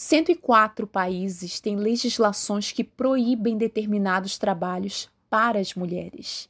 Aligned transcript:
104 0.00 0.86
países 0.86 1.58
têm 1.58 1.74
legislações 1.74 2.70
que 2.70 2.84
proíbem 2.84 3.58
determinados 3.58 4.38
trabalhos 4.38 5.10
para 5.28 5.58
as 5.58 5.74
mulheres. 5.74 6.48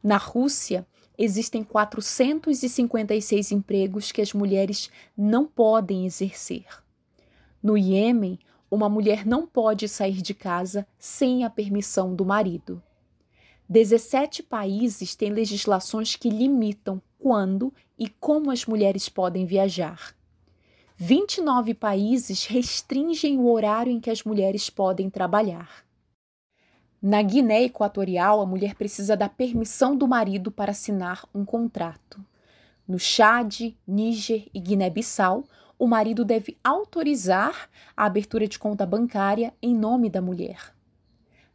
Na 0.00 0.16
Rússia, 0.16 0.86
existem 1.18 1.64
456 1.64 3.50
empregos 3.50 4.12
que 4.12 4.22
as 4.22 4.32
mulheres 4.32 4.92
não 5.18 5.44
podem 5.44 6.06
exercer. 6.06 6.66
No 7.60 7.76
Iêmen, 7.76 8.38
uma 8.70 8.88
mulher 8.88 9.26
não 9.26 9.44
pode 9.44 9.88
sair 9.88 10.22
de 10.22 10.32
casa 10.32 10.86
sem 10.96 11.42
a 11.42 11.50
permissão 11.50 12.14
do 12.14 12.24
marido. 12.24 12.80
17 13.68 14.40
países 14.44 15.16
têm 15.16 15.30
legislações 15.30 16.14
que 16.14 16.30
limitam 16.30 17.02
quando 17.18 17.74
e 17.98 18.08
como 18.08 18.52
as 18.52 18.66
mulheres 18.66 19.08
podem 19.08 19.44
viajar. 19.44 20.14
29 20.96 21.74
países 21.74 22.46
restringem 22.46 23.36
o 23.36 23.50
horário 23.50 23.90
em 23.90 23.98
que 23.98 24.10
as 24.10 24.22
mulheres 24.22 24.70
podem 24.70 25.10
trabalhar. 25.10 25.84
Na 27.02 27.20
Guiné 27.20 27.64
Equatorial, 27.64 28.40
a 28.40 28.46
mulher 28.46 28.76
precisa 28.76 29.16
da 29.16 29.28
permissão 29.28 29.96
do 29.96 30.06
marido 30.06 30.52
para 30.52 30.70
assinar 30.70 31.28
um 31.34 31.44
contrato. 31.44 32.24
No 32.86 32.96
Chad, 32.96 33.74
Níger 33.86 34.46
e 34.54 34.60
Guiné-Bissau, 34.60 35.44
o 35.76 35.88
marido 35.88 36.24
deve 36.24 36.56
autorizar 36.62 37.68
a 37.96 38.04
abertura 38.04 38.46
de 38.46 38.56
conta 38.56 38.86
bancária 38.86 39.52
em 39.60 39.74
nome 39.74 40.08
da 40.08 40.22
mulher. 40.22 40.72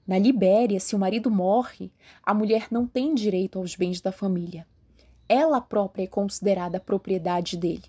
Na 0.05 0.20
Libéria, 0.20 0.81
se 0.81 0.98
o 0.98 0.99
marido 0.99 1.31
morre, 1.31 1.93
a 2.21 2.34
mulher 2.34 2.67
não 2.70 2.85
tem 2.85 3.15
direito 3.15 3.57
aos 3.57 3.73
bens 3.73 4.01
da 4.01 4.12
família. 4.12 4.67
Ela 5.29 5.62
própria 5.62 6.03
é 6.03 6.07
considerada 6.07 6.77
propriedade 6.77 7.55
dele. 7.55 7.85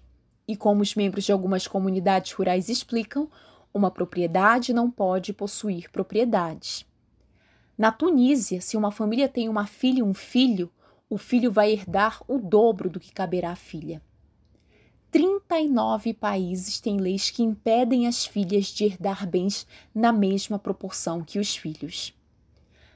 E 0.51 0.57
como 0.57 0.83
os 0.83 0.97
membros 0.97 1.27
de 1.27 1.31
algumas 1.31 1.69
comunidades 1.69 2.33
rurais 2.33 2.69
explicam, 2.69 3.31
uma 3.73 3.89
propriedade 3.89 4.73
não 4.73 4.91
pode 4.91 5.33
possuir 5.33 5.89
propriedades. 5.93 6.85
Na 7.79 7.93
Tunísia, 7.93 8.61
se 8.61 8.77
uma 8.77 8.91
família 8.91 9.29
tem 9.29 9.49
uma 9.49 9.65
filha 9.65 10.01
e 10.01 10.03
um 10.03 10.13
filho, 10.13 10.69
o 11.09 11.17
filho 11.17 11.53
vai 11.53 11.71
herdar 11.71 12.21
o 12.27 12.37
dobro 12.37 12.91
do 12.91 12.99
que 12.99 13.13
caberá 13.13 13.53
à 13.53 13.55
filha. 13.55 14.03
39 15.13 16.15
países 16.15 16.81
têm 16.81 16.97
leis 16.97 17.31
que 17.31 17.45
impedem 17.45 18.09
as 18.09 18.27
filhas 18.27 18.67
de 18.67 18.87
herdar 18.87 19.31
bens 19.31 19.69
na 19.95 20.13
mesma 20.13 20.59
proporção 20.59 21.23
que 21.23 21.39
os 21.39 21.55
filhos. 21.55 22.13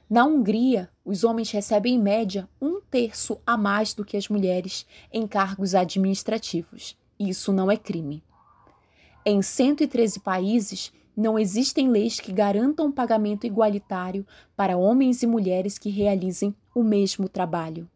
Na 0.09 0.25
Hungria, 0.25 0.89
os 1.05 1.23
homens 1.23 1.51
recebem 1.51 1.95
em 1.95 1.99
média 1.99 2.49
um 2.61 2.81
terço 2.81 3.39
a 3.47 3.55
mais 3.55 3.93
do 3.93 4.03
que 4.03 4.17
as 4.17 4.27
mulheres 4.27 4.85
em 5.09 5.25
cargos 5.25 5.73
administrativos. 5.73 6.97
Isso 7.19 7.53
não 7.53 7.71
é 7.71 7.77
crime. 7.77 8.23
Em 9.25 9.41
113 9.41 10.19
países, 10.19 10.91
não 11.15 11.39
existem 11.39 11.89
leis 11.89 12.19
que 12.19 12.31
garantam 12.31 12.87
um 12.87 12.91
pagamento 12.91 13.47
igualitário 13.47 14.27
para 14.55 14.77
homens 14.77 15.23
e 15.23 15.27
mulheres 15.27 15.77
que 15.77 15.89
realizem 15.89 16.53
o 16.73 16.83
mesmo 16.83 17.29
trabalho. 17.29 17.89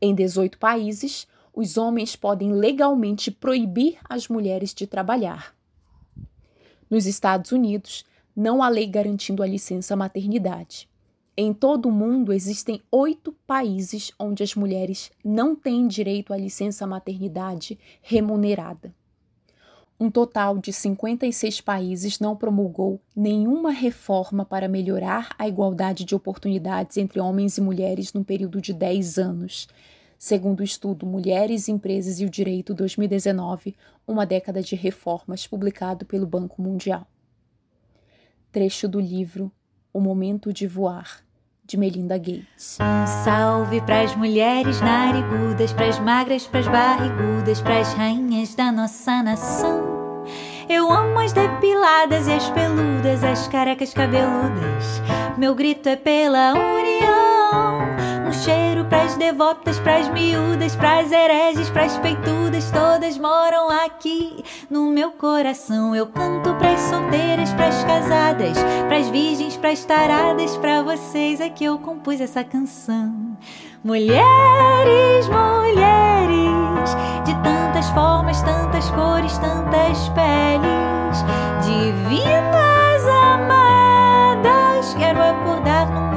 Em 0.00 0.14
18 0.14 0.58
países, 0.58 1.26
os 1.52 1.76
homens 1.76 2.14
podem 2.14 2.52
legalmente 2.52 3.30
proibir 3.30 3.98
as 4.08 4.28
mulheres 4.28 4.72
de 4.72 4.86
trabalhar. 4.86 5.54
Nos 6.88 7.06
Estados 7.06 7.52
Unidos, 7.52 8.04
não 8.36 8.62
há 8.62 8.68
lei 8.68 8.86
garantindo 8.86 9.42
a 9.42 9.46
licença 9.46 9.96
maternidade. 9.96 10.88
Em 11.36 11.52
todo 11.52 11.88
o 11.88 11.92
mundo 11.92 12.32
existem 12.32 12.80
oito 12.92 13.32
países 13.44 14.12
onde 14.16 14.44
as 14.44 14.54
mulheres 14.54 15.10
não 15.24 15.56
têm 15.56 15.88
direito 15.88 16.32
à 16.32 16.36
licença 16.36 16.86
maternidade 16.86 17.76
remunerada. 18.00 18.94
Um 19.98 20.10
total 20.10 20.58
de 20.58 20.72
56 20.72 21.60
países 21.60 22.20
não 22.20 22.36
promulgou 22.36 23.00
nenhuma 23.16 23.72
reforma 23.72 24.44
para 24.44 24.68
melhorar 24.68 25.34
a 25.36 25.48
igualdade 25.48 26.04
de 26.04 26.14
oportunidades 26.14 26.96
entre 26.98 27.18
homens 27.18 27.58
e 27.58 27.60
mulheres 27.60 28.12
num 28.12 28.22
período 28.22 28.60
de 28.60 28.72
10 28.72 29.18
anos. 29.18 29.68
Segundo 30.16 30.60
o 30.60 30.64
estudo 30.64 31.04
Mulheres, 31.04 31.68
Empresas 31.68 32.20
e 32.20 32.24
o 32.24 32.30
Direito 32.30 32.72
2019, 32.74 33.74
uma 34.06 34.24
década 34.24 34.62
de 34.62 34.76
reformas, 34.76 35.48
publicado 35.48 36.06
pelo 36.06 36.26
Banco 36.26 36.62
Mundial. 36.62 37.06
Trecho 38.52 38.86
do 38.86 39.00
livro 39.00 39.50
O 39.94 40.00
Momento 40.00 40.52
de 40.52 40.66
Voar, 40.66 41.20
de 41.64 41.76
Melinda 41.76 42.18
Gates. 42.18 42.78
Um 42.80 43.06
salve 43.24 43.80
pras 43.80 44.14
mulheres 44.16 44.80
narigudas, 44.80 45.72
pras 45.72 46.00
magras, 46.00 46.48
pras 46.48 46.66
barrigudas, 46.66 47.62
pras 47.62 47.94
rainhas 47.94 48.56
da 48.56 48.72
nossa 48.72 49.22
nação. 49.22 50.24
Eu 50.68 50.90
amo 50.90 51.20
as 51.20 51.32
depiladas 51.32 52.26
e 52.26 52.32
as 52.32 52.50
peludas, 52.50 53.22
as 53.22 53.46
carecas 53.46 53.94
cabeludas. 53.94 55.00
Meu 55.38 55.54
grito 55.54 55.88
é 55.88 55.94
pela 55.94 56.54
união 56.54 57.44
cheiro 58.44 58.84
pras 58.86 59.16
devotas, 59.16 59.78
pras 59.78 60.08
miúdas, 60.08 60.74
pras 60.74 61.10
hereges, 61.10 61.70
pras 61.70 61.96
peitudas, 61.98 62.33
moram 63.18 63.68
aqui 63.70 64.42
no 64.70 64.88
meu 64.90 65.12
coração. 65.12 65.94
Eu 65.94 66.06
canto 66.06 66.54
pras 66.54 66.80
solteiras, 66.80 67.52
pras 67.52 67.84
casadas, 67.84 68.56
pras 68.88 69.08
virgens, 69.08 69.56
pras 69.58 69.84
taradas, 69.84 70.56
pra 70.56 70.82
vocês 70.82 71.38
é 71.40 71.50
que 71.50 71.64
eu 71.64 71.78
compus 71.78 72.20
essa 72.20 72.42
canção. 72.42 73.36
Mulheres, 73.84 75.28
mulheres, 75.28 76.90
de 77.26 77.34
tantas 77.42 77.90
formas, 77.90 78.40
tantas 78.42 78.90
cores, 78.90 79.36
tantas 79.36 80.08
peles, 80.08 81.22
divinas 81.62 83.06
amadas, 83.06 84.94
quero 84.94 85.22
acordar 85.22 85.90
num 85.90 86.13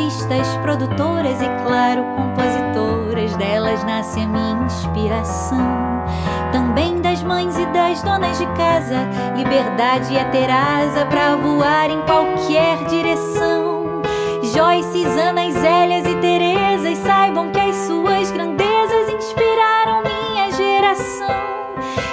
artistas, 0.00 0.56
produtoras 0.62 1.40
e, 1.42 1.64
claro, 1.66 2.02
compositoras. 2.16 3.36
Delas 3.36 3.84
nasce 3.84 4.20
a 4.20 4.26
minha 4.26 4.64
inspiração. 4.64 6.04
Também 6.52 7.00
das 7.00 7.22
mães 7.22 7.56
e 7.58 7.66
das 7.66 8.02
donas 8.02 8.38
de 8.38 8.46
casa. 8.46 8.96
Liberdade 9.36 10.16
é 10.16 10.24
ter 10.24 10.50
asa 10.50 11.04
pra 11.06 11.36
voar 11.36 11.90
em 11.90 12.00
qualquer 12.02 12.84
direção. 12.88 14.02
Joyce, 14.42 15.04
Ana, 15.04 15.50
Zélias 15.50 16.06
e 16.06 16.16
Terezas 16.16 16.98
saibam 16.98 17.50
que 17.50 17.60
as 17.60 17.76
suas 17.86 18.30
grandezas 18.30 19.08
inspiraram 19.10 20.02
minha 20.02 20.50
geração. 20.50 21.36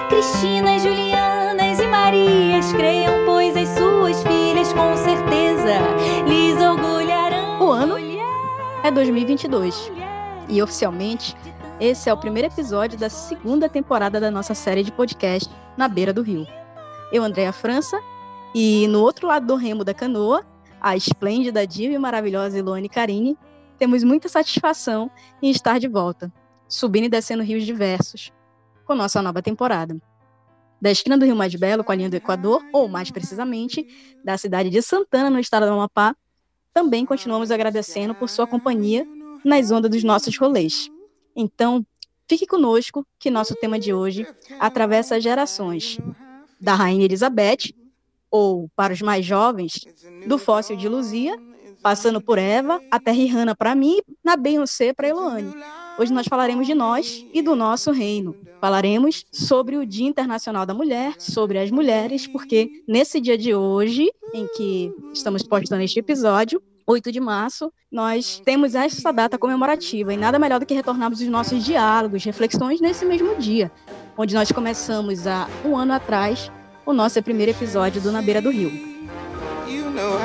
Cristina, 0.09 0.77
Julianas 0.77 1.16
é 8.87 8.91
2022 8.91 9.91
e 10.47 10.61
oficialmente 10.61 11.35
esse 11.77 12.09
é 12.09 12.13
o 12.13 12.17
primeiro 12.17 12.47
episódio 12.47 12.97
da 12.97 13.09
segunda 13.09 13.67
temporada 13.67 14.17
da 14.17 14.31
nossa 14.31 14.53
série 14.53 14.81
de 14.81 14.93
podcast 14.93 15.53
Na 15.75 15.89
Beira 15.89 16.13
do 16.13 16.21
Rio. 16.21 16.47
Eu, 17.11 17.21
Andréa 17.21 17.51
França, 17.51 17.99
e 18.55 18.87
no 18.87 19.01
outro 19.01 19.27
lado 19.27 19.45
do 19.45 19.55
remo 19.57 19.83
da 19.83 19.93
canoa, 19.93 20.45
a 20.79 20.95
esplêndida, 20.95 21.67
diva 21.67 21.95
e 21.95 21.97
maravilhosa 21.97 22.59
Ilone 22.59 22.87
Carini, 22.87 23.37
temos 23.77 24.05
muita 24.05 24.29
satisfação 24.29 25.11
em 25.41 25.51
estar 25.51 25.81
de 25.81 25.89
volta, 25.89 26.31
subindo 26.69 27.07
e 27.07 27.09
descendo 27.09 27.43
rios 27.43 27.65
diversos, 27.65 28.31
com 28.85 28.95
nossa 28.95 29.21
nova 29.21 29.41
temporada. 29.41 29.97
Da 30.81 30.89
esquina 30.89 31.17
do 31.17 31.25
Rio 31.25 31.35
Mais 31.35 31.53
Belo, 31.55 31.83
com 31.83 31.91
a 31.91 31.95
linha 31.95 32.09
do 32.09 32.15
Equador, 32.15 32.63
ou 32.71 32.87
mais 32.87 33.11
precisamente, 33.11 33.85
da 34.23 34.37
cidade 34.37 34.69
de 34.69 34.81
Santana, 34.81 35.29
no 35.29 35.39
estado 35.39 35.65
do 35.65 35.73
Amapá, 35.73 36.15
também 36.77 37.07
continuamos 37.07 37.49
agradecendo 37.49 38.13
por 38.13 38.29
sua 38.29 38.45
companhia 38.45 39.03
nas 39.43 39.71
ondas 39.71 39.89
dos 39.89 40.03
nossos 40.03 40.37
rolês. 40.37 40.91
Então, 41.35 41.83
fique 42.29 42.45
conosco 42.45 43.03
que 43.17 43.31
nosso 43.31 43.55
tema 43.55 43.79
de 43.79 43.95
hoje 43.95 44.27
atravessa 44.59 45.19
gerações, 45.19 45.97
da 46.61 46.75
Rainha 46.75 47.05
Elizabeth, 47.05 47.73
ou, 48.29 48.69
para 48.75 48.93
os 48.93 49.01
mais 49.01 49.25
jovens, 49.25 49.87
do 50.27 50.37
fóssil 50.37 50.77
de 50.77 50.87
Luzia, 50.87 51.35
passando 51.81 52.21
por 52.21 52.37
Eva, 52.37 52.79
até 52.91 53.11
Rihanna 53.11 53.55
para 53.55 53.73
mim, 53.73 53.99
na 54.23 54.35
Beyoncé 54.35 54.93
para 54.93 55.07
Eloane. 55.07 55.55
Hoje 55.99 56.13
nós 56.13 56.27
falaremos 56.27 56.67
de 56.67 56.75
nós 56.75 57.25
e 57.33 57.41
do 57.41 57.55
nosso 57.55 57.91
reino. 57.91 58.35
Falaremos 58.61 59.25
sobre 59.31 59.77
o 59.77 59.85
Dia 59.85 60.07
Internacional 60.07 60.63
da 60.63 60.73
Mulher, 60.73 61.15
sobre 61.17 61.57
as 61.57 61.71
mulheres, 61.71 62.27
porque 62.27 62.69
nesse 62.87 63.19
dia 63.19 63.35
de 63.35 63.55
hoje, 63.55 64.07
em 64.31 64.47
que 64.55 64.93
estamos 65.11 65.41
postando 65.41 65.81
este 65.81 65.99
episódio, 65.99 66.61
8 66.85 67.11
de 67.11 67.19
março, 67.19 67.73
nós 67.91 68.39
temos 68.45 68.75
essa 68.75 69.11
data 69.11 69.39
comemorativa 69.39 70.13
e 70.13 70.17
nada 70.17 70.37
melhor 70.37 70.59
do 70.59 70.67
que 70.67 70.73
retornarmos 70.75 71.19
os 71.19 71.27
nossos 71.27 71.65
diálogos, 71.65 72.23
reflexões 72.23 72.79
nesse 72.79 73.03
mesmo 73.03 73.35
dia, 73.35 73.71
onde 74.15 74.35
nós 74.35 74.51
começamos 74.51 75.25
há 75.25 75.49
um 75.65 75.75
ano 75.75 75.93
atrás 75.93 76.51
o 76.85 76.93
nosso 76.93 77.21
primeiro 77.23 77.51
episódio 77.53 77.99
do 77.99 78.11
Na 78.11 78.21
Beira 78.21 78.41
do 78.41 78.51
Rio. 78.51 78.69
You 79.67 79.89
know 79.89 80.17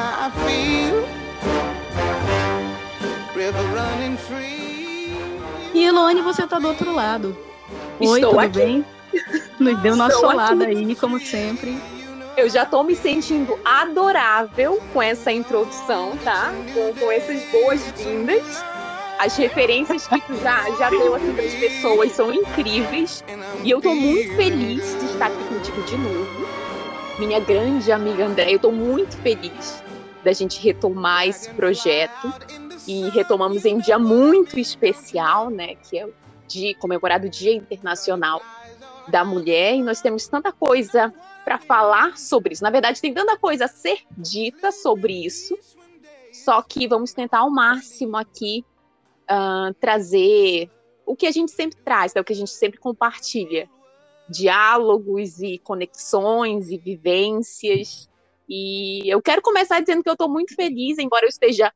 E 5.74 5.84
Eloane, 5.84 6.20
você 6.20 6.46
tá 6.46 6.58
do 6.58 6.68
outro 6.68 6.94
lado. 6.94 7.36
Oi, 7.98 8.18
Estou 8.18 8.30
tudo 8.30 8.40
aqui. 8.40 8.58
bem? 8.58 8.84
Nos 9.58 9.78
deu 9.80 9.94
uma 9.94 10.10
solada 10.10 10.66
aí, 10.66 10.94
como 10.96 11.18
sempre. 11.18 11.78
Eu 12.36 12.48
já 12.48 12.64
tô 12.64 12.82
me 12.82 12.94
sentindo 12.96 13.58
adorável 13.64 14.80
com 14.92 15.02
essa 15.02 15.30
introdução, 15.30 16.16
tá? 16.24 16.52
Com, 16.72 16.94
com 16.94 17.12
essas 17.12 17.42
boas-vindas. 17.50 18.64
As 19.18 19.36
referências 19.36 20.06
que 20.08 20.20
tu 20.22 20.34
já, 20.42 20.64
já 20.78 20.90
deu 20.90 21.14
aqui 21.14 21.30
das 21.32 21.54
pessoas 21.54 22.12
são 22.12 22.32
incríveis. 22.32 23.22
E 23.62 23.70
eu 23.70 23.80
tô 23.80 23.94
muito 23.94 24.34
feliz 24.34 24.98
de 24.98 25.04
estar 25.06 25.26
aqui 25.26 25.44
contigo 25.44 25.82
de 25.82 25.96
novo. 25.96 26.46
Minha 27.18 27.38
grande 27.38 27.92
amiga 27.92 28.24
André, 28.26 28.54
eu 28.54 28.58
tô 28.58 28.72
muito 28.72 29.16
feliz 29.18 29.82
da 30.24 30.32
gente 30.32 30.60
retomar 30.60 31.28
esse 31.28 31.50
projeto. 31.50 32.32
E 32.86 33.08
retomamos 33.10 33.64
em 33.64 33.76
um 33.76 33.80
dia 33.80 33.98
muito 33.98 34.58
especial, 34.58 35.50
né? 35.50 35.76
Que 35.76 35.98
é 35.98 36.06
o 36.06 36.12
comemorado 36.78 37.26
o 37.26 37.30
Dia 37.30 37.54
Internacional 37.54 38.42
da 39.08 39.24
Mulher. 39.24 39.74
E 39.74 39.82
nós 39.82 40.00
temos 40.00 40.26
tanta 40.26 40.52
coisa 40.52 41.12
para 41.44 41.58
falar 41.58 42.16
sobre 42.16 42.52
isso. 42.54 42.62
Na 42.62 42.70
verdade, 42.70 43.00
tem 43.00 43.12
tanta 43.12 43.36
coisa 43.36 43.64
a 43.64 43.68
ser 43.68 44.00
dita 44.16 44.70
sobre 44.70 45.24
isso, 45.24 45.56
só 46.32 46.62
que 46.62 46.86
vamos 46.86 47.12
tentar 47.12 47.40
ao 47.40 47.50
máximo 47.50 48.16
aqui 48.16 48.64
uh, 49.24 49.74
trazer 49.74 50.70
o 51.04 51.16
que 51.16 51.26
a 51.26 51.30
gente 51.30 51.50
sempre 51.50 51.78
traz, 51.84 52.14
né, 52.14 52.20
o 52.20 52.24
que 52.24 52.32
a 52.32 52.36
gente 52.36 52.50
sempre 52.50 52.78
compartilha. 52.78 53.68
Diálogos 54.28 55.40
e 55.40 55.58
conexões 55.58 56.70
e 56.70 56.78
vivências. 56.78 58.08
E 58.48 59.02
eu 59.12 59.20
quero 59.20 59.42
começar 59.42 59.80
dizendo 59.80 60.02
que 60.02 60.08
eu 60.08 60.14
estou 60.14 60.28
muito 60.28 60.54
feliz, 60.54 60.98
embora 60.98 61.24
eu 61.24 61.28
esteja 61.28 61.72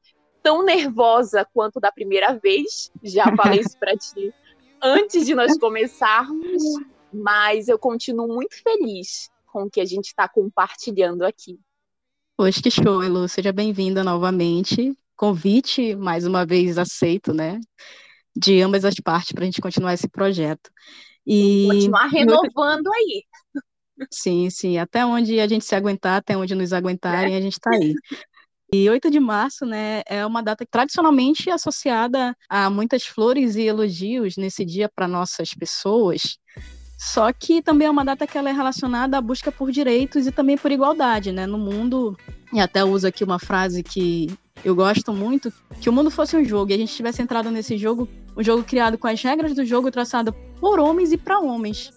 tão 0.47 0.65
nervosa 0.65 1.45
quanto 1.53 1.81
da 1.81 1.91
primeira 1.91 2.39
vez. 2.39 2.93
Já 3.03 3.25
falei 3.35 3.59
isso 3.59 3.77
para 3.81 3.97
ti 3.97 4.33
antes 4.81 5.27
de 5.27 5.35
nós 5.35 5.59
começarmos, 5.59 6.63
mas 7.13 7.67
eu 7.67 7.77
continuo 7.77 8.29
muito 8.29 8.55
feliz 8.63 9.29
com 9.47 9.65
o 9.65 9.71
que 9.71 9.81
a 9.81 9.85
gente 9.85 10.05
está 10.05 10.29
compartilhando 10.29 11.25
aqui. 11.25 11.59
Poxa, 12.37 12.63
que 12.63 12.71
show, 12.71 13.03
Elu. 13.03 13.29
Seja 13.29 13.53
bem-vinda 13.53 14.05
novamente. 14.05 14.97
Convite, 15.17 15.97
mais 15.97 16.25
uma 16.25 16.47
vez, 16.47 16.79
aceito, 16.79 17.35
né? 17.35 17.59
De 18.37 18.63
ambas 18.63 18.85
as 18.85 18.95
partes 18.95 19.33
para 19.33 19.43
a 19.43 19.47
gente 19.47 19.61
continuar 19.61 19.95
esse 19.95 20.07
projeto. 20.09 20.71
E 21.27 21.67
continuar 21.67 22.07
renovando 22.07 22.87
aí. 22.95 23.25
Sim, 24.13 24.49
sim. 24.51 24.79
Até 24.79 25.05
onde 25.05 25.41
a 25.41 25.49
gente 25.49 25.65
se 25.65 25.75
aguentar, 25.75 26.19
até 26.19 26.37
onde 26.37 26.55
nos 26.55 26.73
aguentarem, 26.73 27.35
é. 27.35 27.39
a 27.39 27.41
gente 27.41 27.55
está 27.55 27.71
aí. 27.71 27.95
E 28.73 28.91
8 28.91 29.11
de 29.11 29.21
março, 29.21 29.65
né, 29.65 30.03
é 30.07 30.27
uma 30.27 30.43
data 30.43 30.67
tradicionalmente 30.69 31.51
associada 31.51 32.37
a 32.49 32.69
muitas 32.69 33.05
flores 33.05 33.55
e 33.55 33.63
elogios 33.63 34.37
nesse 34.37 34.65
dia 34.65 34.89
para 34.89 35.07
nossas 35.07 35.51
pessoas. 35.51 36.37
Só 36.99 37.33
que 37.33 37.63
também 37.63 37.87
é 37.87 37.91
uma 37.91 38.05
data 38.05 38.27
que 38.27 38.37
ela 38.37 38.49
é 38.49 38.53
relacionada 38.53 39.19
à 39.19 39.21
busca 39.21 39.53
por 39.53 39.71
direitos 39.71 40.27
e 40.27 40.33
também 40.33 40.57
por 40.57 40.73
igualdade, 40.73 41.31
né? 41.31 41.47
No 41.47 41.59
mundo, 41.59 42.17
e 42.53 42.59
até 42.59 42.83
uso 42.83 43.07
aqui 43.07 43.23
uma 43.23 43.39
frase 43.39 43.83
que 43.83 44.29
eu 44.65 44.75
gosto 44.75 45.12
muito, 45.12 45.53
que 45.81 45.89
o 45.89 45.93
mundo 45.93 46.11
fosse 46.11 46.37
um 46.37 46.45
jogo 46.45 46.71
e 46.71 46.75
a 46.75 46.79
gente 46.79 46.95
tivesse 46.95 47.21
entrado 47.23 47.51
nesse 47.51 47.77
jogo, 47.77 48.09
um 48.37 48.43
jogo 48.43 48.65
criado 48.65 48.97
com 48.97 49.07
as 49.07 49.23
regras 49.23 49.55
do 49.55 49.65
jogo 49.65 49.91
traçado 49.91 50.33
por 50.59 50.81
homens 50.81 51.12
e 51.12 51.17
para 51.17 51.39
homens. 51.39 51.93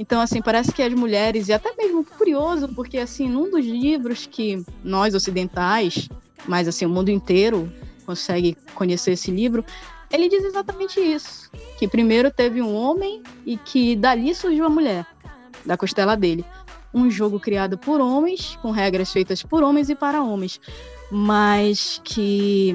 Então, 0.00 0.18
assim, 0.18 0.40
parece 0.40 0.72
que 0.72 0.82
as 0.82 0.94
mulheres, 0.94 1.48
e 1.48 1.52
até 1.52 1.76
mesmo 1.76 2.02
curioso, 2.02 2.66
porque, 2.68 2.96
assim, 2.96 3.28
num 3.28 3.50
dos 3.50 3.66
livros 3.66 4.24
que 4.24 4.64
nós 4.82 5.14
ocidentais, 5.14 6.08
mas, 6.48 6.66
assim, 6.66 6.86
o 6.86 6.88
mundo 6.88 7.10
inteiro 7.10 7.70
consegue 8.06 8.56
conhecer 8.74 9.10
esse 9.10 9.30
livro, 9.30 9.62
ele 10.10 10.26
diz 10.26 10.42
exatamente 10.42 10.98
isso: 10.98 11.50
que 11.78 11.86
primeiro 11.86 12.30
teve 12.30 12.62
um 12.62 12.74
homem 12.74 13.22
e 13.44 13.58
que 13.58 13.94
dali 13.94 14.34
surgiu 14.34 14.64
a 14.64 14.70
mulher, 14.70 15.04
da 15.66 15.76
costela 15.76 16.16
dele. 16.16 16.46
Um 16.94 17.10
jogo 17.10 17.38
criado 17.38 17.76
por 17.76 18.00
homens, 18.00 18.56
com 18.62 18.70
regras 18.70 19.12
feitas 19.12 19.42
por 19.42 19.62
homens 19.62 19.90
e 19.90 19.94
para 19.94 20.22
homens, 20.22 20.58
mas 21.12 22.00
que 22.02 22.74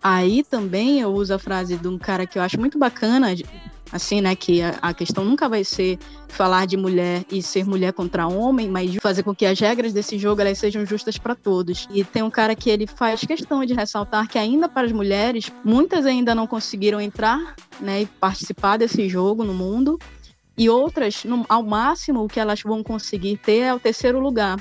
aí 0.00 0.44
também 0.44 1.00
eu 1.00 1.12
uso 1.12 1.34
a 1.34 1.38
frase 1.38 1.76
de 1.76 1.88
um 1.88 1.98
cara 1.98 2.28
que 2.28 2.38
eu 2.38 2.42
acho 2.42 2.60
muito 2.60 2.78
bacana, 2.78 3.34
assim, 3.92 4.20
né, 4.20 4.34
que 4.34 4.62
a, 4.62 4.78
a, 4.80 4.94
questão 4.94 5.24
nunca 5.24 5.48
vai 5.48 5.64
ser 5.64 5.98
falar 6.28 6.66
de 6.66 6.76
mulher 6.76 7.24
e 7.30 7.42
ser 7.42 7.64
mulher 7.64 7.92
contra 7.92 8.26
homem, 8.26 8.68
mas 8.68 8.94
fazer 8.96 9.22
com 9.22 9.34
que 9.34 9.44
as 9.44 9.58
regras 9.58 9.92
desse 9.92 10.18
jogo 10.18 10.40
elas 10.40 10.58
sejam 10.58 10.86
justas 10.86 11.18
para 11.18 11.34
todos. 11.34 11.88
E 11.90 12.04
tem 12.04 12.22
um 12.22 12.30
cara 12.30 12.54
que 12.54 12.70
ele 12.70 12.86
faz 12.86 13.20
questão 13.20 13.64
de 13.64 13.74
ressaltar 13.74 14.28
que 14.28 14.38
ainda 14.38 14.68
para 14.68 14.86
as 14.86 14.92
mulheres, 14.92 15.50
muitas 15.64 16.06
ainda 16.06 16.34
não 16.34 16.46
conseguiram 16.46 17.00
entrar, 17.00 17.56
né, 17.80 18.02
e 18.02 18.06
participar 18.06 18.76
desse 18.76 19.08
jogo 19.08 19.44
no 19.44 19.54
mundo. 19.54 19.98
E 20.56 20.68
outras, 20.68 21.24
no, 21.24 21.44
ao 21.48 21.62
máximo, 21.62 22.22
o 22.24 22.28
que 22.28 22.38
elas 22.38 22.62
vão 22.62 22.82
conseguir 22.82 23.38
ter 23.38 23.60
é 23.60 23.74
o 23.74 23.80
terceiro 23.80 24.20
lugar. 24.20 24.60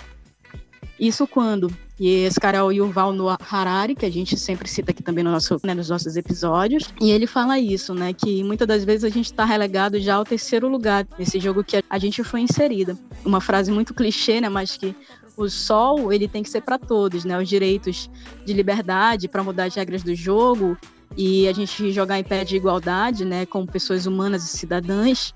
Isso 0.99 1.27
quando 1.27 1.71
e 1.99 2.23
esse 2.23 2.39
cara 2.39 2.59
é 2.59 2.63
o 2.63 2.71
Yuval 2.71 3.11
Noah 3.11 3.37
Harari, 3.51 3.93
que 3.93 4.05
a 4.05 4.11
gente 4.11 4.37
sempre 4.37 4.69
cita 4.69 4.91
aqui 4.91 5.03
também 5.03 5.23
no 5.23 5.31
nosso, 5.31 5.59
né, 5.63 5.73
nos 5.73 5.89
nossos 5.89 6.15
episódios. 6.15 6.93
E 7.01 7.11
ele 7.11 7.27
fala 7.27 7.59
isso, 7.59 7.93
né? 7.93 8.13
Que 8.13 8.41
muitas 8.41 8.65
das 8.65 8.85
vezes 8.85 9.03
a 9.03 9.09
gente 9.09 9.25
está 9.25 9.43
relegado 9.43 9.99
já 9.99 10.15
ao 10.15 10.23
terceiro 10.23 10.69
lugar 10.69 11.05
nesse 11.17 11.39
jogo 11.39 11.61
que 11.61 11.83
a 11.89 11.97
gente 11.97 12.23
foi 12.23 12.39
inserida. 12.39 12.97
Uma 13.25 13.41
frase 13.41 13.69
muito 13.69 13.93
clichê, 13.93 14.39
né? 14.39 14.47
Mas 14.47 14.77
que 14.77 14.95
o 15.35 15.49
sol 15.49 16.11
ele 16.13 16.27
tem 16.27 16.41
que 16.41 16.49
ser 16.49 16.61
para 16.61 16.77
todos, 16.77 17.25
né? 17.25 17.37
Os 17.37 17.49
direitos 17.49 18.09
de 18.45 18.53
liberdade 18.53 19.27
para 19.27 19.43
mudar 19.43 19.65
as 19.65 19.75
regras 19.75 20.01
do 20.01 20.15
jogo 20.15 20.77
e 21.17 21.49
a 21.49 21.53
gente 21.53 21.91
jogar 21.91 22.17
em 22.17 22.23
pé 22.23 22.45
de 22.45 22.55
igualdade, 22.55 23.25
né? 23.25 23.45
Como 23.45 23.67
pessoas 23.67 24.05
humanas 24.05 24.45
e 24.45 24.57
cidadãs 24.57 25.33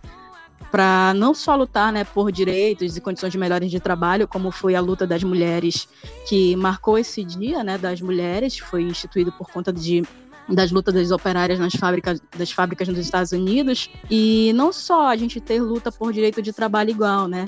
para 0.71 1.13
não 1.15 1.33
só 1.33 1.55
lutar 1.55 1.91
né, 1.91 2.03
por 2.03 2.31
direitos 2.31 2.97
e 2.97 3.01
condições 3.01 3.31
de 3.31 3.37
melhores 3.37 3.69
de 3.69 3.79
trabalho, 3.79 4.27
como 4.27 4.51
foi 4.51 4.75
a 4.75 4.81
luta 4.81 5.05
das 5.05 5.23
mulheres 5.23 5.87
que 6.27 6.55
marcou 6.55 6.97
esse 6.97 7.23
dia 7.23 7.63
né, 7.63 7.77
das 7.77 8.01
mulheres, 8.01 8.57
foi 8.57 8.83
instituído 8.83 9.31
por 9.31 9.49
conta 9.49 9.71
de 9.71 10.03
das 10.49 10.71
lutas 10.71 10.93
das 10.93 11.11
operárias 11.11 11.57
nas 11.57 11.73
fábricas, 11.73 12.21
das 12.37 12.51
fábricas 12.51 12.87
nos 12.87 12.97
Estados 12.97 13.31
Unidos. 13.31 13.89
E 14.09 14.51
não 14.53 14.73
só 14.73 15.07
a 15.07 15.15
gente 15.15 15.39
ter 15.39 15.61
luta 15.61 15.91
por 15.91 16.11
direito 16.11 16.41
de 16.41 16.51
trabalho 16.51 16.89
igual, 16.89 17.29
né? 17.29 17.45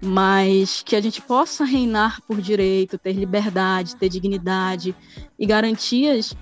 Mas 0.00 0.82
que 0.84 0.96
a 0.96 1.00
gente 1.00 1.22
possa 1.22 1.64
reinar 1.64 2.20
por 2.22 2.40
direito, 2.40 2.98
ter 2.98 3.12
liberdade, 3.12 3.94
ter 3.94 4.08
dignidade 4.08 4.94
e 5.38 5.46
garantias 5.46 6.34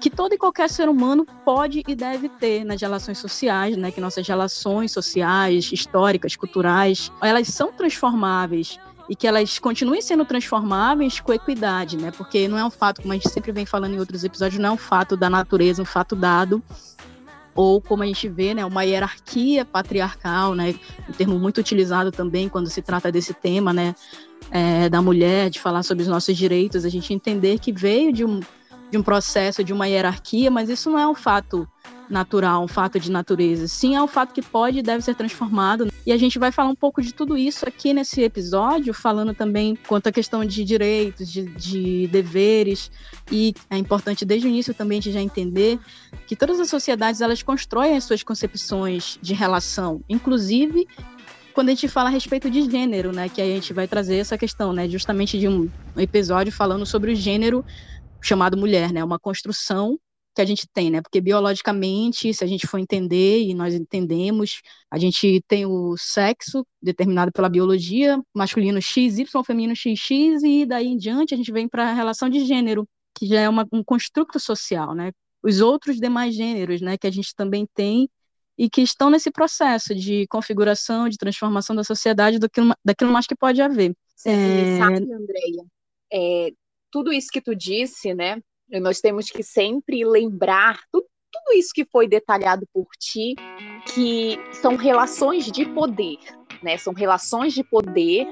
que 0.00 0.10
todo 0.10 0.32
e 0.32 0.38
qualquer 0.38 0.68
ser 0.70 0.88
humano 0.88 1.26
pode 1.44 1.82
e 1.86 1.94
deve 1.94 2.28
ter 2.28 2.64
nas 2.64 2.80
relações 2.80 3.18
sociais, 3.18 3.76
né? 3.76 3.90
Que 3.90 4.00
nossas 4.00 4.26
relações 4.26 4.92
sociais, 4.92 5.70
históricas, 5.72 6.36
culturais, 6.36 7.10
elas 7.20 7.48
são 7.48 7.72
transformáveis 7.72 8.78
e 9.08 9.16
que 9.16 9.26
elas 9.26 9.58
continuem 9.58 10.02
sendo 10.02 10.24
transformáveis 10.24 11.18
com 11.18 11.32
equidade, 11.32 11.96
né? 11.96 12.10
Porque 12.10 12.46
não 12.46 12.58
é 12.58 12.64
um 12.64 12.70
fato, 12.70 13.00
como 13.00 13.12
a 13.12 13.16
gente 13.16 13.30
sempre 13.30 13.50
vem 13.52 13.64
falando 13.64 13.94
em 13.94 13.98
outros 13.98 14.22
episódios, 14.22 14.60
não 14.60 14.70
é 14.70 14.72
um 14.72 14.76
fato 14.76 15.16
da 15.16 15.30
natureza, 15.30 15.82
um 15.82 15.86
fato 15.86 16.14
dado, 16.14 16.62
ou 17.54 17.80
como 17.80 18.04
a 18.04 18.06
gente 18.06 18.28
vê, 18.28 18.54
né, 18.54 18.64
uma 18.64 18.84
hierarquia 18.84 19.64
patriarcal, 19.64 20.54
né, 20.54 20.76
um 21.08 21.12
termo 21.12 21.38
muito 21.40 21.58
utilizado 21.58 22.12
também 22.12 22.48
quando 22.48 22.70
se 22.70 22.80
trata 22.80 23.10
desse 23.10 23.34
tema, 23.34 23.72
né, 23.72 23.96
é, 24.50 24.88
da 24.88 25.02
mulher, 25.02 25.50
de 25.50 25.58
falar 25.58 25.82
sobre 25.82 26.02
os 26.02 26.08
nossos 26.08 26.36
direitos, 26.36 26.84
a 26.84 26.88
gente 26.88 27.12
entender 27.12 27.58
que 27.58 27.72
veio 27.72 28.12
de 28.12 28.24
um, 28.24 28.40
de 28.90 28.98
um 28.98 29.02
processo, 29.02 29.62
de 29.62 29.72
uma 29.72 29.86
hierarquia, 29.86 30.50
mas 30.50 30.68
isso 30.68 30.90
não 30.90 30.98
é 30.98 31.06
um 31.06 31.14
fato 31.14 31.68
natural, 32.08 32.64
um 32.64 32.68
fato 32.68 32.98
de 32.98 33.10
natureza. 33.10 33.68
Sim, 33.68 33.94
é 33.94 34.02
um 34.02 34.08
fato 34.08 34.32
que 34.32 34.42
pode 34.42 34.78
e 34.78 34.82
deve 34.82 35.02
ser 35.02 35.14
transformado. 35.14 35.88
E 36.06 36.12
a 36.12 36.16
gente 36.16 36.38
vai 36.38 36.50
falar 36.50 36.70
um 36.70 36.74
pouco 36.74 37.02
de 37.02 37.12
tudo 37.12 37.36
isso 37.36 37.68
aqui 37.68 37.92
nesse 37.92 38.22
episódio, 38.22 38.94
falando 38.94 39.34
também 39.34 39.76
quanto 39.86 40.08
à 40.08 40.12
questão 40.12 40.44
de 40.44 40.64
direitos, 40.64 41.30
de, 41.30 41.44
de 41.44 42.06
deveres. 42.08 42.90
E 43.30 43.54
é 43.68 43.76
importante 43.76 44.24
desde 44.24 44.46
o 44.46 44.50
início 44.50 44.72
também 44.72 45.00
de 45.00 45.12
já 45.12 45.20
entender 45.20 45.78
que 46.26 46.34
todas 46.34 46.58
as 46.58 46.70
sociedades 46.70 47.20
elas 47.20 47.42
constroem 47.42 47.96
as 47.96 48.04
suas 48.04 48.22
concepções 48.22 49.18
de 49.20 49.34
relação, 49.34 50.00
inclusive 50.08 50.86
quando 51.54 51.70
a 51.70 51.72
gente 51.72 51.88
fala 51.88 52.08
a 52.08 52.12
respeito 52.12 52.48
de 52.48 52.70
gênero, 52.70 53.10
né, 53.10 53.28
que 53.28 53.42
a 53.42 53.44
gente 53.44 53.72
vai 53.72 53.88
trazer 53.88 54.18
essa 54.18 54.38
questão, 54.38 54.72
né, 54.72 54.88
justamente 54.88 55.36
de 55.40 55.48
um 55.48 55.68
episódio 55.96 56.52
falando 56.52 56.86
sobre 56.86 57.10
o 57.10 57.16
gênero 57.16 57.64
chamado 58.22 58.56
mulher, 58.56 58.92
né? 58.92 59.02
Uma 59.02 59.18
construção 59.18 59.98
que 60.34 60.42
a 60.42 60.44
gente 60.44 60.68
tem, 60.72 60.88
né? 60.90 61.02
Porque 61.02 61.20
biologicamente, 61.20 62.32
se 62.32 62.44
a 62.44 62.46
gente 62.46 62.66
for 62.66 62.78
entender 62.78 63.42
e 63.42 63.54
nós 63.54 63.74
entendemos, 63.74 64.60
a 64.88 64.96
gente 64.96 65.42
tem 65.48 65.66
o 65.66 65.96
sexo 65.96 66.64
determinado 66.80 67.32
pela 67.32 67.48
biologia, 67.48 68.20
masculino 68.32 68.80
X, 68.80 69.18
Y, 69.18 69.44
feminino 69.44 69.74
XX 69.74 70.42
e 70.44 70.64
daí 70.64 70.86
em 70.86 70.96
diante 70.96 71.34
a 71.34 71.36
gente 71.36 71.50
vem 71.50 71.68
para 71.68 71.90
a 71.90 71.92
relação 71.92 72.28
de 72.28 72.44
gênero, 72.44 72.88
que 73.16 73.26
já 73.26 73.40
é 73.40 73.48
uma, 73.48 73.66
um 73.72 73.82
construto 73.82 74.38
social, 74.38 74.94
né? 74.94 75.10
Os 75.42 75.60
outros 75.60 75.96
demais 75.96 76.34
gêneros, 76.34 76.80
né, 76.80 76.96
que 76.96 77.06
a 77.06 77.10
gente 77.10 77.34
também 77.34 77.66
tem 77.74 78.08
e 78.56 78.68
que 78.68 78.80
estão 78.80 79.10
nesse 79.10 79.30
processo 79.30 79.94
de 79.94 80.26
configuração, 80.28 81.08
de 81.08 81.16
transformação 81.16 81.74
da 81.74 81.84
sociedade, 81.84 82.38
daquilo, 82.38 82.74
daquilo 82.84 83.12
mais 83.12 83.26
que 83.26 83.36
pode 83.36 83.60
haver. 83.60 83.94
Você 84.14 84.30
é... 84.30 84.78
sabe, 84.78 85.12
Andréia, 85.12 85.64
é, 86.12 86.52
tudo 86.90 87.12
isso 87.12 87.28
que 87.32 87.40
tu 87.40 87.54
disse, 87.54 88.14
né? 88.14 88.40
Nós 88.70 89.00
temos 89.00 89.30
que 89.30 89.42
sempre 89.42 90.04
lembrar 90.04 90.80
tudo, 90.92 91.06
tudo 91.32 91.56
isso 91.56 91.70
que 91.74 91.84
foi 91.84 92.08
detalhado 92.08 92.66
por 92.72 92.86
ti, 92.98 93.34
que 93.94 94.38
são 94.52 94.76
relações 94.76 95.50
de 95.50 95.66
poder, 95.66 96.18
né? 96.62 96.76
São 96.76 96.92
relações 96.92 97.54
de 97.54 97.62
poder 97.64 98.28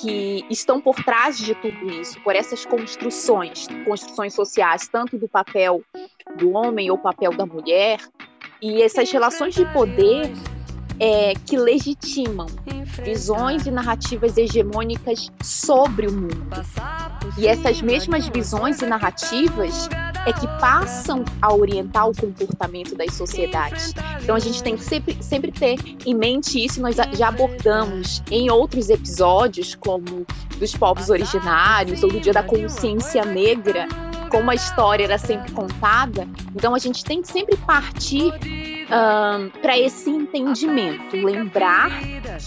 que 0.00 0.44
estão 0.50 0.80
por 0.80 0.96
trás 0.96 1.38
de 1.38 1.54
tudo 1.54 1.90
isso, 1.90 2.20
por 2.22 2.34
essas 2.34 2.66
construções, 2.66 3.68
construções 3.84 4.34
sociais, 4.34 4.88
tanto 4.88 5.16
do 5.16 5.28
papel 5.28 5.82
do 6.36 6.52
homem 6.52 6.90
ou 6.90 6.98
papel 6.98 7.32
da 7.32 7.46
mulher, 7.46 8.00
e 8.60 8.82
essas 8.82 9.10
relações 9.10 9.54
de 9.54 9.64
poder 9.72 10.32
é, 11.02 11.34
que 11.34 11.56
legitimam 11.56 12.46
visões 13.04 13.66
e 13.66 13.72
narrativas 13.72 14.36
hegemônicas 14.36 15.32
sobre 15.42 16.06
o 16.06 16.12
mundo. 16.12 16.46
E 17.36 17.48
essas 17.48 17.82
mesmas 17.82 18.28
visões 18.28 18.80
e 18.80 18.86
narrativas 18.86 19.88
é 20.24 20.32
que 20.32 20.46
passam 20.60 21.24
a 21.40 21.52
orientar 21.52 22.08
o 22.08 22.16
comportamento 22.16 22.94
das 22.94 23.14
sociedades. 23.14 23.92
Então 24.22 24.36
a 24.36 24.38
gente 24.38 24.62
tem 24.62 24.76
que 24.76 24.84
sempre, 24.84 25.18
sempre 25.20 25.50
ter 25.50 25.76
em 26.06 26.14
mente 26.14 26.64
isso, 26.64 26.80
nós 26.80 26.94
já 26.94 27.28
abordamos 27.28 28.22
em 28.30 28.48
outros 28.48 28.88
episódios, 28.88 29.74
como 29.74 30.24
dos 30.60 30.76
povos 30.76 31.10
originários 31.10 32.04
ou 32.04 32.12
do 32.12 32.20
Dia 32.20 32.32
da 32.32 32.44
Consciência 32.44 33.24
Negra, 33.24 33.88
como 34.30 34.52
a 34.52 34.54
história 34.54 35.02
era 35.02 35.18
sempre 35.18 35.50
contada. 35.50 36.28
Então 36.54 36.76
a 36.76 36.78
gente 36.78 37.04
tem 37.04 37.20
que 37.20 37.26
sempre 37.26 37.56
partir 37.56 38.32
um, 38.92 39.48
para 39.60 39.78
esse 39.78 40.10
entendimento, 40.10 41.16
lembrar 41.16 41.90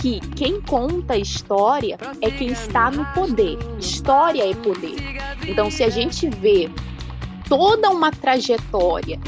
que 0.02 0.20
quem 0.36 0.62
conta 0.62 1.14
a 1.14 1.18
história 1.18 1.98
é 2.22 2.30
quem 2.30 2.50
está 2.50 2.92
no 2.92 3.06
poder. 3.14 3.58
História 3.80 4.50
é 4.50 4.54
poder. 4.54 4.96
Então, 5.48 5.72
se 5.72 5.84
a 5.84 5.90
gente 5.90 6.30
vê 6.30 6.70
toda 7.50 7.90
uma 7.90 8.12
trajetória 8.12 9.20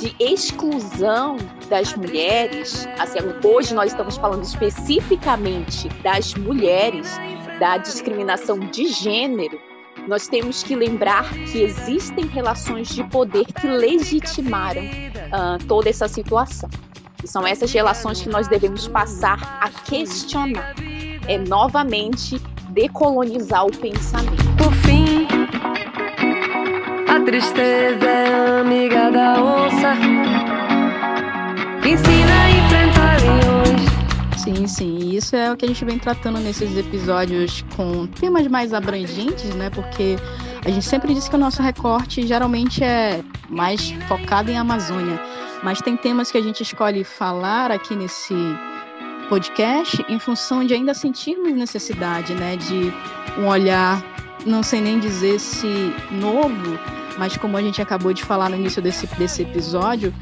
de 0.00 0.14
exclusão 0.18 1.36
das 1.68 1.94
mulheres, 1.94 2.86
assim, 2.98 3.18
hoje 3.44 3.74
nós 3.74 3.90
estamos 3.90 4.16
falando 4.16 4.44
especificamente 4.44 5.88
das 6.02 6.34
mulheres, 6.34 7.18
da 7.58 7.78
discriminação 7.78 8.58
de 8.58 8.88
gênero, 8.88 9.58
nós 10.06 10.28
temos 10.28 10.62
que 10.62 10.74
lembrar 10.74 11.28
que 11.50 11.62
existem 11.62 12.26
relações 12.26 12.88
de 12.88 13.02
poder 13.04 13.44
que 13.46 13.66
legitimaram 13.66 14.82
uh, 14.82 15.64
toda 15.66 15.88
essa 15.88 16.06
situação. 16.06 16.70
E 17.22 17.28
são 17.28 17.46
essas 17.46 17.72
relações 17.72 18.22
que 18.22 18.28
nós 18.28 18.46
devemos 18.46 18.86
passar 18.86 19.58
a 19.60 19.68
questionar. 19.68 20.74
É 21.26 21.38
novamente 21.38 22.40
decolonizar 22.70 23.66
o 23.66 23.70
pensamento. 23.70 24.44
Por 24.56 24.72
fim, 24.74 25.26
a 27.08 27.20
tristeza 27.24 28.06
é 28.06 28.60
amiga 28.60 29.10
da 29.10 29.42
onça, 29.42 29.94
ensina 31.84 32.42
a 32.42 32.50
enfrentar 32.50 33.16
leões. 33.22 33.86
Sim, 34.36 34.66
sim. 34.66 35.05
Isso 35.16 35.34
é 35.34 35.50
o 35.50 35.56
que 35.56 35.64
a 35.64 35.68
gente 35.68 35.82
vem 35.82 35.98
tratando 35.98 36.38
nesses 36.38 36.76
episódios 36.76 37.64
com 37.74 38.06
temas 38.06 38.46
mais 38.48 38.74
abrangentes, 38.74 39.54
né? 39.54 39.70
Porque 39.70 40.16
a 40.62 40.68
gente 40.70 40.84
sempre 40.84 41.14
diz 41.14 41.26
que 41.26 41.34
o 41.34 41.38
nosso 41.38 41.62
recorte 41.62 42.26
geralmente 42.26 42.84
é 42.84 43.24
mais 43.48 43.92
focado 44.08 44.50
em 44.50 44.58
Amazônia. 44.58 45.18
Mas 45.62 45.80
tem 45.80 45.96
temas 45.96 46.30
que 46.30 46.36
a 46.36 46.42
gente 46.42 46.62
escolhe 46.62 47.02
falar 47.02 47.70
aqui 47.70 47.96
nesse 47.96 48.34
podcast 49.30 50.04
em 50.06 50.18
função 50.18 50.62
de 50.64 50.74
ainda 50.74 50.92
sentirmos 50.92 51.54
necessidade, 51.54 52.34
né? 52.34 52.56
De 52.56 52.92
um 53.38 53.46
olhar, 53.46 54.04
não 54.44 54.62
sei 54.62 54.82
nem 54.82 54.98
dizer 54.98 55.40
se 55.40 55.94
novo, 56.10 56.78
mas 57.16 57.38
como 57.38 57.56
a 57.56 57.62
gente 57.62 57.80
acabou 57.80 58.12
de 58.12 58.22
falar 58.22 58.50
no 58.50 58.56
início 58.56 58.82
desse, 58.82 59.06
desse 59.16 59.42
episódio, 59.42 60.12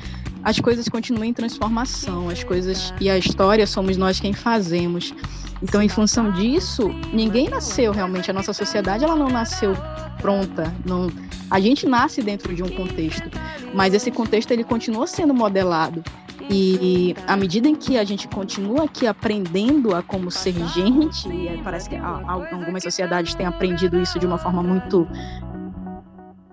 as 0.44 0.60
coisas 0.60 0.88
continuam 0.88 1.24
em 1.24 1.32
transformação, 1.32 2.28
as 2.28 2.44
coisas 2.44 2.92
e 3.00 3.08
a 3.08 3.16
história 3.16 3.66
somos 3.66 3.96
nós 3.96 4.20
quem 4.20 4.34
fazemos. 4.34 5.14
Então, 5.62 5.80
em 5.80 5.88
função 5.88 6.30
disso, 6.32 6.90
ninguém 7.12 7.48
nasceu 7.48 7.92
realmente. 7.92 8.30
A 8.30 8.34
nossa 8.34 8.52
sociedade 8.52 9.02
ela 9.02 9.16
não 9.16 9.28
nasceu 9.28 9.74
pronta. 10.20 10.72
Não, 10.84 11.10
a 11.50 11.58
gente 11.58 11.86
nasce 11.86 12.22
dentro 12.22 12.54
de 12.54 12.62
um 12.62 12.68
contexto, 12.68 13.30
mas 13.72 13.94
esse 13.94 14.10
contexto 14.10 14.50
ele 14.50 14.64
continua 14.64 15.06
sendo 15.06 15.32
modelado. 15.32 16.04
E 16.50 17.14
à 17.26 17.36
medida 17.36 17.66
em 17.66 17.74
que 17.74 17.96
a 17.96 18.04
gente 18.04 18.28
continua 18.28 18.84
aqui 18.84 19.06
aprendendo 19.06 19.94
a 19.94 20.02
como 20.02 20.30
ser 20.30 20.54
gente, 20.68 21.26
e 21.26 21.58
parece 21.64 21.88
que 21.88 21.96
algumas 21.96 22.82
sociedades 22.82 23.34
têm 23.34 23.46
aprendido 23.46 23.98
isso 23.98 24.18
de 24.18 24.26
uma 24.26 24.36
forma 24.36 24.62
muito 24.62 25.08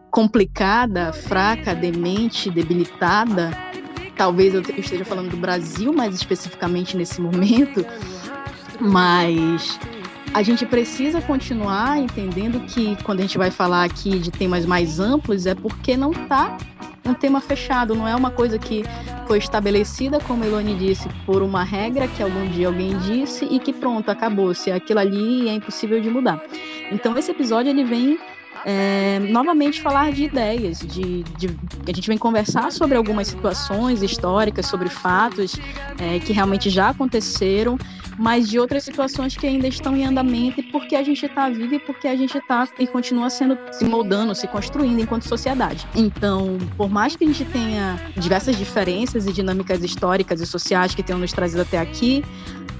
complicada, 0.09 1.11
fraca, 1.11 1.75
demente, 1.75 2.49
debilitada, 2.49 3.51
talvez 4.15 4.53
eu 4.53 4.61
esteja 4.77 5.05
falando 5.05 5.29
do 5.29 5.37
Brasil 5.37 5.93
mais 5.93 6.15
especificamente 6.15 6.95
nesse 6.95 7.21
momento, 7.21 7.85
mas 8.79 9.79
a 10.33 10.41
gente 10.41 10.65
precisa 10.65 11.21
continuar 11.21 11.99
entendendo 11.99 12.59
que 12.61 12.95
quando 13.03 13.19
a 13.19 13.23
gente 13.23 13.37
vai 13.37 13.51
falar 13.51 13.83
aqui 13.83 14.17
de 14.19 14.31
temas 14.31 14.65
mais 14.65 14.99
amplos 14.99 15.45
é 15.45 15.53
porque 15.53 15.97
não 15.97 16.11
está 16.11 16.57
um 17.05 17.13
tema 17.13 17.41
fechado, 17.41 17.95
não 17.95 18.07
é 18.07 18.15
uma 18.15 18.31
coisa 18.31 18.57
que 18.57 18.83
foi 19.27 19.39
estabelecida, 19.39 20.19
como 20.21 20.43
a 20.43 20.47
Elone 20.47 20.75
disse, 20.75 21.09
por 21.25 21.41
uma 21.41 21.63
regra 21.63 22.07
que 22.07 22.21
algum 22.21 22.47
dia 22.47 22.67
alguém 22.67 22.97
disse 22.99 23.45
e 23.45 23.59
que 23.59 23.73
pronto, 23.73 24.09
acabou. 24.09 24.53
Se 24.53 24.71
aquilo 24.71 24.99
ali 24.99 25.49
é 25.49 25.53
impossível 25.53 25.99
de 25.99 26.09
mudar. 26.09 26.41
Então 26.91 27.17
esse 27.17 27.31
episódio 27.31 27.69
ele 27.69 27.83
vem 27.83 28.19
é, 28.65 29.19
novamente 29.19 29.81
falar 29.81 30.11
de 30.11 30.23
ideias, 30.23 30.79
de, 30.79 31.23
de, 31.23 31.47
a 31.87 31.93
gente 31.93 32.07
vem 32.07 32.17
conversar 32.17 32.71
sobre 32.71 32.95
algumas 32.95 33.27
situações 33.27 34.03
históricas, 34.03 34.65
sobre 34.67 34.89
fatos 34.89 35.59
é, 35.97 36.19
que 36.19 36.31
realmente 36.31 36.69
já 36.69 36.89
aconteceram, 36.89 37.77
mas 38.17 38.47
de 38.49 38.59
outras 38.59 38.83
situações 38.83 39.35
que 39.35 39.47
ainda 39.47 39.67
estão 39.67 39.95
em 39.95 40.05
andamento 40.05 40.59
e 40.59 40.63
porque 40.63 40.95
a 40.95 41.03
gente 41.03 41.25
está 41.25 41.49
vivo 41.49 41.75
e 41.75 41.79
porque 41.79 42.07
a 42.07 42.15
gente 42.15 42.37
está 42.37 42.67
e 42.77 42.85
continua 42.85 43.29
sendo 43.29 43.57
se 43.71 43.85
moldando, 43.85 44.35
se 44.35 44.47
construindo 44.47 44.99
enquanto 44.99 45.27
sociedade. 45.27 45.87
Então, 45.95 46.57
por 46.77 46.89
mais 46.89 47.15
que 47.15 47.23
a 47.23 47.27
gente 47.27 47.45
tenha 47.45 47.99
diversas 48.15 48.57
diferenças 48.57 49.25
e 49.25 49.33
dinâmicas 49.33 49.83
históricas 49.83 50.39
e 50.41 50.45
sociais 50.45 50.93
que 50.93 51.01
tenham 51.01 51.19
nos 51.19 51.31
trazido 51.31 51.61
até 51.61 51.79
aqui, 51.79 52.23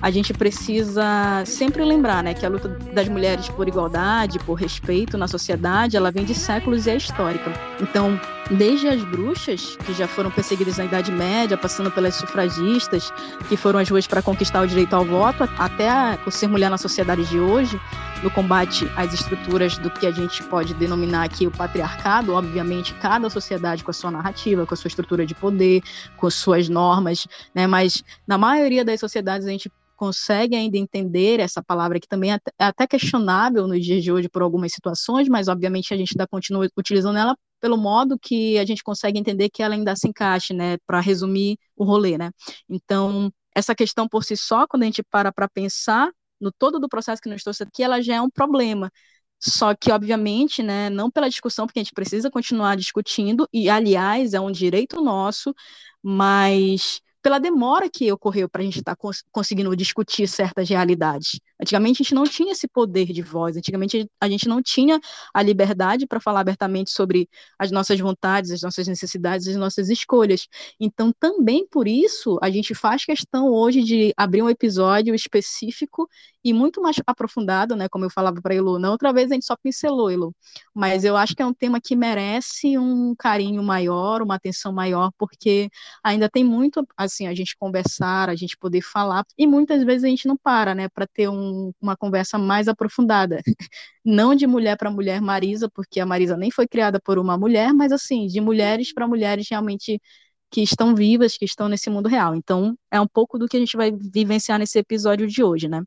a 0.02 0.10
gente 0.10 0.34
precisa 0.34 1.44
sempre 1.46 1.84
lembrar, 1.84 2.24
né, 2.24 2.34
que 2.34 2.46
a 2.46 2.50
luta 2.50 2.68
das 2.94 3.08
mulheres 3.08 3.48
por 3.50 3.68
igualdade, 3.68 4.40
por 4.40 4.56
respeito 4.56 5.18
na 5.18 5.28
sociedade, 5.28 5.96
ela 5.96 6.12
vem 6.12 6.26
de 6.26 6.34
séculos 6.34 6.88
e 6.88 6.90
é 6.90 6.98
histórica. 6.98 7.54
Então, 7.80 8.20
desde 8.50 8.88
as 8.88 9.04
bruxas, 9.04 9.78
que 9.86 9.94
já 9.94 10.08
foram 10.08 10.32
perseguidas 10.32 10.78
na 10.78 10.86
Idade 10.86 11.12
Média, 11.12 11.56
passando 11.56 11.92
pelas 11.92 12.16
sufragistas, 12.16 13.14
que 13.48 13.56
foram 13.56 13.80
às 13.80 13.90
ruas 13.90 14.08
para 14.08 14.22
conquistar 14.22 14.62
o 14.62 14.68
direito 14.68 14.96
ao 14.96 15.06
voto, 15.06 15.48
até 15.58 16.18
por 16.24 16.32
ser 16.32 16.48
mulher 16.48 16.70
na 16.70 16.78
sociedade 16.78 17.24
de 17.26 17.40
hoje, 17.40 17.80
no 18.24 18.30
combate 18.30 18.90
às 18.96 19.14
estruturas 19.14 19.78
do 19.78 19.90
que 19.90 20.06
a 20.06 20.12
gente 20.12 20.44
pode 20.44 20.74
denominar 20.74 21.24
aqui 21.24 21.48
o 21.48 21.52
patriarcado, 21.52 22.34
obviamente 22.34 22.94
cada 22.96 23.30
sociedade 23.30 23.84
com 23.84 23.92
a 23.92 23.94
sua 23.94 24.12
narrativa, 24.12 24.66
com 24.66 24.74
a 24.74 24.78
sua 24.78 24.88
estrutura 24.88 25.26
de 25.26 25.34
poder, 25.34 25.82
com 26.18 26.30
suas 26.30 26.70
normas, 26.70 27.28
né? 27.54 27.66
Mas 27.66 28.04
na 28.28 28.38
maioria 28.38 28.86
das 28.86 29.00
sociedades 29.00 29.48
a 29.48 29.52
gente 29.52 29.72
consegue 30.02 30.56
ainda 30.56 30.78
entender 30.80 31.40
essa 31.40 31.62
palavra 31.62 32.00
que 32.00 32.08
também 32.08 32.34
é, 32.34 32.40
é 32.60 32.66
até 32.66 32.88
questionável 32.88 33.68
nos 33.68 33.86
dias 33.86 34.04
de 34.04 34.12
hoje 34.12 34.28
por 34.28 34.42
algumas 34.42 34.72
situações, 34.74 35.30
mas 35.30 35.48
obviamente 35.48 35.94
a 35.94 35.98
gente 35.98 36.14
ainda 36.16 36.28
continua 36.28 36.68
utilizando 36.76 37.20
ela 37.20 37.38
pelo 37.60 37.78
modo 37.78 38.18
que 38.20 38.58
a 38.58 38.66
gente 38.66 38.82
consegue 38.84 39.20
entender 39.20 39.50
que 39.52 39.62
ela 39.62 39.76
ainda 39.76 39.96
se 39.96 40.08
encaixe, 40.08 40.54
né, 40.56 40.78
para 40.88 41.00
resumir 41.00 41.56
o 41.76 41.84
rolê, 41.86 42.18
né? 42.18 42.32
Então, 42.68 43.32
essa 43.56 43.76
questão 43.76 44.08
por 44.08 44.24
si 44.24 44.36
só, 44.36 44.66
quando 44.68 44.82
a 44.84 44.86
gente 44.88 45.04
para 45.04 45.32
para 45.32 45.48
pensar 45.48 46.10
no 46.40 46.52
todo 46.52 46.80
do 46.80 46.90
processo 46.90 47.22
que 47.22 47.30
nos 47.30 47.44
trouxe 47.44 47.62
aqui, 47.64 47.84
ela 47.84 48.02
já 48.02 48.16
é 48.16 48.22
um 48.22 48.30
problema. 48.30 48.92
Só 49.40 49.76
que, 49.76 49.92
obviamente, 49.92 50.64
né, 50.64 50.90
não 50.90 51.12
pela 51.12 51.30
discussão, 51.30 51.68
porque 51.68 51.80
a 51.80 51.84
gente 51.84 51.94
precisa 51.94 52.30
continuar 52.32 52.76
discutindo, 52.76 53.48
e, 53.54 53.70
aliás, 53.70 54.34
é 54.34 54.40
um 54.40 54.52
direito 54.52 55.00
nosso, 55.02 55.54
mas 56.02 57.02
pela 57.22 57.40
demora 57.40 57.90
que 57.90 58.12
ocorreu 58.12 58.50
para 58.50 58.62
a 58.62 58.66
gente 58.66 58.80
estar 58.80 58.96
tá 58.96 58.96
cons 58.96 59.24
conseguindo 59.32 59.76
discutir 59.76 60.28
certas 60.28 60.68
realidades. 60.68 61.40
Antigamente 61.62 62.02
a 62.02 62.04
gente 62.04 62.16
não 62.16 62.24
tinha 62.24 62.52
esse 62.54 62.68
poder 62.68 63.06
de 63.06 63.22
voz, 63.22 63.56
antigamente 63.56 64.10
a 64.20 64.28
gente 64.28 64.48
não 64.48 64.62
tinha 64.62 65.00
a 65.34 65.42
liberdade 65.42 66.08
para 66.08 66.20
falar 66.20 66.42
abertamente 66.42 66.92
sobre 66.92 67.30
as 67.60 67.72
nossas 67.72 68.00
vontades, 68.00 68.52
as 68.52 68.62
nossas 68.62 68.88
necessidades, 68.88 69.48
as 69.48 69.56
nossas 69.56 69.90
escolhas. 69.90 70.48
Então, 70.80 71.14
também 71.20 71.68
por 71.68 71.88
isso, 71.88 72.40
a 72.42 72.50
gente 72.50 72.74
faz 72.74 73.06
questão 73.06 73.50
hoje 73.50 73.84
de 73.84 74.14
abrir 74.18 74.42
um 74.42 74.50
episódio 74.50 75.14
específico 75.14 76.10
e 76.44 76.54
muito 76.54 76.82
mais 76.82 76.96
aprofundado, 77.06 77.76
né, 77.76 77.88
como 77.88 78.06
eu 78.06 78.10
falava 78.10 78.42
para 78.42 78.56
Elu. 78.56 78.80
Na 78.80 78.90
outra 78.90 79.14
vez 79.14 79.30
a 79.32 79.36
gente 79.36 79.46
só 79.46 79.56
pincelou, 79.56 80.10
Elu, 80.10 80.34
mas 80.74 81.04
eu 81.04 81.16
acho 81.16 81.36
que 81.36 81.42
é 81.42 81.46
um 81.46 81.54
tema 81.54 81.80
que 81.80 81.96
merece 81.96 82.78
um 82.78 83.14
carinho 83.16 83.62
maior, 83.62 84.22
uma 84.22 84.36
atenção 84.36 84.74
maior, 84.74 85.12
porque 85.18 85.70
ainda 86.04 86.30
tem 86.30 86.44
muito 86.44 86.86
a 86.98 87.08
assim, 87.12 87.28
a 87.28 87.34
gente 87.34 87.56
conversar, 87.58 88.30
a 88.30 88.36
gente 88.36 88.58
poder 88.58 88.82
falar. 88.82 89.24
E 89.38 89.46
muitas 89.46 89.84
vezes 89.84 90.04
a 90.04 90.08
gente 90.08 90.28
não 90.28 90.38
para, 90.38 90.74
né, 90.74 90.90
para 90.90 91.06
ter 91.08 91.30
um, 91.30 91.72
uma 91.82 91.96
conversa 91.96 92.38
mais 92.38 92.68
aprofundada. 92.68 93.42
Não 94.04 94.34
de 94.34 94.48
mulher 94.48 94.78
para 94.78 94.90
mulher 94.90 95.22
Marisa, 95.22 95.70
porque 95.70 96.00
a 96.00 96.06
Marisa 96.08 96.36
nem 96.36 96.50
foi 96.50 96.68
criada 96.68 97.00
por 97.00 97.20
uma 97.20 97.38
mulher, 97.38 97.72
mas 97.72 97.92
assim, 97.92 98.26
de 98.26 98.42
mulheres 98.42 98.92
para 98.92 99.08
mulheres 99.08 99.48
realmente 99.48 100.02
que 100.50 100.62
estão 100.62 100.96
vivas, 100.96 101.38
que 101.38 101.46
estão 101.46 101.70
nesse 101.70 101.90
mundo 101.90 102.10
real. 102.10 102.36
Então, 102.36 102.76
é 102.92 103.00
um 103.00 103.08
pouco 103.08 103.38
do 103.38 103.48
que 103.48 103.58
a 103.58 103.60
gente 103.60 103.78
vai 103.78 103.92
vivenciar 103.92 104.58
nesse 104.58 104.80
episódio 104.80 105.28
de 105.28 105.44
hoje, 105.44 105.68
né? 105.68 105.84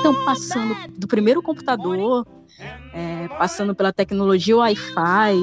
Então, 0.00 0.24
passando 0.24 0.74
do 0.96 1.08
primeiro 1.08 1.42
computador, 1.42 2.26
é, 2.92 3.28
passando 3.38 3.74
pela 3.74 3.92
tecnologia 3.92 4.56
Wi-Fi, 4.56 5.34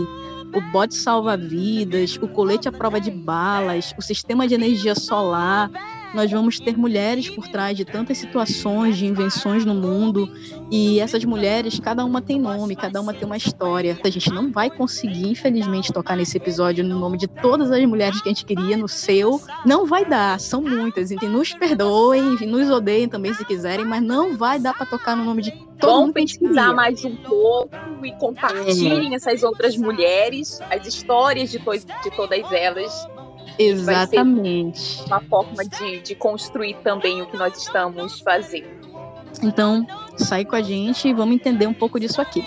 o 0.54 0.62
bote 0.62 0.96
salva-vidas, 0.96 2.18
o 2.22 2.28
colete 2.30 2.68
à 2.68 2.72
prova 2.72 3.02
de 3.02 3.12
balas, 3.12 3.94
o 3.98 4.02
sistema 4.02 4.48
de 4.48 4.54
energia 4.54 4.96
solar, 4.96 5.70
nós 6.14 6.32
vamos 6.32 6.60
ter 6.60 6.78
mulheres 6.78 7.30
por 7.30 7.48
trás 7.48 7.76
de 7.76 7.86
tantas 7.86 8.18
situações, 8.18 8.98
de 8.98 9.06
invenções 9.06 9.66
no 9.66 9.74
mundo, 9.74 10.30
e 10.72 11.00
essas 11.00 11.24
mulheres, 11.26 11.80
cada 11.80 12.06
uma 12.06 12.22
tem 12.22 12.40
nome, 12.40 12.76
cada 12.76 13.02
uma 13.02 13.14
tem 13.14 13.26
uma 13.26 13.38
história. 13.38 13.98
A 14.04 14.10
gente 14.10 14.30
não 14.32 14.52
vai 14.52 14.70
conseguir, 14.70 15.30
infelizmente, 15.30 15.92
tocar 15.92 16.16
nesse 16.16 16.38
episódio 16.38 16.84
no 16.84 17.00
nome 17.00 17.18
de 17.18 17.28
todas 17.28 17.72
as 17.72 17.84
mulheres 17.86 18.22
que 18.22 18.30
a 18.30 18.32
gente 18.32 18.46
queria, 18.46 18.78
no 18.78 18.88
seu. 18.88 19.42
Não 19.66 19.86
vai 19.86 20.06
dar, 20.06 20.40
são 20.40 20.62
muitas. 20.62 21.12
E 21.12 21.16
nos 21.16 21.54
perdoem, 21.54 22.38
nos 22.48 22.70
odeiem 22.70 23.08
também 23.08 23.34
se 23.34 23.46
quiserem, 23.46 23.86
mas 23.86 24.02
não 24.02 24.38
vai 24.38 24.60
dar 24.60 24.74
para 24.74 24.86
tocar 24.86 25.16
no 25.16 25.24
nome 25.24 25.42
de 25.42 25.52
todo 25.80 25.92
Vão 25.92 26.14
pesquisar 26.14 26.74
mais 26.74 27.04
um 27.04 27.16
pouco 27.16 27.76
e 28.04 28.12
compartilhem 28.14 29.14
é. 29.14 29.16
essas 29.16 29.44
outras 29.44 29.76
mulheres, 29.78 30.60
as 30.70 30.88
histórias 30.88 31.52
de, 31.52 31.60
to 31.60 31.72
de 31.72 32.12
todas 32.16 32.52
elas 32.52 33.08
Exatamente. 33.58 35.04
uma 35.06 35.22
forma 35.22 35.64
de, 35.64 36.02
de 36.02 36.16
construir 36.16 36.76
também 36.84 37.22
o 37.22 37.28
que 37.28 37.38
nós 37.38 37.58
estamos 37.58 38.20
fazendo. 38.20 38.68
Então, 39.42 39.86
sai 40.18 40.46
com 40.46 40.56
a 40.56 40.62
gente 40.62 41.08
e 41.08 41.14
vamos 41.14 41.36
entender 41.36 41.68
um 41.68 41.74
pouco 41.74 42.00
disso 42.00 42.22
aqui. 42.22 42.46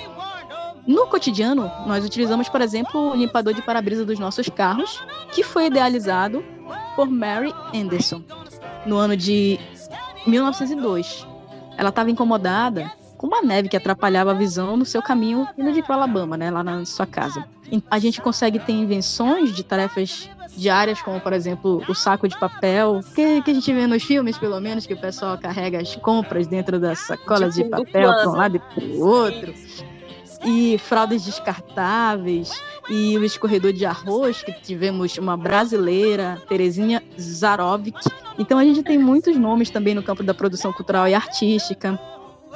No 0.87 1.09
cotidiano, 1.09 1.71
nós 1.87 2.05
utilizamos, 2.05 2.49
por 2.49 2.61
exemplo, 2.61 3.11
o 3.11 3.17
limpador 3.17 3.53
de 3.53 3.61
para-brisa 3.61 4.05
dos 4.05 4.19
nossos 4.21 4.49
carros, 4.49 5.03
que 5.33 5.43
foi 5.43 5.67
idealizado 5.67 6.45
por 6.95 7.09
Mary 7.09 7.53
Anderson 7.75 8.23
no 8.87 8.97
ano 8.97 9.17
de 9.17 9.59
1902. 10.27 11.27
Ela 11.77 11.89
estava 11.89 12.11
incomodada 12.11 12.91
com 13.19 13.27
uma 13.27 13.43
neve 13.43 13.69
que 13.69 13.77
atrapalhava 13.77 14.31
a 14.31 14.35
visão 14.35 14.77
no 14.77 14.85
seu 14.85 15.03
caminho 15.03 15.47
indo 15.59 15.73
de 15.73 15.83
Alabama, 15.89 16.37
né, 16.37 16.51
lá 16.51 16.63
na 16.63 16.85
sua 16.85 17.07
casa. 17.07 17.45
A 17.91 17.99
gente 17.99 18.21
consegue 18.21 18.59
ter 18.59 18.73
invenções 18.73 19.55
de 19.55 19.63
tarefas 19.63 20.29
diárias, 20.57 21.01
como 21.03 21.21
por 21.21 21.33
exemplo 21.33 21.83
o 21.89 21.95
saco 21.95 22.27
de 22.27 22.39
papel, 22.39 23.01
que, 23.15 23.43
que 23.43 23.51
a 23.51 23.55
gente 23.55 23.73
vê 23.73 23.87
nos 23.87 24.03
filmes, 24.03 24.39
pelo 24.39 24.61
menos, 24.61 24.87
que 24.87 24.95
o 24.95 25.01
pessoal 25.01 25.37
carrega 25.39 25.81
as 25.81 25.95
compras 25.97 26.47
dentro 26.47 26.81
das 26.81 27.01
sacolas 27.01 27.55
de 27.55 27.63
tipo, 27.63 27.77
papel 27.77 28.13
para 28.13 28.31
um 28.31 28.35
lado 28.35 28.57
e 28.57 28.59
para 28.59 28.85
o 28.85 29.07
outro. 29.07 29.55
E 30.45 30.79
fraldas 30.79 31.25
descartáveis, 31.25 32.53
e 32.89 33.17
o 33.19 33.25
escorredor 33.25 33.73
de 33.73 33.85
arroz, 33.85 34.43
que 34.43 34.53
tivemos 34.53 35.17
uma 35.19 35.37
brasileira, 35.37 36.41
Terezinha 36.49 37.03
Zarovic. 37.21 37.99
Então 38.39 38.59
a 38.59 38.65
gente 38.65 38.83
tem 38.83 38.99
muitos 38.99 39.37
nomes 39.37 39.71
também 39.71 39.95
no 39.95 40.03
campo 40.03 40.23
da 40.23 40.35
produção 40.35 40.73
cultural 40.73 41.09
e 41.09 41.15
artística. 41.15 41.99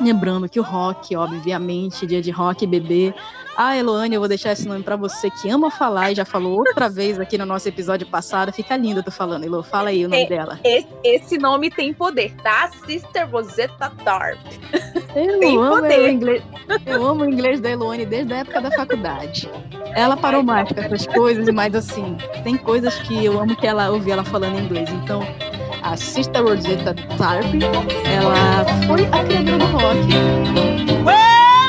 Lembrando 0.01 0.49
que 0.49 0.59
o 0.59 0.63
rock, 0.63 1.15
obviamente, 1.15 2.07
dia 2.07 2.23
de 2.23 2.31
rock, 2.31 2.67
bebê. 2.67 3.15
Ah, 3.57 3.77
Eloane, 3.77 4.15
eu 4.15 4.21
vou 4.21 4.29
deixar 4.29 4.53
esse 4.53 4.67
nome 4.67 4.83
para 4.83 4.97
você 4.97 5.31
que 5.31 5.51
ama 5.51 5.71
falar 5.71 6.13
e 6.13 6.15
já 6.15 6.25
falou 6.25 6.59
outra 6.59 6.89
vez 6.91 7.21
aqui 7.21 7.37
no 7.37 7.45
nosso 7.45 7.69
episódio 7.69 8.07
passado. 8.07 8.53
Fica 8.53 8.75
lindo 8.77 9.03
tu 9.03 9.11
falando, 9.11 9.45
Elo. 9.45 9.63
Fala 9.63 9.91
aí 9.91 10.07
o 10.07 10.09
nome 10.09 10.23
é, 10.23 10.27
dela. 10.27 10.59
Esse 11.05 11.37
nome 11.37 11.71
tem 11.71 11.93
poder, 11.93 12.35
tá? 12.37 12.71
Sister 12.87 13.29
Rosetta 13.31 13.93
Tharp. 14.03 14.39
Eu 15.15 15.41
tem 15.41 15.59
amo 15.59 15.69
poder. 15.69 16.01
O 16.01 16.09
inglês, 16.09 16.43
eu 16.87 17.07
amo 17.07 17.25
o 17.25 17.29
inglês 17.29 17.61
da 17.61 17.71
Eloane 17.71 18.07
desde 18.07 18.33
a 18.33 18.39
época 18.39 18.63
da 18.63 18.71
faculdade. 18.71 19.51
Ela 19.95 20.17
parou 20.17 20.43
mais 20.43 20.73
com 20.73 20.81
essas 20.81 21.07
coisas, 21.07 21.47
mas 21.53 21.75
assim, 21.75 22.17
tem 22.43 22.57
coisas 22.57 22.95
que 23.01 23.25
eu 23.25 23.39
amo 23.39 23.55
que 23.57 23.67
ela 23.67 23.91
ouvir 23.91 24.13
ela 24.13 24.25
falando 24.25 24.59
em 24.59 24.65
inglês. 24.65 24.89
Então, 24.89 25.21
a 25.83 25.97
Sister 25.97 26.43
Rosetta 26.43 26.95
Tharp, 27.17 27.47
ela 28.05 28.65
foi 28.87 29.05
a 29.07 29.25
criadora 29.25 29.59
do 29.59 29.67
rock. 29.67 29.99
Well, 31.05 31.61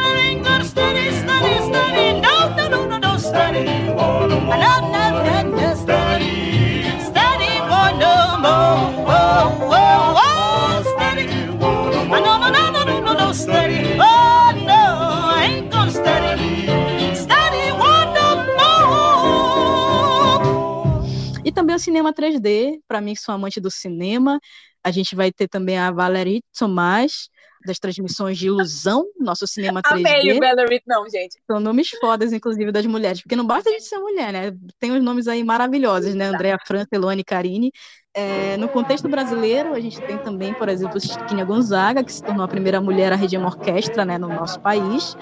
cinema 21.82 22.13
3D, 22.13 22.80
para 22.88 23.02
mim 23.02 23.13
que 23.13 23.22
sou 23.22 23.34
amante 23.34 23.60
do 23.60 23.72
cinema. 23.72 24.39
A 24.84 24.91
gente 24.91 25.15
vai 25.15 25.32
ter 25.32 25.48
também 25.48 25.78
a 25.78 25.91
Valerie 25.91 26.44
Tomás, 26.58 27.30
das 27.65 27.78
transmissões 27.78 28.38
de 28.38 28.48
ilusão, 28.48 29.06
nosso 29.20 29.46
cinema 29.46 29.82
3D. 29.82 30.08
Amei 30.08 30.38
o 30.38 30.39
Valerie, 30.39 30.82
não, 30.88 31.08
gente. 31.08 31.39
São 31.46 31.60
nomes 31.60 31.89
fodas, 31.89 32.34
inclusive, 32.34 32.72
das 32.72 32.86
mulheres, 32.86 33.22
porque 33.22 33.36
não 33.36 33.46
basta 33.46 33.70
de 33.72 33.82
ser 33.82 34.00
mulher, 34.00 34.34
né? 34.34 34.52
Tem 34.80 34.91
uns 34.91 35.04
nomes 35.04 35.28
aí 35.28 35.44
maravilhosos, 35.44 36.15
né? 36.15 36.26
Andréa 36.26 36.58
França, 36.65 36.89
Elone 36.91 37.24
Carini. 37.24 37.72
É, 38.13 38.58
no 38.58 38.67
contexto 38.67 39.08
brasileiro, 39.08 39.74
a 39.74 39.80
gente 39.80 40.02
tem 40.02 40.17
também, 40.17 40.54
por 40.54 40.67
exemplo, 40.67 41.00
Chiquinha 41.00 41.45
Gonzaga, 41.45 42.04
que 42.04 42.12
se 42.12 42.21
tornou 42.21 42.43
a 42.43 42.47
primeira 42.47 42.82
mulher 42.82 43.13
a 43.13 43.15
reger 43.15 43.39
uma 43.39 43.47
orquestra 43.47 44.04
né, 44.04 44.17
no 44.17 44.28
nosso 44.28 44.60
país, 44.60 45.15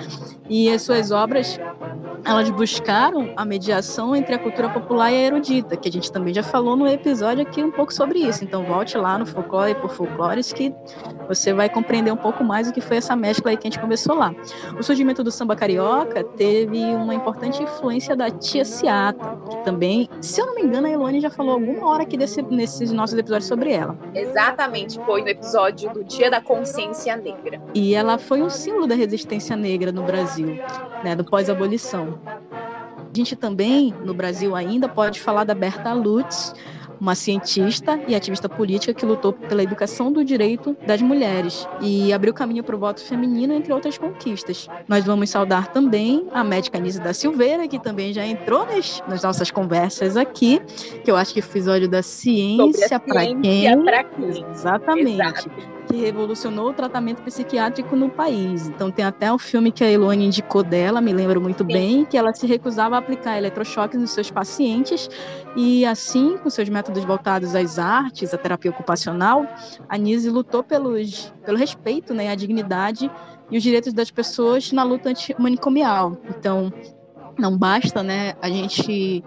e 0.50 0.72
as 0.72 0.82
suas 0.82 1.12
obras 1.12 1.60
elas 2.26 2.50
buscaram 2.50 3.32
a 3.36 3.46
mediação 3.46 4.16
entre 4.16 4.36
a 4.36 4.40
cultura 4.40 4.70
popular 4.70 5.12
e 5.12 5.16
a 5.16 5.28
erudita, 5.28 5.78
que 5.78 5.88
a 5.88 5.92
gente 5.92 6.12
também 6.12 6.34
já 6.34 6.44
falou 6.44 6.76
no 6.76 6.88
episódio 6.88 7.42
aqui 7.44 7.64
um 7.64 7.72
pouco 7.72 7.94
sobre 7.94 8.20
isso. 8.20 8.44
Então 8.44 8.64
volte 8.64 8.98
lá 8.98 9.18
no 9.18 9.26
Folclore 9.26 9.76
por 9.76 9.90
Folclores 9.90 10.52
que 10.52 10.74
você 11.28 11.54
vai 11.54 11.70
compreender 11.70 12.12
um 12.12 12.18
pouco 12.18 12.44
mais 12.44 12.68
o 12.68 12.74
que 12.74 12.82
foi 12.82 12.98
essa 12.98 13.16
mescla 13.16 13.52
aí 13.52 13.58
que 13.58 13.68
a 13.68 13.72
gente 13.72 13.80
começou 13.80 14.16
lá. 14.16 14.34
O 14.78 14.84
surgimento 14.84 15.24
do 15.24 15.32
samba 15.32 15.56
carioca 15.56 16.24
teve 16.24 16.80
uma 16.96 17.14
importante 17.14 17.62
influência 17.64 18.16
da 18.16 18.30
tia 18.30 18.66
Ciata, 18.66 19.38
que 19.50 19.58
também, 19.64 20.10
se 20.22 20.42
eu 20.42 20.48
não 20.48 20.56
me 20.56 20.64
engano, 20.64 20.88
a 20.88 20.92
Elone 20.92 21.22
já 21.22 21.30
falou 21.30 21.54
alguma 21.54 21.88
hora 21.88 22.04
aqui 22.04 22.18
desse, 22.18 22.42
nesses 22.80 22.96
nossos 22.96 23.18
episódios 23.18 23.48
sobre 23.48 23.72
ela. 23.72 23.98
Exatamente, 24.16 25.00
foi 25.06 25.22
no 25.22 25.30
episódio 25.30 25.92
do 25.94 26.04
Dia 26.04 26.32
da 26.32 26.42
Consciência 26.42 27.16
Negra. 27.16 27.62
E 27.74 27.94
ela 27.94 28.18
foi 28.18 28.42
um 28.42 28.50
símbolo 28.50 28.88
da 28.88 28.96
resistência 28.96 29.56
negra 29.56 29.92
no 29.92 30.04
Brasil, 30.04 30.58
né, 31.04 31.16
do 31.16 31.26
pós-abolição. 31.26 32.20
A 32.98 33.18
gente 33.18 33.36
também, 33.36 33.94
no 34.04 34.14
Brasil 34.14 34.56
ainda, 34.56 34.88
pode 34.88 35.20
falar 35.20 35.44
da 35.44 35.54
Berta 35.54 35.94
Lutz, 35.94 36.54
uma 37.00 37.16
cientista 37.16 38.00
e 38.08 38.16
ativista 38.16 38.50
política 38.50 38.94
que 38.94 39.06
lutou 39.06 39.34
pela 39.34 39.64
educação 39.64 40.12
do 40.12 40.24
direito 40.24 40.76
das 40.86 41.02
mulheres 41.02 41.68
e 41.82 42.12
abriu 42.12 42.34
caminho 42.34 42.64
para 42.64 42.76
o 42.76 42.80
voto 42.80 43.02
feminino, 43.02 43.54
entre 43.54 43.72
outras 43.72 43.98
conquistas. 43.98 44.68
Nós 44.88 45.06
vamos 45.06 45.30
saudar 45.30 45.68
também 45.68 46.28
a 46.34 46.44
médica 46.44 46.78
Anísia 46.78 47.02
da 47.02 47.14
Silveira, 47.14 47.68
que 47.68 47.80
também 47.80 48.14
já 48.14 48.26
entrou 48.26 48.66
nas, 48.66 49.02
nas 49.08 49.24
nossas 49.24 49.50
conversas 49.50 50.18
aqui, 50.18 50.62
que 51.04 51.10
eu 51.10 51.16
acho 51.16 51.34
que 51.34 51.40
o 51.40 51.44
episódio 51.44 51.88
da 51.88 52.02
ciência 52.02 53.00
para 53.00 53.26
quem. 53.26 53.66
Exatamente. 54.52 55.14
Exato 55.14 55.80
que 55.90 55.98
revolucionou 55.98 56.70
o 56.70 56.74
tratamento 56.74 57.22
psiquiátrico 57.24 57.96
no 57.96 58.10
país. 58.10 58.68
Então 58.68 58.92
tem 58.92 59.04
até 59.04 59.34
um 59.34 59.40
filme 59.40 59.72
que 59.72 59.84
a 59.84 59.90
Elone 59.90 60.26
indicou 60.26 60.64
dela, 60.64 61.02
me 61.02 61.12
lembro 61.12 61.42
muito 61.42 61.64
Sim. 61.64 61.74
bem, 61.74 62.06
que 62.06 62.16
ela 62.16 62.32
se 62.34 62.46
recusava 62.46 62.96
a 62.96 63.00
aplicar 63.00 63.38
eletrochoques 63.38 64.00
nos 64.00 64.12
seus 64.12 64.30
pacientes 64.30 65.10
e 65.56 65.84
assim, 65.86 66.38
com 66.38 66.50
seus 66.50 66.70
métodos 66.70 66.89
voltados 67.04 67.56
às 67.56 67.78
artes, 67.78 68.34
à 68.34 68.38
terapia 68.38 68.72
ocupacional, 68.72 69.46
a 69.88 69.98
Nise 69.98 70.30
lutou 70.30 70.64
pelos, 70.64 71.34
pelo 71.46 71.58
respeito, 71.58 72.14
né, 72.14 72.30
à 72.30 72.36
dignidade 72.36 73.10
e 73.52 73.58
os 73.58 73.64
direitos 73.64 73.94
das 73.94 74.12
pessoas 74.12 74.72
na 74.72 74.84
luta 74.84 75.10
antimanicomial. 75.10 76.18
Então, 76.30 76.72
não 77.38 77.58
basta, 77.58 78.04
né, 78.04 78.34
a 78.42 78.50
gente 78.50 79.24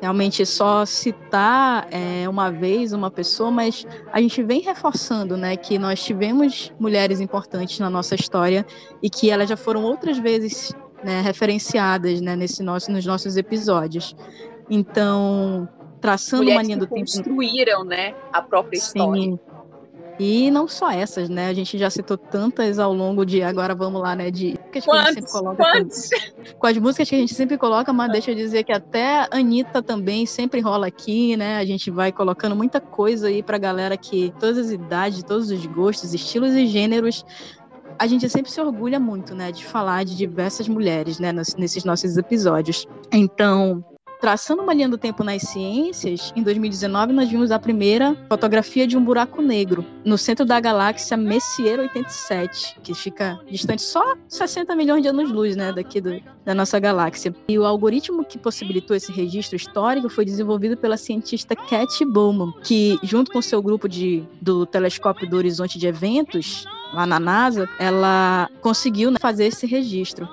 realmente 0.00 0.44
só 0.44 0.84
citar 0.84 1.86
é, 1.92 2.28
uma 2.28 2.50
vez 2.50 2.92
uma 2.92 3.08
pessoa, 3.08 3.52
mas 3.52 3.86
a 4.12 4.20
gente 4.20 4.42
vem 4.42 4.60
reforçando, 4.60 5.36
né, 5.36 5.56
que 5.56 5.78
nós 5.78 6.02
tivemos 6.02 6.72
mulheres 6.78 7.20
importantes 7.20 7.78
na 7.78 7.88
nossa 7.88 8.16
história 8.16 8.66
e 9.00 9.08
que 9.08 9.30
elas 9.30 9.48
já 9.48 9.56
foram 9.56 9.84
outras 9.84 10.18
vezes 10.18 10.74
né, 11.04 11.20
referenciadas, 11.20 12.20
né, 12.20 12.34
nesse 12.34 12.64
nosso, 12.64 12.90
nos 12.90 13.06
nossos 13.06 13.36
episódios. 13.36 14.16
Então, 14.68 15.68
traçando 16.02 16.42
mulheres 16.42 16.58
uma 16.58 16.66
linha 16.66 16.76
do 16.76 16.86
tempo. 16.86 17.00
construíram, 17.00 17.84
né, 17.84 18.14
a 18.32 18.42
própria 18.42 18.76
história. 18.76 19.22
Sim. 19.22 19.38
E 20.18 20.50
não 20.50 20.68
só 20.68 20.90
essas, 20.90 21.28
né? 21.28 21.48
A 21.48 21.54
gente 21.54 21.78
já 21.78 21.88
citou 21.88 22.16
tantas 22.18 22.78
ao 22.78 22.92
longo 22.92 23.24
de 23.24 23.42
agora 23.42 23.74
vamos 23.74 24.00
lá, 24.00 24.14
né? 24.14 24.30
De 24.30 24.58
quantos, 24.84 25.32
quantos? 25.32 26.10
Com, 26.58 26.66
as 26.66 26.76
músicas 26.76 27.08
que 27.08 27.14
a 27.14 27.18
gente 27.18 27.34
sempre 27.34 27.56
coloca, 27.56 27.92
mas 27.92 28.12
deixa 28.12 28.30
eu 28.30 28.34
dizer 28.34 28.62
que 28.62 28.72
até 28.72 29.20
a 29.22 29.28
Anitta 29.32 29.82
também 29.82 30.26
sempre 30.26 30.60
rola 30.60 30.86
aqui, 30.86 31.36
né? 31.36 31.56
A 31.56 31.64
gente 31.64 31.90
vai 31.90 32.12
colocando 32.12 32.54
muita 32.54 32.80
coisa 32.80 33.28
aí 33.28 33.42
pra 33.42 33.56
galera 33.56 33.96
que 33.96 34.32
todas 34.38 34.58
as 34.58 34.70
idades, 34.70 35.22
todos 35.22 35.50
os 35.50 35.66
gostos, 35.66 36.12
estilos 36.12 36.54
e 36.54 36.66
gêneros 36.66 37.24
a 37.98 38.06
gente 38.06 38.28
sempre 38.28 38.50
se 38.50 38.60
orgulha 38.60 38.98
muito, 38.98 39.34
né, 39.34 39.52
de 39.52 39.64
falar 39.64 40.04
de 40.04 40.16
diversas 40.16 40.66
mulheres, 40.66 41.18
né, 41.18 41.30
nesses 41.32 41.84
nossos 41.84 42.16
episódios. 42.16 42.86
Então, 43.12 43.84
traçando 44.22 44.62
uma 44.62 44.72
linha 44.72 44.88
do 44.88 44.96
tempo 44.96 45.24
nas 45.24 45.42
ciências, 45.42 46.32
em 46.36 46.44
2019 46.44 47.12
nós 47.12 47.28
vimos 47.28 47.50
a 47.50 47.58
primeira 47.58 48.16
fotografia 48.28 48.86
de 48.86 48.96
um 48.96 49.04
buraco 49.04 49.42
negro 49.42 49.84
no 50.04 50.16
centro 50.16 50.46
da 50.46 50.60
galáxia 50.60 51.16
Messier 51.16 51.80
87, 51.80 52.76
que 52.84 52.94
fica 52.94 53.40
distante 53.50 53.82
só 53.82 54.14
60 54.28 54.76
milhões 54.76 55.02
de 55.02 55.08
anos-luz, 55.08 55.56
né, 55.56 55.72
daqui 55.72 56.00
do, 56.00 56.22
da 56.44 56.54
nossa 56.54 56.78
galáxia. 56.78 57.34
E 57.48 57.58
o 57.58 57.64
algoritmo 57.64 58.24
que 58.24 58.38
possibilitou 58.38 58.96
esse 58.96 59.10
registro 59.10 59.56
histórico 59.56 60.08
foi 60.08 60.24
desenvolvido 60.24 60.76
pela 60.76 60.96
cientista 60.96 61.56
Cat 61.56 62.04
Bowman, 62.04 62.52
que 62.62 63.00
junto 63.02 63.32
com 63.32 63.42
seu 63.42 63.60
grupo 63.60 63.88
de, 63.88 64.22
do 64.40 64.64
telescópio 64.64 65.28
do 65.28 65.36
Horizonte 65.36 65.80
de 65.80 65.88
Eventos 65.88 66.64
lá 66.92 67.06
na 67.06 67.18
NASA, 67.18 67.68
ela 67.78 68.48
conseguiu 68.60 69.10
né, 69.10 69.16
fazer 69.20 69.46
esse 69.46 69.66
registro. 69.66 70.28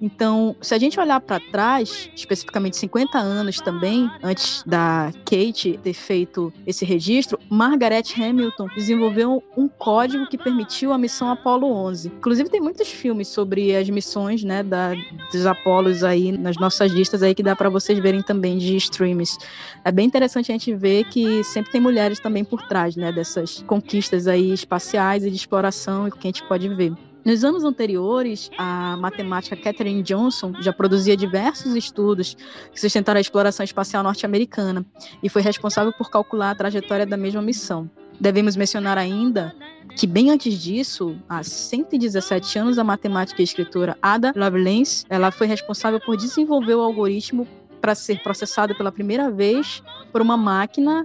Então, 0.00 0.54
se 0.60 0.74
a 0.74 0.78
gente 0.78 0.98
olhar 0.98 1.20
para 1.20 1.40
trás, 1.40 2.10
especificamente 2.14 2.76
50 2.76 3.18
anos 3.18 3.60
também, 3.60 4.10
antes 4.22 4.62
da 4.66 5.12
Kate 5.24 5.78
ter 5.82 5.92
feito 5.92 6.52
esse 6.66 6.84
registro, 6.84 7.38
Margaret 7.48 8.04
Hamilton 8.16 8.68
desenvolveu 8.74 9.42
um 9.56 9.68
código 9.68 10.26
que 10.26 10.36
permitiu 10.36 10.92
a 10.92 10.98
missão 10.98 11.30
Apollo 11.30 11.66
11. 11.66 12.08
Inclusive, 12.08 12.48
tem 12.48 12.60
muitos 12.60 12.88
filmes 12.88 13.28
sobre 13.28 13.74
as 13.74 13.88
missões 13.88 14.42
né, 14.44 14.62
da, 14.62 14.94
dos 15.32 15.46
Apolos 15.46 16.04
aí 16.04 16.32
nas 16.32 16.56
nossas 16.56 16.92
listas 16.92 17.22
aí 17.22 17.34
que 17.34 17.42
dá 17.42 17.56
para 17.56 17.70
vocês 17.70 17.98
verem 17.98 18.22
também 18.22 18.58
de 18.58 18.76
streams. 18.76 19.38
É 19.84 19.92
bem 19.92 20.06
interessante 20.06 20.50
a 20.50 20.54
gente 20.54 20.74
ver 20.74 21.04
que 21.04 21.42
sempre 21.44 21.72
tem 21.72 21.80
mulheres 21.80 22.20
também 22.20 22.44
por 22.44 22.62
trás 22.62 22.96
né, 22.96 23.12
dessas 23.12 23.62
conquistas 23.62 24.26
aí 24.26 24.52
espaciais 24.52 25.24
e 25.24 25.30
de 25.30 25.36
exploração 25.36 26.10
que 26.10 26.18
a 26.18 26.28
gente 26.28 26.42
pode 26.44 26.68
ver. 26.68 26.92
Nos 27.24 27.42
anos 27.42 27.64
anteriores, 27.64 28.50
a 28.58 28.98
matemática 28.98 29.56
Catherine 29.56 30.02
Johnson 30.02 30.52
já 30.60 30.74
produzia 30.74 31.16
diversos 31.16 31.74
estudos 31.74 32.36
que 32.70 32.78
sustentaram 32.78 33.16
a 33.16 33.20
exploração 33.20 33.64
espacial 33.64 34.02
norte-americana 34.02 34.84
e 35.22 35.28
foi 35.30 35.40
responsável 35.40 35.92
por 35.92 36.10
calcular 36.10 36.50
a 36.50 36.54
trajetória 36.54 37.06
da 37.06 37.16
mesma 37.16 37.40
missão. 37.40 37.90
Devemos 38.20 38.56
mencionar 38.56 38.98
ainda 38.98 39.54
que 39.96 40.06
bem 40.06 40.30
antes 40.30 40.60
disso, 40.60 41.16
há 41.28 41.42
117 41.42 42.58
anos, 42.58 42.78
a 42.78 42.84
matemática 42.84 43.40
e 43.40 43.44
escritora 43.44 43.96
Ada 44.02 44.32
Lovelace, 44.36 45.06
ela 45.08 45.30
foi 45.30 45.46
responsável 45.46 46.00
por 46.00 46.16
desenvolver 46.16 46.74
o 46.74 46.80
algoritmo 46.80 47.48
para 47.80 47.94
ser 47.94 48.22
processado 48.22 48.74
pela 48.74 48.90
primeira 48.90 49.30
vez 49.30 49.82
por 50.12 50.20
uma 50.20 50.36
máquina, 50.36 51.04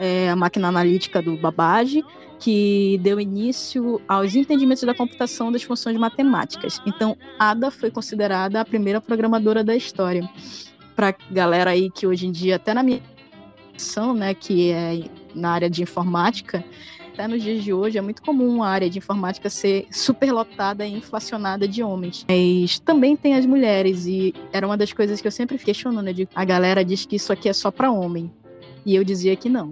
é, 0.00 0.30
a 0.30 0.34
máquina 0.34 0.68
analítica 0.68 1.20
do 1.20 1.36
Babbage, 1.36 2.02
que 2.38 2.98
deu 3.02 3.20
início 3.20 4.00
aos 4.08 4.34
entendimentos 4.34 4.82
da 4.82 4.94
computação 4.94 5.52
das 5.52 5.62
funções 5.62 5.96
matemáticas. 5.98 6.80
Então, 6.86 7.16
Ada 7.38 7.70
foi 7.70 7.90
considerada 7.90 8.62
a 8.62 8.64
primeira 8.64 9.00
programadora 9.00 9.62
da 9.62 9.76
história. 9.76 10.28
Para 10.96 11.14
galera 11.30 11.70
aí 11.70 11.90
que 11.90 12.06
hoje 12.06 12.26
em 12.26 12.32
dia, 12.32 12.56
até 12.56 12.72
na 12.72 12.82
minha 12.82 13.02
ação, 13.76 14.14
né, 14.14 14.32
que 14.32 14.70
é 14.70 15.04
na 15.34 15.50
área 15.50 15.68
de 15.68 15.82
informática, 15.82 16.64
até 17.12 17.28
nos 17.28 17.42
dias 17.42 17.62
de 17.62 17.72
hoje 17.74 17.98
é 17.98 18.00
muito 18.00 18.22
comum 18.22 18.62
a 18.62 18.68
área 18.68 18.88
de 18.88 18.96
informática 18.96 19.50
ser 19.50 19.86
superlotada 19.90 20.86
e 20.86 20.96
inflacionada 20.96 21.68
de 21.68 21.82
homens. 21.82 22.24
Mas 22.26 22.78
também 22.78 23.16
tem 23.16 23.34
as 23.34 23.44
mulheres 23.44 24.06
e 24.06 24.34
era 24.50 24.66
uma 24.66 24.78
das 24.78 24.94
coisas 24.94 25.20
que 25.20 25.26
eu 25.26 25.32
sempre 25.32 25.58
questionando, 25.58 26.06
né? 26.06 26.14
A 26.34 26.44
galera 26.44 26.82
diz 26.82 27.04
que 27.04 27.16
isso 27.16 27.30
aqui 27.30 27.50
é 27.50 27.52
só 27.52 27.70
para 27.70 27.92
homem. 27.92 28.32
E 28.86 28.94
eu 28.94 29.04
dizia 29.04 29.36
que 29.36 29.50
não 29.50 29.70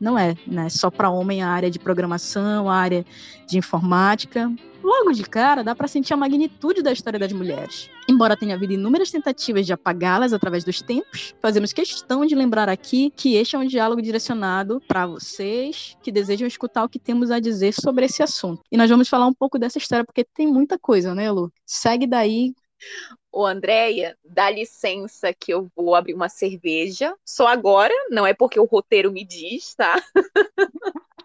não 0.00 0.18
é 0.18 0.36
né, 0.46 0.68
só 0.68 0.90
para 0.90 1.10
homem 1.10 1.42
a 1.42 1.48
área 1.48 1.70
de 1.70 1.78
programação, 1.78 2.68
a 2.70 2.74
área 2.74 3.04
de 3.46 3.58
informática. 3.58 4.50
Logo 4.82 5.12
de 5.12 5.24
cara, 5.24 5.64
dá 5.64 5.74
para 5.74 5.88
sentir 5.88 6.14
a 6.14 6.16
magnitude 6.16 6.82
da 6.82 6.92
história 6.92 7.18
das 7.18 7.32
mulheres. 7.32 7.90
Embora 8.08 8.36
tenha 8.36 8.54
havido 8.54 8.72
inúmeras 8.72 9.10
tentativas 9.10 9.66
de 9.66 9.72
apagá-las 9.72 10.32
através 10.32 10.64
dos 10.64 10.80
tempos, 10.80 11.34
fazemos 11.42 11.72
questão 11.72 12.24
de 12.24 12.34
lembrar 12.34 12.68
aqui 12.68 13.12
que 13.16 13.34
este 13.34 13.56
é 13.56 13.58
um 13.58 13.66
diálogo 13.66 14.00
direcionado 14.00 14.80
para 14.86 15.06
vocês 15.06 15.96
que 16.02 16.12
desejam 16.12 16.46
escutar 16.46 16.84
o 16.84 16.88
que 16.88 16.98
temos 16.98 17.30
a 17.30 17.40
dizer 17.40 17.74
sobre 17.74 18.06
esse 18.06 18.22
assunto. 18.22 18.62
E 18.70 18.76
nós 18.76 18.88
vamos 18.88 19.08
falar 19.08 19.26
um 19.26 19.34
pouco 19.34 19.58
dessa 19.58 19.78
história, 19.78 20.04
porque 20.04 20.24
tem 20.24 20.46
muita 20.46 20.78
coisa, 20.78 21.14
né, 21.14 21.30
Lu? 21.30 21.52
Segue 21.66 22.06
daí, 22.06 22.54
Ô, 23.30 23.44
Andréia, 23.44 24.16
dá 24.24 24.50
licença 24.50 25.32
que 25.32 25.52
eu 25.52 25.68
vou 25.76 25.94
abrir 25.94 26.14
uma 26.14 26.28
cerveja. 26.28 27.14
Só 27.24 27.46
agora, 27.46 27.94
não 28.10 28.26
é 28.26 28.34
porque 28.34 28.58
o 28.58 28.64
roteiro 28.64 29.12
me 29.12 29.24
diz, 29.24 29.74
tá? 29.74 30.02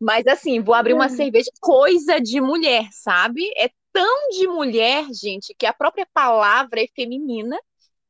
Mas 0.00 0.26
assim, 0.26 0.60
vou 0.60 0.74
abrir 0.74 0.92
uma 0.94 1.08
cerveja, 1.08 1.50
coisa 1.60 2.20
de 2.20 2.40
mulher, 2.40 2.88
sabe? 2.90 3.42
É 3.56 3.70
tão 3.92 4.28
de 4.30 4.46
mulher, 4.48 5.06
gente, 5.12 5.54
que 5.56 5.66
a 5.66 5.72
própria 5.72 6.06
palavra 6.12 6.82
é 6.82 6.88
feminina, 6.94 7.56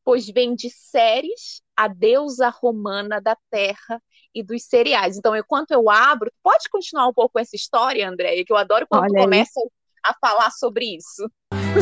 pois 0.03 0.27
vem 0.29 0.55
de 0.55 0.71
séries, 0.71 1.63
a 1.77 1.89
deusa 1.89 2.49
romana 2.49 3.21
da 3.21 3.37
terra 3.51 4.03
e 4.35 4.43
dos 4.43 4.65
cereais. 4.65 5.17
Então, 5.17 5.37
enquanto 5.37 5.73
eu 5.73 5.91
abro, 5.91 6.33
pode 6.43 6.69
continuar 6.69 7.09
um 7.09 7.15
pouco 7.15 7.39
essa 7.39 7.55
história, 7.55 8.09
Andréia, 8.09 8.45
que 8.45 8.53
eu 8.53 8.57
adoro 8.57 8.87
quando 8.89 9.05
Olha 9.05 9.23
começa 9.23 9.61
a 10.05 10.15
falar 10.21 10.51
sobre 10.51 10.97
isso. 10.97 11.31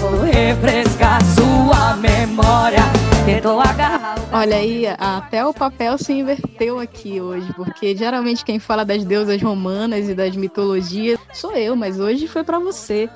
Vou 0.01 0.21
refrescar 0.23 1.21
sua 1.25 1.97
memória. 1.97 2.79
Tentou 3.27 3.61
agarrar. 3.61 4.17
Olha 4.33 4.57
aí, 4.57 4.87
até 4.99 5.45
o 5.47 5.53
papel 5.53 5.97
se 5.99 6.13
inverteu 6.13 6.81
aqui 6.81 7.21
hoje, 7.21 7.53
porque 7.53 7.95
geralmente 7.95 8.45
quem 8.45 8.59
fala 8.59 8.85
das 8.85 9.05
deusas 9.05 9.41
romanas 9.41 10.09
e 10.09 10.15
das 10.15 10.35
mitologias 10.35 11.21
sou 11.33 11.53
eu, 11.53 11.77
mas 11.77 12.01
hoje 12.01 12.27
foi 12.27 12.43
para 12.43 12.59
você. 12.59 13.09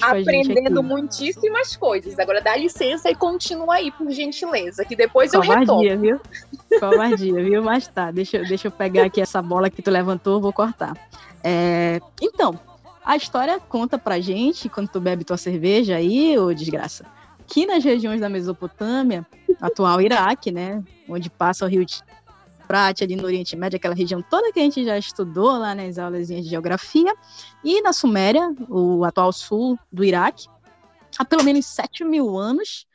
Aprendendo 0.00 0.82
muitíssimas 0.82 1.76
coisas. 1.76 2.18
Agora 2.18 2.40
dá 2.40 2.56
licença 2.56 3.10
e 3.10 3.14
continua 3.14 3.74
aí, 3.74 3.90
por 3.90 4.10
gentileza, 4.10 4.84
que 4.84 4.96
depois 4.96 5.32
Covardia, 5.32 5.54
eu 5.54 5.78
retorno. 5.78 6.00
viu? 6.00 6.80
Covardia, 6.80 7.44
viu? 7.44 7.62
Mas 7.62 7.88
tá, 7.88 8.10
deixa, 8.10 8.38
deixa 8.44 8.68
eu 8.68 8.72
pegar 8.72 9.04
aqui 9.06 9.20
essa 9.20 9.42
bola 9.42 9.68
que 9.68 9.82
tu 9.82 9.90
levantou, 9.90 10.40
vou 10.40 10.52
cortar. 10.52 10.96
É, 11.42 12.00
então, 12.22 12.58
a 13.10 13.16
história 13.16 13.58
conta 13.58 13.98
pra 13.98 14.20
gente, 14.20 14.68
quando 14.68 14.88
tu 14.88 15.00
bebe 15.00 15.24
tua 15.24 15.36
cerveja 15.36 15.96
aí, 15.96 16.38
ô 16.38 16.54
desgraça, 16.54 17.04
que 17.44 17.66
nas 17.66 17.82
regiões 17.82 18.20
da 18.20 18.28
Mesopotâmia, 18.28 19.26
atual 19.60 20.00
Iraque, 20.00 20.52
né, 20.52 20.80
onde 21.08 21.28
passa 21.28 21.64
o 21.64 21.68
rio 21.68 21.84
Prate, 22.68 23.02
ali 23.02 23.16
no 23.16 23.24
Oriente 23.24 23.56
Médio, 23.56 23.78
aquela 23.78 23.96
região 23.96 24.22
toda 24.22 24.52
que 24.52 24.60
a 24.60 24.62
gente 24.62 24.84
já 24.84 24.96
estudou 24.96 25.58
lá 25.58 25.74
nas 25.74 25.98
aulas 25.98 26.28
de 26.28 26.40
geografia, 26.40 27.12
e 27.64 27.82
na 27.82 27.92
Suméria, 27.92 28.54
o 28.68 29.04
atual 29.04 29.32
sul 29.32 29.76
do 29.90 30.04
Iraque, 30.04 30.46
há 31.18 31.24
pelo 31.24 31.42
menos 31.42 31.66
7 31.66 32.04
mil 32.04 32.38
anos, 32.38 32.86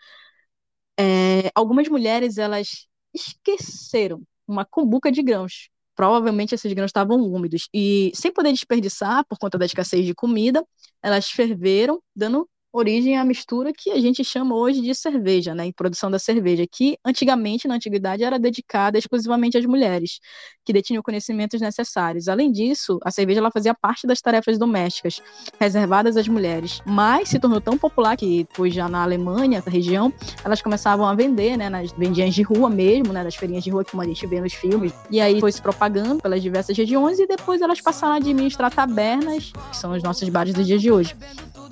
é, 0.97 1.51
algumas 1.53 1.89
mulheres 1.89 2.37
elas 2.37 2.87
esqueceram 3.13 4.21
uma 4.47 4.63
cumbuca 4.63 5.11
de 5.11 5.21
grãos 5.21 5.69
provavelmente 5.95 6.55
esses 6.55 6.71
grãos 6.73 6.89
estavam 6.89 7.19
úmidos. 7.21 7.69
E 7.73 8.11
sem 8.13 8.31
poder 8.31 8.51
desperdiçar 8.51 9.25
por 9.25 9.37
conta 9.37 9.57
da 9.57 9.65
escassez 9.65 10.05
de 10.05 10.13
comida, 10.13 10.65
elas 11.01 11.29
ferveram, 11.29 12.01
dando 12.15 12.47
origem 12.75 13.17
à 13.17 13.23
mistura 13.23 13.71
que 13.71 13.89
a 13.89 13.99
gente 14.01 14.23
chama 14.23 14.53
hoje 14.55 14.81
de 14.81 14.93
cerveja, 14.93 15.55
né, 15.55 15.65
em 15.65 15.71
produção 15.71 16.11
da 16.11 16.19
cerveja, 16.19 16.65
que 16.69 16.97
antigamente, 17.05 17.67
na 17.67 17.75
antiguidade, 17.75 18.23
era 18.23 18.37
dedicada 18.37 18.97
exclusivamente 18.97 19.57
às 19.57 19.65
mulheres, 19.65 20.19
que 20.65 20.73
detinham 20.73 21.01
conhecimentos 21.01 21.61
necessários. 21.61 22.27
Além 22.27 22.51
disso, 22.51 22.99
a 23.03 23.11
cerveja 23.11 23.39
ela 23.39 23.51
fazia 23.51 23.73
parte 23.73 24.05
das 24.05 24.19
tarefas 24.19 24.57
domésticas, 24.57 25.21
reservadas 25.59 26.17
às 26.17 26.27
mulheres, 26.27 26.81
mas 26.85 27.29
se 27.29 27.39
tornou 27.39 27.61
tão 27.61 27.77
popular 27.77 28.17
que, 28.17 28.45
pois 28.53 28.73
já 28.73 28.89
na 28.89 29.03
Alemanha, 29.03 29.59
essa 29.59 29.69
região, 29.69 30.13
elas 30.43 30.61
começavam 30.61 31.05
a 31.05 31.15
vender, 31.15 31.57
né, 31.57 31.69
nas 31.69 31.91
vendinhas 31.93 32.35
de 32.35 32.41
rua 32.41 32.69
mesmo, 32.69 33.13
né, 33.13 33.23
nas 33.23 33.35
feirinhas 33.35 33.63
de 33.63 33.69
rua 33.69 33.85
que 33.85 33.97
a 33.97 34.03
gente 34.03 34.27
vê 34.27 34.41
nos 34.41 34.53
filmes, 34.53 34.93
e 35.09 35.21
aí 35.21 35.39
foi 35.39 35.51
se 35.51 35.61
propagando 35.61 36.21
pelas 36.21 36.41
diversas 36.41 36.77
regiões 36.77 37.19
e 37.19 37.25
depois 37.25 37.61
elas 37.61 37.79
passaram 37.79 38.15
a 38.15 38.17
administrar 38.17 38.73
tabernas, 38.73 39.53
que 39.71 39.77
são 39.77 39.93
os 39.93 40.03
nossos 40.03 40.27
bares 40.27 40.53
dos 40.53 40.67
dias 40.67 40.81
de 40.81 40.91
hoje. 40.91 41.15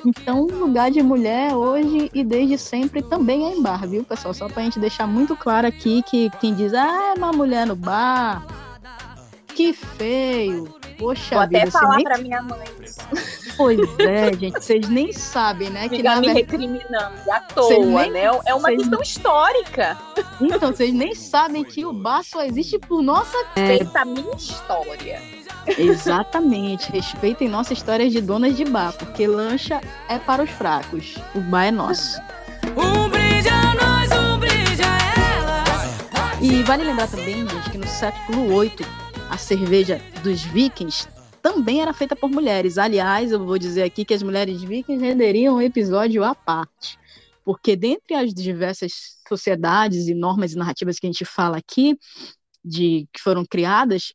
Então, 0.06 0.46
lugar 0.46 0.92
de 0.94 1.02
mulher 1.02 1.54
hoje 1.54 2.10
e 2.14 2.24
desde 2.24 2.58
sempre 2.58 3.02
também 3.02 3.48
é 3.48 3.56
em 3.56 3.62
bar, 3.62 3.86
viu, 3.88 4.04
pessoal? 4.04 4.34
Só 4.34 4.48
pra 4.48 4.64
gente 4.64 4.80
deixar 4.80 5.08
muito 5.08 5.36
claro 5.36 5.68
aqui 5.68 6.02
que 6.04 6.30
quem 6.40 6.54
diz, 6.54 6.74
ah, 6.74 7.14
é 7.14 7.18
uma 7.18 7.34
mulher 7.34 7.68
no 7.68 7.76
bar, 7.76 8.46
que 9.48 9.74
feio. 9.74 10.74
Poxa 10.98 11.36
Vou 11.36 11.48
vida, 11.48 11.64
até 11.64 11.72
falar 11.72 11.96
nem... 11.96 12.04
pra 12.04 12.18
minha 12.20 12.42
mãe. 12.42 12.64
Pois 13.58 13.80
é, 14.00 14.34
gente, 14.34 14.64
vocês 14.64 14.88
nem 14.88 15.12
sabem, 15.12 15.70
né? 15.70 15.84
Fica 15.84 15.96
que 15.96 16.04
na 16.04 16.16
me 16.16 16.28
verdade... 16.28 16.40
recriminando 16.40 17.32
à 17.32 17.40
toa, 17.40 18.02
nem... 18.04 18.12
né? 18.12 18.24
É 18.46 18.54
uma 18.54 18.70
questão 18.70 19.02
histórica. 19.02 19.98
Então, 20.40 20.72
vocês 20.72 20.94
nem 20.94 21.14
sabem 21.16 21.64
que 21.64 21.86
o 21.86 21.92
bar 21.92 22.24
só 22.24 22.44
existe 22.44 22.78
por 22.80 23.02
nossa... 23.02 23.36
Respeita 23.56 24.02
a 24.02 24.06
minha 24.06 24.36
história. 24.36 25.22
Exatamente. 25.68 26.92
Respeitem 26.92 27.48
nossa 27.48 27.74
história 27.74 28.10
de 28.10 28.22
donas 28.22 28.56
de 28.56 28.66
bar, 28.66 28.94
porque 28.94 29.28
lancha 29.28 29.82
é 30.10 30.20
para 30.20 30.44
os 30.44 30.50
fracos. 30.50 31.16
O 31.36 31.40
bar 31.40 31.66
é 31.66 31.72
nosso. 31.72 32.20
Um 32.76 33.10
brinde 33.10 33.50
a 33.50 33.74
nós, 33.76 34.12
um 34.12 34.40
brinde 34.40 34.82
a 34.84 34.98
elas. 35.38 36.42
E 36.42 36.64
vale 36.64 36.84
lembrar 36.84 37.08
também, 37.08 37.48
gente, 37.48 37.70
que 37.72 37.78
no 37.78 37.88
século 37.88 38.62
VIII, 38.62 38.86
a 39.30 39.38
cerveja 39.38 40.02
dos 40.24 40.42
vikings 40.44 41.08
também 41.42 41.82
era 41.82 41.94
feita 41.94 42.16
por 42.16 42.30
mulheres. 42.30 42.78
Aliás, 42.78 43.32
eu 43.32 43.46
vou 43.46 43.58
dizer 43.58 43.84
aqui 43.84 44.06
que 44.06 44.14
as 44.14 44.24
mulheres 44.24 44.62
vikings 44.62 45.04
renderiam 45.04 45.56
um 45.56 45.62
episódio 45.62 46.24
à 46.24 46.34
parte. 46.34 46.98
Porque 47.44 47.76
dentre 47.76 48.16
as 48.16 48.34
diversas 48.34 49.18
sociedades 49.28 50.08
e 50.08 50.14
normas 50.14 50.54
e 50.54 50.58
narrativas 50.58 50.98
que 50.98 51.06
a 51.06 51.12
gente 51.12 51.26
fala 51.26 51.58
aqui, 51.58 51.98
de 52.64 53.06
que 53.12 53.22
foram 53.22 53.46
criadas, 53.46 54.14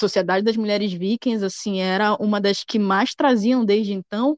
Sociedade 0.00 0.44
das 0.44 0.56
Mulheres 0.56 0.92
Vikings 0.92 1.44
assim 1.44 1.80
era 1.80 2.14
uma 2.16 2.40
das 2.40 2.64
que 2.64 2.78
mais 2.78 3.14
traziam 3.14 3.64
desde 3.64 3.92
então 3.92 4.36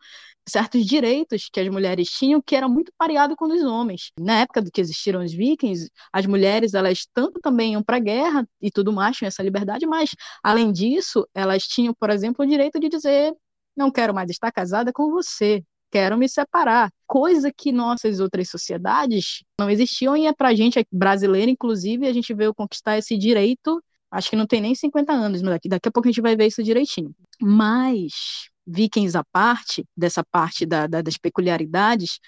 certos 0.49 0.85
direitos 0.85 1.49
que 1.53 1.61
as 1.61 1.69
mulheres 1.69 2.09
tinham 2.11 2.43
que 2.43 2.57
era 2.57 2.69
muito 2.69 2.93
pareado 2.99 3.37
com 3.37 3.47
os 3.47 3.63
homens. 3.63 4.11
Na 4.19 4.41
época 4.41 4.61
do 4.61 4.71
que 4.71 4.81
existiram 4.81 5.23
os 5.25 5.33
vikings, 5.33 5.89
as 6.13 6.27
mulheres 6.27 6.75
elas 6.75 7.07
tanto 7.15 7.41
também 7.41 7.73
iam 7.73 7.83
para 7.83 7.97
a 7.97 8.01
guerra 8.01 8.47
e 8.61 8.71
tudo 8.71 8.93
mais, 8.93 9.17
tinham 9.17 9.29
essa 9.29 9.43
liberdade, 9.43 9.87
mas 9.87 10.11
além 10.43 10.73
disso, 10.73 11.27
elas 11.35 11.63
tinham, 11.65 11.95
por 11.95 12.11
exemplo, 12.11 12.45
o 12.45 12.49
direito 12.49 12.81
de 12.81 12.89
dizer 12.89 13.33
não 13.77 13.91
quero 13.91 14.13
mais 14.15 14.31
estar 14.31 14.51
casada 14.53 14.93
com 14.93 15.11
você, 15.11 15.65
quero 15.91 16.17
me 16.19 16.29
separar. 16.29 16.91
Coisa 17.07 17.53
que 17.53 17.73
nossas 17.73 18.21
outras 18.21 18.49
sociedades 18.51 19.43
não 19.59 19.71
existiam 19.71 20.17
e 20.17 20.27
é 20.27 20.33
para 20.33 20.49
a 20.49 20.55
gente 20.55 20.85
brasileira, 20.91 21.51
inclusive, 21.51 22.07
a 22.07 22.13
gente 22.13 22.35
veio 22.35 22.55
conquistar 22.55 22.99
esse 22.99 23.17
direito. 23.17 23.83
Acho 24.13 24.31
que 24.31 24.37
não 24.37 24.47
tem 24.47 24.61
nem 24.61 24.75
50 24.75 25.13
anos, 25.13 25.43
mas 25.43 25.53
daqui, 25.53 25.69
daqui 25.71 25.89
a 25.89 25.93
pouco 25.93 26.09
a 26.09 26.13
gente 26.13 26.21
vai 26.21 26.37
ver 26.37 26.47
isso 26.49 26.63
direitinho. 26.63 27.15
Mas 27.41 28.51
vikings 28.67 29.17
à 29.17 29.25
parte, 29.25 29.87
dessa 29.97 30.23
parte 30.25 30.67
da, 30.67 30.87
da, 30.87 31.03
das 31.03 31.17
peculiaridades, 31.17 32.21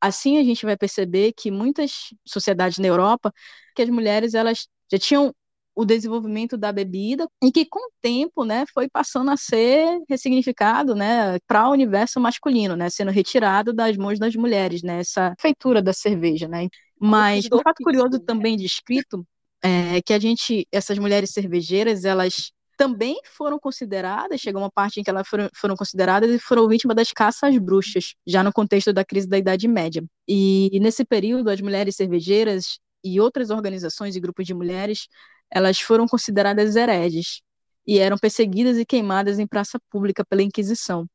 assim 0.00 0.38
a 0.38 0.44
gente 0.44 0.64
vai 0.66 0.76
perceber 0.76 1.32
que 1.32 1.50
muitas 1.50 2.08
sociedades 2.26 2.78
na 2.78 2.86
Europa, 2.88 3.32
que 3.74 3.82
as 3.82 3.88
mulheres 3.88 4.34
elas 4.34 4.68
já 4.90 4.98
tinham 4.98 5.34
o 5.74 5.86
desenvolvimento 5.86 6.56
da 6.58 6.70
bebida 6.70 7.26
e 7.42 7.50
que 7.50 7.64
com 7.64 7.80
o 7.80 7.92
tempo, 8.02 8.44
né, 8.44 8.64
foi 8.74 8.90
passando 8.90 9.30
a 9.30 9.36
ser 9.38 10.00
ressignificado, 10.08 10.94
né, 10.94 11.38
para 11.46 11.66
o 11.68 11.72
universo 11.72 12.20
masculino, 12.20 12.76
né, 12.76 12.90
sendo 12.90 13.10
retirado 13.10 13.72
das 13.72 13.96
mãos 13.96 14.18
das 14.18 14.34
mulheres, 14.36 14.82
né, 14.82 15.00
essa 15.00 15.34
feitura 15.40 15.80
da 15.80 15.94
cerveja, 15.94 16.46
né. 16.46 16.68
Mas 17.00 17.46
um 17.50 17.58
fato 17.58 17.82
curioso 17.82 18.18
né? 18.18 18.24
também 18.26 18.56
descrito 18.56 19.26
é 19.62 20.02
que 20.02 20.12
a 20.12 20.18
gente, 20.18 20.66
essas 20.72 20.98
mulheres 20.98 21.30
cervejeiras, 21.30 22.04
elas 22.04 22.52
também 22.76 23.20
foram 23.24 23.58
consideradas, 23.58 24.40
chegou 24.40 24.60
uma 24.60 24.70
parte 24.70 24.98
em 24.98 25.04
que 25.04 25.10
elas 25.10 25.28
foram, 25.28 25.48
foram 25.54 25.76
consideradas 25.76 26.30
e 26.30 26.38
foram 26.38 26.66
vítimas 26.68 26.96
das 26.96 27.12
caças 27.12 27.56
bruxas, 27.58 28.14
já 28.26 28.42
no 28.42 28.52
contexto 28.52 28.92
da 28.92 29.04
crise 29.04 29.28
da 29.28 29.38
Idade 29.38 29.68
Média. 29.68 30.02
E, 30.26 30.68
e 30.72 30.80
nesse 30.80 31.04
período, 31.04 31.48
as 31.48 31.60
mulheres 31.60 31.96
cervejeiras 31.96 32.78
e 33.04 33.20
outras 33.20 33.50
organizações 33.50 34.16
e 34.16 34.20
grupos 34.20 34.46
de 34.46 34.54
mulheres, 34.54 35.06
elas 35.50 35.78
foram 35.80 36.06
consideradas 36.08 36.76
hereges 36.76 37.40
e 37.86 37.98
eram 37.98 38.16
perseguidas 38.18 38.78
e 38.78 38.84
queimadas 38.84 39.38
em 39.38 39.46
praça 39.46 39.78
pública 39.90 40.24
pela 40.24 40.42
Inquisição, 40.42 41.06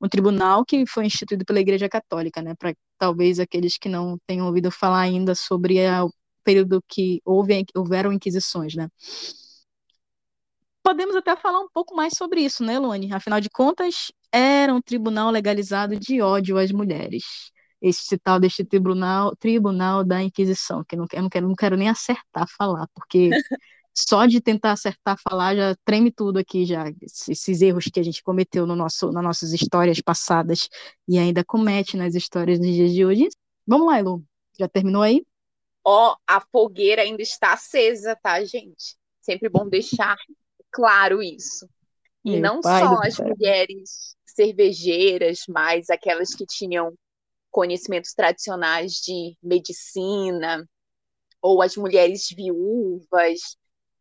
um 0.00 0.08
tribunal 0.08 0.64
que 0.64 0.86
foi 0.86 1.06
instituído 1.06 1.44
pela 1.44 1.60
Igreja 1.60 1.88
Católica, 1.88 2.42
né, 2.42 2.54
para 2.56 2.74
talvez 2.98 3.40
aqueles 3.40 3.78
que 3.78 3.88
não 3.88 4.18
tenham 4.26 4.46
ouvido 4.46 4.70
falar 4.70 5.00
ainda 5.00 5.34
sobre 5.34 5.78
o 6.00 6.10
período 6.44 6.82
que 6.88 7.20
houve, 7.24 7.64
houveram 7.74 8.12
inquisições, 8.12 8.74
né 8.74 8.88
podemos 10.88 11.14
até 11.16 11.36
falar 11.36 11.60
um 11.60 11.68
pouco 11.68 11.94
mais 11.94 12.14
sobre 12.16 12.40
isso, 12.40 12.64
né, 12.64 12.78
Lone? 12.78 13.12
Afinal 13.12 13.42
de 13.42 13.50
contas, 13.50 14.10
era 14.32 14.72
um 14.72 14.80
tribunal 14.80 15.30
legalizado 15.30 15.98
de 15.98 16.22
ódio 16.22 16.56
às 16.56 16.72
mulheres. 16.72 17.24
Esse 17.80 18.16
tal 18.16 18.40
deste 18.40 18.64
tribunal, 18.64 19.36
tribunal 19.36 20.02
da 20.02 20.22
Inquisição, 20.22 20.82
que 20.82 20.94
eu 20.94 21.00
não, 21.00 21.06
eu 21.12 21.22
não, 21.22 21.28
quero, 21.28 21.48
não 21.48 21.54
quero 21.54 21.76
nem 21.76 21.90
acertar 21.90 22.46
falar, 22.56 22.88
porque 22.94 23.28
só 23.94 24.24
de 24.24 24.40
tentar 24.40 24.72
acertar 24.72 25.18
falar 25.22 25.54
já 25.54 25.76
treme 25.84 26.10
tudo 26.10 26.38
aqui, 26.38 26.64
já 26.64 26.84
esses 27.02 27.60
erros 27.60 27.84
que 27.92 28.00
a 28.00 28.02
gente 28.02 28.22
cometeu 28.22 28.66
no 28.66 28.74
nosso, 28.74 29.12
nas 29.12 29.22
nossas 29.22 29.52
histórias 29.52 30.00
passadas 30.00 30.70
e 31.06 31.18
ainda 31.18 31.44
comete 31.44 31.98
nas 31.98 32.14
histórias 32.14 32.58
dos 32.58 32.68
dias 32.68 32.92
de 32.92 33.04
hoje. 33.04 33.28
Vamos 33.66 33.86
lá, 33.86 33.98
Elu. 33.98 34.24
Já 34.58 34.66
terminou 34.66 35.02
aí? 35.02 35.22
Ó, 35.90 36.14
a 36.26 36.38
fogueira 36.38 37.00
ainda 37.00 37.22
está 37.22 37.54
acesa, 37.54 38.14
tá, 38.14 38.44
gente? 38.44 38.94
Sempre 39.22 39.48
bom 39.48 39.66
deixar 39.66 40.18
claro 40.70 41.22
isso. 41.22 41.66
E 42.22 42.32
Meu 42.32 42.42
não 42.42 42.62
só 42.62 43.00
as 43.02 43.18
mulheres 43.18 44.14
cervejeiras, 44.26 45.44
mas 45.48 45.88
aquelas 45.88 46.34
que 46.34 46.44
tinham 46.44 46.92
conhecimentos 47.50 48.12
tradicionais 48.12 48.96
de 48.96 49.34
medicina, 49.42 50.68
ou 51.40 51.62
as 51.62 51.74
mulheres 51.74 52.28
viúvas, 52.36 53.56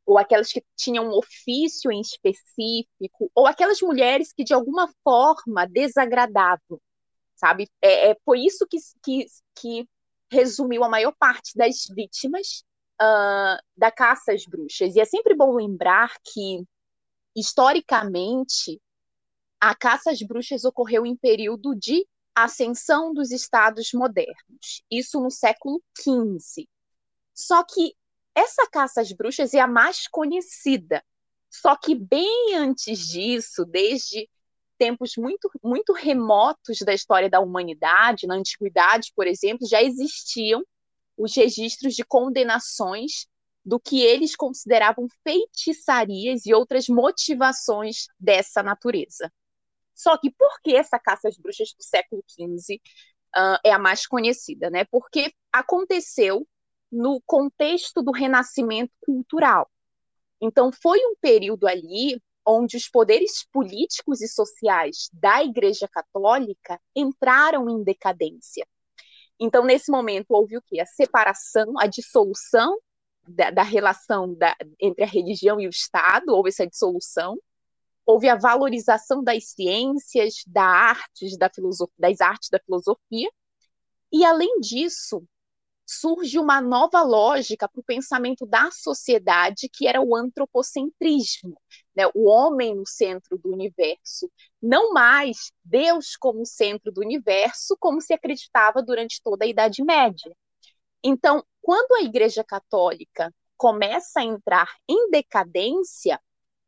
ou 0.06 0.17
aquelas 0.17 0.52
que 0.52 0.62
tinham 0.76 1.06
um 1.06 1.17
ofício 1.17 1.89
em 1.89 2.02
específico, 2.02 3.32
ou 3.34 3.47
aquelas 3.47 3.82
mulheres 3.82 4.34
que 4.34 4.43
de 4.43 4.54
alguma 4.54 4.93
forma 5.06 5.65
desagradavam, 5.65 6.82
sabe? 7.38 7.69
É, 7.82 8.10
é 8.12 8.17
foi 8.26 8.41
isso 8.41 8.67
que, 8.67 8.78
que, 9.02 9.26
que 9.56 9.88
resumiu 10.32 10.84
a 10.84 10.90
maior 10.90 11.13
parte 11.18 11.56
das 11.56 11.86
vítimas 11.90 12.63
uh, 13.02 13.62
da 13.76 13.92
caça 13.92 14.34
às 14.34 14.46
bruxas. 14.46 14.96
E 14.96 15.00
é 15.00 15.06
sempre 15.06 15.36
bom 15.36 15.56
lembrar 15.56 16.13
que, 16.24 16.63
historicamente, 17.36 18.82
a 19.60 19.76
caça 19.76 20.12
às 20.12 20.22
bruxas 20.22 20.66
ocorreu 20.66 21.06
em 21.06 21.16
período 21.16 21.76
de 21.76 22.06
ascensão 22.36 23.13
dos 23.13 23.32
estados 23.32 23.92
modernos, 23.94 24.84
isso 24.92 25.20
no 25.20 25.32
século 25.32 25.82
XV. 25.98 26.68
Só 27.34 27.63
que 27.63 27.96
essa 28.36 28.68
caça 28.70 29.02
às 29.02 29.12
bruxas 29.12 29.56
é 29.56 29.60
a 29.60 29.68
mais 29.68 30.08
conhecida. 30.08 31.04
Só 31.50 31.76
que 31.76 31.96
bem 31.96 32.56
antes 32.56 33.00
disso, 33.08 33.66
desde 33.66 34.30
tempos 34.78 35.13
muito, 35.18 35.50
muito 35.63 35.94
remotos 35.94 36.80
da 36.80 36.94
história 36.94 37.30
da 37.30 37.40
humanidade, 37.40 38.28
na 38.28 38.36
antiguidade, 38.36 39.12
por 39.16 39.28
exemplo, 39.28 39.68
já 39.68 39.82
existiam 39.82 40.63
os 41.18 41.36
registros 41.36 41.96
de 41.96 42.04
condenações 42.06 43.28
do 43.66 43.80
que 43.80 44.02
eles 44.02 44.36
consideravam 44.36 45.08
feitiçarias 45.24 46.46
e 46.46 46.54
outras 46.54 46.88
motivações 46.88 48.08
dessa 48.18 48.63
natureza. 48.63 49.32
Só 49.94 50.18
que 50.18 50.32
por 50.32 50.62
que 50.62 50.76
essa 50.76 50.98
caça 51.00 51.28
às 51.28 51.38
bruxas 51.38 51.74
do 51.74 51.84
século 51.84 52.24
XV 52.30 52.76
uh, 53.36 53.60
é 53.66 53.74
a 53.74 53.80
mais 53.80 54.06
conhecida? 54.06 54.70
Né? 54.70 54.86
Porque 54.86 55.34
aconteceu 55.52 56.48
no 56.92 57.22
contexto 57.26 58.02
do 58.02 58.12
renascimento 58.12 58.94
cultural. 59.02 59.70
Então, 60.40 60.72
foi 60.72 61.00
um 61.00 61.16
período 61.20 61.68
ali 61.68 62.22
onde 62.48 62.78
os 62.78 62.88
poderes 62.88 63.46
políticos 63.52 64.22
e 64.22 64.28
sociais 64.28 65.10
da 65.12 65.44
Igreja 65.44 65.88
Católica 65.88 66.80
entraram 66.96 67.70
em 67.70 67.84
decadência. 67.84 68.66
Então, 69.38 69.66
nesse 69.66 69.92
momento, 69.92 70.28
houve 70.30 70.58
o 70.58 70.62
quê? 70.62 70.80
A 70.80 70.86
separação, 70.86 71.74
a 71.78 71.86
dissolução 71.86 72.78
da, 73.28 73.52
da 73.52 73.64
relação 73.64 74.34
da, 74.34 74.56
entre 74.80 75.04
a 75.04 75.08
religião 75.08 75.60
e 75.60 75.68
o 75.68 75.70
Estado, 75.70 76.30
houve 76.30 76.50
essa 76.50 76.66
dissolução. 76.66 77.38
Houve 78.06 78.30
a 78.30 78.36
valorização 78.36 79.22
das 79.22 79.50
ciências, 79.50 80.36
da 80.48 80.64
artes, 80.64 81.38
da 81.38 81.52
das 82.00 82.22
artes 82.22 82.50
da 82.50 82.60
filosofia. 82.60 83.30
E, 84.12 84.24
além 84.24 84.62
disso, 84.62 85.22
surge 85.88 86.38
uma 86.38 86.60
nova 86.60 87.02
lógica 87.02 87.67
para 87.67 87.80
o 87.80 87.84
pensamento 87.84 88.45
da 88.45 88.69
sociedade, 88.71 89.69
que 89.71 89.88
era 89.88 90.02
o 90.02 90.15
antropocentrismo, 90.15 91.60
né? 91.95 92.04
o 92.13 92.28
homem 92.28 92.76
no 92.76 92.86
centro 92.86 93.38
do 93.38 93.54
universo, 93.54 94.30
não 94.62 94.91
mais 94.91 95.52
Deus 95.63 96.17
como 96.17 96.45
centro 96.45 96.91
do 96.91 97.00
universo, 97.00 97.78
como 97.80 98.02
se 98.02 98.13
acreditava 98.13 98.84
durante 98.84 99.21
toda 99.23 99.45
a 99.45 99.47
Idade 99.47 99.82
Média. 99.82 100.36
Então, 101.02 101.41
quando 101.62 101.95
a 101.95 102.02
Igreja 102.02 102.43
Católica 102.43 103.34
começa 103.56 104.19
a 104.19 104.23
entrar 104.23 104.69
em 104.89 105.10
decadência, 105.10 106.19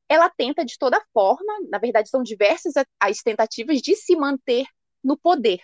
ela 0.08 0.30
tenta 0.30 0.64
de 0.64 0.78
toda 0.78 1.04
forma, 1.14 1.60
na 1.70 1.78
verdade, 1.78 2.10
são 2.10 2.24
diversas 2.24 2.74
as 3.00 3.18
tentativas 3.20 3.82
de 3.82 3.96
se 3.96 4.16
manter 4.16 4.66
no 5.04 5.18
poder. 5.18 5.60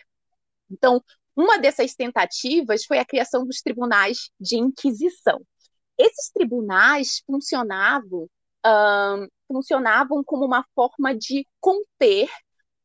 Então, 0.69 1.01
uma 1.35 1.57
dessas 1.57 1.93
tentativas 1.93 2.85
foi 2.85 2.97
a 2.97 3.05
criação 3.05 3.45
dos 3.45 3.61
tribunais 3.61 4.29
de 4.39 4.57
inquisição. 4.57 5.41
Esses 5.97 6.31
tribunais 6.31 7.21
funcionavam, 7.25 8.29
funcionavam 9.47 10.23
como 10.23 10.45
uma 10.45 10.65
forma 10.73 11.13
de 11.13 11.45
conter 11.59 12.29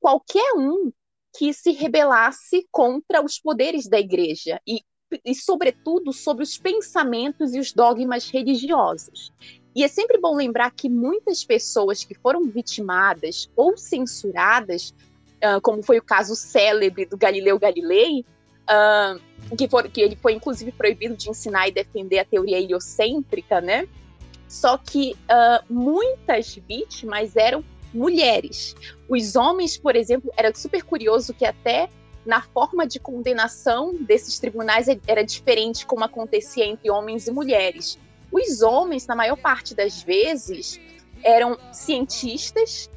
qualquer 0.00 0.52
um 0.56 0.92
que 1.36 1.52
se 1.52 1.70
rebelasse 1.72 2.66
contra 2.70 3.24
os 3.24 3.38
poderes 3.38 3.88
da 3.88 3.98
igreja 3.98 4.60
e, 4.66 4.80
e, 5.24 5.34
sobretudo, 5.34 6.12
sobre 6.12 6.42
os 6.42 6.58
pensamentos 6.58 7.54
e 7.54 7.60
os 7.60 7.72
dogmas 7.72 8.28
religiosos. 8.28 9.32
E 9.74 9.84
é 9.84 9.88
sempre 9.88 10.18
bom 10.18 10.34
lembrar 10.34 10.72
que 10.72 10.88
muitas 10.88 11.44
pessoas 11.44 12.02
que 12.04 12.14
foram 12.14 12.42
vitimadas 12.44 13.48
ou 13.54 13.76
censuradas, 13.76 14.92
uh, 15.36 15.60
como 15.62 15.82
foi 15.82 15.98
o 15.98 16.04
caso 16.04 16.34
célebre 16.34 17.06
do 17.06 17.16
Galileu 17.16 17.58
Galilei, 17.58 18.24
uh, 18.70 19.56
que, 19.56 19.68
for, 19.68 19.88
que 19.88 20.00
ele 20.00 20.16
foi 20.16 20.34
inclusive 20.34 20.72
proibido 20.72 21.16
de 21.16 21.28
ensinar 21.28 21.68
e 21.68 21.72
defender 21.72 22.20
a 22.20 22.24
teoria 22.24 22.58
heliocêntrica, 22.58 23.60
né? 23.60 23.88
Só 24.48 24.78
que 24.78 25.12
uh, 25.12 25.64
muitas 25.72 26.54
vítimas 26.68 27.36
eram 27.36 27.64
mulheres. 27.92 28.74
Os 29.08 29.36
homens, 29.36 29.76
por 29.76 29.96
exemplo, 29.96 30.32
era 30.36 30.54
super 30.54 30.82
curioso 30.82 31.34
que 31.34 31.44
até 31.44 31.88
na 32.24 32.42
forma 32.42 32.86
de 32.86 33.00
condenação 33.00 33.94
desses 33.94 34.38
tribunais 34.38 34.86
era 35.06 35.24
diferente 35.24 35.86
como 35.86 36.04
acontecia 36.04 36.64
entre 36.64 36.90
homens 36.90 37.26
e 37.26 37.32
mulheres. 37.32 37.98
Os 38.30 38.62
homens, 38.62 39.06
na 39.06 39.16
maior 39.16 39.36
parte 39.36 39.74
das 39.74 40.02
vezes, 40.02 40.80
eram 41.22 41.58
cientistas 41.72 42.90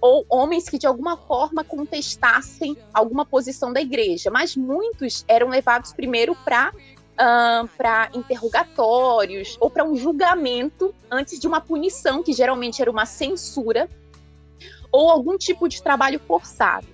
ou 0.00 0.24
homens 0.28 0.68
que 0.68 0.78
de 0.78 0.86
alguma 0.86 1.16
forma 1.16 1.62
contestassem 1.62 2.76
alguma 2.92 3.24
posição 3.24 3.72
da 3.72 3.80
igreja, 3.80 4.30
mas 4.30 4.56
muitos 4.56 5.24
eram 5.28 5.48
levados 5.48 5.92
primeiro 5.92 6.34
para 6.44 6.72
uh, 7.20 7.68
para 7.76 8.10
interrogatórios 8.14 9.56
ou 9.60 9.70
para 9.70 9.84
um 9.84 9.94
julgamento 9.96 10.94
antes 11.10 11.38
de 11.38 11.46
uma 11.46 11.60
punição, 11.60 12.22
que 12.22 12.32
geralmente 12.32 12.80
era 12.80 12.90
uma 12.90 13.04
censura 13.04 13.88
ou 14.90 15.10
algum 15.10 15.36
tipo 15.36 15.68
de 15.68 15.82
trabalho 15.82 16.20
forçado. 16.26 16.86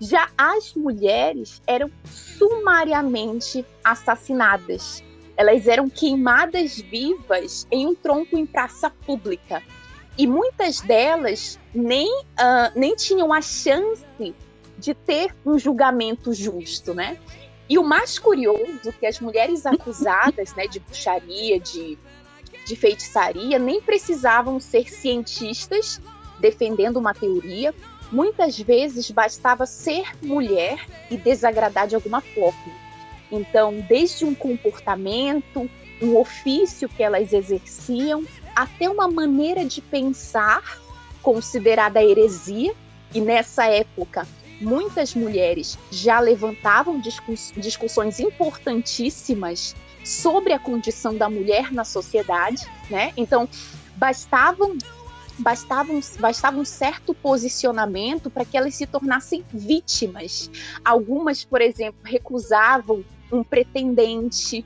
Já 0.00 0.28
as 0.36 0.74
mulheres 0.74 1.62
eram 1.66 1.90
sumariamente 2.04 3.64
assassinadas. 3.82 5.02
Elas 5.36 5.66
eram 5.66 5.88
queimadas 5.88 6.78
vivas 6.78 7.66
em 7.70 7.86
um 7.86 7.94
tronco 7.94 8.36
em 8.36 8.44
praça 8.44 8.90
pública. 8.90 9.62
E 10.18 10.26
muitas 10.26 10.80
delas 10.80 11.58
nem, 11.74 12.08
uh, 12.22 12.72
nem 12.74 12.94
tinham 12.94 13.32
a 13.32 13.42
chance 13.42 14.04
de 14.78 14.94
ter 14.94 15.34
um 15.44 15.58
julgamento 15.58 16.32
justo, 16.32 16.94
né? 16.94 17.18
E 17.68 17.78
o 17.78 17.82
mais 17.82 18.18
curioso 18.18 18.88
é 18.88 18.92
que 18.92 19.06
as 19.06 19.20
mulheres 19.20 19.66
acusadas 19.66 20.54
né, 20.54 20.66
de 20.66 20.78
bruxaria, 20.78 21.58
de, 21.58 21.98
de 22.64 22.76
feitiçaria, 22.76 23.58
nem 23.58 23.80
precisavam 23.80 24.60
ser 24.60 24.88
cientistas 24.88 26.00
defendendo 26.38 26.98
uma 26.98 27.12
teoria. 27.12 27.74
Muitas 28.12 28.58
vezes 28.58 29.10
bastava 29.10 29.66
ser 29.66 30.12
mulher 30.22 30.86
e 31.10 31.16
desagradar 31.16 31.88
de 31.88 31.96
alguma 31.96 32.20
forma. 32.20 32.86
Então, 33.32 33.80
desde 33.88 34.24
um 34.24 34.34
comportamento, 34.34 35.68
um 36.00 36.16
ofício 36.16 36.88
que 36.88 37.02
elas 37.02 37.32
exerciam, 37.32 38.24
até 38.56 38.88
uma 38.88 39.06
maneira 39.06 39.64
de 39.66 39.82
pensar 39.82 40.80
considerada 41.22 42.02
heresia, 42.02 42.74
e 43.14 43.20
nessa 43.20 43.66
época 43.66 44.26
muitas 44.60 45.14
mulheres 45.14 45.78
já 45.90 46.18
levantavam 46.18 46.98
discuss 46.98 47.52
discussões 47.56 48.18
importantíssimas 48.18 49.76
sobre 50.02 50.52
a 50.52 50.58
condição 50.58 51.14
da 51.14 51.28
mulher 51.28 51.72
na 51.72 51.84
sociedade, 51.84 52.66
né? 52.88 53.12
Então, 53.16 53.48
bastavam 53.96 54.76
bastava 55.38 55.92
um, 55.92 56.00
bastava 56.18 56.58
um 56.58 56.64
certo 56.64 57.12
posicionamento 57.12 58.30
para 58.30 58.44
que 58.44 58.56
elas 58.56 58.74
se 58.74 58.86
tornassem 58.86 59.44
vítimas. 59.52 60.50
Algumas, 60.84 61.44
por 61.44 61.60
exemplo, 61.60 62.00
recusavam 62.04 63.04
um 63.30 63.44
pretendente 63.44 64.64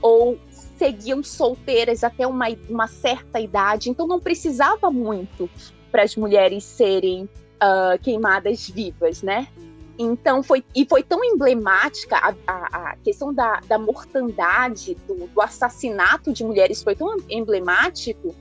ou 0.00 0.38
seguiam 0.82 1.22
solteiras 1.22 2.02
até 2.02 2.26
uma, 2.26 2.46
uma 2.68 2.88
certa 2.88 3.38
idade, 3.38 3.88
então 3.88 4.04
não 4.04 4.18
precisava 4.18 4.90
muito 4.90 5.48
para 5.92 6.02
as 6.02 6.16
mulheres 6.16 6.64
serem 6.64 7.24
uh, 7.24 7.96
queimadas 8.02 8.68
vivas, 8.68 9.22
né? 9.22 9.46
Então 9.96 10.42
foi 10.42 10.64
e 10.74 10.84
foi 10.84 11.04
tão 11.04 11.22
emblemática 11.22 12.16
a, 12.16 12.34
a, 12.48 12.90
a 12.90 12.96
questão 12.96 13.32
da, 13.32 13.60
da 13.60 13.78
mortandade, 13.78 14.96
do, 15.06 15.28
do, 15.28 15.40
assassinato 15.40 16.32
de 16.32 16.42
mulheres 16.42 16.82
foi 16.82 16.96
tão 16.96 17.16
emblemático 17.30 18.34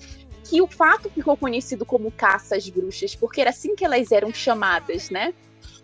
que 0.43 0.61
o 0.63 0.67
fato 0.67 1.11
ficou 1.11 1.37
conhecido 1.37 1.85
como 1.85 2.09
caça 2.11 2.55
às 2.55 2.67
bruxas, 2.67 3.13
porque 3.13 3.41
era 3.41 3.51
assim 3.51 3.75
que 3.75 3.85
elas 3.85 4.11
eram 4.11 4.33
chamadas, 4.33 5.11
né? 5.11 5.31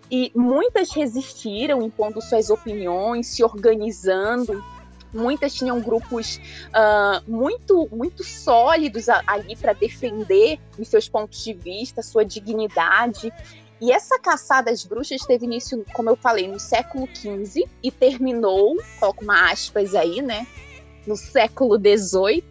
E 0.10 0.32
muitas 0.34 0.91
resistiram, 0.91 1.84
impondo 1.84 2.20
suas 2.20 2.50
opiniões, 2.50 3.28
se 3.28 3.43
organizando 3.43 4.63
muitas 5.13 5.54
tinham 5.54 5.82
grupos 5.82 6.39
uh, 6.67 7.32
muito, 7.32 7.88
muito 7.91 8.24
sólidos 8.24 9.10
ali 9.10 9.56
para 9.56 9.74
defender 9.74 10.60
os 10.78 10.88
seus 10.88 11.08
pontos 11.08 11.43
de 11.43 11.54
vista, 11.54 12.02
sua 12.02 12.26
dignidade. 12.26 13.32
E 13.80 13.91
essa 13.91 14.20
caçada 14.20 14.72
às 14.72 14.84
bruxas 14.84 15.22
teve 15.22 15.46
início, 15.46 15.86
como 15.93 16.10
eu 16.10 16.15
falei, 16.15 16.48
no 16.48 16.60
século 16.60 17.08
XV 17.13 17.67
e 17.84 17.91
terminou, 17.91 18.76
coloco 19.00 19.24
uma 19.24 19.52
aspas 19.52 19.93
aí, 19.93 20.22
né, 20.22 20.48
no 21.06 21.15
século 21.15 21.78
XVIII. 21.78 22.43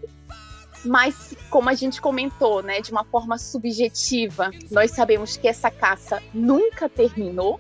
Mas, 0.84 1.34
como 1.50 1.68
a 1.68 1.74
gente 1.74 2.00
comentou, 2.00 2.62
né, 2.62 2.80
de 2.80 2.92
uma 2.92 3.02
forma 3.02 3.38
subjetiva, 3.38 4.50
nós 4.70 4.92
sabemos 4.92 5.36
que 5.36 5.48
essa 5.48 5.68
caça 5.68 6.22
nunca 6.32 6.88
terminou 6.88 7.58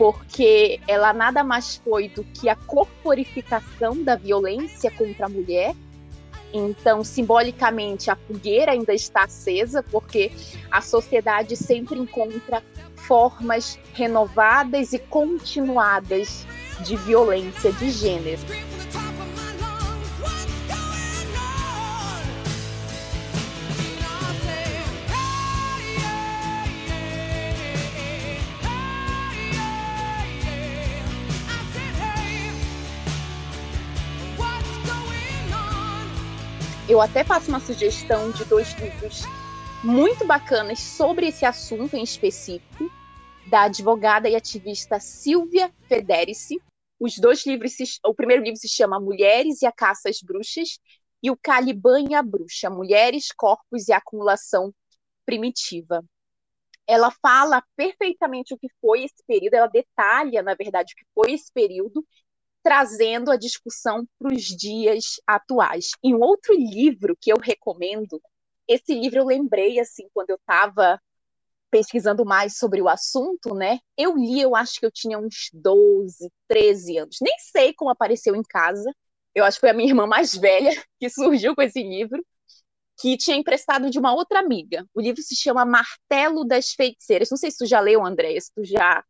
porque 0.00 0.80
ela 0.88 1.12
nada 1.12 1.44
mais 1.44 1.76
foi 1.76 2.08
do 2.08 2.24
que 2.24 2.48
a 2.48 2.56
corporificação 2.56 4.02
da 4.02 4.16
violência 4.16 4.90
contra 4.90 5.26
a 5.26 5.28
mulher. 5.28 5.74
Então, 6.54 7.04
simbolicamente, 7.04 8.10
a 8.10 8.16
fogueira 8.16 8.72
ainda 8.72 8.94
está 8.94 9.24
acesa, 9.24 9.82
porque 9.82 10.32
a 10.70 10.80
sociedade 10.80 11.54
sempre 11.54 11.98
encontra 11.98 12.62
formas 12.96 13.78
renovadas 13.92 14.94
e 14.94 14.98
continuadas 14.98 16.46
de 16.82 16.96
violência 16.96 17.70
de 17.70 17.90
gênero. 17.90 18.40
Eu 36.90 37.00
até 37.00 37.22
faço 37.22 37.50
uma 37.50 37.60
sugestão 37.60 38.32
de 38.32 38.44
dois 38.46 38.72
livros 38.72 39.22
muito 39.80 40.26
bacanas 40.26 40.80
sobre 40.80 41.28
esse 41.28 41.46
assunto 41.46 41.94
em 41.94 42.02
específico, 42.02 42.90
da 43.46 43.62
advogada 43.62 44.28
e 44.28 44.34
ativista 44.34 44.98
Silvia 44.98 45.72
Federici. 45.86 46.60
Os 46.98 47.16
dois 47.16 47.46
livros, 47.46 47.74
se, 47.74 47.84
o 48.04 48.12
primeiro 48.12 48.42
livro 48.42 48.58
se 48.58 48.68
chama 48.68 48.98
Mulheres 48.98 49.62
e 49.62 49.66
a 49.66 49.70
Caça 49.70 50.08
às 50.08 50.20
Bruxas, 50.20 50.80
e 51.22 51.30
o 51.30 51.36
Caliban 51.36 52.06
e 52.10 52.14
a 52.14 52.24
Bruxa, 52.24 52.68
Mulheres, 52.68 53.28
Corpos 53.36 53.86
e 53.86 53.92
Acumulação 53.92 54.74
Primitiva. 55.24 56.04
Ela 56.88 57.12
fala 57.22 57.62
perfeitamente 57.76 58.52
o 58.52 58.58
que 58.58 58.66
foi 58.80 59.04
esse 59.04 59.22
período, 59.28 59.54
ela 59.54 59.68
detalha, 59.68 60.42
na 60.42 60.56
verdade, 60.56 60.92
o 60.92 60.96
que 60.96 61.06
foi 61.14 61.34
esse 61.34 61.52
período, 61.52 62.04
trazendo 62.62 63.30
a 63.30 63.36
discussão 63.36 64.06
para 64.18 64.34
os 64.34 64.44
dias 64.44 65.20
atuais. 65.26 65.90
Em 66.02 66.14
um 66.14 66.20
outro 66.20 66.54
livro 66.54 67.16
que 67.20 67.32
eu 67.32 67.38
recomendo, 67.38 68.20
esse 68.68 68.94
livro 68.94 69.20
eu 69.20 69.26
lembrei 69.26 69.80
assim 69.80 70.08
quando 70.12 70.30
eu 70.30 70.36
estava 70.36 71.00
pesquisando 71.70 72.24
mais 72.24 72.58
sobre 72.58 72.82
o 72.82 72.88
assunto, 72.88 73.54
né? 73.54 73.78
Eu 73.96 74.16
li, 74.16 74.40
eu 74.40 74.56
acho 74.56 74.80
que 74.80 74.86
eu 74.86 74.90
tinha 74.90 75.18
uns 75.18 75.50
12, 75.52 76.30
13 76.48 76.98
anos. 76.98 77.18
Nem 77.22 77.34
sei 77.38 77.72
como 77.72 77.90
apareceu 77.90 78.34
em 78.34 78.42
casa. 78.42 78.92
Eu 79.34 79.44
acho 79.44 79.56
que 79.56 79.60
foi 79.60 79.70
a 79.70 79.74
minha 79.74 79.88
irmã 79.88 80.06
mais 80.06 80.34
velha 80.34 80.70
que 80.98 81.08
surgiu 81.08 81.54
com 81.54 81.62
esse 81.62 81.82
livro, 81.82 82.24
que 83.00 83.16
tinha 83.16 83.36
emprestado 83.36 83.88
de 83.88 83.98
uma 83.98 84.12
outra 84.12 84.40
amiga. 84.40 84.84
O 84.92 85.00
livro 85.00 85.22
se 85.22 85.36
chama 85.36 85.64
Martelo 85.64 86.44
das 86.44 86.72
Feiticeiras. 86.72 87.30
Não 87.30 87.38
sei 87.38 87.50
se 87.50 87.58
tu 87.58 87.66
já 87.66 87.80
leu, 87.80 88.04
André, 88.04 88.38
se 88.40 88.52
tu 88.52 88.64
já 88.64 89.02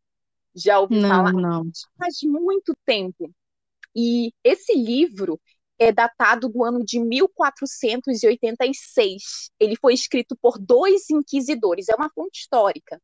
já 0.55 0.79
ouviu 0.79 1.01
não, 1.01 1.09
falar. 1.09 1.33
Não. 1.33 1.71
Faz 1.97 2.21
muito 2.23 2.73
tempo. 2.85 3.33
E 3.95 4.33
esse 4.43 4.73
livro 4.73 5.39
é 5.79 5.91
datado 5.91 6.47
do 6.47 6.63
ano 6.63 6.85
de 6.85 6.99
1486. 6.99 9.49
Ele 9.59 9.75
foi 9.75 9.93
escrito 9.93 10.37
por 10.39 10.59
dois 10.59 11.09
inquisidores, 11.09 11.89
é 11.89 11.95
uma 11.95 12.09
fonte 12.09 12.41
histórica. 12.41 13.01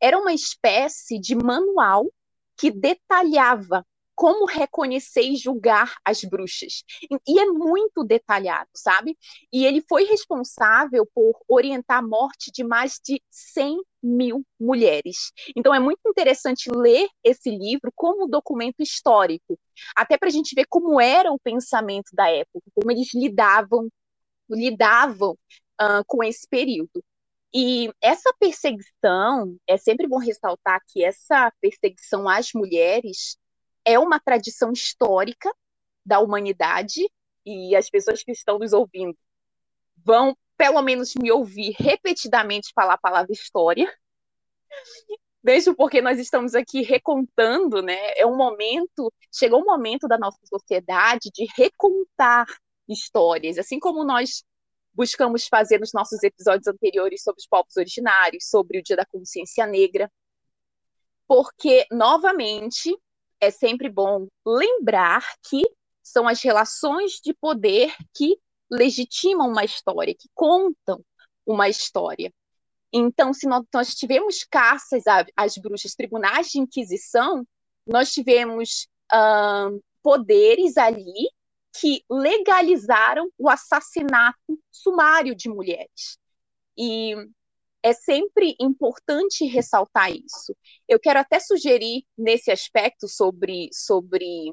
Era 0.00 0.18
uma 0.18 0.32
espécie 0.32 1.20
de 1.20 1.34
manual 1.34 2.10
que 2.56 2.70
detalhava 2.70 3.84
como 4.14 4.46
reconhecer 4.46 5.22
e 5.22 5.36
julgar 5.36 5.96
as 6.04 6.22
bruxas. 6.22 6.84
E 7.26 7.38
é 7.38 7.46
muito 7.46 8.04
detalhado, 8.04 8.70
sabe? 8.74 9.16
E 9.52 9.66
ele 9.66 9.82
foi 9.88 10.04
responsável 10.04 11.06
por 11.14 11.40
orientar 11.48 11.98
a 11.98 12.06
morte 12.06 12.50
de 12.52 12.62
mais 12.62 13.00
de 13.04 13.20
100 13.30 13.82
mil 14.02 14.44
mulheres. 14.60 15.32
Então 15.56 15.74
é 15.74 15.78
muito 15.80 16.00
interessante 16.06 16.70
ler 16.70 17.08
esse 17.22 17.50
livro 17.50 17.90
como 17.94 18.24
um 18.24 18.28
documento 18.28 18.80
histórico, 18.80 19.58
até 19.96 20.16
para 20.16 20.28
a 20.28 20.32
gente 20.32 20.54
ver 20.54 20.66
como 20.68 21.00
era 21.00 21.32
o 21.32 21.38
pensamento 21.38 22.10
da 22.12 22.30
época, 22.30 22.64
como 22.74 22.90
eles 22.90 23.12
lidavam 23.14 23.88
lidavam 24.48 25.32
uh, 25.80 26.04
com 26.06 26.22
esse 26.22 26.46
período. 26.48 27.02
E 27.54 27.88
essa 28.00 28.32
perseguição, 28.38 29.56
é 29.66 29.76
sempre 29.76 30.08
bom 30.08 30.18
ressaltar 30.18 30.80
que 30.88 31.04
essa 31.04 31.52
perseguição 31.60 32.28
às 32.28 32.52
mulheres 32.52 33.38
é 33.84 33.98
uma 33.98 34.18
tradição 34.18 34.72
histórica 34.72 35.54
da 36.04 36.20
humanidade, 36.20 37.10
e 37.44 37.76
as 37.76 37.90
pessoas 37.90 38.22
que 38.22 38.32
estão 38.32 38.58
nos 38.58 38.72
ouvindo 38.72 39.16
vão, 40.04 40.36
pelo 40.56 40.82
menos, 40.82 41.14
me 41.14 41.30
ouvir 41.30 41.74
repetidamente 41.78 42.72
falar 42.74 42.94
a 42.94 42.98
palavra 42.98 43.32
história, 43.32 43.92
mesmo 45.42 45.74
porque 45.74 46.00
nós 46.00 46.18
estamos 46.18 46.54
aqui 46.54 46.82
recontando, 46.82 47.82
né? 47.82 48.12
É 48.16 48.26
um 48.26 48.36
momento, 48.36 49.12
chegou 49.32 49.60
um 49.60 49.66
momento 49.66 50.08
da 50.08 50.18
nossa 50.18 50.38
sociedade 50.46 51.30
de 51.34 51.46
recontar 51.54 52.46
histórias, 52.88 53.58
assim 53.58 53.78
como 53.78 54.04
nós 54.04 54.42
buscamos 54.92 55.46
fazer 55.46 55.80
nos 55.80 55.92
nossos 55.92 56.22
episódios 56.22 56.66
anteriores 56.66 57.22
sobre 57.22 57.40
os 57.40 57.46
povos 57.46 57.76
originários, 57.76 58.48
sobre 58.48 58.78
o 58.78 58.82
Dia 58.82 58.96
da 58.96 59.04
Consciência 59.04 59.66
Negra, 59.66 60.10
porque 61.26 61.86
novamente 61.90 62.96
é 63.44 63.50
sempre 63.50 63.88
bom 63.88 64.26
lembrar 64.44 65.24
que 65.48 65.62
são 66.02 66.26
as 66.28 66.42
relações 66.42 67.20
de 67.22 67.32
poder 67.34 67.94
que 68.14 68.38
legitimam 68.70 69.48
uma 69.48 69.64
história, 69.64 70.14
que 70.14 70.28
contam 70.34 71.04
uma 71.46 71.68
história. 71.68 72.32
Então, 72.92 73.32
se 73.32 73.46
nós, 73.46 73.94
tivemos 73.94 74.44
caças 74.44 75.02
às 75.36 75.56
bruxas, 75.58 75.94
tribunais 75.94 76.48
de 76.48 76.58
inquisição, 76.58 77.46
nós 77.86 78.12
tivemos 78.12 78.88
poderes 80.02 80.76
ali 80.76 81.28
que 81.80 82.04
legalizaram 82.08 83.28
o 83.36 83.48
assassinato 83.48 84.38
sumário 84.70 85.34
de 85.34 85.48
mulheres. 85.48 86.18
E 86.76 87.14
é 87.84 87.92
sempre 87.92 88.56
importante 88.58 89.44
ressaltar 89.44 90.10
isso. 90.10 90.56
Eu 90.88 90.98
quero 90.98 91.20
até 91.20 91.38
sugerir 91.38 92.02
nesse 92.16 92.50
aspecto 92.50 93.06
sobre 93.06 93.68
sobre 93.72 94.52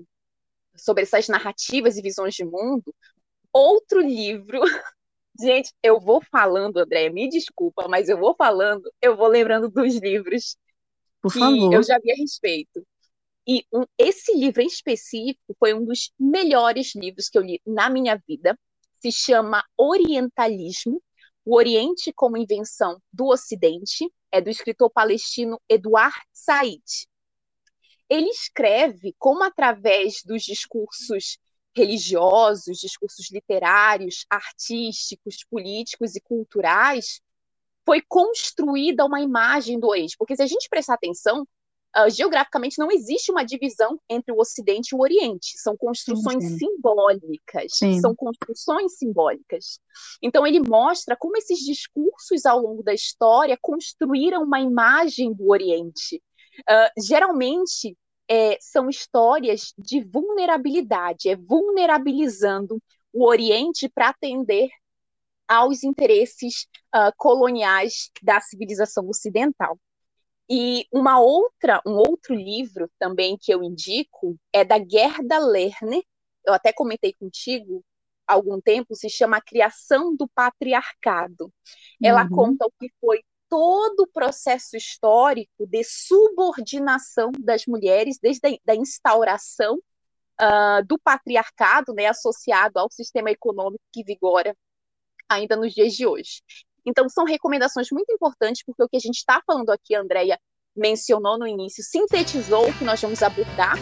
sobre 0.75 1.03
essas 1.03 1.27
narrativas 1.29 1.97
e 1.97 2.01
visões 2.01 2.33
de 2.35 2.43
mundo 2.43 2.93
outro 3.53 4.01
livro 4.01 4.59
Gente, 5.39 5.73
eu 5.81 5.99
vou 5.99 6.21
falando, 6.29 6.77
André, 6.77 7.09
me 7.09 7.27
desculpa, 7.29 7.87
mas 7.87 8.09
eu 8.09 8.17
vou 8.17 8.35
falando, 8.35 8.91
eu 9.01 9.15
vou 9.15 9.27
lembrando 9.27 9.69
dos 9.69 9.95
livros 9.95 10.57
Por 11.21 11.31
que 11.31 11.39
favor. 11.39 11.73
eu 11.73 11.81
já 11.81 11.97
vi 12.03 12.11
a 12.11 12.15
respeito. 12.15 12.85
E 13.47 13.65
um, 13.73 13.85
esse 13.97 14.35
livro 14.37 14.61
em 14.61 14.67
específico 14.67 15.55
foi 15.57 15.73
um 15.73 15.83
dos 15.83 16.11
melhores 16.19 16.93
livros 16.93 17.29
que 17.29 17.37
eu 17.37 17.41
li 17.41 17.61
na 17.65 17.89
minha 17.89 18.21
vida. 18.27 18.59
Se 18.99 19.11
chama 19.11 19.63
Orientalismo, 19.77 21.01
o 21.45 21.55
Oriente 21.55 22.11
como 22.13 22.37
Invenção 22.37 23.01
do 23.11 23.27
Ocidente. 23.27 24.11
É 24.31 24.39
do 24.39 24.49
escritor 24.49 24.89
palestino 24.89 25.59
Eduard 25.67 26.15
Said. 26.31 26.81
Ele 28.09 28.29
escreve 28.29 29.13
como, 29.19 29.43
através 29.43 30.21
dos 30.23 30.43
discursos 30.43 31.37
religiosos, 31.75 32.77
discursos 32.77 33.29
literários, 33.31 34.25
artísticos, 34.29 35.45
políticos 35.49 36.15
e 36.15 36.21
culturais, 36.21 37.21
foi 37.85 38.01
construída 38.01 39.05
uma 39.05 39.21
imagem 39.21 39.79
do 39.79 39.87
Oriente. 39.87 40.15
Porque 40.17 40.35
se 40.35 40.43
a 40.43 40.47
gente 40.47 40.69
prestar 40.69 40.95
atenção, 40.95 41.47
uh, 41.97 42.09
geograficamente 42.09 42.77
não 42.79 42.91
existe 42.91 43.31
uma 43.31 43.43
divisão 43.43 43.99
entre 44.09 44.31
o 44.31 44.39
Ocidente 44.39 44.89
e 44.89 44.95
o 44.95 45.01
Oriente. 45.01 45.57
São 45.57 45.75
construções 45.75 46.43
Sim, 46.43 46.49
sim. 46.49 46.57
simbólicas. 46.57 47.71
Sim. 47.73 47.99
São 47.99 48.15
construções 48.15 48.97
simbólicas. 48.97 49.79
Então 50.21 50.45
ele 50.45 50.59
mostra 50.59 51.15
como 51.15 51.37
esses 51.37 51.59
discursos 51.59 52.45
ao 52.45 52.59
longo 52.59 52.83
da 52.83 52.93
história 52.93 53.57
construíram 53.61 54.43
uma 54.43 54.59
imagem 54.59 55.33
do 55.33 55.49
Oriente. 55.49 56.21
Uh, 56.61 57.01
geralmente 57.01 57.97
é, 58.29 58.57
são 58.61 58.89
histórias 58.89 59.73
de 59.77 60.01
vulnerabilidade, 60.01 61.27
é 61.27 61.35
vulnerabilizando 61.35 62.81
o 63.11 63.25
Oriente 63.25 63.89
para 63.89 64.09
atender 64.09 64.69
aos 65.47 65.83
interesses 65.83 66.65
uh, 66.95 67.11
coloniais 67.17 68.09
da 68.23 68.39
civilização 68.39 69.09
ocidental. 69.09 69.77
E 70.53 70.85
uma 70.91 71.19
outra, 71.21 71.81
um 71.85 71.93
outro 71.93 72.35
livro 72.35 72.91
também 72.99 73.37
que 73.39 73.53
eu 73.53 73.63
indico 73.63 74.37
é 74.51 74.65
da 74.65 74.77
Gerda 74.79 75.39
Lerner, 75.39 76.03
eu 76.45 76.53
até 76.53 76.73
comentei 76.73 77.13
contigo 77.13 77.85
há 78.27 78.33
algum 78.33 78.59
tempo, 78.59 78.93
se 78.95 79.09
chama 79.09 79.37
A 79.37 79.41
Criação 79.41 80.13
do 80.15 80.27
Patriarcado. 80.27 81.53
Ela 82.03 82.23
Uhum. 82.23 82.29
conta 82.29 82.65
o 82.65 82.71
que 82.79 82.89
foi 82.99 83.21
todo 83.49 84.01
o 84.01 84.07
processo 84.07 84.75
histórico 84.75 85.67
de 85.67 85.83
subordinação 85.85 87.31
das 87.39 87.65
mulheres, 87.65 88.19
desde 88.21 88.47
a 88.47 88.57
da 88.65 88.75
instauração 88.75 89.77
uh, 90.41 90.85
do 90.85 90.99
patriarcado, 90.99 91.93
né, 91.93 92.07
associado 92.07 92.79
ao 92.79 92.91
sistema 92.91 93.31
econômico 93.31 93.83
que 93.93 94.03
vigora 94.03 94.55
ainda 95.29 95.55
nos 95.55 95.73
dias 95.73 95.93
de 95.93 96.05
hoje. 96.07 96.41
Então, 96.85 97.07
são 97.09 97.25
recomendações 97.25 97.87
muito 97.91 98.11
importantes, 98.11 98.63
porque 98.65 98.83
o 98.83 98.89
que 98.89 98.97
a 98.97 98.99
gente 98.99 99.17
está 99.17 99.41
falando 99.45 99.69
aqui, 99.69 99.95
a 99.95 100.01
Andrea 100.01 100.37
mencionou 100.75 101.37
no 101.37 101.45
início, 101.45 101.83
sintetizou 101.83 102.69
o 102.69 102.73
que 102.73 102.83
nós 102.83 103.01
vamos 103.01 103.21
abordar, 103.21 103.75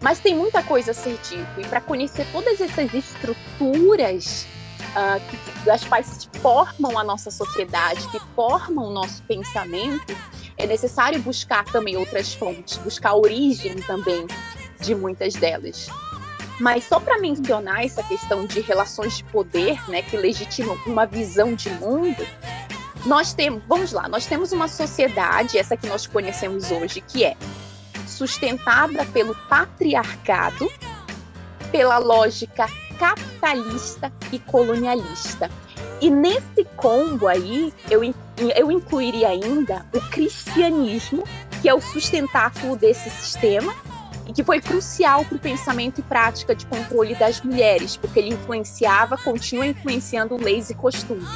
mas 0.00 0.20
tem 0.20 0.36
muita 0.36 0.62
coisa 0.62 0.90
a 0.90 0.94
ser 0.94 1.18
dito. 1.22 1.60
E 1.60 1.66
para 1.66 1.80
conhecer 1.80 2.26
todas 2.32 2.60
essas 2.60 2.92
estruturas 2.92 4.46
uh, 4.90 5.20
que, 5.30 5.64
das 5.64 5.84
quais 5.84 6.28
formam 6.42 6.98
a 6.98 7.04
nossa 7.04 7.30
sociedade, 7.30 8.06
que 8.10 8.20
formam 8.34 8.86
o 8.86 8.90
nosso 8.90 9.22
pensamento, 9.22 10.14
é 10.56 10.66
necessário 10.66 11.20
buscar 11.20 11.64
também 11.64 11.96
outras 11.96 12.34
fontes, 12.34 12.76
buscar 12.78 13.10
a 13.10 13.16
origem 13.16 13.76
também 13.76 14.26
de 14.80 14.94
muitas 14.94 15.34
delas. 15.34 15.88
Mas 16.60 16.84
só 16.84 17.00
para 17.00 17.18
mencionar 17.18 17.84
essa 17.84 18.02
questão 18.02 18.46
de 18.46 18.60
relações 18.60 19.18
de 19.18 19.24
poder, 19.24 19.78
né, 19.90 20.02
que 20.02 20.16
legitimam 20.16 20.78
uma 20.86 21.04
visão 21.04 21.54
de 21.54 21.68
mundo, 21.70 22.24
nós 23.06 23.34
temos, 23.34 23.62
vamos 23.68 23.92
lá, 23.92 24.08
nós 24.08 24.26
temos 24.26 24.52
uma 24.52 24.68
sociedade, 24.68 25.58
essa 25.58 25.76
que 25.76 25.86
nós 25.86 26.06
conhecemos 26.06 26.70
hoje, 26.70 27.00
que 27.00 27.24
é 27.24 27.36
sustentada 28.06 29.04
pelo 29.06 29.34
patriarcado, 29.48 30.70
pela 31.70 31.98
lógica 31.98 32.66
capitalista 32.98 34.12
e 34.32 34.38
colonialista. 34.38 35.50
E 36.00 36.10
nesse 36.10 36.64
combo 36.76 37.26
aí, 37.26 37.72
eu, 37.90 38.02
eu 38.56 38.70
incluiria 38.70 39.28
ainda 39.28 39.84
o 39.92 40.00
cristianismo, 40.10 41.24
que 41.60 41.68
é 41.68 41.74
o 41.74 41.80
sustentáculo 41.80 42.76
desse 42.76 43.10
sistema, 43.10 43.74
e 44.26 44.32
que 44.32 44.42
foi 44.42 44.60
crucial 44.60 45.24
para 45.24 45.36
o 45.36 45.40
pensamento 45.40 46.00
e 46.00 46.02
prática 46.02 46.54
de 46.54 46.66
controle 46.66 47.14
das 47.14 47.40
mulheres, 47.42 47.96
porque 47.96 48.18
ele 48.18 48.30
influenciava, 48.30 49.16
continua 49.16 49.66
influenciando 49.66 50.36
leis 50.36 50.70
e 50.70 50.74
costumes. 50.74 51.28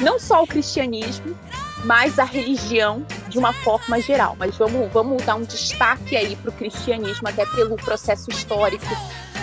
Não 0.00 0.18
só 0.18 0.42
o 0.42 0.46
cristianismo, 0.46 1.36
mas 1.84 2.18
a 2.18 2.24
religião 2.24 3.06
de 3.28 3.38
uma 3.38 3.52
forma 3.52 4.00
geral. 4.00 4.36
Mas 4.38 4.56
vamos, 4.56 4.90
vamos 4.92 5.22
dar 5.22 5.36
um 5.36 5.42
destaque 5.42 6.16
aí 6.16 6.34
para 6.36 6.50
o 6.50 6.52
cristianismo, 6.52 7.28
até 7.28 7.46
pelo 7.46 7.76
processo 7.76 8.30
histórico 8.30 8.86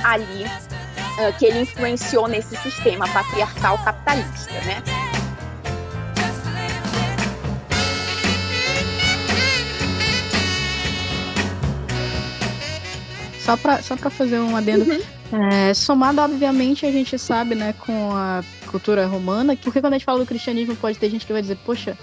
ali 0.03 0.43
uh, 0.43 1.37
que 1.37 1.45
ele 1.45 1.61
influenciou 1.61 2.27
nesse 2.27 2.55
sistema 2.57 3.07
patriarcal 3.07 3.77
capitalista, 3.83 4.51
né? 4.65 5.10
Só 13.51 13.57
para 13.57 13.83
só 13.83 13.97
pra 13.97 14.09
fazer 14.09 14.39
um 14.39 14.55
adendo. 14.55 14.89
Uhum. 14.89 14.99
É, 15.33 15.73
somado, 15.73 16.21
obviamente, 16.21 16.85
a 16.85 16.91
gente 16.91 17.17
sabe, 17.17 17.53
né, 17.55 17.73
com 17.73 18.15
a 18.15 18.43
cultura 18.67 19.05
romana, 19.05 19.55
que 19.55 19.63
porque 19.63 19.81
quando 19.81 19.93
a 19.93 19.97
gente 19.97 20.05
fala 20.05 20.19
do 20.19 20.25
cristianismo, 20.25 20.75
pode 20.75 20.97
ter 20.97 21.09
gente 21.09 21.25
que 21.25 21.33
vai 21.33 21.41
dizer, 21.41 21.57
poxa, 21.65 21.97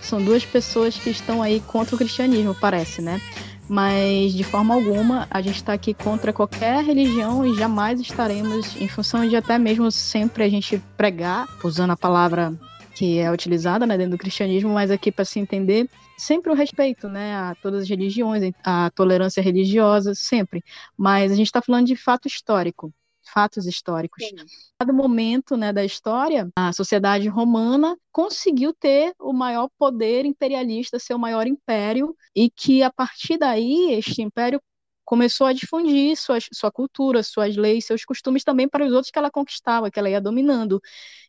são 0.00 0.22
duas 0.22 0.44
pessoas 0.44 0.96
que 0.96 1.10
estão 1.10 1.42
aí 1.42 1.60
contra 1.66 1.94
o 1.94 1.98
cristianismo, 1.98 2.54
parece, 2.58 3.02
né? 3.02 3.20
Mas 3.68 4.32
de 4.32 4.44
forma 4.44 4.74
alguma 4.74 5.26
a 5.30 5.40
gente 5.40 5.56
está 5.56 5.72
aqui 5.72 5.92
contra 5.94 6.32
qualquer 6.32 6.82
religião 6.82 7.44
e 7.44 7.54
jamais 7.54 8.00
estaremos, 8.00 8.76
em 8.80 8.88
função 8.88 9.26
de 9.28 9.36
até 9.36 9.58
mesmo 9.58 9.90
sempre 9.90 10.44
a 10.44 10.48
gente 10.48 10.82
pregar, 10.96 11.46
usando 11.62 11.90
a 11.90 11.96
palavra 11.96 12.52
que 12.94 13.18
é 13.18 13.30
utilizada 13.30 13.86
né, 13.86 13.98
dentro 13.98 14.12
do 14.12 14.18
cristianismo, 14.18 14.72
mas 14.72 14.90
aqui 14.90 15.10
para 15.10 15.24
se 15.24 15.40
entender, 15.40 15.88
sempre 16.16 16.50
o 16.50 16.54
respeito 16.54 17.08
né, 17.08 17.34
a 17.34 17.54
todas 17.60 17.82
as 17.82 17.88
religiões, 17.88 18.52
a 18.62 18.90
tolerância 18.90 19.42
religiosa, 19.42 20.14
sempre. 20.14 20.62
Mas 20.96 21.32
a 21.32 21.34
gente 21.34 21.46
está 21.46 21.60
falando 21.60 21.86
de 21.86 21.96
fato 21.96 22.28
histórico, 22.28 22.92
fatos 23.32 23.66
históricos. 23.66 24.24
Sim. 24.24 24.36
Cada 24.78 24.92
momento 24.92 25.56
né, 25.56 25.72
da 25.72 25.84
história, 25.84 26.48
a 26.56 26.72
sociedade 26.72 27.26
romana 27.28 27.96
conseguiu 28.12 28.72
ter 28.72 29.12
o 29.18 29.32
maior 29.32 29.68
poder 29.76 30.24
imperialista, 30.24 30.98
seu 30.98 31.18
maior 31.18 31.46
império, 31.46 32.16
e 32.34 32.48
que 32.48 32.82
a 32.82 32.92
partir 32.92 33.38
daí 33.38 33.92
este 33.92 34.22
império 34.22 34.60
começou 35.04 35.46
a 35.46 35.52
difundir 35.52 36.16
sua, 36.16 36.38
sua 36.52 36.72
cultura, 36.72 37.22
suas 37.22 37.56
leis, 37.56 37.84
seus 37.84 38.04
costumes 38.04 38.42
também 38.42 38.68
para 38.68 38.86
os 38.86 38.92
outros 38.92 39.10
que 39.10 39.18
ela 39.18 39.30
conquistava, 39.30 39.90
que 39.90 39.98
ela 39.98 40.08
ia 40.08 40.20
dominando. 40.20 40.80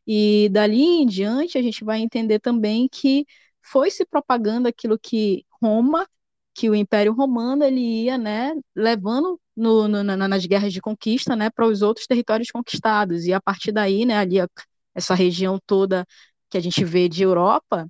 E 0.08 0.50
dali 0.52 0.82
em 0.82 1.06
diante 1.06 1.58
a 1.58 1.62
gente 1.62 1.84
vai 1.84 2.00
entender 2.00 2.40
também 2.40 2.88
que 2.90 3.26
foi 3.62 3.90
se 3.92 4.06
propagando 4.06 4.68
aquilo 4.68 5.00
que 5.00 5.46
Roma, 5.62 6.08
que 6.54 6.70
o 6.70 6.76
Império 6.76 7.14
Romano 7.14 7.64
ele 7.64 7.80
ia, 8.04 8.18
né, 8.18 8.54
levando 8.76 9.40
no, 9.56 9.88
no, 9.88 10.04
nas 10.04 10.46
guerras 10.46 10.72
de 10.74 10.82
conquista, 10.82 11.36
né, 11.36 11.50
para 11.50 11.66
os 11.68 11.82
outros 11.82 12.06
territórios 12.08 12.50
conquistados. 12.52 13.26
E 13.26 13.34
a 13.34 13.42
partir 13.42 13.72
daí, 13.72 14.06
né, 14.06 14.18
ali 14.18 14.38
essa 14.94 15.14
região 15.16 15.60
toda 15.66 16.06
que 16.50 16.58
a 16.58 16.62
gente 16.62 16.84
vê 16.86 17.10
de 17.10 17.24
Europa, 17.24 17.88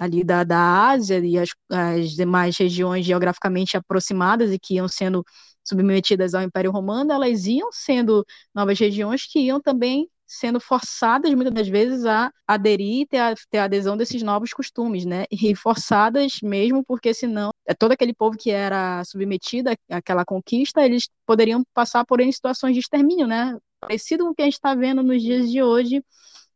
ali 0.00 0.24
da, 0.24 0.44
da 0.44 0.88
Ásia 0.90 1.18
e 1.18 1.38
as, 1.38 1.50
as 1.70 2.12
demais 2.12 2.56
regiões 2.56 3.04
geograficamente 3.04 3.76
aproximadas 3.76 4.50
e 4.52 4.58
que 4.58 4.74
iam 4.74 4.88
sendo 4.88 5.24
submetidas 5.64 6.34
ao 6.34 6.42
Império 6.42 6.70
Romano, 6.70 7.12
elas 7.12 7.46
iam 7.46 7.70
sendo 7.72 8.24
novas 8.54 8.78
regiões 8.78 9.26
que 9.30 9.40
iam 9.40 9.60
também 9.60 10.08
sendo 10.28 10.60
forçadas 10.60 11.32
muitas 11.34 11.54
das 11.54 11.68
vezes 11.68 12.04
a 12.04 12.30
aderir 12.46 13.02
e 13.02 13.06
ter 13.06 13.18
a, 13.18 13.34
ter 13.50 13.58
a 13.58 13.64
adesão 13.64 13.96
desses 13.96 14.22
novos 14.22 14.52
costumes, 14.52 15.04
né? 15.06 15.24
E 15.30 15.54
forçadas 15.56 16.40
mesmo 16.42 16.84
porque 16.84 17.14
senão 17.14 17.50
é 17.66 17.74
todo 17.74 17.92
aquele 17.92 18.14
povo 18.14 18.36
que 18.36 18.50
era 18.50 19.02
submetido 19.04 19.70
àquela 19.90 20.24
conquista, 20.24 20.84
eles 20.84 21.08
poderiam 21.26 21.64
passar 21.74 22.04
por 22.04 22.20
em 22.20 22.30
situações 22.30 22.74
de 22.74 22.80
extermínio, 22.80 23.26
né? 23.26 23.56
Parecido 23.80 24.24
com 24.24 24.30
o 24.30 24.34
que 24.34 24.42
a 24.42 24.44
gente 24.44 24.54
está 24.54 24.74
vendo 24.74 25.02
nos 25.02 25.22
dias 25.22 25.50
de 25.50 25.62
hoje, 25.62 26.04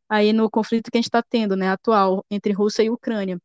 aí 0.09 0.33
no 0.33 0.51
conflito 0.51 0.91
que 0.91 0.99
a 0.99 1.01
gente 1.01 1.09
está 1.09 1.23
tendo, 1.23 1.57
né, 1.57 1.71
atual 1.71 2.25
entre 2.31 2.53
Rússia 2.53 2.83
e 2.83 2.91
Ucrânia. 2.91 3.39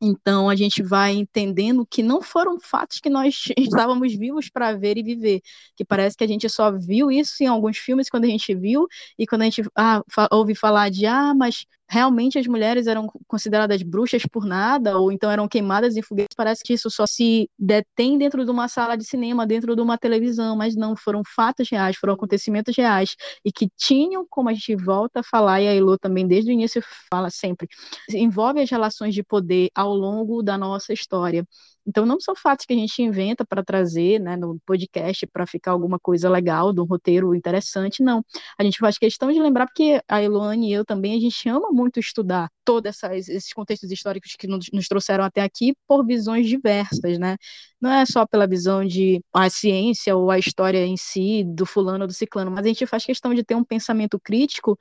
Então, 0.00 0.50
a 0.50 0.54
gente 0.56 0.82
vai 0.82 1.12
entendendo 1.14 1.86
que 1.86 2.02
não 2.02 2.20
foram 2.20 2.60
fatos 2.60 3.00
que 3.00 3.08
nós 3.08 3.44
estávamos 3.56 4.14
vivos 4.14 4.50
para 4.50 4.76
ver 4.76 4.98
e 4.98 5.02
viver, 5.02 5.40
que 5.74 5.84
parece 5.84 6.16
que 6.16 6.24
a 6.24 6.26
gente 6.28 6.48
só 6.50 6.70
viu 6.70 7.10
isso 7.10 7.42
em 7.42 7.46
alguns 7.46 7.78
filmes 7.78 8.10
quando 8.10 8.24
a 8.24 8.28
gente 8.28 8.54
viu, 8.54 8.86
e 9.18 9.26
quando 9.26 9.42
a 9.42 9.44
gente 9.46 9.62
ah, 9.74 10.02
ouve 10.30 10.54
falar 10.54 10.90
de, 10.90 11.06
ah, 11.06 11.34
mas 11.34 11.64
realmente 11.88 12.38
as 12.38 12.46
mulheres 12.46 12.86
eram 12.86 13.06
consideradas 13.26 13.82
bruxas 13.82 14.22
por 14.26 14.44
nada, 14.44 14.98
ou 14.98 15.12
então 15.12 15.30
eram 15.30 15.48
queimadas 15.48 15.96
em 15.96 16.02
foguetes, 16.02 16.34
parece 16.36 16.62
que 16.64 16.72
isso 16.74 16.90
só 16.90 17.04
se 17.06 17.48
detém 17.58 18.18
dentro 18.18 18.44
de 18.44 18.50
uma 18.50 18.68
sala 18.68 18.96
de 18.96 19.04
cinema, 19.04 19.46
dentro 19.46 19.74
de 19.76 19.82
uma 19.82 19.96
televisão, 19.96 20.56
mas 20.56 20.74
não, 20.74 20.96
foram 20.96 21.22
fatos 21.24 21.68
reais, 21.70 21.96
foram 21.96 22.14
acontecimentos 22.14 22.76
reais, 22.76 23.14
e 23.44 23.52
que 23.52 23.68
tinham, 23.76 24.26
como 24.28 24.48
a 24.48 24.52
gente 24.54 24.74
volta 24.76 25.20
a 25.20 25.22
falar, 25.22 25.60
e 25.60 25.68
a 25.68 25.74
Elo 25.74 25.98
também 25.98 26.26
desde 26.26 26.50
o 26.50 26.52
início 26.52 26.82
fala 27.10 27.30
sempre, 27.30 27.68
envolve 28.12 28.60
as 28.60 28.70
relações 28.70 29.14
de 29.14 29.22
poder 29.22 29.70
ao 29.74 29.94
longo 29.94 30.42
da 30.42 30.58
nossa 30.58 30.92
história. 30.92 31.46
Então, 31.86 32.04
não 32.04 32.18
são 32.20 32.34
fatos 32.34 32.66
que 32.66 32.72
a 32.72 32.76
gente 32.76 33.00
inventa 33.02 33.44
para 33.44 33.62
trazer 33.64 34.18
né, 34.20 34.36
no 34.36 34.58
podcast 34.66 35.26
para 35.28 35.46
ficar 35.46 35.70
alguma 35.72 35.98
coisa 35.98 36.28
legal, 36.28 36.72
de 36.72 36.80
um 36.80 36.84
roteiro 36.84 37.34
interessante, 37.34 38.02
não. 38.02 38.24
A 38.58 38.64
gente 38.64 38.78
faz 38.78 38.98
questão 38.98 39.30
de 39.30 39.40
lembrar, 39.40 39.66
porque 39.66 40.00
a 40.08 40.22
Eloane 40.22 40.70
e 40.70 40.72
eu 40.72 40.84
também, 40.84 41.16
a 41.16 41.20
gente 41.20 41.48
ama 41.48 41.70
muito 41.70 42.00
estudar 42.00 42.50
todos 42.64 43.00
esses 43.04 43.52
contextos 43.52 43.90
históricos 43.90 44.34
que 44.36 44.46
nos, 44.48 44.66
nos 44.72 44.88
trouxeram 44.88 45.24
até 45.24 45.42
aqui 45.42 45.74
por 45.86 46.04
visões 46.04 46.46
diversas, 46.48 47.18
né? 47.18 47.36
Não 47.80 47.92
é 47.92 48.04
só 48.06 48.26
pela 48.26 48.46
visão 48.46 48.84
de 48.84 49.22
a 49.32 49.48
ciência 49.50 50.16
ou 50.16 50.30
a 50.30 50.38
história 50.38 50.84
em 50.84 50.96
si, 50.96 51.44
do 51.44 51.64
fulano 51.66 52.02
ou 52.04 52.08
do 52.08 52.12
ciclano, 52.12 52.50
mas 52.50 52.64
a 52.64 52.68
gente 52.68 52.86
faz 52.86 53.04
questão 53.04 53.34
de 53.34 53.44
ter 53.44 53.54
um 53.54 53.64
pensamento 53.64 54.18
crítico 54.18 54.76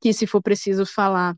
que, 0.00 0.12
se 0.12 0.26
for 0.26 0.42
preciso 0.42 0.86
falar 0.86 1.34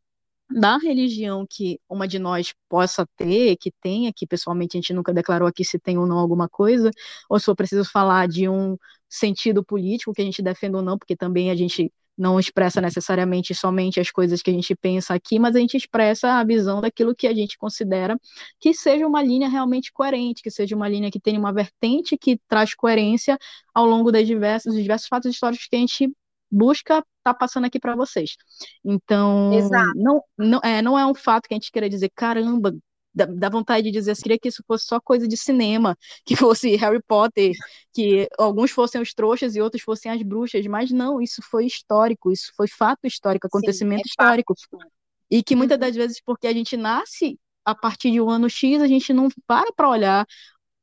da 0.50 0.78
religião 0.78 1.46
que 1.48 1.80
uma 1.88 2.06
de 2.06 2.18
nós 2.18 2.54
possa 2.68 3.06
ter, 3.16 3.56
que 3.56 3.72
tenha, 3.80 4.12
que 4.14 4.26
pessoalmente 4.26 4.76
a 4.76 4.80
gente 4.80 4.92
nunca 4.94 5.12
declarou 5.12 5.48
aqui 5.48 5.64
se 5.64 5.78
tem 5.78 5.98
ou 5.98 6.06
não 6.06 6.18
alguma 6.18 6.48
coisa, 6.48 6.90
ou 7.28 7.38
se 7.38 7.46
for 7.46 7.56
preciso 7.56 7.84
falar 7.84 8.28
de 8.28 8.48
um 8.48 8.76
sentido 9.08 9.64
político 9.64 10.12
que 10.12 10.22
a 10.22 10.24
gente 10.24 10.42
defenda 10.42 10.78
ou 10.78 10.84
não, 10.84 10.98
porque 10.98 11.16
também 11.16 11.50
a 11.50 11.56
gente 11.56 11.92
não 12.16 12.40
expressa 12.40 12.80
necessariamente 12.80 13.54
somente 13.54 14.00
as 14.00 14.10
coisas 14.10 14.40
que 14.40 14.50
a 14.50 14.52
gente 14.52 14.74
pensa 14.74 15.14
aqui, 15.14 15.38
mas 15.38 15.54
a 15.54 15.58
gente 15.58 15.76
expressa 15.76 16.34
a 16.34 16.44
visão 16.44 16.80
daquilo 16.80 17.14
que 17.14 17.26
a 17.26 17.34
gente 17.34 17.58
considera 17.58 18.18
que 18.58 18.72
seja 18.72 19.06
uma 19.06 19.22
linha 19.22 19.48
realmente 19.48 19.92
coerente, 19.92 20.42
que 20.42 20.50
seja 20.50 20.74
uma 20.74 20.88
linha 20.88 21.10
que 21.10 21.20
tenha 21.20 21.38
uma 21.38 21.52
vertente 21.52 22.16
que 22.16 22.40
traz 22.48 22.74
coerência 22.74 23.36
ao 23.74 23.84
longo 23.84 24.10
das 24.10 24.26
diversas, 24.26 24.72
dos 24.72 24.82
diversos 24.82 25.08
fatos 25.08 25.30
históricos 25.30 25.66
que 25.68 25.76
a 25.76 25.78
gente 25.78 26.10
busca 26.50 27.04
tá 27.22 27.34
passando 27.34 27.64
aqui 27.64 27.78
para 27.78 27.96
vocês. 27.96 28.36
Então, 28.84 29.52
não, 29.94 30.22
não, 30.38 30.60
é, 30.62 30.80
não 30.80 30.98
é 30.98 31.06
um 31.06 31.14
fato 31.14 31.48
que 31.48 31.54
a 31.54 31.56
gente 31.56 31.72
queira 31.72 31.88
dizer, 31.88 32.10
caramba, 32.14 32.72
dá, 33.12 33.24
dá 33.26 33.48
vontade 33.48 33.84
de 33.84 33.90
dizer, 33.90 34.14
queria 34.16 34.38
que 34.38 34.48
isso 34.48 34.62
fosse 34.66 34.84
só 34.84 35.00
coisa 35.00 35.26
de 35.26 35.36
cinema, 35.36 35.96
que 36.24 36.36
fosse 36.36 36.76
Harry 36.76 37.02
Potter, 37.02 37.52
que 37.92 38.28
alguns 38.38 38.70
fossem 38.70 39.00
os 39.00 39.12
trouxas 39.14 39.56
e 39.56 39.60
outros 39.60 39.82
fossem 39.82 40.12
as 40.12 40.22
bruxas, 40.22 40.64
mas 40.66 40.90
não, 40.90 41.20
isso 41.20 41.42
foi 41.42 41.66
histórico, 41.66 42.30
isso 42.30 42.52
foi 42.56 42.68
fato 42.68 43.06
histórico, 43.06 43.46
acontecimento 43.46 44.02
Sim, 44.02 44.08
é 44.08 44.10
histórico. 44.10 44.54
Fato. 44.70 44.86
E 45.30 45.42
que 45.42 45.56
muitas 45.56 45.76
uhum. 45.76 45.80
das 45.80 45.96
vezes, 45.96 46.20
porque 46.24 46.46
a 46.46 46.52
gente 46.52 46.76
nasce 46.76 47.38
a 47.64 47.74
partir 47.74 48.12
de 48.12 48.20
um 48.20 48.30
ano 48.30 48.48
X, 48.48 48.80
a 48.80 48.86
gente 48.86 49.12
não 49.12 49.28
para 49.46 49.72
para 49.72 49.88
olhar 49.88 50.26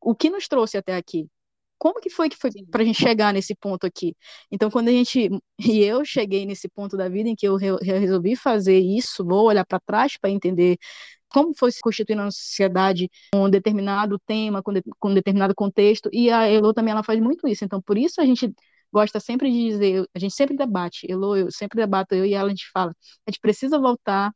o 0.01 0.14
que 0.14 0.30
nos 0.30 0.49
trouxe 0.49 0.78
até 0.78 0.97
aqui 0.97 1.30
como 1.84 2.00
que 2.00 2.10
foi 2.10 2.30
que 2.30 2.38
foi 2.38 2.50
para 2.72 2.82
a 2.82 2.86
gente 2.86 2.98
chegar 2.98 3.34
nesse 3.34 3.54
ponto 3.54 3.86
aqui? 3.86 4.16
Então, 4.50 4.72
quando 4.72 4.88
a 4.88 4.92
gente 4.92 5.30
e 5.60 5.84
eu 5.84 6.06
cheguei 6.06 6.46
nesse 6.46 6.70
ponto 6.70 6.96
da 6.96 7.10
vida 7.10 7.28
em 7.28 7.36
que 7.36 7.46
eu 7.46 7.58
re, 7.58 7.76
resolvi 7.84 8.38
fazer 8.38 8.80
isso, 8.80 9.26
vou 9.26 9.48
olhar 9.48 9.66
para 9.66 9.82
trás 9.82 10.18
para 10.18 10.30
entender 10.30 10.78
como 11.28 11.54
foi 11.54 11.74
se 11.74 11.82
constituindo 11.82 12.22
a 12.22 12.32
sociedade 12.32 13.10
com 13.34 13.44
um 13.46 13.50
determinado 13.50 14.18
tema, 14.26 14.64
com, 14.64 14.72
de, 14.72 14.82
com 14.98 15.10
um 15.10 15.14
determinado 15.14 15.54
contexto, 15.54 16.10
e 16.14 16.30
a 16.32 16.48
Elo 16.48 16.74
também 16.74 16.94
ela 16.94 17.04
faz 17.04 17.20
muito 17.20 17.48
isso. 17.50 17.66
Então, 17.66 17.82
por 17.82 17.98
isso 17.98 18.22
a 18.22 18.26
gente 18.26 18.54
gosta 18.92 19.20
sempre 19.20 19.52
de 19.52 19.70
dizer, 19.72 20.06
a 20.16 20.20
gente 20.20 20.34
sempre 20.36 20.56
debate, 20.56 21.06
Elo, 21.12 21.36
eu 21.36 21.52
sempre 21.52 21.82
debato, 21.82 22.16
eu 22.16 22.26
e 22.26 22.34
ela, 22.34 22.48
a 22.48 22.50
gente 22.50 22.70
fala, 22.72 22.96
a 23.28 23.32
gente 23.32 23.42
precisa 23.42 23.78
voltar 23.80 24.32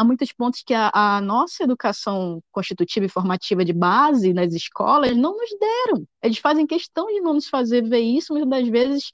há 0.00 0.04
muitos 0.04 0.32
pontos 0.32 0.62
que 0.62 0.72
a, 0.72 0.90
a, 0.94 1.20
nossa 1.20 1.62
educação 1.62 2.42
constitutiva 2.50 3.04
e 3.04 3.08
formativa 3.08 3.62
de 3.62 3.72
base 3.74 4.32
nas 4.32 4.54
escolas 4.54 5.14
não 5.14 5.36
nos 5.36 5.50
deram. 5.60 6.06
Eles 6.22 6.38
fazem 6.38 6.66
questão 6.66 7.06
de 7.08 7.20
não 7.20 7.34
nos 7.34 7.48
fazer 7.48 7.86
ver 7.86 8.00
isso, 8.00 8.32
muitas 8.32 8.48
das 8.48 8.68
vezes, 8.68 9.10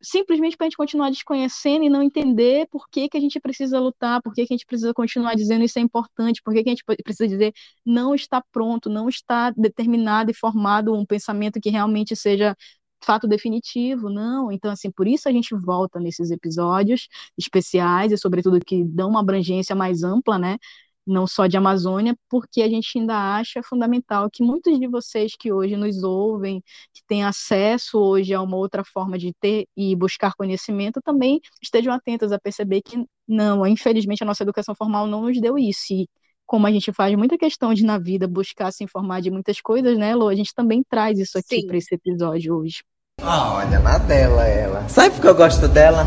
simplesmente 0.00 0.56
para 0.56 0.66
a 0.66 0.68
gente 0.68 0.76
continuar 0.76 1.10
desconhecendo 1.10 1.84
e 1.84 1.88
não 1.88 2.02
entender 2.04 2.68
por 2.70 2.88
que, 2.88 3.08
que 3.08 3.16
a 3.16 3.20
gente 3.20 3.40
precisa 3.40 3.80
lutar, 3.80 4.22
por 4.22 4.32
que, 4.32 4.46
que 4.46 4.54
a 4.54 4.56
gente 4.56 4.66
precisa 4.66 4.94
continuar 4.94 5.34
dizendo 5.34 5.64
isso 5.64 5.78
é 5.80 5.82
importante, 5.82 6.40
por 6.40 6.54
que, 6.54 6.62
que 6.62 6.68
a 6.70 6.72
gente 6.72 6.84
precisa 7.02 7.26
dizer 7.26 7.52
não 7.84 8.14
está 8.14 8.40
pronto, 8.52 8.88
não 8.88 9.08
está 9.08 9.50
determinado 9.50 10.30
e 10.30 10.34
formado 10.34 10.94
um 10.94 11.04
pensamento 11.04 11.60
que 11.60 11.68
realmente 11.68 12.14
seja 12.14 12.56
fato 13.04 13.26
definitivo, 13.28 14.08
não. 14.10 14.50
Então, 14.52 14.70
assim, 14.70 14.90
por 14.90 15.06
isso 15.06 15.28
a 15.28 15.32
gente 15.32 15.54
volta 15.54 15.98
nesses 16.00 16.30
episódios 16.30 17.08
especiais 17.38 18.12
e, 18.12 18.18
sobretudo, 18.18 18.58
que 18.60 18.84
dão 18.84 19.10
uma 19.10 19.20
abrangência 19.20 19.74
mais 19.74 20.02
ampla, 20.02 20.38
né? 20.38 20.58
Não 21.06 21.26
só 21.26 21.46
de 21.48 21.56
Amazônia, 21.56 22.16
porque 22.28 22.62
a 22.62 22.68
gente 22.68 22.96
ainda 22.98 23.36
acha 23.36 23.60
fundamental 23.62 24.30
que 24.30 24.42
muitos 24.44 24.78
de 24.78 24.86
vocês 24.86 25.34
que 25.36 25.52
hoje 25.52 25.76
nos 25.76 26.02
ouvem, 26.04 26.62
que 26.94 27.02
têm 27.08 27.24
acesso 27.24 27.98
hoje 27.98 28.32
a 28.34 28.40
uma 28.40 28.56
outra 28.56 28.84
forma 28.84 29.18
de 29.18 29.32
ter 29.40 29.66
e 29.76 29.96
buscar 29.96 30.34
conhecimento, 30.34 31.00
também 31.02 31.40
estejam 31.60 31.92
atentos 31.92 32.30
a 32.30 32.38
perceber 32.38 32.82
que, 32.82 33.04
não, 33.26 33.66
infelizmente, 33.66 34.22
a 34.22 34.26
nossa 34.26 34.44
educação 34.44 34.74
formal 34.76 35.06
não 35.08 35.22
nos 35.22 35.40
deu 35.40 35.58
isso. 35.58 35.92
E 35.92 36.08
como 36.46 36.66
a 36.66 36.72
gente 36.72 36.92
faz 36.92 37.16
muita 37.16 37.38
questão 37.38 37.72
de, 37.74 37.84
na 37.84 37.98
vida, 37.98 38.28
buscar 38.28 38.70
se 38.72 38.84
informar 38.84 39.20
de 39.22 39.30
muitas 39.30 39.60
coisas, 39.60 39.98
né, 39.98 40.14
Lô? 40.14 40.28
A 40.28 40.34
gente 40.34 40.54
também 40.54 40.84
traz 40.88 41.18
isso 41.18 41.38
aqui 41.38 41.64
para 41.66 41.76
esse 41.78 41.94
episódio 41.94 42.56
hoje. 42.56 42.82
Olha, 43.24 43.78
na 43.78 43.98
dela 43.98 44.44
ela. 44.46 44.82
Sabe 44.88 45.10
por 45.10 45.20
que 45.20 45.26
eu 45.28 45.34
gosto 45.34 45.68
dela? 45.68 46.06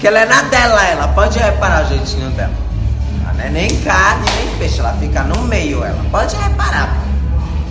Que 0.00 0.08
ela 0.08 0.20
é 0.20 0.26
na 0.26 0.42
dela 0.42 0.84
ela. 0.86 1.08
Pode 1.08 1.38
reparar 1.38 1.84
o 1.84 1.88
jeitinho 1.88 2.30
dela. 2.30 2.52
Ela 3.22 3.32
não 3.34 3.44
é 3.44 3.50
nem 3.50 3.80
carne, 3.80 4.26
nem 4.36 4.56
peixe. 4.58 4.80
Ela 4.80 4.92
fica 4.94 5.22
no 5.22 5.42
meio 5.42 5.84
ela. 5.84 6.04
Pode 6.10 6.34
reparar. 6.34 6.96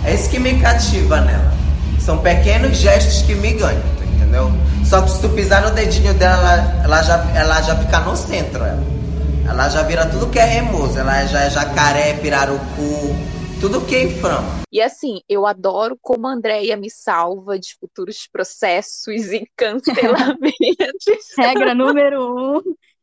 É 0.04 0.14
isso 0.14 0.30
que 0.30 0.38
me 0.38 0.58
cativa 0.58 1.20
nela. 1.20 1.52
São 2.00 2.18
pequenos 2.18 2.78
gestos 2.78 3.22
que 3.22 3.34
me 3.34 3.52
ganham, 3.52 3.82
entendeu? 4.14 4.52
Só 4.84 5.02
que 5.02 5.10
se 5.10 5.20
tu 5.20 5.28
pisar 5.28 5.62
no 5.62 5.70
dedinho 5.70 6.12
dela, 6.14 6.36
ela, 6.36 6.80
ela 6.82 7.02
já, 7.02 7.24
ela 7.34 7.62
já 7.62 7.76
fica 7.76 8.00
no 8.00 8.16
centro, 8.16 8.64
ela. 8.64 8.82
Ela 9.46 9.68
já 9.68 9.82
vira 9.82 10.06
tudo 10.06 10.26
que 10.28 10.38
é 10.38 10.44
remoso. 10.44 10.98
Ela 10.98 11.26
já 11.26 11.42
é 11.42 11.50
jacaré, 11.50 12.14
pirarucu, 12.14 13.14
tudo 13.62 13.80
que 13.86 13.94
é 13.94 14.02
inframa. 14.02 14.62
E 14.72 14.82
assim, 14.82 15.20
eu 15.28 15.46
adoro 15.46 15.96
como 16.02 16.26
a 16.26 16.32
Andrea 16.32 16.76
me 16.76 16.90
salva 16.90 17.56
de 17.60 17.76
futuros 17.78 18.26
processos 18.26 19.30
e 19.32 19.48
cancelamentos. 19.56 20.42
Regra 21.38 21.72
número 21.72 22.58
um. 22.58 22.60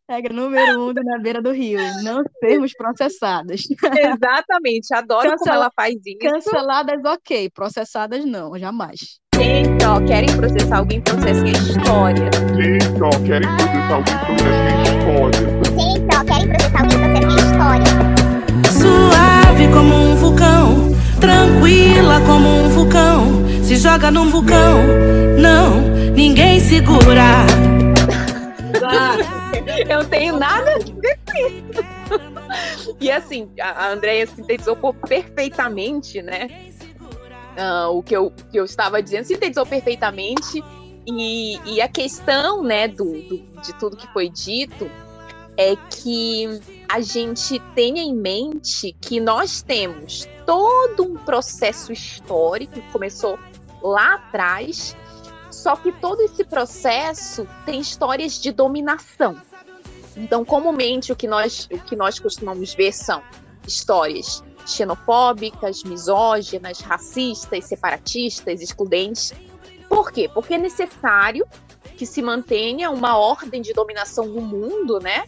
Regra 0.09 0.33
número 0.33 0.81
um 0.81 0.93
do 0.93 1.01
Na 1.01 1.17
Beira 1.17 1.41
do 1.41 1.51
Rio, 1.51 1.79
não 2.03 2.23
sermos 2.41 2.73
processadas. 2.73 3.61
Exatamente, 3.71 4.93
adoro 4.93 5.29
Cancel... 5.29 5.37
como 5.37 5.53
ela 5.53 5.71
faz 5.73 5.95
isso. 6.05 6.17
Canceladas, 6.19 7.05
ok, 7.05 7.49
processadas 7.51 8.25
não, 8.25 8.57
jamais. 8.57 8.99
Gente, 9.35 9.85
ó, 9.85 10.05
querem 10.05 10.35
processar 10.35 10.79
alguém, 10.79 10.99
processem 10.99 11.47
a 11.47 11.51
história. 11.51 12.29
Gente, 12.57 13.01
ó, 13.01 13.09
querem 13.25 13.47
processar 13.55 13.95
alguém, 13.95 14.17
processem 14.25 14.73
a 14.75 14.83
história. 14.83 15.49
Gente, 15.77 16.15
ó, 16.17 16.25
querem 16.25 16.47
processar 16.49 16.81
alguém, 16.81 16.99
processem 16.99 17.25
a 17.25 17.37
história. 17.37 18.28
Suave 19.59 19.73
como 19.73 19.93
um 19.93 20.15
vulcão, 20.15 20.89
tranquila 21.19 22.21
como 22.25 22.47
um 22.47 22.69
vulcão 22.69 23.25
se 23.61 23.75
joga 23.75 24.09
num 24.09 24.29
vulcão. 24.29 24.79
Não, 25.37 25.81
ninguém 26.15 26.61
segura. 26.61 27.45
Eu 29.89 30.05
tenho 30.05 30.37
nada 30.39 30.75
a 30.75 30.77
ver 30.77 31.19
com 31.25 31.37
isso. 31.37 32.95
E 33.01 33.11
assim, 33.11 33.49
a 33.59 33.89
Andrea 33.89 34.25
sintetizou 34.27 34.77
perfeitamente, 34.77 36.21
né? 36.21 36.47
ah, 37.57 37.89
o 37.89 38.01
que 38.01 38.15
eu, 38.15 38.31
que 38.49 38.57
eu 38.57 38.63
estava 38.63 39.03
dizendo, 39.03 39.25
sintetizou 39.25 39.65
perfeitamente. 39.65 40.63
E, 41.05 41.59
e 41.65 41.81
a 41.81 41.89
questão, 41.89 42.63
né, 42.63 42.87
do, 42.87 43.03
do- 43.03 43.61
de 43.61 43.73
tudo 43.77 43.97
que 43.97 44.07
foi 44.13 44.29
dito 44.29 44.89
é 45.57 45.75
que 45.75 46.61
a 46.89 47.01
gente 47.01 47.59
tenha 47.75 48.01
em 48.01 48.15
mente 48.15 48.95
que 48.99 49.19
nós 49.19 49.61
temos 49.61 50.27
todo 50.43 51.03
um 51.03 51.15
processo 51.17 51.93
histórico 51.93 52.73
que 52.73 52.91
começou 52.91 53.37
lá 53.83 54.15
atrás, 54.15 54.97
só 55.51 55.75
que 55.75 55.91
todo 55.91 56.21
esse 56.21 56.43
processo 56.43 57.47
tem 57.63 57.79
histórias 57.79 58.41
de 58.41 58.51
dominação. 58.51 59.39
Então, 60.17 60.43
comumente, 60.43 61.11
o 61.11 61.15
que 61.15 61.27
nós, 61.27 61.69
o 61.71 61.77
que 61.77 61.95
nós 61.95 62.19
costumamos 62.19 62.73
ver 62.73 62.91
são 62.91 63.21
histórias 63.67 64.43
xenofóbicas, 64.65 65.83
misóginas, 65.83 66.79
racistas, 66.79 67.65
separatistas, 67.65 68.61
excludentes. 68.61 69.31
Por 69.87 70.11
quê? 70.11 70.29
Porque 70.31 70.55
é 70.55 70.57
necessário 70.57 71.47
que 71.95 72.05
se 72.05 72.21
mantenha 72.21 72.89
uma 72.89 73.17
ordem 73.17 73.61
de 73.61 73.73
dominação 73.73 74.25
no 74.25 74.41
mundo, 74.41 74.99
né? 74.99 75.25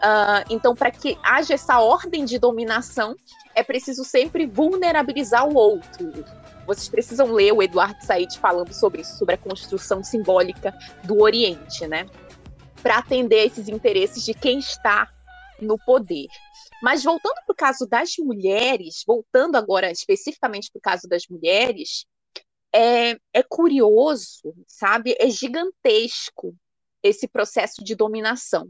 Ah, 0.00 0.44
então, 0.48 0.74
para 0.74 0.90
que 0.90 1.18
haja 1.22 1.54
essa 1.54 1.80
ordem 1.80 2.24
de 2.24 2.38
dominação, 2.38 3.16
é 3.54 3.62
preciso 3.62 4.04
sempre 4.04 4.46
vulnerabilizar 4.46 5.48
o 5.48 5.54
outro. 5.54 6.24
Vocês 6.66 6.88
precisam 6.88 7.32
ler 7.32 7.52
o 7.52 7.62
Eduardo 7.62 8.04
Said 8.04 8.38
falando 8.38 8.72
sobre 8.72 9.02
isso, 9.02 9.16
sobre 9.16 9.34
a 9.34 9.38
construção 9.38 10.04
simbólica 10.04 10.76
do 11.04 11.20
Oriente, 11.20 11.86
né? 11.86 12.06
Para 12.82 12.98
atender 12.98 13.46
esses 13.46 13.68
interesses 13.68 14.24
de 14.24 14.34
quem 14.34 14.58
está 14.58 15.10
no 15.60 15.78
poder. 15.78 16.28
Mas 16.82 17.02
voltando 17.02 17.34
para 17.44 17.52
o 17.52 17.56
caso 17.56 17.86
das 17.86 18.10
mulheres, 18.18 19.02
voltando 19.06 19.56
agora 19.56 19.90
especificamente 19.90 20.70
para 20.70 20.78
o 20.78 20.82
caso 20.82 21.08
das 21.08 21.26
mulheres, 21.28 22.06
é, 22.72 23.18
é 23.32 23.42
curioso, 23.42 24.54
sabe? 24.66 25.16
É 25.18 25.28
gigantesco 25.28 26.54
esse 27.02 27.26
processo 27.26 27.82
de 27.82 27.94
dominação, 27.94 28.68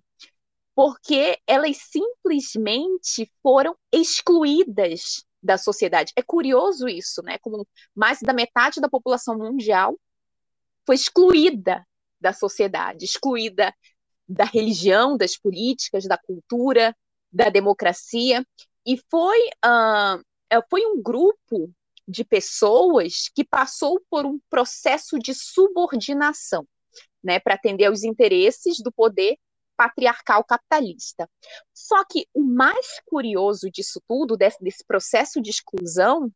porque 0.79 1.37
elas 1.45 1.76
simplesmente 1.91 3.29
foram 3.43 3.76
excluídas 3.93 5.24
da 5.43 5.59
sociedade. 5.59 6.12
É 6.14 6.22
curioso 6.22 6.87
isso, 6.87 7.20
né? 7.20 7.37
Como 7.39 7.66
mais 7.93 8.20
da 8.20 8.33
metade 8.33 8.81
da 8.81 8.89
população 8.89 9.37
mundial 9.37 9.99
foi 10.87 10.95
excluída 10.95 11.85
da 12.20 12.33
sociedade, 12.33 13.05
excluída 13.05 13.74
da 14.29 14.45
religião, 14.45 15.16
das 15.16 15.37
políticas, 15.37 16.05
da 16.05 16.16
cultura, 16.16 16.97
da 17.33 17.49
democracia, 17.49 18.47
e 18.87 18.97
foi, 19.11 19.51
é, 20.49 20.61
foi 20.70 20.87
um 20.87 21.03
grupo 21.03 21.74
de 22.07 22.22
pessoas 22.22 23.29
que 23.35 23.43
passou 23.43 24.01
por 24.09 24.24
um 24.24 24.39
processo 24.49 25.18
de 25.18 25.35
subordinação, 25.35 26.64
né, 27.20 27.41
para 27.41 27.55
atender 27.55 27.87
aos 27.87 28.05
interesses 28.05 28.81
do 28.81 28.93
poder 28.93 29.37
patriarcal 29.79 30.43
capitalista. 30.43 31.31
Só 31.72 32.05
que 32.05 32.26
o 32.35 32.43
mais 32.43 33.01
curioso 33.07 33.70
disso 33.70 34.03
tudo, 34.09 34.37
desse, 34.37 34.59
desse 34.61 34.85
processo 34.85 35.41
de 35.41 35.51
exclusão, 35.51 36.31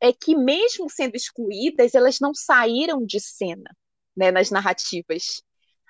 é 0.00 0.12
que 0.12 0.36
mesmo 0.36 0.88
sendo 0.88 1.16
excluídas, 1.16 1.94
elas 1.94 2.20
não 2.20 2.32
saíram 2.32 3.04
de 3.04 3.20
cena, 3.20 3.76
né, 4.16 4.30
nas 4.30 4.50
narrativas. 4.50 5.42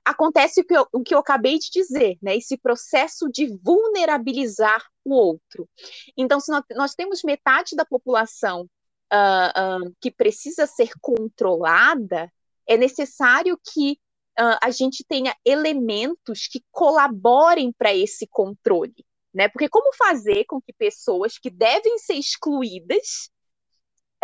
Acontece 0.04 0.62
o 0.62 0.64
que, 0.64 0.74
eu, 0.74 0.86
o 0.92 1.02
que 1.02 1.14
eu 1.14 1.18
acabei 1.18 1.58
de 1.58 1.70
dizer, 1.70 2.18
né, 2.22 2.34
esse 2.34 2.56
processo 2.56 3.28
de 3.28 3.46
vulnerabilizar 3.62 4.82
o 5.04 5.14
outro. 5.14 5.68
Então, 6.16 6.40
se 6.40 6.50
nós, 6.50 6.64
nós 6.74 6.94
temos 6.94 7.22
metade 7.22 7.76
da 7.76 7.84
população 7.84 8.66
ah, 9.12 9.52
ah, 9.54 9.90
que 10.00 10.10
precisa 10.10 10.66
ser 10.66 10.90
controlada, 11.00 12.32
é 12.66 12.76
necessário 12.76 13.60
que 13.72 13.98
ah, 14.40 14.58
a 14.62 14.70
gente 14.70 15.04
tenha 15.06 15.36
elementos 15.44 16.48
que 16.48 16.64
colaborem 16.70 17.70
para 17.72 17.94
esse 17.94 18.26
controle. 18.26 19.04
Né? 19.34 19.48
Porque 19.48 19.68
como 19.68 19.94
fazer 19.94 20.46
com 20.46 20.60
que 20.62 20.72
pessoas 20.72 21.38
que 21.38 21.50
devem 21.50 21.98
ser 21.98 22.14
excluídas 22.14 23.30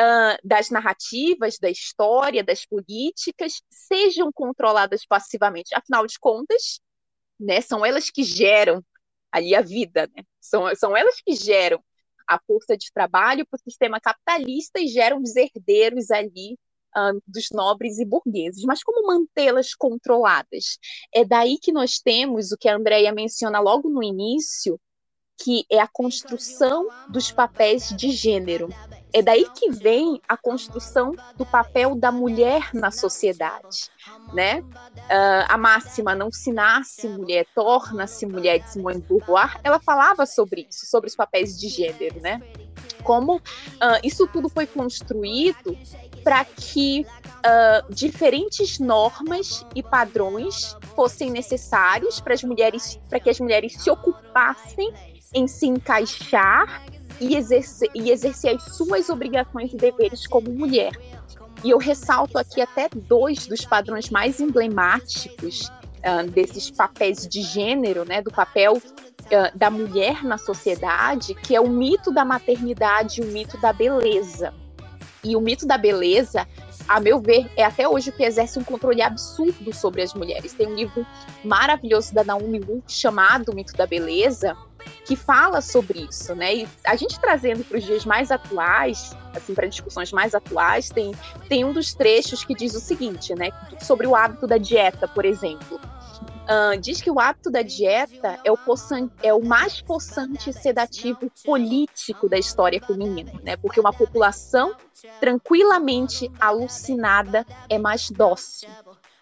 ah, 0.01 0.39
das 0.43 0.71
narrativas, 0.71 1.59
da 1.59 1.69
história, 1.69 2.43
das 2.43 2.65
políticas, 2.65 3.61
sejam 3.71 4.33
controladas 4.33 5.05
passivamente? 5.07 5.75
Afinal 5.75 6.07
de 6.07 6.19
contas, 6.19 6.81
né, 7.39 7.61
são 7.61 7.85
elas 7.85 8.09
que 8.09 8.23
geram 8.23 8.83
ali 9.31 9.55
a 9.55 9.61
vida, 9.61 10.11
né? 10.17 10.23
são, 10.41 10.75
são 10.77 10.97
elas 10.97 11.21
que 11.21 11.35
geram 11.35 11.85
a 12.27 12.41
força 12.47 12.75
de 12.75 12.91
trabalho 12.91 13.47
para 13.47 13.59
o 13.59 13.61
sistema 13.63 14.01
capitalista 14.01 14.81
e 14.81 14.89
geram 14.89 15.21
os 15.21 15.37
herdeiros 15.37 16.11
ali 16.11 16.59
ah, 16.97 17.13
dos 17.29 17.51
nobres 17.53 17.99
e 17.99 18.07
burgueses. 18.07 18.65
Mas 18.65 18.83
como 18.83 19.07
mantê-las 19.07 19.75
controladas? 19.75 20.79
É 21.15 21.27
daí 21.27 21.59
que 21.61 21.71
nós 21.71 21.99
temos 21.99 22.53
o 22.53 22.57
que 22.57 22.71
a 22.71 22.75
Andrea 22.75 23.13
menciona 23.13 23.61
logo 23.61 23.91
no 23.91 24.03
início, 24.03 24.81
que 25.39 25.67
é 25.71 25.79
a 25.79 25.87
construção 25.87 26.89
dos 27.11 27.31
papéis 27.31 27.91
de 27.91 28.11
gênero. 28.11 28.71
É 29.13 29.21
daí 29.21 29.47
que 29.51 29.71
vem 29.71 30.21
a 30.27 30.39
construção 30.39 31.13
do 31.37 31.45
papel 31.45 31.95
da 31.95 32.11
mulher 32.11 32.71
na 32.73 32.91
sociedade, 32.91 33.91
né? 34.33 34.65
Ah, 35.11 35.47
a 35.51 35.59
máxima 35.59 36.15
não 36.15 36.31
se 36.33 36.51
nasce 36.51 37.07
mulher, 37.09 37.47
torna-se 37.55 38.25
mulher 38.25 38.61
de 38.61 38.73
Simone 38.73 39.03
de 39.03 39.07
Beauvoir, 39.07 39.61
ela 39.63 39.79
falava 39.79 40.25
sobre 40.25 40.67
isso, 40.69 40.87
sobre 40.87 41.11
os 41.11 41.17
papéis 41.17 41.59
de 41.59 41.69
gênero, 41.69 42.21
né? 42.23 42.41
Como 43.05 43.41
ah, 43.81 44.01
isso 44.03 44.27
tudo 44.27 44.49
foi 44.49 44.67
construído 44.67 45.77
para 46.27 46.45
que 46.45 47.07
ah, 47.45 47.85
diferentes 47.89 48.81
normas 48.81 49.65
e 49.77 49.81
padrões 49.81 50.77
fossem 50.97 51.31
necessários 51.31 52.19
para 52.19 52.35
as 52.35 52.43
mulheres, 52.43 52.99
para 53.09 53.21
que 53.21 53.31
as 53.31 53.39
mulheres 53.39 53.81
se 53.81 53.89
ocupassem 53.89 54.93
em 55.33 55.47
se 55.47 55.69
encaixar 55.69 56.85
e 57.21 57.37
exercer, 57.37 57.89
e 57.95 58.11
exercer 58.11 58.57
as 58.57 58.77
suas 58.77 59.09
obrigações 59.09 59.73
e 59.73 59.77
deveres 59.77 60.27
como 60.27 60.51
mulher. 60.51 60.91
E 61.63 61.71
eu 61.71 61.79
ressalto 61.79 62.37
aqui 62.39 62.61
até 62.61 62.89
dois 62.93 63.47
dos 63.47 63.65
padrões 63.65 64.11
mais 64.11 64.41
emblemáticos 64.41 65.71
ah, 66.03 66.25
desses 66.25 66.73
papéis 66.73 67.25
de 67.29 67.41
gênero, 67.41 68.05
né, 68.05 68.21
do 68.21 68.33
papel 68.33 68.83
ah, 69.33 69.53
da 69.55 69.71
mulher 69.71 70.25
na 70.25 70.39
sociedade, 70.39 71.37
que 71.37 71.55
é 71.55 71.61
o 71.61 71.69
mito 71.69 72.11
da 72.11 72.25
maternidade 72.25 73.21
e 73.21 73.25
o 73.25 73.29
mito 73.29 73.57
da 73.61 73.73
beleza. 73.73 74.53
E 75.27 75.35
o 75.35 75.41
mito 75.41 75.67
da 75.67 75.77
beleza, 75.77 76.47
a 76.87 77.01
meu 77.01 77.21
ver, 77.21 77.51
é 77.57 77.65
até 77.65 77.89
hoje 77.89 78.11
o 78.11 78.13
que 78.13 78.23
exerce 78.23 78.61
um 78.61 78.65
controle 78.65 79.03
absurdo 79.03 79.75
sobre 79.75 80.03
as 80.03 80.15
mulheres. 80.15 80.53
Tem 80.53 80.69
um 80.69 80.75
livro 80.77 81.05
maravilhoso 81.45 82.15
da 82.15 82.23
Naomi 82.23 82.61
Wolf 82.61 82.85
chamado 82.87 83.51
O 83.51 83.55
Mito 83.55 83.77
da 83.77 83.87
Beleza, 83.87 84.57
que 85.05 85.17
fala 85.17 85.61
sobre 85.61 86.07
isso, 86.09 86.33
né? 86.37 86.55
E 86.55 86.69
a 86.85 86.95
gente 86.95 87.19
trazendo 87.19 87.65
para 87.65 87.77
os 87.77 87.85
dias 87.85 88.05
mais 88.05 88.31
atuais, 88.31 89.17
assim, 89.35 89.53
para 89.53 89.67
discussões 89.67 90.13
mais 90.13 90.33
atuais, 90.33 90.91
tem, 90.91 91.13
tem 91.49 91.65
um 91.65 91.73
dos 91.73 91.93
trechos 91.93 92.45
que 92.45 92.55
diz 92.55 92.73
o 92.77 92.81
seguinte, 92.81 93.35
né? 93.35 93.51
Sobre 93.81 94.07
o 94.07 94.15
hábito 94.15 94.47
da 94.47 94.59
dieta, 94.59 95.09
por 95.09 95.25
exemplo. 95.25 95.81
Ah, 96.49 96.77
diz 96.77 97.01
que 97.01 97.11
o 97.11 97.19
hábito 97.19 97.51
da 97.51 97.63
dieta 97.63 98.39
é 98.45 98.53
o, 98.53 98.59
é 99.23 99.35
o 99.35 99.45
mais 99.45 99.81
possante 99.81 100.53
sedativo 100.53 101.31
político 101.45 102.29
da 102.29 102.39
história 102.39 102.81
feminina, 102.81 103.33
né? 103.43 103.57
Porque 103.57 103.81
uma 103.81 103.93
população 103.93 104.75
tranquilamente 105.21 106.31
alucinada 106.39 107.45
é 107.69 107.79
mais 107.79 108.11
dócil. 108.11 108.69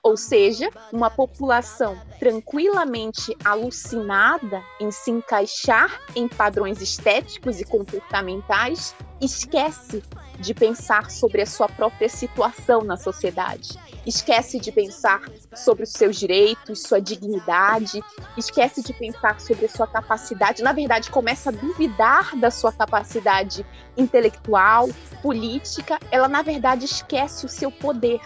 Ou 0.02 0.18
seja, 0.18 0.68
uma 0.92 1.08
população 1.08 1.98
tranquilamente 2.18 3.34
alucinada 3.42 4.62
em 4.78 4.90
se 4.90 5.10
encaixar 5.10 5.98
em 6.14 6.28
padrões 6.28 6.82
estéticos 6.82 7.58
e 7.58 7.64
comportamentais 7.64 8.94
esquece 9.18 10.02
de 10.38 10.52
pensar 10.52 11.10
sobre 11.10 11.42
a 11.42 11.46
sua 11.46 11.68
própria 11.68 12.08
situação 12.08 12.82
na 12.82 12.96
sociedade, 12.96 13.78
esquece 14.06 14.58
de 14.58 14.70
pensar 14.70 15.20
sobre 15.54 15.84
os 15.84 15.90
seus 15.90 16.16
direitos, 16.16 16.82
sua 16.82 17.00
dignidade, 17.00 18.02
esquece 18.36 18.82
de 18.82 18.92
pensar 18.92 19.40
sobre 19.40 19.66
a 19.66 19.68
sua 19.68 19.86
capacidade, 19.86 20.62
na 20.62 20.72
verdade, 20.72 21.10
começa 21.10 21.50
a 21.50 21.52
duvidar 21.52 22.36
da 22.36 22.50
sua 22.50 22.72
capacidade 22.72 23.64
intelectual, 23.96 24.88
política, 25.22 25.98
ela 26.10 26.28
na 26.28 26.42
verdade 26.42 26.84
esquece 26.84 27.46
o 27.46 27.48
seu 27.48 27.70
poder. 27.70 28.20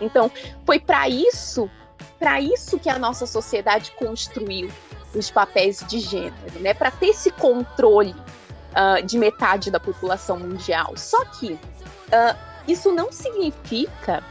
Então, 0.00 0.30
foi 0.64 0.78
para 0.78 1.08
isso, 1.08 1.68
para 2.18 2.40
isso 2.40 2.78
que 2.78 2.88
a 2.88 2.98
nossa 2.98 3.26
sociedade 3.26 3.92
construiu 3.92 4.70
os 5.14 5.30
papéis 5.30 5.84
de 5.88 5.98
gênero, 5.98 6.60
né? 6.60 6.74
Para 6.74 6.90
ter 6.90 7.08
esse 7.08 7.30
controle 7.30 8.14
ah, 8.74 9.00
de 9.00 9.18
metade 9.18 9.70
da 9.70 9.80
população 9.80 10.38
mundial. 10.38 10.92
Só 10.96 11.24
que 11.24 11.58
ah, 12.12 12.36
isso 12.66 12.92
não 12.92 13.10
significa 13.12 14.22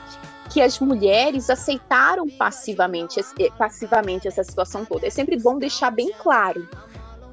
que 0.50 0.62
as 0.62 0.80
mulheres 0.80 1.50
aceitaram 1.50 2.28
passivamente, 2.30 3.20
esse- 3.20 3.52
passivamente 3.58 4.28
essa 4.28 4.44
situação 4.44 4.86
toda. 4.86 5.06
É 5.06 5.10
sempre 5.10 5.38
bom 5.38 5.58
deixar 5.58 5.92
bem 5.92 6.12
claro. 6.22 6.68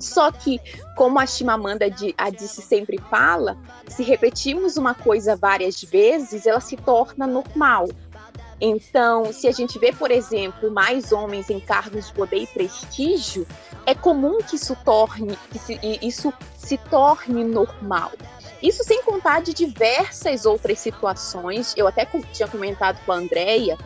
Só 0.01 0.31
que, 0.33 0.61
como 0.97 1.21
a 1.21 1.25
Chimamanda 1.27 1.89
Di- 1.89 2.15
Adichie 2.19 2.61
sempre 2.61 2.99
fala, 3.09 3.57
se 3.87 4.03
repetirmos 4.03 4.77
uma 4.77 4.93
coisa 4.93 5.37
várias 5.37 5.81
vezes, 5.83 6.45
ela 6.47 6.61
se 6.61 6.77
torna 6.77 7.27
normal. 7.27 7.89
Então, 8.61 9.33
se 9.33 9.49
a 9.49 9.53
gente 9.53 9.79
vê, 9.79 9.93
por 9.93 10.11
exemplo, 10.11 10.71
mais 10.71 11.13
homens 11.13 11.51
em 11.51 11.61
cargos 11.61 12.07
de 12.07 12.13
poder 12.13 12.39
e 12.39 12.47
prestígio, 12.47 13.47
é 13.87 13.95
comum 13.95 14.39
que 14.39 14.57
isso 14.57 14.77
torne, 14.85 15.37
que 15.51 15.59
se- 15.59 15.79
isso 16.01 16.33
se 16.57 16.77
torne 16.79 17.45
normal. 17.45 18.13
Isso 18.63 18.83
sem 18.85 19.03
contar 19.03 19.43
de 19.43 19.53
diversas 19.53 20.47
outras 20.47 20.79
situações, 20.79 21.75
eu 21.77 21.87
até 21.87 22.07
tinha 22.33 22.49
comentado 22.49 22.99
com 23.05 23.13
a 23.13 23.17
Andrea, 23.17 23.77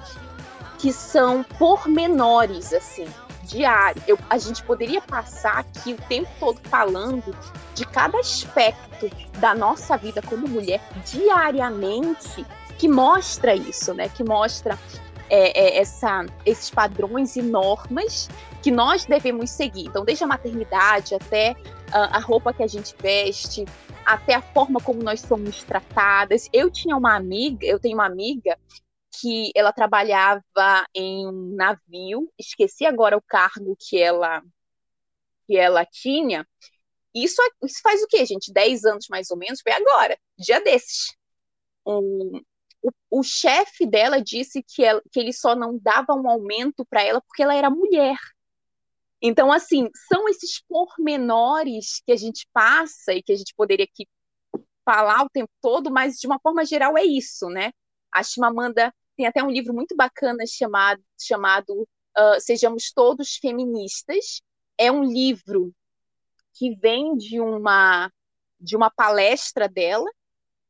que 0.78 0.92
são 0.92 1.42
pormenores, 1.58 2.72
assim, 2.72 3.06
diários. 3.42 4.04
Eu- 4.06 4.18
a 4.30 4.38
gente 4.38 4.62
poderia 4.62 5.00
passar 5.00 5.58
aqui 5.58 5.94
o 5.94 5.96
tempo 6.08 6.28
todo 6.38 6.60
falando 6.68 7.34
de 7.74 7.84
cada 7.84 8.18
aspecto 8.20 9.10
da 9.38 9.54
nossa 9.54 9.96
vida 9.96 10.22
como 10.22 10.46
mulher 10.46 10.80
diariamente 11.04 12.46
que 12.78 12.88
mostra 12.88 13.54
isso, 13.54 13.92
né? 13.92 14.08
Que 14.08 14.24
mostra 14.24 14.78
é, 15.28 15.60
é, 15.60 15.78
essa, 15.78 16.24
esses 16.46 16.70
padrões 16.70 17.36
e 17.36 17.42
normas 17.42 18.28
que 18.62 18.70
nós 18.70 19.04
devemos 19.04 19.50
seguir. 19.50 19.86
Então, 19.86 20.04
desde 20.04 20.24
a 20.24 20.26
maternidade 20.26 21.14
até 21.14 21.54
ah, 21.92 22.16
a 22.16 22.20
roupa 22.20 22.52
que 22.52 22.62
a 22.62 22.66
gente 22.66 22.94
veste, 23.00 23.64
até 24.06 24.34
a 24.34 24.42
forma 24.42 24.80
como 24.80 25.02
nós 25.02 25.20
somos 25.20 25.62
tratadas. 25.64 26.48
Eu 26.52 26.70
tinha 26.70 26.96
uma 26.96 27.14
amiga, 27.14 27.66
eu 27.66 27.78
tenho 27.78 27.94
uma 27.94 28.06
amiga 28.06 28.58
que 29.20 29.50
ela 29.54 29.72
trabalhava 29.72 30.42
em 30.94 31.26
um 31.26 31.54
navio, 31.54 32.32
esqueci 32.38 32.86
agora 32.86 33.16
o 33.16 33.22
cargo 33.22 33.76
que 33.78 34.00
ela 34.00 34.42
que 35.46 35.56
ela 35.56 35.84
tinha. 35.84 36.46
Isso, 37.14 37.40
isso 37.64 37.80
faz 37.82 38.02
o 38.02 38.06
quê, 38.06 38.24
gente? 38.26 38.52
10 38.52 38.84
anos 38.84 39.06
mais 39.10 39.30
ou 39.30 39.36
menos, 39.36 39.60
foi 39.62 39.72
agora, 39.72 40.18
dia 40.38 40.60
desses. 40.60 41.16
Um, 41.86 42.42
o, 42.82 42.90
o 43.10 43.22
chefe 43.22 43.86
dela 43.86 44.22
disse 44.22 44.62
que, 44.62 44.84
ela, 44.84 45.02
que 45.10 45.18
ele 45.18 45.32
só 45.32 45.54
não 45.54 45.78
dava 45.78 46.14
um 46.14 46.28
aumento 46.28 46.84
para 46.86 47.02
ela 47.02 47.20
porque 47.20 47.42
ela 47.42 47.54
era 47.54 47.70
mulher. 47.70 48.16
Então, 49.20 49.52
assim, 49.52 49.88
são 50.06 50.28
esses 50.28 50.62
pormenores 50.68 52.00
que 52.06 52.12
a 52.12 52.16
gente 52.16 52.46
passa 52.52 53.12
e 53.12 53.22
que 53.22 53.32
a 53.32 53.36
gente 53.36 53.52
poderia 53.54 53.84
aqui 53.84 54.06
falar 54.84 55.24
o 55.24 55.30
tempo 55.30 55.50
todo, 55.60 55.90
mas 55.90 56.16
de 56.16 56.26
uma 56.26 56.38
forma 56.38 56.64
geral 56.64 56.96
é 56.96 57.04
isso, 57.04 57.48
né? 57.48 57.72
A 58.12 58.22
Chimamanda 58.22 58.94
tem 59.16 59.26
até 59.26 59.42
um 59.42 59.50
livro 59.50 59.74
muito 59.74 59.96
bacana 59.96 60.44
chamado, 60.46 61.02
chamado 61.20 61.82
uh, 61.82 62.40
Sejamos 62.40 62.92
Todos 62.92 63.36
Feministas. 63.36 64.40
É 64.78 64.90
um 64.90 65.02
livro 65.02 65.74
que 66.54 66.74
vem 66.76 67.16
de 67.16 67.40
uma 67.40 68.10
de 68.60 68.76
uma 68.76 68.90
palestra 68.90 69.68
dela 69.68 70.10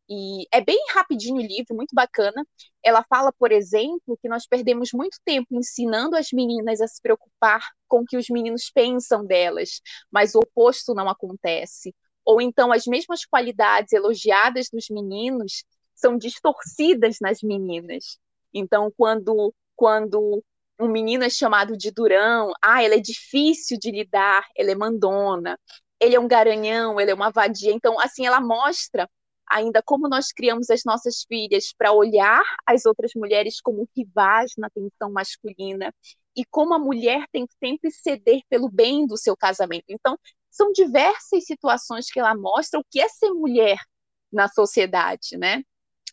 e 0.09 0.47
é 0.53 0.61
bem 0.61 0.79
rapidinho 0.95 1.37
o 1.37 1.43
livro, 1.43 1.75
muito 1.77 1.95
bacana. 1.95 2.47
Ela 2.83 3.05
fala, 3.09 3.33
por 3.33 3.53
exemplo, 3.53 4.19
que 4.21 4.29
nós 4.29 4.47
perdemos 4.47 4.91
muito 4.93 5.19
tempo 5.25 5.49
ensinando 5.53 6.17
as 6.17 6.29
meninas 6.33 6.81
a 6.81 6.87
se 6.87 7.01
preocupar 7.03 7.61
com 7.87 8.01
o 8.01 8.05
que 8.05 8.17
os 8.17 8.29
meninos 8.31 8.71
pensam 8.71 9.25
delas, 9.27 9.81
mas 10.11 10.35
o 10.35 10.39
oposto 10.39 10.95
não 10.95 11.09
acontece. 11.09 11.95
Ou 12.25 12.41
então 12.41 12.73
as 12.73 12.87
mesmas 12.87 13.25
qualidades 13.25 13.93
elogiadas 13.93 14.69
dos 14.73 14.87
meninos 14.91 15.65
são 15.95 16.17
distorcidas 16.17 17.19
nas 17.21 17.43
meninas. 17.43 18.19
Então, 18.53 18.93
quando 18.97 19.53
quando 19.77 20.43
um 20.81 20.89
menino 20.89 21.25
é 21.25 21.31
chamado 21.31 21.77
de 21.77 21.91
durão, 21.91 22.53
ah, 22.63 22.83
ela 22.83 22.95
é 22.95 23.01
difícil 23.01 23.79
de 23.79 23.91
lidar, 23.91 24.45
ela 24.57 24.71
é 24.71 24.75
mandona, 24.75 25.59
ele 26.01 26.15
é 26.15 26.21
um 26.21 26.29
garanhão, 26.29 27.01
ele 27.01 27.11
é 27.11 27.15
uma 27.15 27.31
vadia. 27.31 27.73
Então, 27.73 27.99
assim, 28.01 28.27
ela 28.27 28.41
mostra 28.41 29.09
ainda 29.51 29.83
como 29.83 30.09
nós 30.09 30.33
criamos 30.33 30.71
as 30.71 30.83
nossas 30.85 31.25
filhas 31.27 31.73
para 31.77 31.93
olhar 31.93 32.43
as 32.67 32.87
outras 32.87 33.13
mulheres 33.15 33.61
como 33.61 33.89
rivais 33.97 34.53
na 34.57 34.71
tensão 34.71 35.11
masculina 35.13 35.93
e 36.37 36.45
como 36.45 36.75
a 36.75 36.79
mulher 36.79 37.25
tem 37.33 37.47
que 37.47 37.55
sempre 37.59 37.91
ceder 37.91 38.41
pelo 38.49 38.71
bem 38.71 39.07
do 39.07 39.17
seu 39.17 39.37
casamento. 39.37 39.87
Então, 39.89 40.19
são 40.51 40.73
diversas 40.73 41.45
situações 41.45 42.11
que 42.11 42.19
ela 42.21 42.35
mostra 42.35 42.81
o 42.81 42.85
que 42.91 43.01
é 43.01 43.09
ser 43.09 43.31
mulher 43.31 43.79
na 44.33 44.49
sociedade, 44.49 45.37
né? 45.37 45.63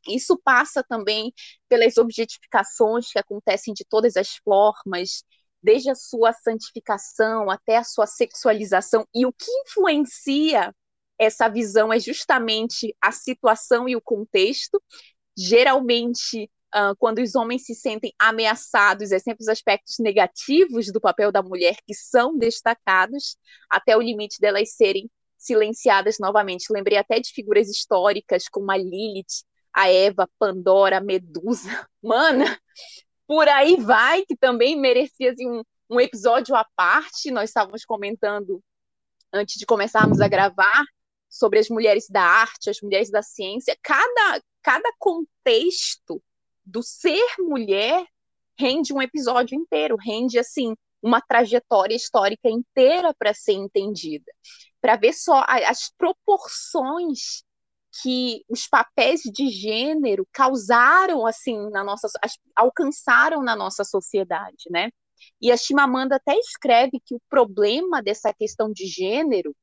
Isso 0.07 0.39
passa 0.43 0.83
também 0.83 1.33
pelas 1.67 1.97
objetificações 1.97 3.11
que 3.11 3.19
acontecem 3.19 3.73
de 3.73 3.83
todas 3.85 4.15
as 4.15 4.35
formas, 4.43 5.23
desde 5.61 5.89
a 5.89 5.95
sua 5.95 6.31
santificação 6.31 7.49
até 7.49 7.77
a 7.77 7.83
sua 7.83 8.05
sexualização. 8.05 9.05
E 9.13 9.25
o 9.25 9.33
que 9.33 9.51
influencia 9.65 10.73
essa 11.17 11.47
visão 11.47 11.91
é 11.91 11.99
justamente 11.99 12.95
a 13.01 13.11
situação 13.11 13.87
e 13.87 13.95
o 13.95 14.01
contexto. 14.01 14.81
Geralmente, 15.37 16.49
uh, 16.75 16.95
quando 16.97 17.19
os 17.19 17.35
homens 17.35 17.65
se 17.65 17.75
sentem 17.75 18.13
ameaçados, 18.19 19.11
é 19.11 19.19
sempre 19.19 19.43
os 19.43 19.47
aspectos 19.47 19.95
negativos 19.99 20.91
do 20.91 21.01
papel 21.01 21.31
da 21.31 21.41
mulher 21.41 21.77
que 21.85 21.93
são 21.93 22.37
destacados, 22.37 23.37
até 23.69 23.95
o 23.97 24.01
limite 24.01 24.39
delas 24.39 24.75
serem 24.75 25.09
silenciadas 25.37 26.17
novamente. 26.19 26.71
Lembrei 26.71 26.97
até 26.97 27.19
de 27.19 27.31
figuras 27.31 27.69
históricas 27.69 28.47
como 28.49 28.71
a 28.71 28.77
Lilith, 28.77 29.43
a 29.73 29.89
Eva, 29.89 30.29
Pandora, 30.39 30.99
Medusa. 30.99 31.69
Mana, 32.01 32.59
por 33.27 33.47
aí 33.47 33.77
vai, 33.77 34.25
que 34.25 34.35
também 34.35 34.79
merecia 34.79 35.31
assim, 35.31 35.47
um, 35.49 35.63
um 35.89 35.99
episódio 35.99 36.55
à 36.55 36.65
parte. 36.75 37.31
Nós 37.31 37.49
estávamos 37.49 37.85
comentando 37.85 38.61
antes 39.33 39.55
de 39.57 39.65
começarmos 39.65 40.21
a 40.21 40.27
gravar 40.27 40.83
sobre 41.29 41.59
as 41.59 41.69
mulheres 41.69 42.07
da 42.09 42.21
arte, 42.21 42.69
as 42.69 42.81
mulheres 42.81 43.09
da 43.09 43.21
ciência. 43.21 43.77
Cada, 43.81 44.41
cada 44.61 44.91
contexto 44.99 46.21
do 46.65 46.81
ser 46.81 47.25
mulher 47.39 48.05
rende 48.57 48.93
um 48.93 49.01
episódio 49.01 49.55
inteiro, 49.55 49.95
rende 49.97 50.39
assim 50.39 50.75
uma 51.01 51.21
trajetória 51.21 51.95
histórica 51.95 52.49
inteira 52.49 53.13
para 53.13 53.33
ser 53.33 53.53
entendida, 53.53 54.31
para 54.81 54.95
ver 54.95 55.13
só 55.13 55.43
as 55.47 55.91
proporções 55.97 57.43
que 58.01 58.43
os 58.49 58.67
papéis 58.67 59.21
de 59.21 59.49
gênero 59.49 60.27
causaram 60.33 61.25
assim 61.25 61.69
na 61.69 61.83
nossa 61.83 62.09
alcançaram 62.55 63.41
na 63.41 63.55
nossa 63.55 63.83
sociedade, 63.83 64.65
né? 64.69 64.89
E 65.41 65.51
a 65.51 65.57
Chimamanda 65.57 66.17
até 66.17 66.37
escreve 66.37 66.99
que 67.05 67.15
o 67.15 67.21
problema 67.29 68.01
dessa 68.01 68.33
questão 68.33 68.71
de 68.71 68.85
gênero 68.85 69.55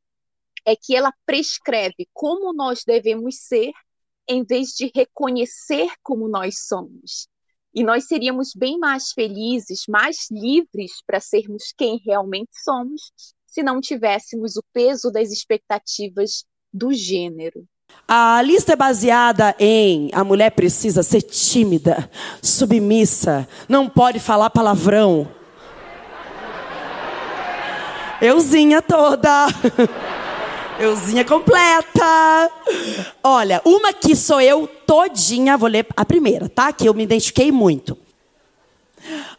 é 0.64 0.76
que 0.76 0.94
ela 0.94 1.12
prescreve 1.26 2.08
como 2.12 2.52
nós 2.52 2.82
devemos 2.86 3.36
ser 3.36 3.72
em 4.28 4.44
vez 4.44 4.68
de 4.70 4.90
reconhecer 4.94 5.90
como 6.02 6.28
nós 6.28 6.66
somos. 6.66 7.28
E 7.74 7.82
nós 7.82 8.06
seríamos 8.06 8.52
bem 8.54 8.78
mais 8.78 9.12
felizes, 9.12 9.84
mais 9.88 10.30
livres 10.30 10.92
para 11.06 11.20
sermos 11.20 11.72
quem 11.76 12.00
realmente 12.04 12.50
somos, 12.62 13.12
se 13.46 13.62
não 13.62 13.80
tivéssemos 13.80 14.56
o 14.56 14.62
peso 14.72 15.10
das 15.10 15.30
expectativas 15.30 16.44
do 16.72 16.92
gênero. 16.92 17.66
A 18.06 18.40
lista 18.42 18.72
é 18.72 18.76
baseada 18.76 19.54
em 19.58 20.10
a 20.12 20.24
mulher 20.24 20.50
precisa 20.50 21.02
ser 21.02 21.22
tímida, 21.22 22.10
submissa, 22.42 23.48
não 23.68 23.88
pode 23.88 24.18
falar 24.20 24.50
palavrão. 24.50 25.28
Euzinha 28.20 28.80
toda. 28.80 29.46
Euzinha 30.79 31.25
completa. 31.25 32.51
Olha, 33.23 33.61
uma 33.64 33.93
que 33.93 34.16
sou 34.16 34.41
eu 34.41 34.66
todinha, 34.66 35.57
vou 35.57 35.68
ler 35.68 35.87
a 35.97 36.05
primeira, 36.05 36.49
tá? 36.49 36.73
Que 36.73 36.89
eu 36.89 36.95
me 36.95 37.05
identifiquei 37.05 37.53
muito. 37.53 37.97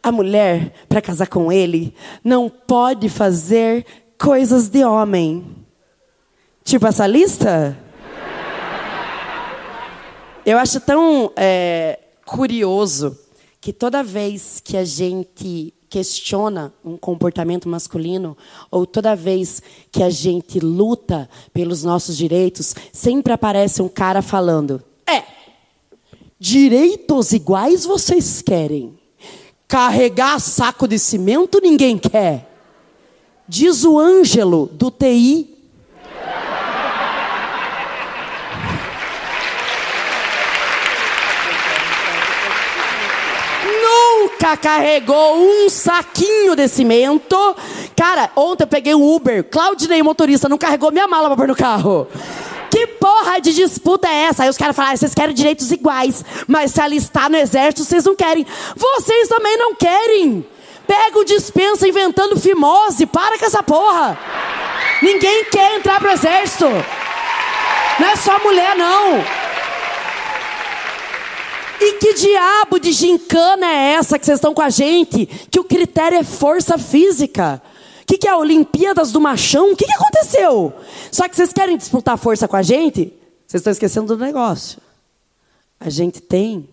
A 0.01 0.11
mulher, 0.11 0.73
para 0.87 1.01
casar 1.01 1.27
com 1.27 1.51
ele, 1.51 1.95
não 2.23 2.49
pode 2.49 3.09
fazer 3.09 3.85
coisas 4.17 4.69
de 4.69 4.83
homem. 4.83 5.45
Tipo 6.63 6.87
essa 6.87 7.07
lista? 7.07 7.77
Eu 10.45 10.57
acho 10.57 10.79
tão 10.81 11.31
é, 11.35 11.99
curioso 12.25 13.17
que 13.61 13.71
toda 13.71 14.03
vez 14.03 14.61
que 14.63 14.75
a 14.75 14.83
gente 14.83 15.73
questiona 15.93 16.73
um 16.83 16.97
comportamento 16.97 17.69
masculino, 17.69 18.35
ou 18.71 18.83
toda 18.83 19.15
vez 19.15 19.61
que 19.91 20.01
a 20.01 20.09
gente 20.09 20.59
luta 20.59 21.29
pelos 21.53 21.83
nossos 21.83 22.17
direitos, 22.17 22.73
sempre 22.91 23.31
aparece 23.31 23.79
um 23.79 23.87
cara 23.87 24.23
falando: 24.23 24.81
É, 25.05 25.23
direitos 26.39 27.31
iguais 27.31 27.85
vocês 27.85 28.41
querem. 28.41 28.97
Carregar 29.67 30.39
saco 30.39 30.87
de 30.87 30.97
cimento 30.97 31.59
ninguém 31.61 31.99
quer. 31.99 32.49
Diz 33.47 33.83
o 33.83 33.99
Ângelo 33.99 34.65
do 34.73 34.89
TI. 34.89 35.52
Carregou 44.57 45.37
um 45.37 45.69
saquinho 45.69 46.55
de 46.55 46.67
cimento. 46.67 47.55
Cara, 47.95 48.29
ontem 48.35 48.63
eu 48.63 48.67
peguei 48.67 48.93
um 48.93 49.15
Uber, 49.15 49.43
Claudinei, 49.43 50.03
motorista, 50.03 50.49
não 50.49 50.57
carregou 50.57 50.91
minha 50.91 51.07
mala 51.07 51.27
pra 51.27 51.37
pôr 51.37 51.47
no 51.47 51.55
carro. 51.55 52.07
Que 52.69 52.87
porra 52.87 53.39
de 53.39 53.53
disputa 53.53 54.07
é 54.07 54.23
essa? 54.23 54.43
Aí 54.43 54.49
os 54.49 54.57
caras 54.57 54.75
falam, 54.75 54.91
ah, 54.91 54.97
vocês 54.97 55.13
querem 55.13 55.33
direitos 55.33 55.71
iguais, 55.71 56.25
mas 56.47 56.71
se 56.71 56.81
alistar 56.81 57.29
no 57.29 57.37
exército, 57.37 57.83
vocês 57.83 58.03
não 58.03 58.15
querem. 58.15 58.45
Vocês 58.75 59.27
também 59.27 59.55
não 59.57 59.75
querem. 59.75 60.45
Pega 60.87 61.19
o 61.19 61.23
dispensa 61.23 61.87
inventando 61.87 62.39
fimose, 62.39 63.05
para 63.05 63.37
com 63.37 63.45
essa 63.45 63.63
porra. 63.63 64.17
Ninguém 65.01 65.45
quer 65.45 65.75
entrar 65.77 65.99
pro 65.99 66.11
exército. 66.11 66.65
Não 67.99 68.07
é 68.09 68.15
só 68.15 68.39
mulher, 68.39 68.75
não. 68.75 69.23
E 71.85 71.93
que 71.99 72.13
diabo 72.13 72.79
de 72.79 72.93
gincana 72.93 73.65
é 73.65 73.95
essa 73.95 74.17
que 74.17 74.25
vocês 74.25 74.37
estão 74.37 74.53
com 74.53 74.61
a 74.61 74.69
gente? 74.69 75.25
Que 75.25 75.59
o 75.59 75.65
critério 75.65 76.17
é 76.17 76.23
força 76.23 76.77
física. 76.77 77.61
O 78.01 78.05
que, 78.05 78.17
que 78.17 78.27
é 78.27 78.33
Olimpíadas 78.33 79.11
do 79.11 79.19
Machão? 79.19 79.73
O 79.73 79.75
que, 79.75 79.85
que 79.85 79.91
aconteceu? 79.91 80.73
Só 81.11 81.27
que 81.27 81.35
vocês 81.35 81.51
querem 81.51 81.75
disputar 81.75 82.17
força 82.17 82.47
com 82.47 82.55
a 82.55 82.61
gente? 82.61 83.13
Vocês 83.45 83.59
estão 83.59 83.71
esquecendo 83.71 84.15
do 84.15 84.23
negócio. 84.23 84.79
A 85.77 85.89
gente 85.89 86.21
tem 86.21 86.69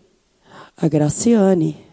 a 0.77 0.87
Graciane. 0.87 1.90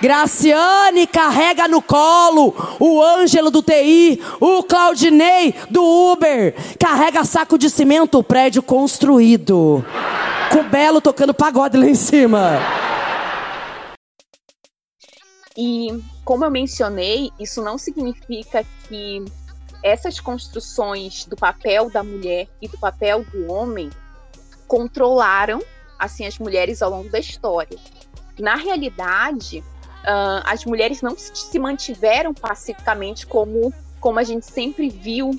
Graciane 0.00 1.06
carrega 1.06 1.66
no 1.66 1.80
colo 1.80 2.54
o 2.78 3.02
Ângelo 3.02 3.50
do 3.50 3.62
TI, 3.62 4.20
o 4.40 4.62
Claudinei 4.62 5.54
do 5.70 5.82
Uber, 5.82 6.54
carrega 6.78 7.24
saco 7.24 7.56
de 7.56 7.70
cimento, 7.70 8.18
o 8.18 8.22
prédio 8.22 8.62
construído. 8.62 9.84
Com 10.52 10.58
o 10.58 10.64
Belo 10.64 11.00
tocando 11.00 11.32
pagode 11.32 11.76
lá 11.76 11.86
em 11.86 11.94
cima. 11.94 12.58
E 15.56 15.88
como 16.24 16.44
eu 16.44 16.50
mencionei, 16.50 17.30
isso 17.40 17.62
não 17.62 17.78
significa 17.78 18.64
que 18.86 19.24
essas 19.82 20.20
construções 20.20 21.24
do 21.24 21.36
papel 21.36 21.88
da 21.88 22.02
mulher 22.02 22.48
e 22.60 22.68
do 22.68 22.76
papel 22.78 23.24
do 23.24 23.50
homem 23.50 23.88
controlaram 24.68 25.62
assim 25.98 26.26
as 26.26 26.38
mulheres 26.38 26.82
ao 26.82 26.90
longo 26.90 27.08
da 27.08 27.18
história. 27.18 27.78
Na 28.38 28.56
realidade, 28.56 29.64
uh, 30.06 30.42
as 30.44 30.64
mulheres 30.64 31.02
não 31.02 31.16
se 31.18 31.58
mantiveram 31.58 32.32
pacificamente 32.32 33.26
como, 33.26 33.72
como 34.00 34.18
a 34.18 34.22
gente 34.22 34.46
sempre 34.46 34.88
viu 34.88 35.30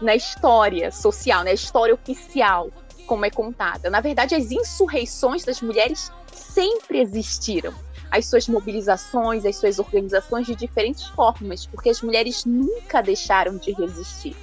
na 0.00 0.14
história 0.14 0.90
social, 0.90 1.44
na 1.44 1.52
história 1.52 1.94
oficial, 1.94 2.70
como 3.06 3.24
é 3.24 3.30
contada. 3.30 3.88
Na 3.88 4.00
verdade, 4.00 4.34
as 4.34 4.50
insurreições 4.50 5.44
das 5.44 5.62
mulheres 5.62 6.12
sempre 6.32 7.00
existiram 7.00 7.72
as 8.10 8.26
suas 8.26 8.48
mobilizações, 8.48 9.44
as 9.44 9.56
suas 9.56 9.78
organizações 9.78 10.46
de 10.46 10.54
diferentes 10.54 11.06
formas, 11.08 11.66
porque 11.66 11.90
as 11.90 12.02
mulheres 12.02 12.44
nunca 12.44 13.02
deixaram 13.02 13.56
de 13.56 13.72
resistir. 13.72 14.36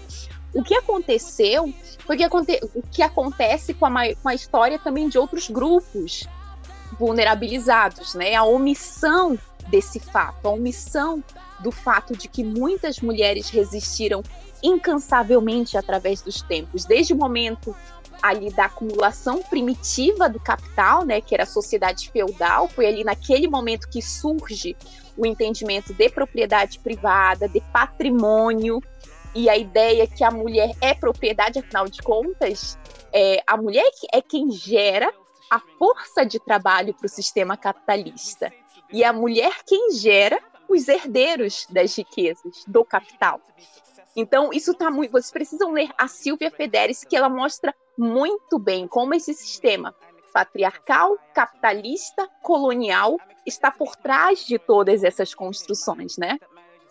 O 0.53 0.61
que 0.61 0.75
aconteceu 0.75 1.73
foi 2.05 2.17
que 2.17 2.23
aconte 2.23 2.59
o 2.75 2.81
que 2.83 3.01
acontece 3.01 3.73
com 3.73 3.85
a, 3.85 4.15
com 4.15 4.29
a 4.29 4.35
história 4.35 4.77
também 4.77 5.09
de 5.09 5.17
outros 5.17 5.49
grupos 5.49 6.27
vulnerabilizados, 6.99 8.13
né? 8.13 8.35
A 8.35 8.43
omissão 8.43 9.39
desse 9.73 9.99
fato, 9.99 10.47
a 10.47 10.51
omissão 10.51 11.23
do 11.59 11.71
fato 11.71 12.15
de 12.15 12.27
que 12.27 12.43
muitas 12.43 12.99
mulheres 12.99 13.49
resistiram 13.49 14.21
incansavelmente 14.61 15.75
através 15.75 16.21
dos 16.21 16.43
tempos, 16.43 16.85
desde 16.85 17.11
o 17.11 17.17
momento 17.17 17.75
ali 18.21 18.51
da 18.51 18.65
acumulação 18.65 19.41
primitiva 19.41 20.29
do 20.29 20.39
capital, 20.39 21.03
né, 21.03 21.19
que 21.19 21.33
era 21.33 21.41
a 21.41 21.47
sociedade 21.47 22.11
feudal, 22.11 22.67
foi 22.67 22.85
ali 22.85 23.03
naquele 23.03 23.47
momento 23.47 23.89
que 23.89 23.99
surge 23.99 24.77
o 25.17 25.25
entendimento 25.25 25.91
de 25.91 26.07
propriedade 26.07 26.77
privada, 26.77 27.49
de 27.49 27.59
patrimônio 27.59 28.79
e 29.33 29.49
a 29.49 29.57
ideia 29.57 30.05
que 30.05 30.23
a 30.23 30.29
mulher 30.29 30.69
é 30.81 30.93
propriedade, 30.93 31.57
afinal 31.57 31.87
de 31.87 31.99
contas, 32.03 32.77
é, 33.11 33.41
a 33.47 33.57
mulher 33.57 33.89
é 34.13 34.21
quem 34.21 34.51
gera 34.51 35.11
a 35.49 35.59
força 35.79 36.23
de 36.23 36.39
trabalho 36.39 36.93
para 36.93 37.07
o 37.07 37.09
sistema 37.09 37.57
capitalista 37.57 38.53
e 38.93 39.03
a 39.03 39.11
mulher 39.11 39.63
quem 39.65 39.91
gera 39.91 40.39
os 40.69 40.87
herdeiros 40.87 41.67
das 41.69 41.97
riquezas 41.97 42.63
do 42.67 42.85
capital. 42.85 43.41
Então, 44.15 44.51
isso 44.53 44.73
tá 44.73 44.91
muito. 44.91 45.11
Vocês 45.11 45.31
precisam 45.31 45.71
ler 45.71 45.89
a 45.97 46.07
Silvia 46.07 46.51
Federes, 46.51 47.03
que 47.03 47.15
ela 47.15 47.27
mostra 47.27 47.73
muito 47.97 48.59
bem 48.59 48.87
como 48.87 49.13
esse 49.13 49.33
sistema 49.33 49.93
patriarcal, 50.31 51.17
capitalista, 51.33 52.27
colonial 52.41 53.17
está 53.45 53.69
por 53.69 53.95
trás 53.95 54.45
de 54.45 54.57
todas 54.57 55.03
essas 55.03 55.33
construções, 55.33 56.17
né? 56.17 56.39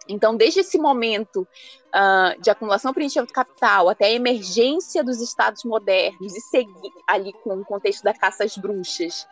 Então, 0.08 0.36
desde 0.36 0.60
esse 0.60 0.78
momento 0.78 1.46
uh, 1.94 2.40
de 2.40 2.50
acumulação 2.50 2.92
primitiva 2.92 3.24
do 3.24 3.32
capital 3.32 3.88
até 3.88 4.06
a 4.06 4.12
emergência 4.12 5.02
dos 5.02 5.20
estados 5.20 5.64
modernos 5.64 6.36
e 6.36 6.40
seguir 6.40 6.92
ali 7.06 7.32
com 7.32 7.54
o 7.54 7.64
contexto 7.64 8.02
da 8.02 8.12
caça 8.12 8.44
às 8.44 8.56
bruxas, 8.56 9.26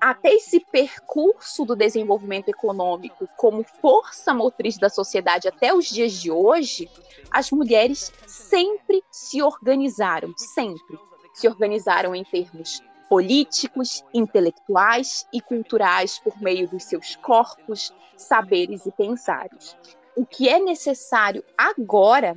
até 0.00 0.32
esse 0.32 0.60
percurso 0.60 1.64
do 1.64 1.74
desenvolvimento 1.74 2.48
econômico 2.48 3.28
como 3.36 3.62
força 3.62 4.32
motriz 4.32 4.78
da 4.78 4.88
sociedade 4.88 5.48
até 5.48 5.74
os 5.74 5.86
dias 5.86 6.12
de 6.12 6.30
hoje, 6.30 6.88
as 7.30 7.50
mulheres 7.50 8.12
sempre 8.26 9.02
se 9.10 9.42
organizaram, 9.42 10.32
sempre 10.36 10.98
se 11.34 11.48
organizaram 11.48 12.14
em 12.14 12.24
termos 12.24 12.82
políticos, 13.08 14.04
intelectuais 14.12 15.26
e 15.32 15.40
culturais 15.40 16.18
por 16.18 16.40
meio 16.40 16.68
dos 16.68 16.84
seus 16.84 17.16
corpos, 17.16 17.92
saberes 18.16 18.84
e 18.86 18.92
pensares. 18.92 19.76
O 20.14 20.26
que 20.26 20.48
é 20.48 20.58
necessário 20.58 21.42
agora, 21.56 22.34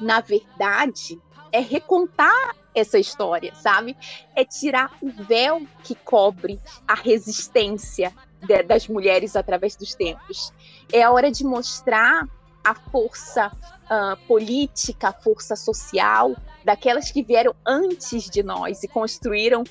na 0.00 0.20
verdade, 0.20 1.20
é 1.52 1.60
recontar 1.60 2.56
essa 2.74 2.98
história, 2.98 3.54
sabe? 3.54 3.96
É 4.34 4.44
tirar 4.44 4.96
o 5.00 5.10
véu 5.10 5.62
que 5.82 5.94
cobre 5.94 6.60
a 6.86 6.94
resistência 6.94 8.12
de, 8.40 8.62
das 8.62 8.88
mulheres 8.88 9.36
através 9.36 9.76
dos 9.76 9.94
tempos. 9.94 10.52
É 10.92 11.02
a 11.02 11.10
hora 11.10 11.30
de 11.30 11.44
mostrar 11.44 12.26
a 12.64 12.74
força 12.74 13.48
uh, 13.48 14.16
política, 14.26 15.08
a 15.08 15.12
força 15.12 15.56
social 15.56 16.36
daquelas 16.64 17.10
que 17.10 17.22
vieram 17.22 17.54
antes 17.66 18.30
de 18.30 18.42
nós 18.42 18.82
e 18.82 18.88
construíram 18.88 19.64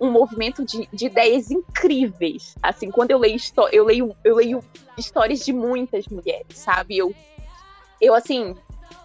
um 0.00 0.10
movimento 0.10 0.64
de, 0.64 0.88
de 0.92 1.06
ideias 1.06 1.50
incríveis. 1.50 2.54
Assim, 2.62 2.90
quando 2.90 3.10
eu 3.10 3.18
leio, 3.18 3.38
eu 3.72 3.84
leio, 3.84 4.16
eu 4.22 4.36
leio 4.36 4.64
histórias 4.96 5.44
de 5.44 5.52
muitas 5.52 6.06
mulheres, 6.06 6.56
sabe? 6.56 6.98
Eu, 6.98 7.14
eu 8.00 8.14
assim, 8.14 8.54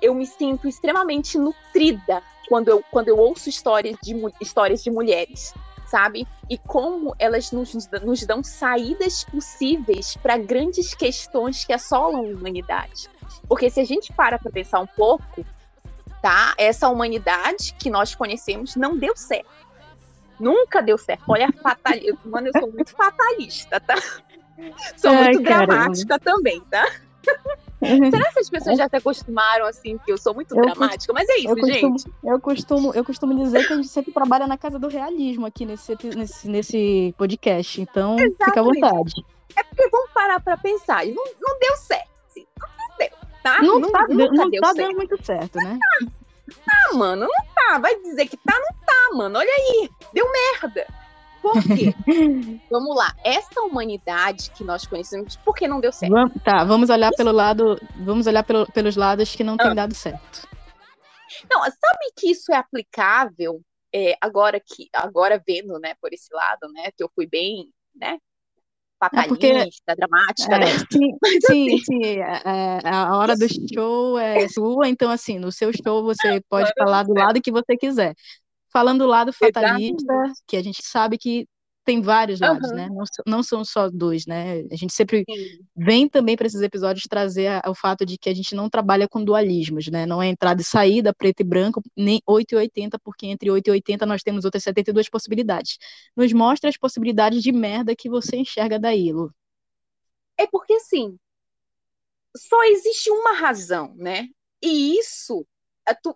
eu 0.02 0.14
me 0.14 0.26
sinto 0.26 0.68
extremamente 0.68 1.38
nutrida 1.38 2.22
quando 2.52 2.68
eu, 2.68 2.84
quando 2.92 3.08
eu 3.08 3.18
ouço 3.18 3.48
histórias 3.48 3.98
de, 4.04 4.14
histórias 4.42 4.84
de 4.84 4.92
mulheres, 4.92 5.54
sabe? 5.86 6.28
E 6.50 6.58
como 6.58 7.16
elas 7.18 7.50
nos, 7.54 7.74
nos 8.04 8.26
dão 8.26 8.44
saídas 8.44 9.24
possíveis 9.24 10.18
para 10.18 10.36
grandes 10.36 10.94
questões 10.94 11.64
que 11.64 11.72
assolam 11.72 12.26
a 12.26 12.28
humanidade. 12.28 13.08
Porque 13.48 13.70
se 13.70 13.80
a 13.80 13.86
gente 13.86 14.12
para 14.12 14.38
para 14.38 14.52
pensar 14.52 14.82
um 14.82 14.86
pouco, 14.86 15.46
tá? 16.22 16.54
Essa 16.58 16.90
humanidade 16.90 17.74
que 17.80 17.90
nós 17.90 18.16
conhecemos 18.16 18.76
não 18.76 18.98
deu 18.98 19.16
certo. 19.16 19.50
Nunca 20.38 20.82
deu 20.82 20.98
certo. 20.98 21.24
Olha 21.30 21.48
a 21.48 21.54
fatalista. 21.54 22.20
Mano, 22.26 22.50
eu 22.54 22.60
sou 22.60 22.70
muito 22.70 22.92
fatalista, 22.92 23.80
tá? 23.80 23.96
Sou 24.98 25.10
Ai, 25.10 25.32
muito 25.32 25.44
caramba. 25.44 25.68
dramática 25.68 26.20
também, 26.20 26.60
tá? 26.70 26.86
Será 28.12 28.32
que 28.32 28.40
as 28.40 28.50
pessoas 28.50 28.78
já 28.78 28.88
se 28.88 28.96
acostumaram 28.96 29.66
assim, 29.66 29.98
que 30.06 30.12
eu 30.12 30.18
sou 30.18 30.34
muito 30.34 30.56
Eu 30.56 30.62
dramática? 30.62 31.12
Mas 31.14 31.28
é 31.30 31.38
isso, 31.38 31.50
Eu 31.50 31.56
costumo, 31.58 31.98
gente. 32.00 32.12
eu, 32.24 32.40
costumo, 32.40 32.94
eu 32.94 33.04
costumo 33.06 33.36
dizer 33.44 33.66
que 33.68 33.74
a 33.74 33.76
gente 33.76 33.88
sempre 33.88 34.12
trabalha 34.14 34.46
na 34.48 34.58
casa 34.58 34.78
do 34.78 34.88
realismo 34.88 35.46
aqui 35.46 35.66
nesse, 35.66 35.98
nesse, 36.16 36.48
nesse 36.48 37.16
podcast. 37.18 37.82
Então, 37.82 38.18
fica 38.18 38.60
à 38.60 38.64
vontade. 38.64 39.14
É 39.56 39.64
porque 39.64 39.90
vamos 39.90 40.12
parar 40.12 40.40
pra 40.40 40.56
pensar. 40.58 41.06
Não, 41.08 41.24
não 41.42 41.60
deu 41.60 41.76
certo. 41.78 42.08
assim. 42.30 42.46
Não, 42.60 42.70
não 42.78 42.98
deu, 42.98 43.10
tá? 43.44 43.62
Não, 43.62 43.80
Nu- 43.80 43.92
tá, 43.92 44.06
nunca 44.10 44.36
não 44.36 44.50
deu 44.50 44.62
tá 44.62 44.74
dando 44.74 44.96
muito 44.96 45.26
certo, 45.26 45.56
né? 45.58 45.80
Tá, 46.66 46.98
mano, 46.98 47.22
não 47.28 47.46
tá. 47.56 47.80
Vai 47.80 47.96
dizer 48.02 48.28
que 48.28 48.38
tá, 48.38 48.54
não 48.54 48.86
tá, 48.86 49.16
mano. 49.18 49.40
Olha 49.40 49.50
aí. 49.52 49.90
Deu 50.14 50.26
merda. 50.32 50.86
Por 51.42 51.54
quê? 51.64 51.94
Vamos 52.70 52.96
lá. 52.96 53.16
Essa 53.24 53.62
humanidade 53.62 54.52
que 54.52 54.64
nós 54.64 54.86
conhecemos, 54.86 55.36
por 55.38 55.56
que 55.56 55.68
não 55.68 55.80
deu 55.82 55.92
certo? 55.92 56.12
Vamos, 56.12 56.34
tá, 56.44 56.64
vamos 56.64 56.90
olhar 56.90 57.12
pelo 57.12 57.32
lado. 57.32 57.80
Vamos 58.06 58.28
olhar 58.28 58.44
pelo- 58.44 58.72
pelos 58.72 58.96
lados 58.96 59.36
que 59.36 59.44
não 59.44 59.58
tem 59.58 59.72
Ah. 59.72 59.74
dado 59.74 59.94
certo. 59.96 60.48
Não, 61.50 61.62
sabe 61.62 62.12
que 62.16 62.30
isso 62.32 62.52
é 62.52 62.58
aplicável 62.58 63.62
é, 63.94 64.16
agora 64.22 64.60
que 64.60 64.88
agora 64.94 65.42
vendo, 65.46 65.78
né, 65.80 65.96
por 66.02 66.14
esse 66.14 66.34
lado, 66.34 66.72
né, 66.72 66.92
que 66.96 67.04
eu 67.04 67.10
fui 67.14 67.28
bem, 67.28 67.70
né, 67.96 68.18
porque- 69.28 69.48
fatalista, 69.50 69.96
dramática, 69.96 70.58
né? 70.58 70.66
É, 70.66 70.78
sim, 70.78 71.18
Mas, 71.22 71.34
sim, 71.46 71.78
sim. 71.80 72.06
é, 72.06 72.42
é, 72.86 72.90
a 72.90 73.18
hora 73.18 73.36
do 73.36 73.48
show 73.74 74.18
é 74.18 74.48
sua, 74.48 74.88
então, 74.88 75.10
assim, 75.12 75.40
no 75.40 75.52
seu 75.52 75.72
show 75.74 76.04
você 76.04 76.42
pode 76.50 76.72
falar 76.78 77.04
do 77.04 77.14
lado 77.14 77.42
que 77.42 77.52
você 77.52 77.76
quiser. 77.76 78.14
Falando 78.72 79.00
do 79.00 79.08
lado 79.08 79.34
fatalista, 79.34 80.14
que 80.48 80.56
a 80.56 80.64
gente 80.64 80.82
sabe 80.84 81.18
que 81.18 81.48
tem 81.84 82.00
vários 82.02 82.40
lados, 82.40 82.72
Aham. 82.72 82.90
né? 82.90 82.90
Não, 83.26 83.42
são 83.44 83.66
só 83.66 83.90
dois, 83.90 84.26
né? 84.26 84.62
A 84.72 84.76
gente 84.76 84.94
sempre 84.94 85.26
Sim. 85.30 85.66
vem 85.76 86.08
também 86.08 86.36
para 86.36 86.46
esses 86.46 86.62
episódios 86.62 87.06
trazer 87.10 87.48
a- 87.48 87.64
o 87.70 87.74
fato 87.76 88.06
de 88.06 88.18
que 88.18 88.30
a 88.30 88.34
gente 88.36 88.54
não 88.56 88.70
trabalha 88.70 89.08
com 89.10 89.24
dualismos, 89.24 89.88
né? 89.88 90.06
Não 90.06 90.22
é 90.22 90.28
entrada 90.28 90.62
e 90.62 90.66
saída, 90.66 91.14
preto 91.14 91.42
e 91.42 91.44
branco, 91.44 91.82
nem 91.98 92.22
8 92.26 92.54
e 92.54 92.56
80, 92.56 93.00
porque 93.00 93.26
entre 93.26 93.50
8 93.50 93.68
e 93.68 93.72
80 93.72 94.06
nós 94.06 94.22
temos 94.22 94.46
outras 94.46 94.64
72 94.64 95.10
possibilidades. 95.10 95.78
Nos 96.16 96.32
mostra 96.32 96.70
as 96.70 96.78
possibilidades 96.78 97.42
de 97.42 97.52
merda 97.52 97.96
que 97.96 98.10
você 98.10 98.38
enxerga 98.38 98.80
daí, 98.80 99.12
Lu. 99.12 99.34
É 100.38 100.46
porque 100.48 100.74
assim, 100.74 101.18
só 102.36 102.64
existe 102.64 103.10
uma 103.12 103.34
razão, 103.34 103.94
né? 103.96 104.28
E 104.62 104.98
isso, 105.00 105.46
tu, 106.04 106.16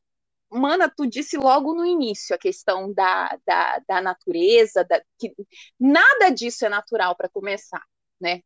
Mana, 0.56 0.90
tu 0.90 1.06
disse 1.06 1.38
logo 1.38 1.74
no 1.74 1.86
início 1.86 2.36
a 2.36 2.40
questão 2.40 2.94
da, 2.94 3.38
da, 3.46 3.80
da 3.88 4.02
natureza, 4.02 4.84
da, 4.84 5.02
que 5.20 5.34
nada 5.80 6.30
disso 6.30 6.66
é 6.66 6.70
natural 6.70 7.16
para 7.16 7.30
começar, 7.30 7.84
né? 8.20 8.42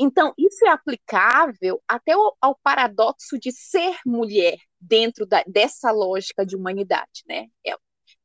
Então, 0.00 0.34
isso 0.36 0.66
é 0.66 0.70
aplicável 0.70 1.80
até 1.86 2.12
ao, 2.12 2.36
ao 2.40 2.58
paradoxo 2.62 3.38
de 3.38 3.52
ser 3.52 3.96
mulher 4.04 4.56
dentro 4.80 5.24
da, 5.24 5.44
dessa 5.46 5.90
lógica 5.92 6.44
de 6.44 6.56
humanidade, 6.56 7.22
né? 7.28 7.46
É, 7.64 7.76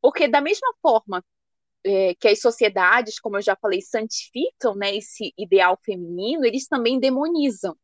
porque 0.01 0.27
da 0.27 0.41
mesma 0.41 0.73
forma 0.81 1.23
é, 1.85 2.15
que 2.15 2.27
as 2.27 2.39
sociedades, 2.39 3.19
como 3.19 3.37
eu 3.37 3.41
já 3.41 3.55
falei, 3.55 3.81
santificam 3.81 4.75
né, 4.75 4.95
esse 4.95 5.33
ideal 5.37 5.77
feminino, 5.83 6.45
eles 6.45 6.67
também 6.67 6.99
demonizam 6.99 7.75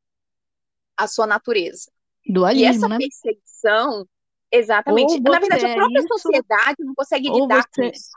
a 0.98 1.08
sua 1.08 1.28
natureza. 1.28 1.92
E 2.26 2.34
Dualismo, 2.34 2.70
essa 2.70 2.88
né? 2.88 2.98
perseguição, 2.98 4.08
exatamente, 4.52 5.20
Ou 5.24 5.30
na 5.30 5.40
verdade, 5.40 5.64
você 5.64 5.66
a 5.66 5.70
é 5.70 5.74
própria 5.74 6.02
isso, 6.02 6.08
sociedade 6.08 6.78
não 6.80 6.94
consegue 6.96 7.30
lidar 7.30 7.68
com 7.74 7.82
você- 7.82 7.92
isso. 7.92 8.10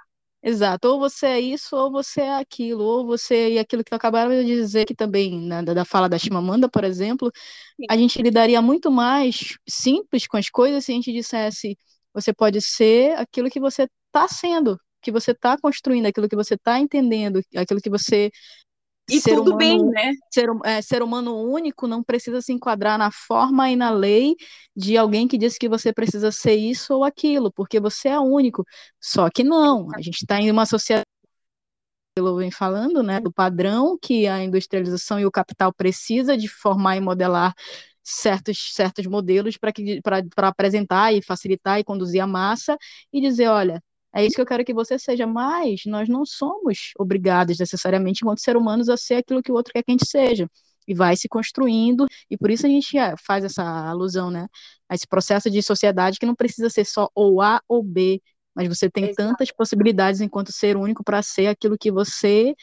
Exato, 0.43 0.89
ou 0.89 0.99
você 1.01 1.27
é 1.27 1.41
isso, 1.41 1.77
ou 1.77 1.91
você 1.93 2.23
é 2.23 2.37
aquilo, 2.37 2.83
ou 2.85 3.07
você 3.07 3.57
é 3.57 3.61
aquilo 3.61 3.85
que 3.85 3.95
eu 3.95 3.97
acabaram 3.97 4.31
de 4.31 4.45
dizer 4.47 4.87
que 4.87 4.95
também, 4.95 5.41
na, 5.41 5.63
da 5.63 5.75
da 5.75 5.85
fala 5.85 6.09
da 6.09 6.19
Chimamanda, 6.19 6.69
por 6.69 6.85
exemplo, 6.85 7.31
Sim. 7.77 7.87
a 7.91 7.97
gente 7.97 8.23
lidaria 8.23 8.63
muito 8.63 8.91
mais 8.91 9.57
simples 9.69 10.27
com 10.27 10.37
as 10.37 10.51
coisas 10.51 10.85
se 10.85 10.93
a 10.93 10.95
gente 10.97 11.13
dissesse, 11.13 11.77
você 12.15 12.33
pode 12.33 12.61
ser 12.63 13.13
aquilo 13.19 13.51
que 13.51 13.61
você 13.61 13.89
está 14.09 14.29
sendo, 14.29 14.79
que 15.03 15.13
você 15.13 15.33
está 15.33 15.59
construindo, 15.61 16.07
aquilo 16.07 16.29
que 16.29 16.37
você 16.37 16.55
está 16.55 16.79
entendendo, 16.81 17.41
aquilo 17.57 17.81
que 17.81 17.91
você 17.91 18.31
E 19.09 19.21
ser 19.21 19.39
tudo 19.39 19.55
bem, 19.55 19.79
humano- 19.79 19.91
né? 19.91 20.13
ser, 20.33 20.51
hum- 20.51 20.61
é, 20.65 20.81
ser 20.81 21.03
humano 21.03 21.37
único 21.37 21.87
não 21.87 22.03
precisa 22.03 22.41
se 22.41 22.53
enquadrar 22.53 22.99
na 22.99 23.11
forma 23.11 23.71
e 23.71 23.77
na 23.77 23.91
lei 23.91 24.35
de 24.75 24.97
alguém 24.97 25.29
que 25.29 25.37
disse 25.37 25.59
que 25.59 25.69
você 25.69 25.93
precisa 25.93 26.33
ser 26.33 26.55
isso 26.57 26.95
ou 26.95 27.05
aquilo, 27.05 27.53
porque 27.53 27.79
você 27.81 28.09
é 28.09 28.19
único. 28.19 28.65
Só 29.01 29.29
que 29.31 29.45
não, 29.45 29.89
a 29.95 30.01
gente 30.01 30.17
está 30.23 30.41
em 30.41 30.51
uma 30.51 30.65
sociedade, 30.67 31.07
eu 32.17 32.37
venho 32.37 32.53
falando, 32.53 33.03
né, 33.03 33.21
do 33.21 33.33
padrão 33.33 33.99
que 34.01 34.27
a 34.27 34.43
industrialização 34.45 35.19
e 35.19 35.25
o 35.27 35.31
capital 35.31 35.73
precisa 35.73 36.37
de 36.37 36.47
formar 36.49 36.97
e 36.97 37.01
modelar 37.01 37.55
certos, 38.03 38.73
certos 38.75 39.07
modelos 39.07 39.57
para 39.57 39.73
para 40.35 40.49
apresentar 40.49 41.13
e 41.15 41.23
facilitar 41.23 41.79
e 41.81 41.85
conduzir 41.85 42.21
a 42.21 42.27
massa 42.27 42.77
e 43.13 43.21
dizer, 43.21 43.49
olha, 43.49 43.83
é 44.15 44.25
isso 44.25 44.35
que 44.37 44.41
eu 44.43 44.47
quero 44.47 44.65
que 44.65 44.75
você 44.75 44.99
seja, 44.99 45.27
mas 45.27 45.83
nós 45.87 46.09
não 46.09 46.25
somos 46.27 46.93
obrigados 46.99 47.59
necessariamente, 47.59 48.21
enquanto 48.23 48.41
ser 48.41 48.57
humanos, 48.57 48.89
a 48.89 48.97
ser 48.97 49.17
aquilo 49.17 49.43
que 49.43 49.51
o 49.53 49.55
outro 49.55 49.73
quer 49.73 49.83
que 49.83 49.91
a 49.91 49.95
gente 49.95 50.07
seja. 50.09 50.49
E 50.87 50.95
vai 50.95 51.17
se 51.17 51.29
construindo, 51.29 52.07
e 52.29 52.37
por 52.37 52.51
isso 52.51 52.67
a 52.67 52.69
gente 52.69 52.99
ah, 52.99 53.15
faz 53.25 53.45
essa 53.45 53.63
alusão, 53.63 54.31
né? 54.31 54.49
A 54.89 54.95
esse 54.95 55.07
processo 55.07 55.49
de 55.51 55.63
sociedade 55.63 56.19
que 56.19 56.27
não 56.27 56.35
precisa 56.35 56.69
ser 56.69 56.85
só 56.85 57.09
ou 57.15 57.41
A 57.41 57.61
ou 57.69 57.83
B, 57.83 58.21
mas 58.55 58.69
você 58.69 58.91
tem 58.91 59.05
Exato. 59.05 59.17
tantas 59.29 59.51
possibilidades 59.53 60.21
enquanto 60.21 60.53
ser 60.53 60.77
único 60.77 61.05
para 61.05 61.23
ser 61.23 61.47
aquilo 61.47 61.79
que 61.79 61.91
você, 61.91 62.55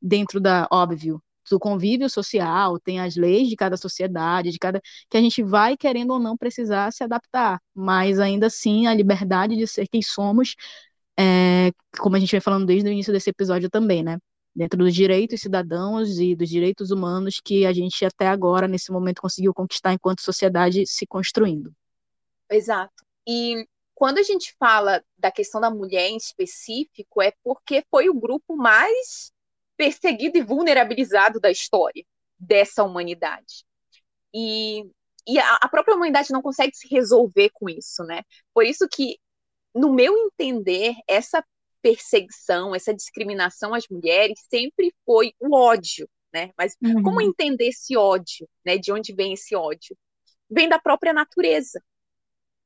dentro 0.00 0.40
da, 0.40 0.68
óbvio, 0.70 1.22
do 1.50 1.58
convívio 1.58 2.10
social, 2.10 2.78
tem 2.78 3.00
as 3.00 3.16
leis 3.16 3.48
de 3.48 3.56
cada 3.56 3.76
sociedade, 3.76 4.50
de 4.50 4.58
cada 4.58 4.80
que 5.08 5.16
a 5.16 5.20
gente 5.20 5.42
vai 5.42 5.76
querendo 5.76 6.10
ou 6.12 6.18
não 6.18 6.36
precisar 6.36 6.92
se 6.92 7.02
adaptar, 7.02 7.58
mas 7.74 8.18
ainda 8.18 8.48
assim 8.48 8.86
a 8.86 8.92
liberdade 8.94 9.56
de 9.56 9.66
ser 9.66 9.86
quem 9.88 10.02
somos 10.02 10.54
é, 11.18 11.72
como 11.98 12.16
a 12.16 12.20
gente 12.20 12.30
vem 12.30 12.40
falando 12.40 12.66
desde 12.66 12.88
o 12.88 12.92
início 12.92 13.12
desse 13.12 13.30
episódio 13.30 13.68
também, 13.68 14.02
né? 14.02 14.18
Dentro 14.54 14.78
dos 14.78 14.94
direitos 14.94 15.40
cidadãos 15.40 16.18
e 16.18 16.34
dos 16.34 16.48
direitos 16.48 16.90
humanos 16.90 17.40
que 17.42 17.66
a 17.66 17.72
gente 17.72 18.04
até 18.04 18.28
agora, 18.28 18.68
nesse 18.68 18.92
momento, 18.92 19.20
conseguiu 19.20 19.52
conquistar 19.52 19.92
enquanto 19.92 20.20
sociedade 20.20 20.86
se 20.86 21.06
construindo. 21.06 21.72
Exato. 22.50 23.04
E 23.26 23.66
quando 23.94 24.18
a 24.18 24.22
gente 24.22 24.54
fala 24.58 25.02
da 25.18 25.30
questão 25.30 25.60
da 25.60 25.70
mulher 25.70 26.08
em 26.08 26.16
específico, 26.16 27.20
é 27.20 27.32
porque 27.42 27.84
foi 27.90 28.08
o 28.08 28.14
grupo 28.14 28.56
mais 28.56 29.32
perseguido 29.76 30.38
e 30.38 30.42
vulnerabilizado 30.42 31.40
da 31.40 31.50
história 31.50 32.04
dessa 32.38 32.84
humanidade. 32.84 33.64
E, 34.32 34.84
e 35.26 35.38
a, 35.38 35.56
a 35.56 35.68
própria 35.68 35.96
humanidade 35.96 36.32
não 36.32 36.40
consegue 36.42 36.76
se 36.76 36.88
resolver 36.88 37.50
com 37.52 37.68
isso, 37.68 38.04
né? 38.04 38.22
Por 38.54 38.64
isso 38.64 38.88
que, 38.88 39.18
no 39.74 39.92
meu 39.92 40.16
entender, 40.16 40.94
essa 41.06 41.44
perseguição, 41.80 42.74
essa 42.74 42.94
discriminação 42.94 43.74
às 43.74 43.86
mulheres 43.88 44.38
sempre 44.50 44.92
foi 45.04 45.32
o 45.38 45.56
ódio, 45.56 46.08
né? 46.32 46.50
Mas 46.56 46.76
como 47.02 47.20
entender 47.20 47.68
esse 47.68 47.96
ódio, 47.96 48.48
né? 48.64 48.76
De 48.76 48.92
onde 48.92 49.14
vem 49.14 49.32
esse 49.32 49.54
ódio? 49.54 49.96
Vem 50.50 50.68
da 50.68 50.78
própria 50.78 51.12
natureza. 51.12 51.82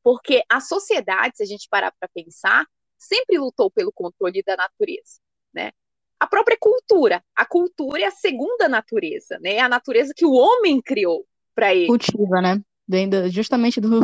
Porque 0.03 0.43
a 0.49 0.61
sociedade, 0.61 1.37
se 1.37 1.43
a 1.43 1.47
gente 1.47 1.69
parar 1.69 1.93
para 1.93 2.09
pensar, 2.09 2.67
sempre 2.99 3.39
lutou 3.39 3.71
pelo 3.71 3.93
controle 3.93 4.43
da 4.43 4.57
natureza, 4.57 5.21
né? 5.53 5.73
A 6.19 6.27
própria 6.27 6.57
cultura, 6.59 7.23
a 7.35 7.45
cultura 7.45 8.01
é 8.01 8.07
a 8.07 8.11
segunda 8.11 8.69
natureza, 8.69 9.39
né? 9.41 9.55
É 9.55 9.61
a 9.61 9.69
natureza 9.69 10.13
que 10.17 10.25
o 10.25 10.33
homem 10.33 10.81
criou 10.81 11.27
para 11.55 11.75
ele. 11.75 11.89
Cultiva, 11.89 12.41
né? 12.41 12.63
Vem 12.87 13.11
justamente 13.31 13.81
do, 13.81 14.01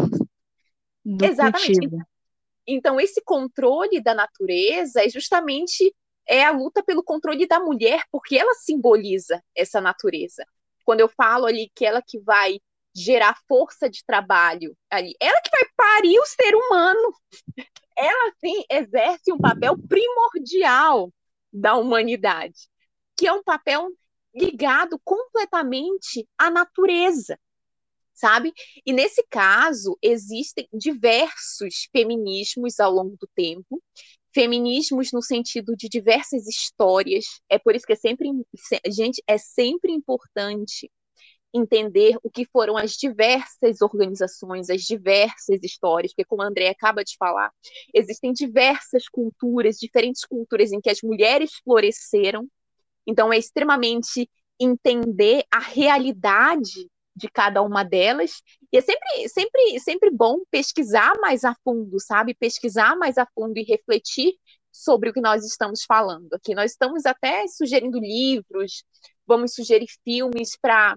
do 1.05 1.25
Exatamente. 1.25 1.73
cultivo. 1.73 2.03
Então, 2.71 3.01
esse 3.01 3.23
controle 3.25 3.99
da 3.99 4.15
natureza 4.15 5.03
é 5.03 5.09
justamente 5.09 5.95
é 6.29 6.45
a 6.45 6.51
luta 6.51 6.83
pelo 6.83 7.03
controle 7.03 7.49
da 7.49 7.59
mulher, 7.59 8.03
porque 8.13 8.37
ela 8.37 8.53
simboliza 8.53 9.43
essa 9.57 9.81
natureza. 9.81 10.45
Quando 10.85 11.01
eu 11.01 11.09
falo 11.09 11.47
ali 11.47 11.73
que 11.75 11.87
ela 11.87 12.03
que 12.07 12.21
vai 12.21 12.61
gerar 12.95 13.39
força 13.49 13.89
de 13.89 14.05
trabalho 14.05 14.77
ali, 14.91 15.15
ela 15.19 15.41
que 15.41 15.51
vai 15.51 15.65
parir 15.75 16.19
o 16.19 16.27
ser 16.27 16.55
humano. 16.55 17.15
Ela 18.01 18.33
sim 18.39 18.65
exerce 18.71 19.33
um 19.33 19.39
papel 19.39 19.77
primordial 19.89 21.13
da 21.53 21.75
humanidade, 21.75 22.69
que 23.17 23.27
é 23.27 23.33
um 23.33 23.43
papel 23.43 23.89
ligado 24.33 25.01
completamente 25.03 26.25
à 26.39 26.49
natureza 26.49 27.37
sabe? 28.19 28.53
E 28.85 28.93
nesse 28.93 29.25
caso, 29.31 29.97
existem 30.03 30.69
diversos 30.73 31.89
feminismos 31.93 32.81
ao 32.81 32.93
longo 32.93 33.17
do 33.17 33.29
tempo, 33.35 33.83
feminismos 34.35 35.13
no 35.13 35.23
sentido 35.23 35.77
de 35.77 35.89
diversas 35.89 36.47
histórias. 36.47 37.25
É 37.49 37.59
por 37.59 37.75
isso 37.77 37.87
que 37.87 37.93
é 37.93 37.97
sempre, 37.97 38.29
gente, 38.89 39.23
é 39.27 39.39
sempre 39.39 39.93
importante 39.93 40.91
entender 41.55 42.17
o 42.23 42.31
que 42.31 42.45
foram 42.45 42.77
as 42.77 42.93
diversas 42.93 43.81
organizações, 43.81 44.69
as 44.69 44.83
diversas 44.83 45.63
histórias, 45.63 46.13
porque 46.13 46.29
como 46.29 46.43
a 46.43 46.47
André 46.47 46.69
acaba 46.69 47.03
de 47.03 47.17
falar, 47.17 47.51
existem 47.95 48.33
diversas 48.33 49.09
culturas, 49.09 49.79
diferentes 49.79 50.25
culturas 50.27 50.73
em 50.73 50.81
que 50.81 50.91
as 50.91 51.01
mulheres 51.03 51.53
floresceram. 51.65 52.47
Então 53.07 53.33
é 53.33 53.39
extremamente 53.39 54.29
entender 54.61 55.45
a 55.51 55.61
realidade 55.61 56.87
de 57.19 57.29
cada 57.29 57.61
uma 57.63 57.83
delas. 57.83 58.43
E 58.73 58.79
é 58.79 58.81
sempre, 58.81 59.29
sempre, 59.29 59.81
sempre 59.81 60.11
bom 60.11 60.39
pesquisar 60.51 61.13
mais 61.21 61.45
a 61.45 61.55
fundo, 61.65 61.99
sabe? 62.01 62.35
Pesquisar 62.35 62.97
mais 62.97 63.19
a 63.19 63.27
fundo 63.35 63.59
e 63.59 63.65
refletir 63.65 64.35
sobre 64.73 65.11
o 65.11 65.13
que 65.13 65.21
nós 65.21 65.45
estamos 65.45 65.85
falando 65.85 66.33
aqui. 66.35 66.55
Nós 66.55 66.71
estamos 66.71 67.05
até 67.05 67.47
sugerindo 67.49 67.99
livros, 67.99 68.85
vamos 69.27 69.55
sugerir 69.55 69.89
filmes 70.05 70.57
para 70.61 70.95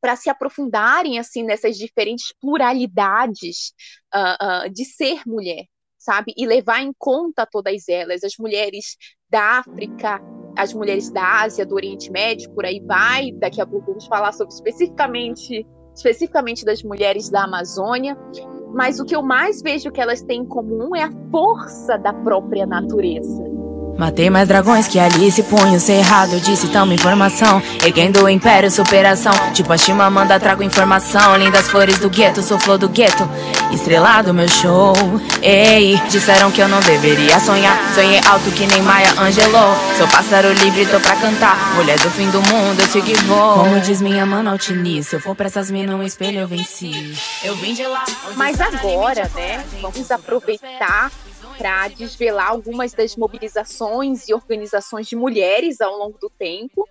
para 0.00 0.16
se 0.16 0.28
aprofundarem 0.28 1.16
assim 1.18 1.44
nessas 1.44 1.78
diferentes 1.78 2.34
pluralidades 2.40 3.72
uh, 4.12 4.66
uh, 4.66 4.70
de 4.70 4.84
ser 4.84 5.22
mulher, 5.24 5.64
sabe? 5.96 6.34
E 6.36 6.44
levar 6.44 6.82
em 6.82 6.92
conta 6.98 7.46
todas 7.46 7.88
elas, 7.88 8.24
as 8.24 8.34
mulheres 8.36 8.96
da 9.30 9.60
África, 9.60 10.20
as 10.56 10.72
mulheres 10.72 11.10
da 11.10 11.42
Ásia, 11.42 11.66
do 11.66 11.74
Oriente 11.74 12.10
Médio, 12.10 12.50
por 12.50 12.64
aí 12.64 12.80
vai. 12.80 13.32
Daqui 13.32 13.60
a 13.60 13.66
pouco 13.66 13.86
vamos 13.86 14.06
falar 14.06 14.32
sobre 14.32 14.54
especificamente, 14.54 15.66
especificamente 15.94 16.64
das 16.64 16.82
mulheres 16.82 17.28
da 17.28 17.44
Amazônia. 17.44 18.16
Mas 18.72 18.98
o 18.98 19.04
que 19.04 19.14
eu 19.14 19.22
mais 19.22 19.62
vejo 19.62 19.92
que 19.92 20.00
elas 20.00 20.22
têm 20.22 20.40
em 20.40 20.46
comum 20.46 20.94
é 20.96 21.04
a 21.04 21.12
força 21.30 21.96
da 21.96 22.12
própria 22.12 22.66
natureza. 22.66 23.55
Matei 23.98 24.28
mais 24.28 24.46
dragões 24.46 24.86
que 24.86 24.98
Alice, 24.98 25.42
punho 25.44 25.80
cerrado, 25.80 26.38
disse 26.40 26.68
tamo 26.68 26.92
informação. 26.92 27.62
Erguendo 27.82 28.22
o 28.22 28.28
império, 28.28 28.70
superação. 28.70 29.32
Tipo 29.54 29.72
a 29.72 29.78
Chimamanda, 29.78 30.38
trago 30.38 30.62
informação. 30.62 31.36
Lindas 31.36 31.68
flores 31.68 31.98
do 31.98 32.10
gueto, 32.10 32.42
sou 32.42 32.58
flor 32.60 32.76
do 32.76 32.90
gueto. 32.90 33.26
Estrelado 33.72 34.34
meu 34.34 34.48
show, 34.48 34.94
ei. 35.40 35.96
Disseram 36.10 36.50
que 36.50 36.60
eu 36.60 36.68
não 36.68 36.80
deveria 36.80 37.40
sonhar. 37.40 37.94
Sonhei 37.94 38.20
alto 38.26 38.50
que 38.50 38.66
nem 38.66 38.82
Maya 38.82 39.12
Angelou. 39.18 39.74
Sou 39.96 40.06
pássaro 40.08 40.52
livre, 40.52 40.84
tô 40.86 41.00
pra 41.00 41.16
cantar. 41.16 41.74
Mulher 41.74 41.98
do 41.98 42.10
fim 42.10 42.28
do 42.30 42.42
mundo, 42.42 42.80
eu 42.80 42.86
sigo 42.88 43.08
e 43.08 43.14
vou. 43.24 43.54
Como 43.54 43.80
diz 43.80 44.02
minha 44.02 44.26
mano 44.26 44.50
Altini, 44.50 45.02
se 45.02 45.16
eu 45.16 45.20
for 45.20 45.34
pra 45.34 45.46
essas 45.46 45.70
minas, 45.70 45.96
um 45.96 46.02
espelho 46.02 46.40
eu 46.40 46.48
venci. 46.48 47.14
Eu 47.42 47.56
vim 47.56 47.72
de 47.72 47.86
lá. 47.86 48.04
Mas 48.34 48.60
agora, 48.60 49.30
né, 49.34 49.64
vamos 49.80 50.10
aproveitar 50.10 51.10
para 51.58 51.88
desvelar 51.88 52.50
algumas 52.50 52.92
das 52.92 53.16
mobilizações 53.16 54.28
e 54.28 54.34
organizações 54.34 55.06
de 55.06 55.16
mulheres 55.16 55.80
ao 55.80 55.96
longo 55.96 56.18
do 56.18 56.30
tempo. 56.30 56.86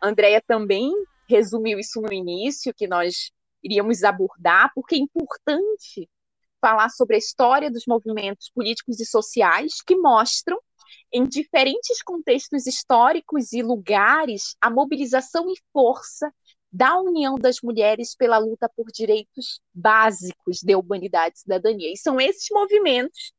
A 0.00 0.08
Andrea 0.08 0.42
também 0.46 0.92
resumiu 1.28 1.78
isso 1.78 2.00
no 2.00 2.12
início, 2.12 2.74
que 2.74 2.86
nós 2.86 3.30
iríamos 3.62 4.04
abordar, 4.04 4.70
porque 4.74 4.94
é 4.94 4.98
importante 4.98 6.08
falar 6.60 6.88
sobre 6.88 7.16
a 7.16 7.18
história 7.18 7.70
dos 7.70 7.84
movimentos 7.86 8.50
políticos 8.54 9.00
e 9.00 9.06
sociais 9.06 9.82
que 9.86 9.96
mostram, 9.96 10.58
em 11.12 11.24
diferentes 11.24 12.02
contextos 12.02 12.66
históricos 12.66 13.52
e 13.52 13.62
lugares, 13.62 14.56
a 14.60 14.70
mobilização 14.70 15.50
e 15.50 15.54
força 15.72 16.32
da 16.72 16.98
união 16.98 17.36
das 17.36 17.60
mulheres 17.62 18.14
pela 18.14 18.38
luta 18.38 18.68
por 18.68 18.86
direitos 18.92 19.60
básicos 19.72 20.60
de 20.62 20.74
humanidade 20.74 21.36
e 21.36 21.40
cidadania. 21.40 21.92
E 21.92 21.96
são 21.96 22.20
esses 22.20 22.46
movimentos 22.50 23.32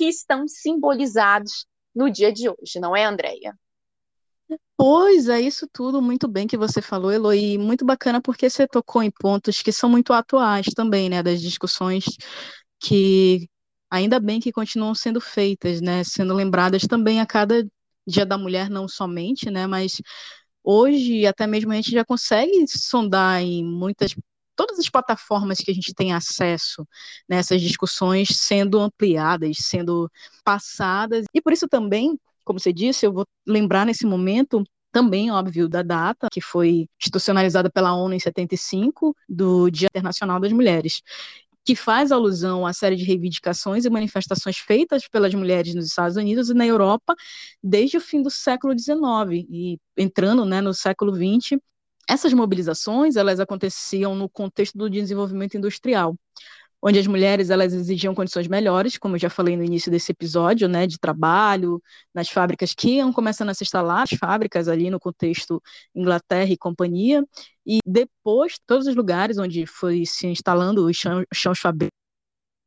que 0.00 0.06
estão 0.06 0.48
simbolizados 0.48 1.66
no 1.94 2.10
dia 2.10 2.32
de 2.32 2.48
hoje, 2.48 2.80
não 2.80 2.96
é, 2.96 3.04
Andréia? 3.04 3.54
Pois 4.74 5.28
é, 5.28 5.38
isso 5.42 5.68
tudo 5.70 6.00
muito 6.00 6.26
bem 6.26 6.46
que 6.46 6.56
você 6.56 6.80
falou, 6.80 7.12
Eloy, 7.12 7.58
muito 7.58 7.84
bacana 7.84 8.18
porque 8.18 8.48
você 8.48 8.66
tocou 8.66 9.02
em 9.02 9.10
pontos 9.10 9.60
que 9.60 9.70
são 9.70 9.90
muito 9.90 10.14
atuais 10.14 10.68
também, 10.74 11.10
né, 11.10 11.22
das 11.22 11.42
discussões 11.42 12.06
que 12.80 13.46
ainda 13.90 14.18
bem 14.18 14.40
que 14.40 14.50
continuam 14.50 14.94
sendo 14.94 15.20
feitas, 15.20 15.82
né, 15.82 16.02
sendo 16.02 16.32
lembradas 16.32 16.84
também 16.84 17.20
a 17.20 17.26
cada 17.26 17.62
Dia 18.06 18.24
da 18.24 18.38
Mulher, 18.38 18.70
não 18.70 18.88
somente, 18.88 19.50
né, 19.50 19.66
mas 19.66 20.00
hoje 20.64 21.26
até 21.26 21.46
mesmo 21.46 21.72
a 21.72 21.76
gente 21.76 21.90
já 21.90 22.06
consegue 22.06 22.64
sondar 22.66 23.42
em 23.42 23.62
muitas 23.62 24.14
todas 24.60 24.78
as 24.78 24.90
plataformas 24.90 25.58
que 25.58 25.70
a 25.70 25.74
gente 25.74 25.94
tem 25.94 26.12
acesso 26.12 26.86
nessas 27.26 27.62
discussões 27.62 28.28
sendo 28.32 28.78
ampliadas, 28.78 29.56
sendo 29.60 30.10
passadas, 30.44 31.24
e 31.32 31.40
por 31.40 31.50
isso 31.50 31.66
também 31.66 32.18
como 32.44 32.58
você 32.58 32.72
disse, 32.72 33.06
eu 33.06 33.12
vou 33.12 33.24
lembrar 33.46 33.86
nesse 33.86 34.04
momento 34.04 34.64
também, 34.90 35.30
óbvio, 35.30 35.68
da 35.68 35.82
data 35.82 36.26
que 36.32 36.40
foi 36.40 36.88
institucionalizada 37.00 37.70
pela 37.70 37.94
ONU 37.94 38.14
em 38.14 38.18
75, 38.18 39.14
do 39.28 39.70
Dia 39.70 39.86
Internacional 39.86 40.40
das 40.40 40.52
Mulheres, 40.52 41.00
que 41.64 41.76
faz 41.76 42.10
alusão 42.10 42.66
à 42.66 42.72
série 42.72 42.96
de 42.96 43.04
reivindicações 43.04 43.84
e 43.84 43.90
manifestações 43.90 44.58
feitas 44.58 45.06
pelas 45.06 45.32
mulheres 45.32 45.74
nos 45.74 45.86
Estados 45.86 46.16
Unidos 46.16 46.50
e 46.50 46.54
na 46.54 46.66
Europa 46.66 47.14
desde 47.62 47.98
o 47.98 48.00
fim 48.00 48.20
do 48.20 48.30
século 48.30 48.76
XIX 48.76 49.46
e 49.48 49.78
entrando 49.96 50.44
né, 50.44 50.60
no 50.60 50.74
século 50.74 51.14
XX. 51.14 51.60
Essas 52.10 52.32
mobilizações 52.32 53.14
elas 53.14 53.38
aconteciam 53.38 54.16
no 54.16 54.28
contexto 54.28 54.76
do 54.76 54.90
desenvolvimento 54.90 55.56
industrial, 55.56 56.16
onde 56.82 56.98
as 56.98 57.06
mulheres 57.06 57.50
elas 57.50 57.72
exigiam 57.74 58.14
condições 58.14 58.48
melhores, 58.48 58.98
como 58.98 59.16
eu 59.16 59.20
já 59.20 59.30
falei 59.30 59.56
no 59.56 59.64
início 59.64 59.90
desse 59.92 60.12
episódio, 60.12 60.68
né, 60.68 60.86
de 60.88 60.98
trabalho, 60.98 61.80
nas 62.14 62.28
fábricas 62.28 62.74
que 62.74 62.96
iam 62.96 63.12
começando 63.12 63.50
a 63.50 63.54
se 63.54 63.64
instalar, 63.64 64.02
as 64.04 64.18
fábricas 64.18 64.66
ali 64.68 64.90
no 64.90 64.98
contexto 64.98 65.62
Inglaterra 65.94 66.50
e 66.50 66.56
companhia, 66.58 67.24
e 67.66 67.78
depois 67.86 68.58
todos 68.66 68.88
os 68.88 68.96
lugares 68.96 69.38
onde 69.38 69.66
foi 69.66 70.04
se 70.06 70.26
instalando 70.26 70.86
os 70.86 70.96
chão- 70.96 71.24
chãos 71.32 71.60
fabricos, 71.60 71.99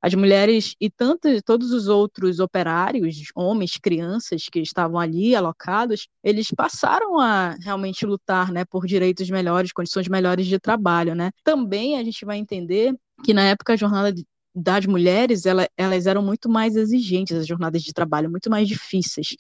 as 0.04 0.14
mulheres 0.16 0.76
e 0.82 0.90
tanto, 0.90 1.30
todos 1.44 1.72
os 1.72 1.88
outros 1.88 2.40
operários, 2.42 3.18
homens, 3.36 3.78
crianças 3.82 4.46
que 4.52 4.60
estavam 4.60 5.00
ali 5.00 5.36
alocados, 5.36 6.10
eles 6.24 6.50
passaram 6.56 7.20
a 7.20 7.52
realmente 7.62 8.06
lutar, 8.06 8.52
né, 8.52 8.66
por 8.66 8.86
direitos 8.86 9.30
melhores, 9.30 9.72
condições 9.74 10.10
melhores 10.10 10.46
de 10.48 10.60
trabalho, 10.60 11.16
né. 11.16 11.32
Também 11.44 11.98
a 11.98 12.04
gente 12.04 12.26
vai 12.26 12.38
entender 12.38 12.94
que 13.24 13.34
na 13.34 13.44
época 13.44 13.74
a 13.74 13.78
jornada 13.78 14.12
de- 14.14 14.26
das 14.56 14.86
mulheres, 14.86 15.46
ela, 15.46 15.68
elas 15.78 16.06
eram 16.06 16.22
muito 16.22 16.50
mais 16.50 16.76
exigentes, 16.76 17.38
as 17.38 17.48
jornadas 17.48 17.82
de 17.82 17.94
trabalho, 17.94 18.30
muito 18.30 18.50
mais 18.50 18.68
difíceis. 18.68 19.36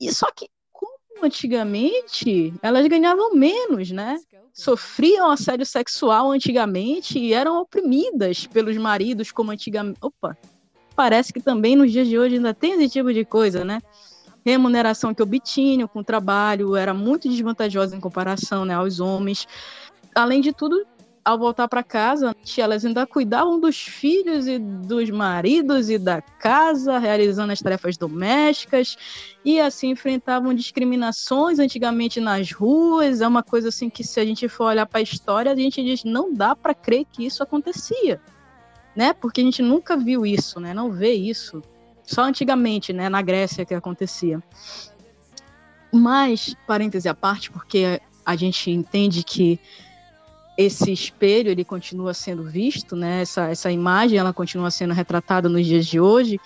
E 0.00 0.12
só 0.12 0.30
que, 0.32 0.48
antigamente, 1.24 2.52
elas 2.62 2.86
ganhavam 2.86 3.34
menos, 3.34 3.90
né? 3.90 4.18
Sofriam 4.52 5.30
assédio 5.30 5.64
sexual 5.64 6.30
antigamente 6.30 7.18
e 7.18 7.32
eram 7.32 7.60
oprimidas 7.60 8.46
pelos 8.46 8.76
maridos, 8.76 9.30
como 9.30 9.50
antigamente. 9.50 9.98
Opa! 10.02 10.36
Parece 10.94 11.32
que 11.32 11.40
também 11.40 11.76
nos 11.76 11.92
dias 11.92 12.08
de 12.08 12.18
hoje 12.18 12.36
ainda 12.36 12.52
tem 12.52 12.72
esse 12.72 12.88
tipo 12.88 13.12
de 13.12 13.24
coisa, 13.24 13.64
né? 13.64 13.80
Remuneração 14.44 15.14
que 15.14 15.22
obtinham 15.22 15.86
com 15.86 16.00
o 16.00 16.04
trabalho 16.04 16.74
era 16.74 16.92
muito 16.92 17.28
desvantajosa 17.28 17.96
em 17.96 18.00
comparação 18.00 18.64
né, 18.64 18.74
aos 18.74 19.00
homens. 19.00 19.46
Além 20.14 20.40
de 20.40 20.52
tudo, 20.52 20.84
ao 21.30 21.38
voltar 21.38 21.68
para 21.68 21.82
casa, 21.82 22.34
elas 22.58 22.84
ainda 22.84 23.06
cuidavam 23.06 23.58
dos 23.58 23.78
filhos 23.78 24.46
e 24.46 24.58
dos 24.58 25.08
maridos 25.10 25.88
e 25.88 25.98
da 25.98 26.20
casa, 26.20 26.98
realizando 26.98 27.52
as 27.52 27.60
tarefas 27.60 27.96
domésticas 27.96 28.96
e 29.44 29.60
assim 29.60 29.90
enfrentavam 29.90 30.52
discriminações 30.52 31.58
antigamente 31.58 32.20
nas 32.20 32.50
ruas. 32.50 33.20
É 33.20 33.28
uma 33.28 33.42
coisa 33.42 33.68
assim 33.68 33.88
que 33.88 34.02
se 34.02 34.18
a 34.18 34.24
gente 34.24 34.48
for 34.48 34.64
olhar 34.64 34.86
para 34.86 34.98
a 34.98 35.02
história, 35.02 35.52
a 35.52 35.56
gente 35.56 35.82
diz 35.82 36.04
não 36.04 36.34
dá 36.34 36.56
para 36.56 36.74
crer 36.74 37.06
que 37.10 37.24
isso 37.24 37.42
acontecia, 37.42 38.20
né? 38.94 39.12
Porque 39.12 39.40
a 39.40 39.44
gente 39.44 39.62
nunca 39.62 39.96
viu 39.96 40.26
isso, 40.26 40.58
né? 40.58 40.74
Não 40.74 40.90
vê 40.90 41.12
isso. 41.12 41.62
Só 42.02 42.22
antigamente, 42.22 42.92
né, 42.92 43.08
na 43.08 43.22
Grécia 43.22 43.64
que 43.64 43.72
acontecia. 43.72 44.42
Mas, 45.92 46.56
parêntese 46.66 47.08
à 47.08 47.14
parte, 47.14 47.52
porque 47.52 48.00
a 48.26 48.34
gente 48.34 48.70
entende 48.70 49.22
que 49.22 49.60
esse 50.60 50.92
espelho 50.92 51.50
ele 51.50 51.64
continua 51.64 52.12
sendo 52.12 52.44
visto, 52.44 52.94
né? 52.94 53.22
Essa, 53.22 53.48
essa 53.48 53.70
imagem 53.70 54.18
ela 54.18 54.32
continua 54.32 54.70
sendo 54.70 54.92
retratada 54.92 55.48
nos 55.48 55.66
dias 55.66 55.86
de 55.86 55.98
hoje. 55.98 56.38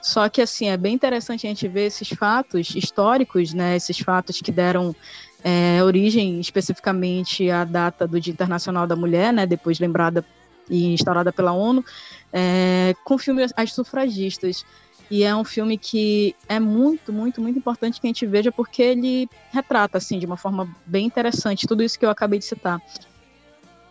Só 0.00 0.28
que 0.28 0.42
assim 0.42 0.68
é 0.68 0.76
bem 0.76 0.94
interessante 0.94 1.46
a 1.46 1.50
gente 1.50 1.66
ver 1.68 1.86
esses 1.86 2.08
fatos 2.08 2.74
históricos, 2.74 3.54
né? 3.54 3.76
Esses 3.76 3.98
fatos 3.98 4.40
que 4.40 4.52
deram 4.52 4.94
é, 5.42 5.82
origem 5.82 6.38
especificamente 6.38 7.50
à 7.50 7.64
data 7.64 8.06
do 8.06 8.20
Dia 8.20 8.32
Internacional 8.32 8.86
da 8.86 8.96
Mulher, 8.96 9.32
né? 9.32 9.46
Depois 9.46 9.78
lembrada 9.78 10.24
e 10.68 10.92
instaurada 10.92 11.32
pela 11.32 11.52
ONU, 11.52 11.84
é, 12.32 12.94
com 13.04 13.14
o 13.14 13.18
filme 13.18 13.46
As 13.56 13.72
Sufragistas. 13.72 14.64
E 15.10 15.24
é 15.24 15.34
um 15.34 15.44
filme 15.44 15.76
que 15.76 16.34
é 16.48 16.58
muito, 16.58 17.12
muito, 17.12 17.40
muito 17.40 17.58
importante 17.58 18.00
que 18.00 18.06
a 18.06 18.08
gente 18.08 18.26
veja 18.26 18.50
porque 18.50 18.82
ele 18.82 19.28
retrata 19.50 19.98
assim 19.98 20.18
de 20.18 20.26
uma 20.26 20.36
forma 20.36 20.74
bem 20.86 21.06
interessante 21.06 21.66
tudo 21.66 21.82
isso 21.82 21.98
que 21.98 22.04
eu 22.04 22.10
acabei 22.10 22.38
de 22.38 22.44
citar. 22.44 22.80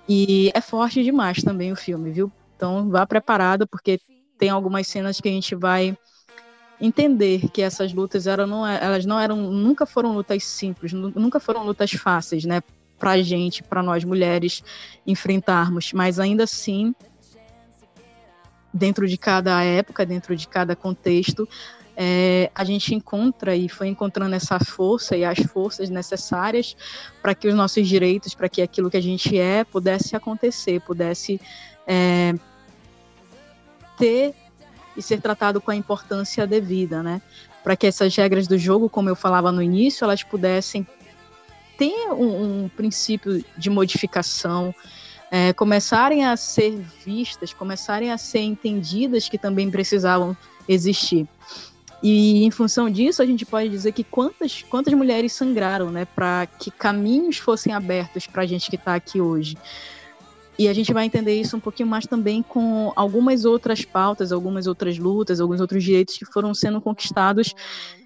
E 0.08 0.52
é 0.54 0.62
forte 0.62 1.04
demais 1.04 1.44
também 1.44 1.72
o 1.72 1.76
filme, 1.76 2.12
viu? 2.12 2.32
Então 2.56 2.90
vá 2.90 3.06
preparada, 3.06 3.66
porque 3.66 4.00
tem 4.38 4.50
algumas 4.50 4.88
cenas 4.88 5.20
que 5.20 5.30
a 5.30 5.32
gente 5.32 5.56
vai 5.56 5.96
entender 6.80 7.50
que 7.52 7.62
essas 7.62 7.94
lutas 7.94 8.26
eram, 8.26 8.48
não, 8.48 8.66
elas 8.68 9.06
não 9.06 9.20
eram, 9.20 9.38
nunca 9.38 9.86
foram 9.86 10.14
lutas 10.14 10.44
simples, 10.44 10.92
nu- 10.92 11.14
nunca 11.16 11.40
foram 11.40 11.64
lutas 11.64 11.92
fáceis, 11.92 12.44
né? 12.44 12.62
Pra 12.98 13.22
gente, 13.22 13.64
pra 13.64 13.84
nós 13.84 14.04
mulheres 14.04 14.64
enfrentarmos, 15.06 15.94
mas 15.94 16.20
ainda 16.20 16.44
assim, 16.44 16.94
dentro 18.74 19.08
de 19.08 19.18
cada 19.18 19.64
época, 19.64 20.06
dentro 20.06 20.36
de 20.36 20.48
cada 20.48 20.76
contexto, 20.76 21.48
é, 22.04 22.50
a 22.56 22.64
gente 22.64 22.96
encontra 22.96 23.56
e 23.56 23.70
foi 23.70 23.88
encontrando 23.88 24.34
essa 24.34 24.60
força 24.60 25.16
e 25.16 25.24
as 25.24 25.38
forças 25.38 25.88
necessárias 25.88 26.76
para 27.22 27.36
que 27.36 27.48
os 27.48 27.54
nossos 27.54 27.88
direitos, 27.88 28.34
para 28.34 28.50
que 28.50 28.60
aquilo 28.60 28.90
que 28.90 28.98
a 28.98 29.02
gente 29.02 29.38
é 29.38 29.64
pudesse 29.64 30.16
acontecer, 30.16 30.82
pudesse 30.82 31.40
é, 31.86 32.34
ter 34.00 34.34
e 34.98 35.02
ser 35.04 35.22
tratado 35.22 35.62
com 35.62 35.70
a 35.70 35.76
importância 35.76 36.48
devida, 36.48 37.04
né? 37.04 37.22
Para 37.64 37.76
que 37.76 37.86
essas 37.86 38.16
regras 38.16 38.48
do 38.48 38.58
jogo, 38.58 38.90
como 38.90 39.08
eu 39.08 39.16
falava 39.16 39.52
no 39.52 39.62
início, 39.62 40.04
elas 40.04 40.24
pudessem 40.24 40.88
ter 41.78 42.12
um, 42.12 42.64
um 42.64 42.70
princípio 42.70 43.46
de 43.56 43.70
modificação, 43.70 44.74
é, 45.30 45.54
começarem 45.54 46.26
a 46.26 46.36
ser 46.36 46.84
vistas, 47.06 47.54
começarem 47.54 48.12
a 48.12 48.18
ser 48.18 48.40
entendidas 48.40 49.30
que 49.30 49.38
também 49.38 49.70
precisavam 49.70 50.36
existir. 50.68 51.28
E 52.04 52.44
em 52.44 52.50
função 52.50 52.90
disso, 52.90 53.22
a 53.22 53.26
gente 53.26 53.46
pode 53.46 53.70
dizer 53.70 53.92
que 53.92 54.04
quantas, 54.04 54.64
quantas 54.64 54.94
mulheres 54.94 55.34
sangraram, 55.34 55.92
né, 55.92 56.06
para 56.06 56.48
que 56.48 56.72
caminhos 56.72 57.38
fossem 57.38 57.74
abertos 57.74 58.26
para 58.26 58.42
a 58.42 58.46
gente 58.46 58.70
que 58.70 58.76
está 58.76 58.96
aqui 58.96 59.22
hoje. 59.22 59.56
E 60.58 60.68
a 60.68 60.74
gente 60.74 60.94
vai 60.94 61.06
entender 61.06 61.40
isso 61.40 61.56
um 61.56 61.60
pouquinho 61.60 61.90
mais 61.90 62.06
também 62.06 62.44
com 62.44 62.92
algumas 62.96 63.46
outras 63.46 63.86
pautas, 63.86 64.32
algumas 64.32 64.68
outras 64.68 64.98
lutas, 64.98 65.40
alguns 65.40 65.62
outros 65.62 65.84
direitos 65.84 66.18
que 66.18 66.26
foram 66.26 66.54
sendo 66.54 66.82
conquistados 66.82 67.54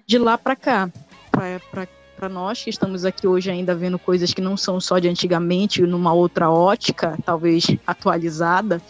de 0.06 0.18
lá 0.18 0.38
para 0.38 0.54
cá, 0.54 0.90
para 1.30 2.28
nós 2.28 2.62
que 2.62 2.70
estamos 2.70 3.04
aqui 3.04 3.26
hoje 3.26 3.50
ainda 3.50 3.74
vendo 3.74 3.98
coisas 3.98 4.32
que 4.32 4.40
não 4.40 4.56
são 4.56 4.80
só 4.80 4.98
de 4.98 5.08
antigamente, 5.08 5.82
numa 5.82 6.12
outra 6.12 6.50
ótica, 6.50 7.18
talvez 7.24 7.66
atualizada 7.86 8.80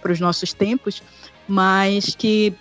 para 0.00 0.12
os 0.12 0.20
nossos 0.20 0.52
tempos, 0.52 1.02
mas 1.48 2.14
que 2.14 2.54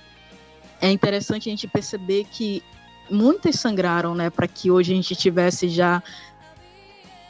é 0.82 0.92
interessante 0.92 1.50
a 1.50 1.52
gente 1.52 1.68
perceber 1.68 2.26
que 2.26 2.64
muitas 3.10 3.60
sangraram, 3.60 4.14
né, 4.14 4.30
para 4.30 4.48
que 4.48 4.70
hoje 4.70 4.92
a 4.92 4.96
gente 4.96 5.16
tivesse 5.16 5.70
já 5.70 6.04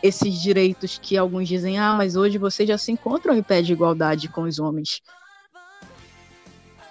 esses 0.02 0.42
direitos 0.42 1.00
que 1.02 1.18
alguns 1.18 1.48
dizem, 1.48 1.80
ah, 1.80 1.96
mas 1.96 2.16
hoje 2.16 2.38
vocês 2.38 2.68
já 2.68 2.78
se 2.78 2.92
encontram 2.92 3.36
em 3.36 3.44
pé 3.44 3.62
de 3.62 3.74
igualdade 3.74 4.28
com 4.28 4.44
os 4.44 4.60
homens. 4.60 5.02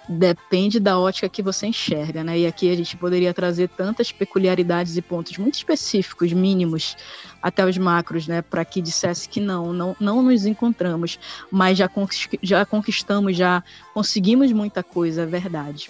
Depende 0.09 0.79
da 0.79 0.97
ótica 0.97 1.27
que 1.27 1.41
você 1.41 1.67
enxerga, 1.67 2.23
né? 2.23 2.39
E 2.39 2.47
aqui 2.47 2.71
a 2.71 2.75
gente 2.75 2.95
poderia 2.95 3.33
trazer 3.33 3.67
tantas 3.67 4.09
peculiaridades 4.09 4.95
e 4.95 5.01
pontos 5.01 5.37
muito 5.37 5.55
específicos, 5.55 6.31
mínimos, 6.31 6.95
até 7.41 7.65
os 7.65 7.77
macros, 7.77 8.25
né? 8.25 8.41
Para 8.41 8.63
que 8.63 8.81
dissesse 8.81 9.27
que 9.27 9.41
não, 9.41 9.73
não, 9.73 9.95
não 9.99 10.21
nos 10.21 10.45
encontramos, 10.45 11.19
mas 11.51 11.77
já, 11.77 11.89
já 12.41 12.65
conquistamos, 12.65 13.35
já 13.35 13.61
conseguimos 13.93 14.49
muita 14.53 14.81
coisa, 14.81 15.23
é 15.23 15.25
verdade. 15.25 15.89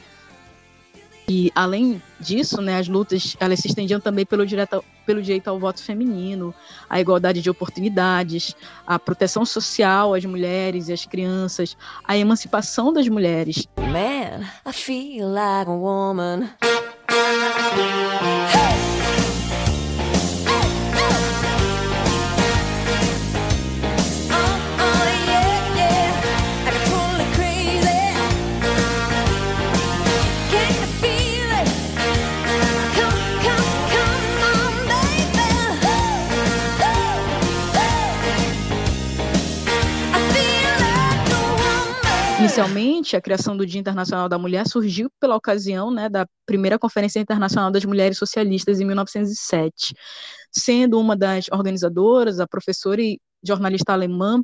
E 1.30 1.52
além 1.54 2.02
disso, 2.20 2.62
né, 2.62 2.78
as 2.78 2.88
lutas 2.88 3.36
elas 3.38 3.60
se 3.60 3.68
estendiam 3.68 4.00
também 4.00 4.26
pelo 4.26 4.46
direito, 4.46 4.82
pelo 5.06 5.22
direito 5.22 5.50
ao 5.50 5.60
voto 5.60 5.84
feminino, 5.84 6.54
a 6.90 7.02
igualdade 7.02 7.42
de 7.42 7.50
oportunidades, 7.50 8.56
a 8.86 8.98
proteção 8.98 9.46
social 9.46 10.14
às 10.14 10.24
mulheres 10.24 10.88
e 10.88 10.94
às 10.94 11.06
crianças, 11.06 11.76
a 12.06 12.18
emancipação 12.18 12.94
das 12.94 13.10
mulheres. 13.10 13.68
Man, 13.78 14.46
I 14.66 14.72
feel 14.72 15.28
like 15.28 15.70
a 15.70 15.74
woman. 15.74 16.50
Inicialmente, 42.58 43.16
a 43.16 43.22
criação 43.22 43.56
do 43.56 43.68
Dia 43.68 43.80
Internacional 43.80 44.28
da 44.28 44.40
Mulher 44.40 44.68
surgiu 44.68 45.12
pela 45.20 45.36
ocasião 45.36 45.92
né, 45.92 46.10
da 46.10 46.26
primeira 46.44 46.80
Conferência 46.80 47.20
Internacional 47.20 47.70
das 47.70 47.86
Mulheres 47.86 48.18
Socialistas 48.18 48.80
em 48.80 48.86
1907, 48.86 49.94
sendo 50.52 51.00
uma 51.00 51.16
das 51.16 51.46
organizadoras 51.52 52.40
a 52.40 52.48
professora 52.48 53.00
e 53.00 53.20
jornalista 53.44 53.94
alemã 53.94 54.44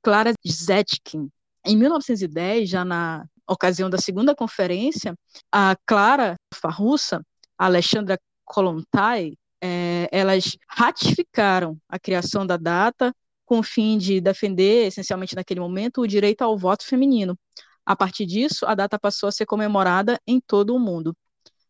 Clara 0.00 0.32
Zetkin. 0.46 1.28
Em 1.66 1.76
1910, 1.76 2.70
já 2.70 2.84
na 2.84 3.24
ocasião 3.48 3.90
da 3.90 3.98
segunda 3.98 4.32
conferência, 4.32 5.12
a 5.50 5.74
Clara 5.84 6.36
Farrussa, 6.54 7.20
a 7.58 7.64
Alexandra 7.64 8.16
Kolontai, 8.44 9.32
é, 9.60 10.08
elas 10.12 10.56
ratificaram 10.68 11.76
a 11.88 11.98
criação 11.98 12.46
da 12.46 12.56
data 12.56 13.12
com 13.50 13.58
o 13.58 13.62
fim 13.64 13.98
de 13.98 14.20
defender, 14.20 14.86
essencialmente 14.86 15.34
naquele 15.34 15.58
momento, 15.58 16.00
o 16.00 16.06
direito 16.06 16.42
ao 16.42 16.56
voto 16.56 16.86
feminino. 16.86 17.36
A 17.84 17.96
partir 17.96 18.24
disso, 18.24 18.64
a 18.64 18.76
data 18.76 18.96
passou 18.96 19.28
a 19.28 19.32
ser 19.32 19.44
comemorada 19.44 20.20
em 20.24 20.40
todo 20.40 20.72
o 20.72 20.78
mundo. 20.78 21.12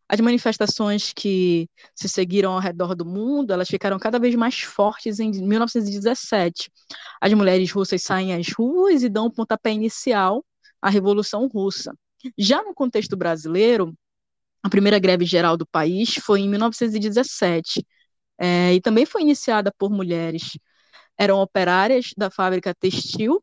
As 0.07 0.21
manifestações 0.21 1.15
que 1.15 1.71
se 1.95 2.07
seguiram 2.07 2.53
ao 2.53 2.61
redor 2.61 2.95
do 2.95 3.07
mundo, 3.07 3.51
elas 3.51 3.67
ficaram 3.67 3.99
cada 3.99 4.19
vez 4.19 4.35
mais 4.35 4.61
fortes 4.61 5.19
em 5.21 5.31
1917. 5.31 6.71
As 7.19 7.33
mulheres 7.33 7.73
russas 7.73 8.03
saem 8.03 8.35
às 8.35 8.53
ruas 8.53 9.03
e 9.03 9.09
dão 9.09 9.25
o 9.25 9.33
pontapé 9.33 9.73
inicial 9.73 10.45
à 10.83 10.91
Revolução 10.91 11.49
Russa. 11.49 11.95
Já 12.37 12.63
no 12.63 12.75
contexto 12.75 13.17
brasileiro, 13.17 13.95
a 14.63 14.69
primeira 14.69 14.99
greve 14.99 15.25
geral 15.25 15.57
do 15.57 15.67
país 15.67 16.17
foi 16.17 16.41
em 16.41 16.49
1917, 16.51 17.83
é, 18.39 18.75
e 18.75 18.83
também 18.83 19.07
foi 19.07 19.23
iniciada 19.23 19.73
por 19.79 19.91
mulheres 19.91 20.59
eram 21.17 21.41
operárias 21.41 22.13
da 22.17 22.31
fábrica 22.31 22.75
textil, 22.75 23.43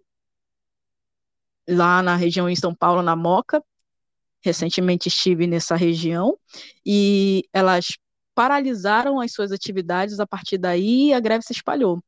lá 1.68 2.02
na 2.02 2.15
região 2.15 2.49
em 2.49 2.56
São 2.56 2.74
Paulo, 2.74 3.02
na 3.02 3.15
Moca. 3.15 3.64
Recentemente 4.41 5.10
estive 5.10 5.48
nessa 5.48 5.76
região 5.76 6.38
e 6.86 7.44
elas 7.52 7.98
paralisaram 8.34 9.19
as 9.19 9.34
suas 9.34 9.52
atividades 9.52 10.19
a 10.19 10.28
partir 10.28 10.57
daí 10.57 11.11
a 11.11 11.19
greve 11.19 11.44
se 11.44 11.53
espalhou. 11.53 12.02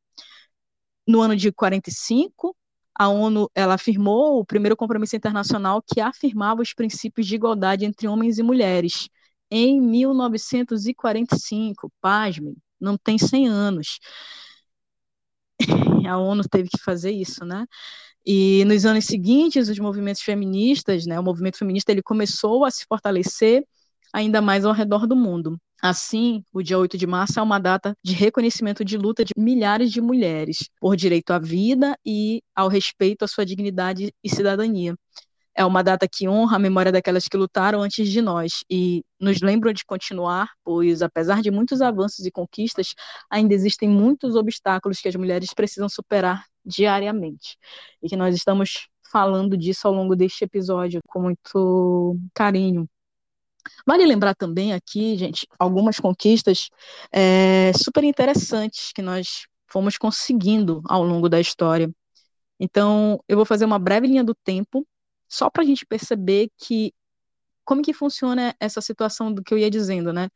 No 1.08 1.22
ano 1.22 1.36
de 1.36 1.52
45, 1.52 2.56
a 2.94 3.10
ONU 3.10 3.50
ela 3.56 3.74
afirmou 3.74 4.40
o 4.40 4.46
primeiro 4.46 4.78
compromisso 4.78 5.16
internacional 5.16 5.82
que 5.82 6.00
afirmava 6.00 6.62
os 6.62 6.74
princípios 6.74 7.26
de 7.26 7.36
igualdade 7.36 7.86
entre 7.86 8.08
homens 8.08 8.38
e 8.38 8.44
mulheres. 8.44 9.10
Em 9.50 9.82
1945, 9.82 11.92
pasmem, 12.00 12.56
não 12.80 12.98
tem 12.98 13.18
100 13.18 13.48
anos 13.48 14.00
a 16.08 16.18
ONU 16.18 16.44
teve 16.50 16.70
que 16.70 16.82
fazer 16.84 17.12
isso, 17.12 17.46
né? 17.46 17.66
E 18.26 18.64
nos 18.66 18.86
anos 18.86 19.06
seguintes, 19.06 19.70
os 19.70 19.80
movimentos 19.80 20.22
feministas, 20.22 21.06
né, 21.06 21.20
o 21.20 21.24
movimento 21.24 21.58
feminista, 21.58 21.92
ele 21.92 22.04
começou 22.04 22.66
a 22.66 22.72
se 22.72 22.86
fortalecer 22.88 23.64
ainda 24.14 24.42
mais 24.42 24.66
ao 24.66 24.74
redor 24.74 25.08
do 25.08 25.16
mundo. 25.16 25.58
Assim, 25.82 26.44
o 26.52 26.62
dia 26.62 26.78
8 26.78 26.98
de 26.98 27.08
março 27.08 27.40
é 27.40 27.42
uma 27.42 27.58
data 27.58 27.96
de 28.04 28.14
reconhecimento 28.14 28.84
de 28.84 28.98
luta 28.98 29.24
de 29.24 29.32
milhares 29.38 29.92
de 29.92 30.02
mulheres 30.02 30.70
por 30.80 30.96
direito 30.96 31.32
à 31.32 31.40
vida 31.40 31.98
e 32.06 32.42
ao 32.54 32.68
respeito 32.68 33.24
à 33.24 33.28
sua 33.28 33.46
dignidade 33.46 34.14
e 34.22 34.30
cidadania 34.30 34.96
é 35.60 35.66
uma 35.66 35.84
data 35.84 36.08
que 36.08 36.26
honra 36.26 36.56
a 36.56 36.60
memória 36.60 36.90
daquelas 36.90 37.28
que 37.28 37.36
lutaram 37.36 37.82
antes 37.82 38.08
de 38.08 38.22
nós 38.22 38.64
e 38.70 39.04
nos 39.20 39.42
lembram 39.42 39.74
de 39.74 39.84
continuar, 39.84 40.50
pois, 40.64 41.02
apesar 41.02 41.42
de 41.42 41.52
muitos 41.52 41.82
avanços 41.82 42.26
e 42.26 42.32
conquistas, 42.32 42.96
ainda 43.30 43.54
existem 43.54 43.90
muitos 43.90 44.38
obstáculos 44.38 45.02
que 45.02 45.10
as 45.10 45.16
mulheres 45.18 45.54
precisam 45.54 45.90
superar 45.90 46.46
diariamente. 46.64 47.58
E 48.02 48.08
que 48.08 48.16
nós 48.16 48.34
estamos 48.34 48.88
falando 49.12 49.58
disso 49.58 49.86
ao 49.86 49.94
longo 49.94 50.16
deste 50.16 50.46
episódio 50.46 51.02
com 51.06 51.24
muito 51.24 52.18
carinho. 52.34 52.90
Vale 53.86 54.06
lembrar 54.06 54.36
também 54.36 54.72
aqui, 54.72 55.18
gente, 55.18 55.46
algumas 55.60 56.00
conquistas 56.00 56.70
é, 57.12 57.74
super 57.74 58.06
interessantes 58.06 58.94
que 58.96 59.02
nós 59.02 59.46
fomos 59.68 59.98
conseguindo 59.98 60.82
ao 60.86 61.04
longo 61.04 61.28
da 61.28 61.42
história. 61.42 61.92
Então, 62.58 63.22
eu 63.28 63.36
vou 63.36 63.46
fazer 63.46 63.66
uma 63.66 63.78
breve 63.78 64.08
linha 64.08 64.24
do 64.24 64.34
tempo 64.34 64.88
só 65.30 65.50
para 65.50 65.64
a 65.64 65.66
gente 65.66 65.86
perceber 65.86 66.50
que 66.58 66.94
como 67.64 67.84
que 67.84 67.94
funciona 67.94 68.56
essa 68.60 68.82
situação 68.82 69.32
do 69.32 69.44
que 69.44 69.54
eu 69.54 69.58
ia 69.58 69.70
dizendo, 69.70 70.12
né? 70.12 70.30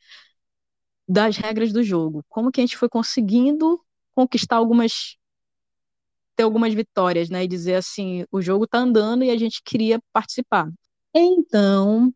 Das 1.07 1.35
regras 1.35 1.73
do 1.73 1.83
jogo. 1.83 2.23
Como 2.29 2.51
que 2.51 2.61
a 2.61 2.63
gente 2.63 2.77
foi 2.77 2.87
conseguindo 2.87 3.81
conquistar 4.15 4.57
algumas 4.57 5.17
ter 6.35 6.43
algumas 6.43 6.73
vitórias, 6.73 7.29
né? 7.29 7.43
E 7.43 7.47
dizer 7.47 7.75
assim, 7.75 8.25
o 8.31 8.41
jogo 8.41 8.67
tá 8.67 8.79
andando 8.79 9.23
e 9.23 9.29
a 9.29 9.37
gente 9.37 9.61
queria 9.63 9.99
participar. 10.11 10.69
Então, 11.13 12.13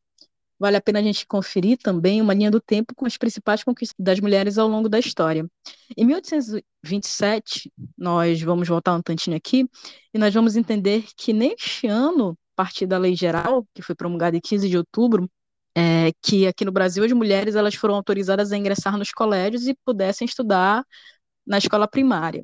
vale 0.60 0.78
a 0.78 0.82
pena 0.82 1.00
a 1.00 1.04
gente 1.04 1.26
conferir 1.28 1.78
também 1.78 2.22
uma 2.22 2.34
linha 2.34 2.52
do 2.52 2.60
tempo 2.60 2.96
com 2.96 3.06
as 3.06 3.18
principais 3.18 3.64
conquistas 3.64 3.96
das 4.00 4.20
mulheres 4.20 4.58
ao 4.58 4.68
longo 4.68 4.90
da 4.90 5.00
história. 5.00 5.48
Em 5.96 6.06
1827, 6.06 7.72
nós 7.98 8.42
vamos 8.42 8.68
voltar 8.68 8.96
um 8.96 9.02
tantinho 9.02 9.38
aqui, 9.38 9.70
e 10.14 10.18
nós 10.18 10.34
vamos 10.34 10.56
entender 10.56 11.06
que 11.16 11.34
neste 11.34 11.88
ano 11.88 12.38
partir 12.58 12.88
da 12.88 12.98
lei 12.98 13.16
geral, 13.16 13.66
que 13.74 13.82
foi 13.84 13.96
promulgada 13.96 14.36
em 14.36 14.42
15 14.42 14.68
de 14.68 14.78
outubro, 14.78 15.30
é, 15.76 16.12
que 16.24 16.48
aqui 16.48 16.66
no 16.66 16.72
Brasil 16.72 17.04
as 17.04 17.12
mulheres 17.12 17.56
elas 17.56 17.76
foram 17.76 17.96
autorizadas 17.96 18.52
a 18.52 18.58
ingressar 18.58 18.98
nos 18.98 19.12
colégios 19.12 19.68
e 19.68 19.76
pudessem 19.86 20.26
estudar 20.26 20.84
na 21.46 21.60
escola 21.60 21.88
primária. 21.88 22.44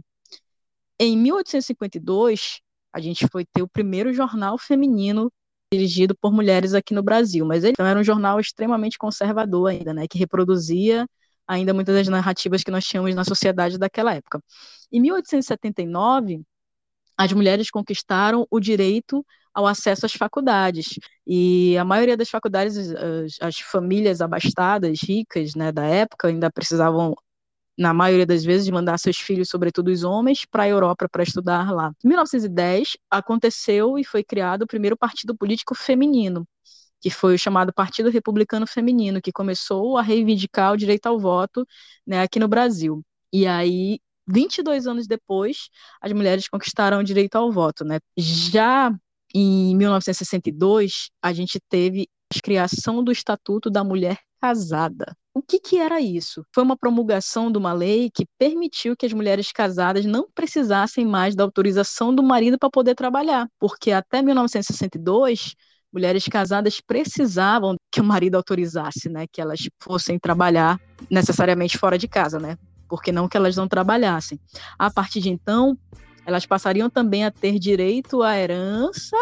Em 1.00 1.18
1852, 1.18 2.62
a 2.94 3.00
gente 3.00 3.28
foi 3.32 3.44
ter 3.44 3.64
o 3.64 3.68
primeiro 3.68 4.14
jornal 4.14 4.58
feminino 4.58 5.32
dirigido 5.74 6.16
por 6.16 6.32
mulheres 6.32 6.76
aqui 6.76 6.94
no 6.94 7.02
Brasil, 7.02 7.44
mas 7.46 7.64
ele 7.64 7.74
era 7.80 8.00
um 8.00 8.04
jornal 8.04 8.40
extremamente 8.40 9.00
conservador 9.00 9.72
ainda, 9.72 9.94
né, 9.94 10.08
que 10.08 10.20
reproduzia 10.20 11.08
ainda 11.48 11.74
muitas 11.74 11.96
das 11.96 12.08
narrativas 12.08 12.64
que 12.64 12.70
nós 12.72 12.86
tínhamos 12.86 13.16
na 13.16 13.24
sociedade 13.24 13.80
daquela 13.80 14.14
época. 14.14 14.40
Em 14.92 15.02
1879, 15.02 16.44
as 17.18 17.34
mulheres 17.34 17.72
conquistaram 17.72 18.46
o 18.50 18.60
direito 18.60 19.26
ao 19.54 19.68
acesso 19.68 20.06
às 20.06 20.14
faculdades. 20.14 20.98
E 21.28 21.78
a 21.78 21.86
maioria 21.86 22.18
das 22.18 22.30
faculdades, 22.30 22.78
as, 22.78 23.38
as 23.42 23.60
famílias 23.60 24.22
abastadas, 24.22 25.00
ricas, 25.02 25.56
né, 25.56 25.72
da 25.72 25.86
época, 25.86 26.28
ainda 26.28 26.52
precisavam 26.52 27.16
na 27.78 27.94
maioria 27.94 28.26
das 28.26 28.44
vezes, 28.44 28.70
mandar 28.70 28.98
seus 29.00 29.18
filhos, 29.18 29.50
sobretudo 29.50 29.90
os 29.90 30.04
homens, 30.04 30.46
para 30.46 30.64
a 30.64 30.68
Europa 30.68 31.08
para 31.10 31.24
estudar 31.24 31.72
lá. 31.72 31.92
Em 32.04 32.08
1910, 32.08 32.98
aconteceu 33.10 33.98
e 33.98 34.04
foi 34.04 34.24
criado 34.24 34.64
o 34.64 34.68
primeiro 34.68 34.96
partido 34.96 35.36
político 35.36 35.74
feminino, 35.74 36.48
que 37.02 37.10
foi 37.10 37.36
o 37.36 37.40
chamado 37.40 37.74
Partido 37.74 38.10
Republicano 38.10 38.68
Feminino, 38.68 39.22
que 39.22 39.32
começou 39.32 39.98
a 39.98 40.02
reivindicar 40.02 40.74
o 40.74 40.78
direito 40.78 41.08
ao 41.08 41.20
voto 41.20 41.66
né, 42.06 42.22
aqui 42.22 42.40
no 42.40 42.48
Brasil. 42.48 43.04
E 43.32 43.48
aí, 43.48 44.00
22 44.28 44.88
anos 44.88 45.08
depois, 45.08 45.70
as 46.00 46.12
mulheres 46.14 46.48
conquistaram 46.48 47.00
o 47.00 47.04
direito 47.04 47.36
ao 47.36 47.52
voto. 47.52 47.84
Né? 47.84 48.00
Já 48.16 48.94
em 49.34 49.76
1962, 49.76 51.10
a 51.22 51.34
gente 51.34 51.60
teve 51.70 52.08
a 52.32 52.42
criação 52.42 53.04
do 53.04 53.12
Estatuto 53.12 53.70
da 53.70 53.84
Mulher 53.84 54.20
Casada. 54.40 55.16
O 55.34 55.42
que, 55.42 55.60
que 55.60 55.78
era 55.78 56.00
isso? 56.00 56.46
Foi 56.54 56.64
uma 56.64 56.78
promulgação 56.78 57.52
de 57.52 57.58
uma 57.58 57.74
lei 57.74 58.12
que 58.14 58.26
permitiu 58.38 58.96
que 58.96 59.06
as 59.06 59.14
mulheres 59.14 59.52
casadas 59.52 60.06
não 60.06 60.28
precisassem 60.36 61.06
mais 61.06 61.36
da 61.36 61.44
autorização 61.44 62.14
do 62.14 62.22
marido 62.22 62.60
para 62.60 62.70
poder 62.70 62.94
trabalhar, 62.94 63.48
porque 63.60 63.92
até 63.92 64.22
1962 64.22 65.56
mulheres 65.92 66.26
casadas 66.26 66.80
precisavam 66.82 67.76
que 67.92 68.02
o 68.02 68.04
marido 68.04 68.36
autorizasse, 68.36 69.10
né, 69.10 69.26
que 69.32 69.40
elas 69.40 69.60
fossem 69.82 70.20
trabalhar 70.20 70.80
necessariamente 71.10 71.78
fora 71.78 71.98
de 71.98 72.08
casa, 72.08 72.40
né, 72.40 72.58
porque 72.88 73.12
não 73.12 73.28
que 73.28 73.38
elas 73.38 73.56
não 73.56 73.68
trabalhassem. 73.68 74.40
A 74.78 74.92
partir 74.92 75.20
de 75.20 75.30
então, 75.30 75.78
elas 76.26 76.46
passariam 76.46 76.90
também 76.90 77.26
a 77.26 77.32
ter 77.32 77.60
direito 77.60 78.22
à 78.22 78.38
herança 78.38 79.18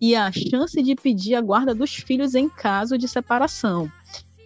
e 0.00 0.14
a 0.14 0.30
chance 0.30 0.82
de 0.82 0.94
pedir 0.94 1.34
a 1.34 1.40
guarda 1.40 1.74
dos 1.74 1.94
filhos 1.94 2.34
em 2.34 2.48
caso 2.48 2.98
de 2.98 3.08
separação. 3.08 3.90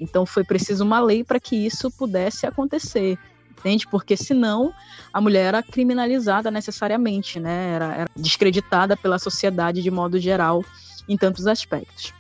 Então 0.01 0.25
foi 0.25 0.45
preciso 0.45 0.85
uma 0.85 1.01
lei 1.01 1.23
para 1.25 1.41
que 1.41 1.55
isso 1.55 1.91
pudesse 1.91 2.47
acontecer, 2.47 3.19
entende? 3.51 3.87
Porque 3.87 4.17
senão 4.17 4.73
a 5.13 5.21
mulher 5.21 5.47
era 5.47 5.63
criminalizada 5.63 6.51
necessariamente, 6.51 7.39
né? 7.39 7.75
Era, 7.75 7.95
era 7.95 8.11
descreditada 8.17 8.97
pela 8.97 9.19
sociedade 9.19 9.83
de 9.83 9.91
modo 9.91 10.19
geral 10.19 10.65
em 11.09 11.17
tantos 11.17 11.47
aspectos. 11.47 12.15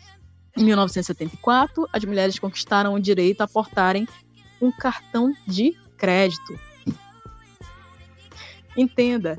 Em 0.57 0.65
1974, 0.65 1.89
as 1.93 2.05
mulheres 2.05 2.39
conquistaram 2.39 2.95
o 2.95 3.01
direito 3.01 3.41
a 3.41 3.49
portarem 3.49 4.07
um 4.61 4.71
cartão 4.71 5.33
de 5.47 5.75
crédito. 5.97 6.59
Entenda, 8.77 9.39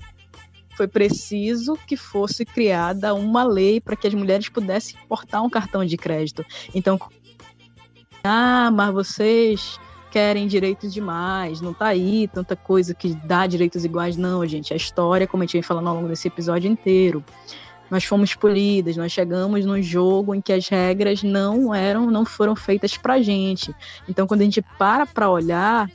foi 0.81 0.87
preciso 0.87 1.77
que 1.85 1.95
fosse 1.95 2.43
criada 2.43 3.13
uma 3.13 3.43
lei 3.43 3.79
para 3.79 3.95
que 3.95 4.07
as 4.07 4.15
mulheres 4.15 4.49
pudessem 4.49 4.97
portar 5.07 5.43
um 5.43 5.49
cartão 5.49 5.85
de 5.85 5.95
crédito. 5.95 6.43
Então, 6.73 6.99
ah, 8.23 8.71
mas 8.73 8.91
vocês 8.91 9.79
querem 10.09 10.47
direitos 10.47 10.91
demais, 10.91 11.61
não 11.61 11.71
tá 11.71 11.85
aí 11.85 12.27
tanta 12.33 12.55
coisa 12.55 12.95
que 12.95 13.13
dá 13.13 13.45
direitos 13.45 13.85
iguais, 13.85 14.17
não, 14.17 14.43
gente. 14.47 14.73
A 14.73 14.75
história, 14.75 15.27
como 15.27 15.43
a 15.43 15.45
gente 15.45 15.53
vem 15.53 15.61
falando 15.61 15.87
ao 15.87 15.95
longo 15.95 16.07
desse 16.07 16.27
episódio 16.27 16.69
inteiro, 16.69 17.23
nós 17.91 18.03
fomos 18.03 18.33
polidas, 18.33 18.97
nós 18.97 19.11
chegamos 19.11 19.63
num 19.63 19.83
jogo 19.83 20.33
em 20.33 20.41
que 20.41 20.51
as 20.51 20.67
regras 20.67 21.21
não 21.21 21.75
eram, 21.75 22.09
não 22.09 22.25
foram 22.25 22.55
feitas 22.55 22.97
pra 22.97 23.21
gente. 23.21 23.71
Então, 24.09 24.25
quando 24.25 24.41
a 24.41 24.45
gente 24.45 24.63
para 24.79 25.05
para 25.05 25.29
olhar 25.29 25.87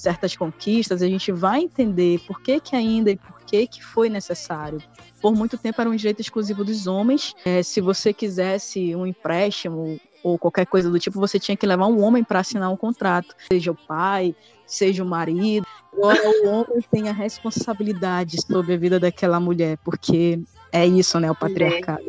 certas 0.00 0.34
conquistas, 0.34 1.02
a 1.02 1.06
gente 1.06 1.30
vai 1.30 1.60
entender 1.60 2.20
por 2.26 2.40
que 2.40 2.58
que 2.58 2.74
ainda 2.74 3.10
e 3.10 3.16
por 3.16 3.40
que 3.42 3.66
que 3.66 3.84
foi 3.84 4.08
necessário. 4.08 4.82
Por 5.20 5.34
muito 5.34 5.58
tempo 5.58 5.78
era 5.78 5.90
um 5.90 5.94
direito 5.94 6.20
exclusivo 6.20 6.64
dos 6.64 6.86
homens. 6.86 7.34
É, 7.44 7.62
se 7.62 7.82
você 7.82 8.12
quisesse 8.12 8.96
um 8.96 9.06
empréstimo 9.06 10.00
ou 10.22 10.38
qualquer 10.38 10.66
coisa 10.66 10.90
do 10.90 10.98
tipo, 10.98 11.20
você 11.20 11.38
tinha 11.38 11.56
que 11.56 11.66
levar 11.66 11.86
um 11.86 12.02
homem 12.02 12.24
para 12.24 12.40
assinar 12.40 12.72
um 12.72 12.76
contrato, 12.76 13.34
seja 13.50 13.72
o 13.72 13.74
pai, 13.74 14.34
seja 14.66 15.04
o 15.04 15.06
marido. 15.06 15.66
Agora 15.92 16.18
o 16.44 16.48
homem 16.48 16.82
tem 16.90 17.10
a 17.10 17.12
responsabilidade 17.12 18.40
sobre 18.40 18.74
a 18.74 18.78
vida 18.78 18.98
daquela 18.98 19.38
mulher, 19.38 19.76
porque 19.84 20.40
é 20.72 20.86
isso, 20.86 21.20
né, 21.20 21.30
o 21.30 21.34
patriarcado. 21.34 22.04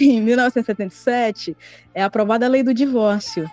Em 0.00 0.20
1977 0.22 1.54
é 1.94 2.02
aprovada 2.02 2.46
a 2.46 2.48
lei 2.48 2.62
do 2.62 2.72
divórcio. 2.72 3.48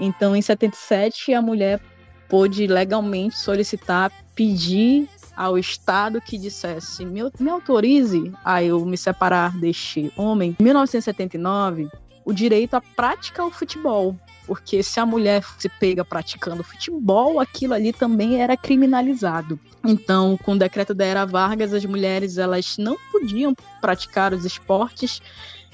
Então, 0.00 0.34
em 0.34 0.42
77 0.42 1.34
a 1.34 1.42
mulher 1.42 1.80
pôde 2.28 2.66
legalmente 2.66 3.38
solicitar, 3.38 4.12
pedir 4.34 5.08
ao 5.36 5.58
Estado 5.58 6.20
que 6.20 6.38
dissesse 6.38 7.04
me, 7.04 7.22
me 7.38 7.50
autorize 7.50 8.32
a 8.44 8.62
eu 8.62 8.84
me 8.84 8.96
separar 8.96 9.56
deste 9.58 10.12
homem. 10.16 10.56
Em 10.58 10.62
1979 10.62 11.88
o 12.24 12.32
direito 12.32 12.74
a 12.74 12.80
praticar 12.80 13.46
o 13.46 13.50
futebol. 13.50 14.16
Porque 14.46 14.82
se 14.82 14.98
a 14.98 15.06
mulher 15.06 15.44
se 15.58 15.68
pega 15.68 16.04
praticando 16.04 16.64
futebol, 16.64 17.38
aquilo 17.38 17.74
ali 17.74 17.92
também 17.92 18.40
era 18.40 18.56
criminalizado. 18.56 19.58
Então, 19.84 20.36
com 20.42 20.52
o 20.52 20.58
decreto 20.58 20.92
da 20.92 21.04
Era 21.04 21.24
Vargas, 21.24 21.72
as 21.72 21.84
mulheres 21.84 22.38
elas 22.38 22.76
não 22.76 22.96
podiam 23.12 23.54
praticar 23.80 24.32
os 24.32 24.44
esportes 24.44 25.22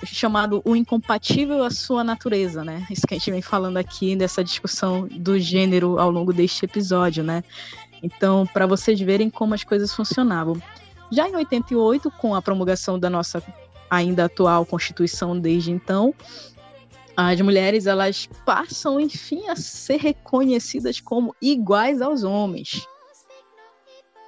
chamado 0.04 0.62
o 0.64 0.76
incompatível 0.76 1.62
à 1.62 1.70
sua 1.70 2.04
natureza, 2.04 2.64
né? 2.64 2.86
Isso 2.90 3.06
que 3.06 3.14
a 3.14 3.18
gente 3.18 3.30
vem 3.30 3.42
falando 3.42 3.76
aqui 3.76 4.14
nessa 4.14 4.42
discussão 4.42 5.08
do 5.10 5.38
gênero 5.38 5.98
ao 5.98 6.10
longo 6.10 6.32
deste 6.32 6.64
episódio, 6.64 7.24
né? 7.24 7.42
Então, 8.02 8.46
para 8.46 8.66
vocês 8.66 9.00
verem 9.00 9.28
como 9.28 9.54
as 9.54 9.64
coisas 9.64 9.92
funcionavam. 9.92 10.60
Já 11.10 11.28
em 11.28 11.34
88, 11.34 12.10
com 12.12 12.34
a 12.34 12.42
promulgação 12.42 12.98
da 12.98 13.10
nossa 13.10 13.42
ainda 13.90 14.26
atual 14.26 14.66
Constituição 14.66 15.38
desde 15.38 15.70
então, 15.70 16.14
as 17.16 17.40
mulheres 17.40 17.86
elas 17.86 18.28
passam, 18.44 19.00
enfim, 19.00 19.48
a 19.48 19.56
ser 19.56 19.96
reconhecidas 19.96 21.00
como 21.00 21.34
iguais 21.42 22.00
aos 22.00 22.22
homens. 22.22 22.86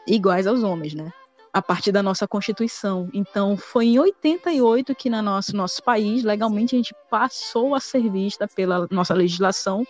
Iguais 0.07 0.47
aos 0.47 0.63
homens, 0.63 0.95
né? 0.95 1.13
A 1.53 1.61
partir 1.61 1.91
da 1.91 2.03
nossa 2.03 2.29
Constituição. 2.29 3.09
Então, 3.13 3.57
foi 3.57 3.87
em 3.87 3.99
88 3.99 4.95
que 4.95 5.11
no 5.11 5.21
nosso, 5.21 5.57
nosso 5.57 5.83
país, 5.83 6.23
legalmente, 6.23 6.77
a 6.77 6.79
gente 6.79 6.95
passou 7.11 7.75
a 7.75 7.81
ser 7.81 8.09
vista 8.09 8.47
pela 8.47 8.87
nossa 8.91 9.15
legislação 9.15 9.85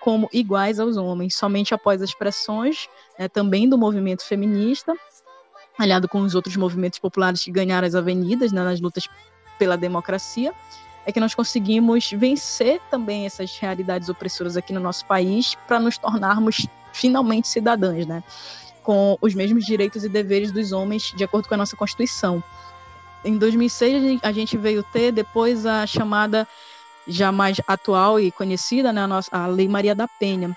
como 0.00 0.28
iguais 0.32 0.80
aos 0.80 0.96
homens, 0.96 1.34
somente 1.34 1.72
após 1.72 2.02
as 2.02 2.12
pressões 2.12 2.88
né, 3.18 3.26
também 3.26 3.68
do 3.68 3.78
movimento 3.78 4.22
feminista 4.24 4.94
aliado 5.78 6.08
com 6.08 6.20
os 6.20 6.34
outros 6.34 6.56
movimentos 6.56 6.98
populares 6.98 7.42
que 7.42 7.50
ganharam 7.50 7.86
as 7.86 7.94
avenidas 7.94 8.52
né, 8.52 8.62
nas 8.62 8.80
lutas 8.80 9.08
pela 9.58 9.76
democracia, 9.76 10.52
é 11.06 11.12
que 11.12 11.20
nós 11.20 11.34
conseguimos 11.34 12.10
vencer 12.12 12.80
também 12.90 13.26
essas 13.26 13.56
realidades 13.58 14.08
opressoras 14.08 14.56
aqui 14.56 14.72
no 14.72 14.80
nosso 14.80 15.04
país 15.06 15.54
para 15.66 15.78
nos 15.78 15.98
tornarmos 15.98 16.66
finalmente 16.92 17.48
cidadãs, 17.48 18.06
né? 18.06 18.22
Com 18.84 19.18
os 19.20 19.34
mesmos 19.34 19.64
direitos 19.64 20.04
e 20.04 20.08
deveres 20.08 20.52
dos 20.52 20.70
homens, 20.70 21.12
de 21.16 21.24
acordo 21.24 21.48
com 21.48 21.54
a 21.54 21.56
nossa 21.56 21.74
Constituição. 21.74 22.40
Em 23.24 23.36
2006, 23.36 24.20
a 24.22 24.30
gente 24.30 24.56
veio 24.56 24.82
ter 24.82 25.10
depois 25.10 25.64
a 25.64 25.86
chamada, 25.86 26.46
já 27.08 27.32
mais 27.32 27.60
atual 27.66 28.20
e 28.20 28.30
conhecida, 28.30 28.92
né, 28.92 29.02
a, 29.02 29.06
nossa, 29.06 29.30
a 29.32 29.46
Lei 29.46 29.66
Maria 29.66 29.94
da 29.94 30.06
Penha, 30.06 30.54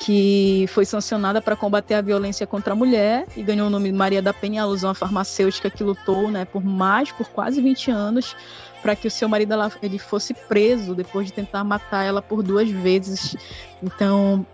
que 0.00 0.66
foi 0.70 0.84
sancionada 0.84 1.40
para 1.40 1.54
combater 1.54 1.94
a 1.94 2.00
violência 2.00 2.44
contra 2.44 2.72
a 2.72 2.76
mulher 2.76 3.24
e 3.36 3.42
ganhou 3.42 3.68
o 3.68 3.70
nome 3.70 3.92
Maria 3.92 4.20
da 4.20 4.34
Penha, 4.34 4.62
alusão 4.62 4.90
à 4.90 4.94
farmacêutica 4.94 5.70
que 5.70 5.84
lutou 5.84 6.28
né, 6.28 6.44
por 6.44 6.64
mais, 6.64 7.12
por 7.12 7.28
quase 7.28 7.62
20 7.62 7.92
anos, 7.92 8.36
para 8.82 8.96
que 8.96 9.06
o 9.06 9.10
seu 9.10 9.28
marido 9.28 9.52
ela, 9.52 9.70
ele 9.80 10.00
fosse 10.00 10.34
preso 10.34 10.92
depois 10.92 11.28
de 11.28 11.32
tentar 11.32 11.62
matar 11.62 12.02
ela 12.02 12.20
por 12.20 12.42
duas 12.42 12.68
vezes. 12.68 13.36
Então, 13.80 14.44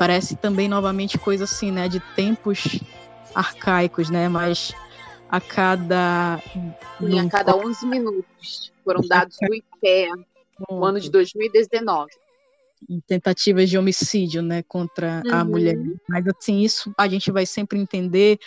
parece 0.00 0.34
também 0.34 0.66
novamente 0.66 1.18
coisa 1.18 1.44
assim, 1.44 1.70
né, 1.70 1.86
de 1.86 2.00
tempos 2.16 2.80
arcaicos, 3.34 4.08
né, 4.08 4.30
mas 4.30 4.72
a 5.28 5.38
cada... 5.42 6.42
Sim, 6.98 7.20
a 7.20 7.28
cada 7.28 7.54
11 7.54 7.86
minutos 7.86 8.72
foram 8.82 9.02
dados 9.02 9.36
do 9.42 9.54
IPEA 9.54 10.14
no 10.70 10.82
ano 10.82 10.98
de 10.98 11.10
2019 11.10 12.10
tentativas 13.06 13.68
de 13.68 13.76
homicídio, 13.76 14.40
né, 14.40 14.62
contra 14.62 15.22
uhum. 15.26 15.34
a 15.34 15.44
mulher. 15.44 15.76
Mas 16.08 16.26
assim, 16.28 16.60
isso 16.60 16.90
a 16.96 17.06
gente 17.06 17.30
vai 17.30 17.44
sempre 17.44 17.78
entender 17.78 18.38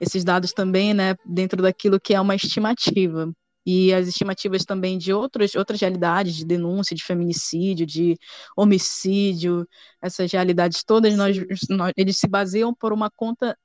esses 0.00 0.24
dados 0.24 0.54
também, 0.54 0.94
né, 0.94 1.14
dentro 1.26 1.60
daquilo 1.60 2.00
que 2.00 2.14
é 2.14 2.20
uma 2.20 2.34
estimativa. 2.34 3.30
E 3.64 3.92
as 3.94 4.08
estimativas 4.08 4.64
também 4.64 4.98
de 4.98 5.12
outras, 5.12 5.54
outras 5.54 5.80
realidades, 5.80 6.34
de 6.34 6.44
denúncia, 6.44 6.96
de 6.96 7.04
feminicídio, 7.04 7.86
de 7.86 8.16
homicídio, 8.56 9.66
essas 10.00 10.30
realidades 10.32 10.82
todas, 10.82 11.16
nós, 11.16 11.36
nós, 11.68 11.92
eles 11.96 12.18
se 12.18 12.26
baseiam 12.26 12.74
por 12.74 12.92
uma 12.92 13.10
conta 13.10 13.56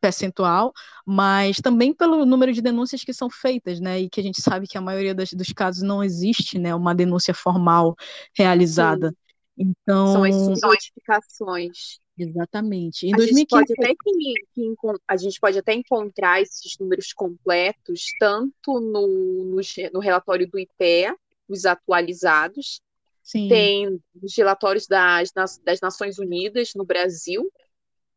percentual, 0.00 0.72
mas 1.06 1.58
também 1.58 1.92
pelo 1.92 2.24
número 2.24 2.52
de 2.52 2.62
denúncias 2.62 3.04
que 3.04 3.12
são 3.12 3.28
feitas, 3.28 3.80
né, 3.80 4.00
e 4.00 4.08
que 4.08 4.20
a 4.20 4.22
gente 4.22 4.40
sabe 4.40 4.66
que 4.66 4.78
a 4.78 4.80
maioria 4.80 5.14
das, 5.14 5.32
dos 5.32 5.52
casos 5.52 5.82
não 5.82 6.02
existe, 6.02 6.58
né, 6.58 6.74
uma 6.74 6.94
denúncia 6.94 7.34
formal 7.34 7.94
realizada. 8.34 9.10
Sim. 9.10 9.16
Então, 9.58 10.12
são 10.12 10.24
as 10.24 10.60
notificações. 10.62 12.00
Exatamente. 12.22 13.06
Em 13.06 13.14
a, 13.14 13.16
2015... 13.16 13.38
gente 13.38 13.48
pode 13.48 13.72
até 13.72 13.94
que, 13.94 14.98
a 15.08 15.16
gente 15.16 15.40
pode 15.40 15.58
até 15.58 15.72
encontrar 15.72 16.42
esses 16.42 16.76
números 16.78 17.12
completos, 17.12 18.06
tanto 18.18 18.80
no, 18.80 19.06
no, 19.44 19.60
no 19.92 20.00
relatório 20.00 20.48
do 20.48 20.58
IPEA, 20.58 21.16
os 21.48 21.64
atualizados, 21.64 22.80
Sim. 23.22 23.48
tem 23.48 24.02
os 24.22 24.36
relatórios 24.36 24.86
das, 24.86 25.32
das 25.64 25.80
Nações 25.80 26.18
Unidas 26.18 26.72
no 26.74 26.84
Brasil, 26.84 27.50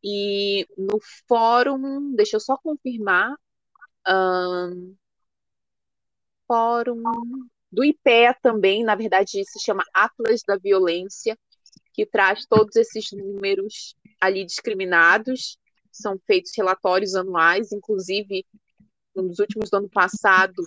e 0.04 0.68
no 0.78 1.00
fórum, 1.28 2.14
deixa 2.14 2.36
eu 2.36 2.40
só 2.42 2.58
confirmar, 2.58 3.34
um, 4.06 4.96
fórum 6.46 7.02
do 7.72 7.84
IPEA 7.84 8.36
também, 8.42 8.84
na 8.84 8.96
verdade, 8.96 9.44
se 9.46 9.64
chama 9.64 9.84
Atlas 9.94 10.42
da 10.46 10.58
Violência, 10.58 11.38
que 11.94 12.06
traz 12.06 12.46
todos 12.46 12.76
esses 12.76 13.12
números 13.12 13.96
ali 14.20 14.46
discriminados. 14.46 15.58
São 15.92 16.20
feitos 16.26 16.52
relatórios 16.58 17.14
anuais, 17.16 17.72
inclusive 17.72 18.46
nos 19.16 19.38
últimos 19.40 19.70
do 19.70 19.78
ano 19.78 19.90
passado, 19.90 20.64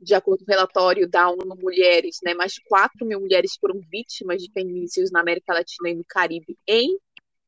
de 0.00 0.14
acordo 0.14 0.44
com 0.44 0.52
o 0.52 0.54
relatório 0.54 1.08
da 1.08 1.30
ONU 1.30 1.56
Mulheres, 1.56 2.18
né, 2.22 2.34
mais 2.34 2.52
de 2.52 2.62
4 2.64 3.06
mil 3.06 3.20
mulheres 3.20 3.56
foram 3.58 3.80
vítimas 3.90 4.42
de 4.42 4.52
feminicídios 4.52 5.10
na 5.10 5.20
América 5.20 5.54
Latina 5.54 5.88
e 5.88 5.94
no 5.94 6.04
Caribe 6.06 6.58
em 6.66 6.98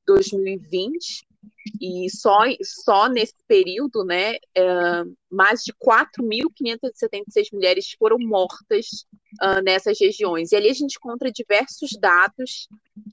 2020. 0.06 1.26
E 1.81 2.09
só, 2.10 2.39
só 2.62 3.09
nesse 3.09 3.35
período, 3.47 4.05
né, 4.05 4.35
é, 4.55 5.05
mais 5.31 5.62
de 5.62 5.73
4.576 5.73 7.48
mulheres 7.52 7.94
foram 7.98 8.19
mortas 8.19 9.06
uh, 9.43 9.60
nessas 9.64 9.98
regiões. 9.98 10.52
E 10.52 10.56
ali 10.56 10.69
a 10.69 10.74
gente 10.74 10.97
encontra 10.97 11.31
diversos 11.32 11.90
dados, 11.98 12.69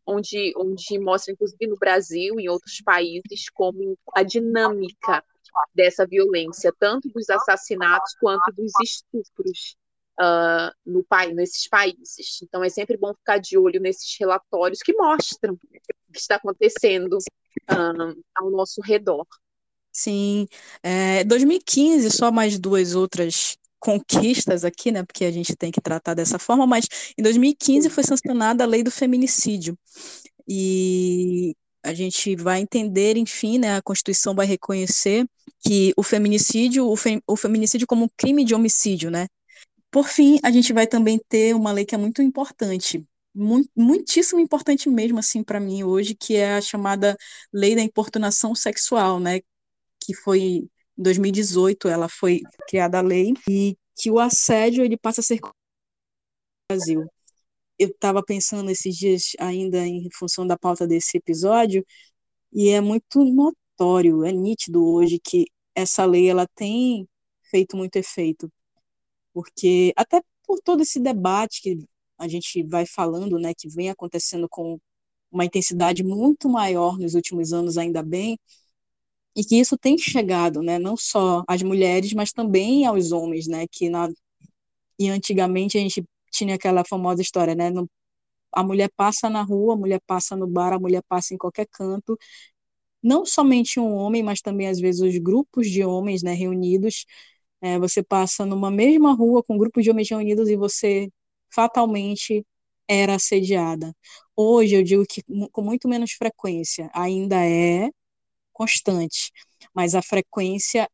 onde, 0.06 0.53
onde 0.56 0.99
mostra, 0.99 1.34
inclusive 1.34 1.68
no 1.68 1.77
Brasil 1.77 2.39
e 2.39 2.43
em 2.43 2.49
outros 2.49 2.81
países, 2.81 3.49
como 3.53 3.97
a 4.15 4.23
dinâmica 4.23 5.23
dessa 5.73 6.06
violência, 6.06 6.73
tanto 6.80 7.10
dos 7.10 7.30
assassinatos 7.30 8.15
quanto 8.19 8.51
dos 8.51 8.72
estupros 8.84 9.76
uh, 10.19 10.72
no, 10.85 11.06
nesses 11.34 11.68
países. 11.68 12.41
Então 12.43 12.64
é 12.64 12.69
sempre 12.69 12.97
bom 12.97 13.14
ficar 13.14 13.39
de 13.39 13.57
olho 13.57 13.80
nesses 13.80 14.15
relatórios 14.19 14.80
que 14.80 14.93
mostram 14.93 15.53
o 15.53 16.11
que 16.11 16.19
está 16.19 16.35
acontecendo 16.35 17.18
uh, 17.72 18.24
ao 18.36 18.52
nosso 18.52 18.82
redor. 18.82 19.26
Sim, 19.91 20.48
é, 20.84 21.24
2015, 21.24 22.10
só 22.12 22.32
mais 22.32 22.60
duas 22.60 22.96
outras 22.96 23.58
conquistas 23.80 24.64
aqui, 24.64 24.91
né? 24.91 25.04
Porque 25.04 25.26
a 25.26 25.32
gente 25.32 25.56
tem 25.56 25.72
que 25.72 25.82
tratar 25.82 26.14
dessa 26.14 26.38
forma, 26.38 26.68
mas 26.68 26.88
em 27.18 27.24
2015 27.24 27.90
foi 27.90 28.04
sancionada 28.04 28.64
a 28.64 28.68
lei 28.68 28.84
do 28.84 28.91
feminicídio. 28.91 29.78
E 30.48 31.56
a 31.84 31.94
gente 31.94 32.36
vai 32.36 32.60
entender, 32.60 33.18
enfim, 33.18 33.58
né, 33.58 33.78
a 33.78 33.82
Constituição 33.82 34.36
vai 34.36 34.46
reconhecer 34.46 35.26
que 35.62 35.94
o 35.98 36.04
feminicídio, 36.04 36.88
o, 36.88 36.96
fe, 36.96 37.22
o 37.28 37.36
feminicídio 37.36 37.88
como 37.88 38.06
um 38.06 38.10
crime 38.18 38.44
de 38.44 38.54
homicídio, 38.54 39.10
né? 39.10 39.28
Por 39.91 40.08
fim, 40.08 40.40
a 40.44 40.52
gente 40.52 40.72
vai 40.74 40.86
também 40.86 41.20
ter 41.30 41.56
uma 41.56 41.72
lei 41.72 41.86
que 41.86 41.96
é 41.96 41.98
muito 41.98 42.22
importante, 42.22 43.04
muitíssimo 43.34 44.39
importante 44.39 44.89
mesmo, 44.89 45.19
assim, 45.19 45.43
para 45.43 45.60
mim 45.60 45.84
hoje, 45.84 46.15
que 46.15 46.35
é 46.35 46.56
a 46.56 46.61
chamada 46.61 47.18
Lei 47.53 47.76
da 47.76 47.81
Importunação 47.81 48.56
Sexual, 48.56 49.19
né? 49.19 49.41
Que 49.99 50.14
foi 50.14 50.41
em 50.41 50.69
2018, 50.97 51.88
ela 51.88 52.10
foi 52.10 52.41
criada 52.68 52.99
a 52.99 53.01
lei, 53.01 53.34
e 53.49 53.77
que 53.95 54.11
o 54.11 54.19
assédio 54.19 54.84
ele 54.84 54.97
passa 54.97 55.22
a 55.22 55.23
ser 55.23 55.39
Brasil 56.72 57.10
eu 57.80 57.88
estava 57.89 58.22
pensando 58.23 58.69
esses 58.69 58.95
dias 58.95 59.31
ainda 59.39 59.80
em 59.88 60.10
função 60.14 60.45
da 60.45 60.57
pauta 60.57 60.85
desse 60.85 61.18
episódio, 61.18 61.85
e 62.53 62.69
é 62.69 62.81
muito 62.81 63.23
notório, 63.23 64.26
é 64.26 64.31
nítido 64.31 64.85
hoje 64.85 65.19
que 65.23 65.45
essa 65.76 66.06
lei 66.06 66.30
ela 66.30 66.47
tem 66.56 67.07
feito 67.49 67.77
muito 67.77 67.95
efeito, 67.95 68.51
porque 69.34 69.93
até 69.95 70.22
por 70.45 70.60
todo 70.61 70.81
esse 70.84 70.99
debate 70.99 71.61
que 71.61 71.80
a 72.20 72.28
gente 72.28 72.64
vai 72.64 72.86
falando, 72.86 73.40
né, 73.40 73.54
que 73.56 73.70
vem 73.70 73.90
acontecendo 73.90 74.48
com 74.50 74.80
uma 75.32 75.46
intensidade 75.46 76.04
muito 76.04 76.50
maior 76.50 76.98
nos 77.00 77.16
últimos 77.16 77.54
anos, 77.54 77.78
ainda 77.78 78.04
bem, 78.04 78.38
e 79.36 79.44
que 79.44 79.56
isso 79.60 79.78
tem 79.78 79.98
chegado, 79.98 80.62
né, 80.62 80.80
não 80.80 80.98
só 80.98 81.44
às 81.48 81.62
mulheres, 81.64 82.14
mas 82.14 82.32
também 82.34 82.86
aos 82.86 83.12
homens, 83.12 83.48
né, 83.48 83.66
que 83.72 83.90
na 83.90 84.10
e 85.00 85.10
antigamente 85.10 85.78
a 85.78 85.82
gente 85.82 86.04
tinha 86.32 86.56
aquela 86.56 86.84
famosa 86.86 87.22
história, 87.22 87.56
né? 87.56 87.70
No, 87.70 87.90
a 88.54 88.64
mulher 88.64 88.90
passa 88.96 89.30
na 89.30 89.44
rua, 89.44 89.74
a 89.76 89.78
mulher 89.78 90.02
passa 90.08 90.36
no 90.36 90.48
bar, 90.48 90.74
a 90.74 90.80
mulher 90.80 91.04
passa 91.08 91.34
em 91.34 91.38
qualquer 91.38 91.68
canto. 91.72 92.18
Não 93.04 93.26
somente 93.26 93.80
um 93.80 93.94
homem, 93.96 94.24
mas 94.24 94.41
também 94.41 94.68
às 94.68 94.80
vezes 94.80 95.02
os 95.02 95.18
grupos 95.20 95.70
de 95.70 95.84
homens, 95.86 96.24
né, 96.24 96.34
reunidos. 96.34 97.06
É, 97.62 97.80
você 97.80 98.04
passa 98.04 98.46
numa 98.46 98.72
mesma 98.72 99.14
rua 99.14 99.44
com 99.44 99.58
grupos 99.58 99.84
de 99.84 99.91
homens 99.91 100.10
reunidos 100.10 100.50
e 100.50 100.56
você 100.58 101.10
fatalmente 101.51 102.45
era 102.88 103.15
assediada. 103.15 103.93
Hoje 104.35 104.76
eu 104.76 104.84
digo 104.84 105.05
que 105.07 105.23
com 105.51 105.61
muito 105.61 105.88
menos 105.88 106.11
frequência, 106.13 106.89
ainda 106.93 107.38
é 107.45 107.89
constante, 108.53 109.31
mas 109.73 109.95
a 109.95 110.01
frequência, 110.01 110.89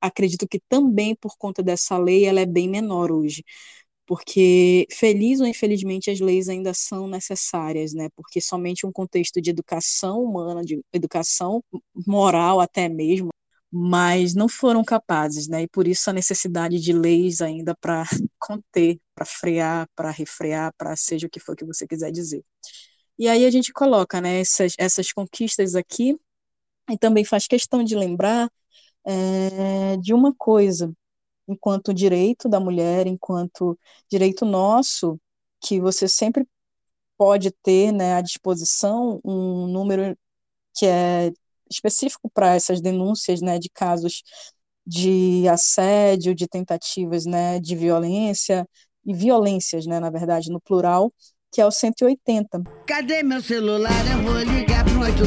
acredito 0.00 0.48
que 0.48 0.60
também 0.68 1.14
por 1.16 1.36
conta 1.38 1.62
dessa 1.62 1.98
lei, 1.98 2.26
ela 2.26 2.40
é 2.40 2.46
bem 2.46 2.68
menor 2.68 3.12
hoje 3.12 3.44
porque 4.06 4.86
feliz 4.90 5.40
ou 5.40 5.46
infelizmente 5.46 6.10
as 6.10 6.20
leis 6.20 6.48
ainda 6.48 6.74
são 6.74 7.08
necessárias, 7.08 7.94
né? 7.94 8.08
Porque 8.16 8.40
somente 8.40 8.86
um 8.86 8.92
contexto 8.92 9.40
de 9.40 9.50
educação 9.50 10.22
humana, 10.22 10.62
de 10.64 10.80
educação 10.92 11.62
moral 12.06 12.60
até 12.60 12.88
mesmo, 12.88 13.30
mas 13.76 14.34
não 14.36 14.48
foram 14.48 14.84
capazes, 14.84 15.48
né? 15.48 15.62
E 15.62 15.68
por 15.68 15.88
isso 15.88 16.08
a 16.08 16.12
necessidade 16.12 16.78
de 16.80 16.92
leis 16.92 17.40
ainda 17.40 17.74
para 17.80 18.04
conter, 18.38 19.00
para 19.14 19.24
frear, 19.26 19.88
para 19.96 20.10
refrear, 20.12 20.72
para 20.78 20.94
seja 20.96 21.26
o 21.26 21.30
que 21.30 21.40
for 21.40 21.56
que 21.56 21.64
você 21.64 21.84
quiser 21.86 22.12
dizer. 22.12 22.44
E 23.18 23.28
aí 23.28 23.46
a 23.46 23.50
gente 23.50 23.72
coloca, 23.72 24.20
né, 24.20 24.40
essas, 24.40 24.74
essas 24.78 25.12
conquistas 25.12 25.74
aqui 25.74 26.16
e 26.90 26.98
também 26.98 27.24
faz 27.24 27.46
questão 27.46 27.84
de 27.84 27.96
lembrar 27.96 28.50
é, 29.06 29.96
de 29.98 30.14
uma 30.14 30.34
coisa, 30.34 30.92
enquanto 31.48 31.94
direito 31.94 32.48
da 32.48 32.60
mulher, 32.60 33.06
enquanto 33.06 33.78
direito 34.10 34.44
nosso, 34.46 35.20
que 35.62 35.80
você 35.80 36.08
sempre 36.08 36.46
pode 37.18 37.50
ter 37.62 37.92
né, 37.92 38.14
à 38.16 38.20
disposição 38.22 39.20
um 39.24 39.66
número 39.68 40.16
que 40.76 40.86
é 40.86 41.32
específico 41.70 42.30
para 42.32 42.54
essas 42.54 42.80
denúncias 42.80 43.40
né, 43.40 43.58
de 43.58 43.68
casos 43.68 44.22
de 44.86 45.48
assédio, 45.48 46.34
de 46.34 46.46
tentativas 46.46 47.24
né, 47.24 47.58
de 47.58 47.74
violência, 47.74 48.66
e 49.06 49.12
violências, 49.12 49.86
né, 49.86 50.00
na 50.00 50.10
verdade, 50.10 50.50
no 50.50 50.60
plural, 50.60 51.12
que 51.52 51.60
é 51.60 51.66
o 51.66 51.70
180. 51.70 52.62
Cadê 52.86 53.22
meu 53.22 53.40
celular? 53.40 53.92
Eu 54.10 54.22
vou 54.22 54.38
ligar 54.40 54.84
pro 54.84 55.00
80. 55.00 55.24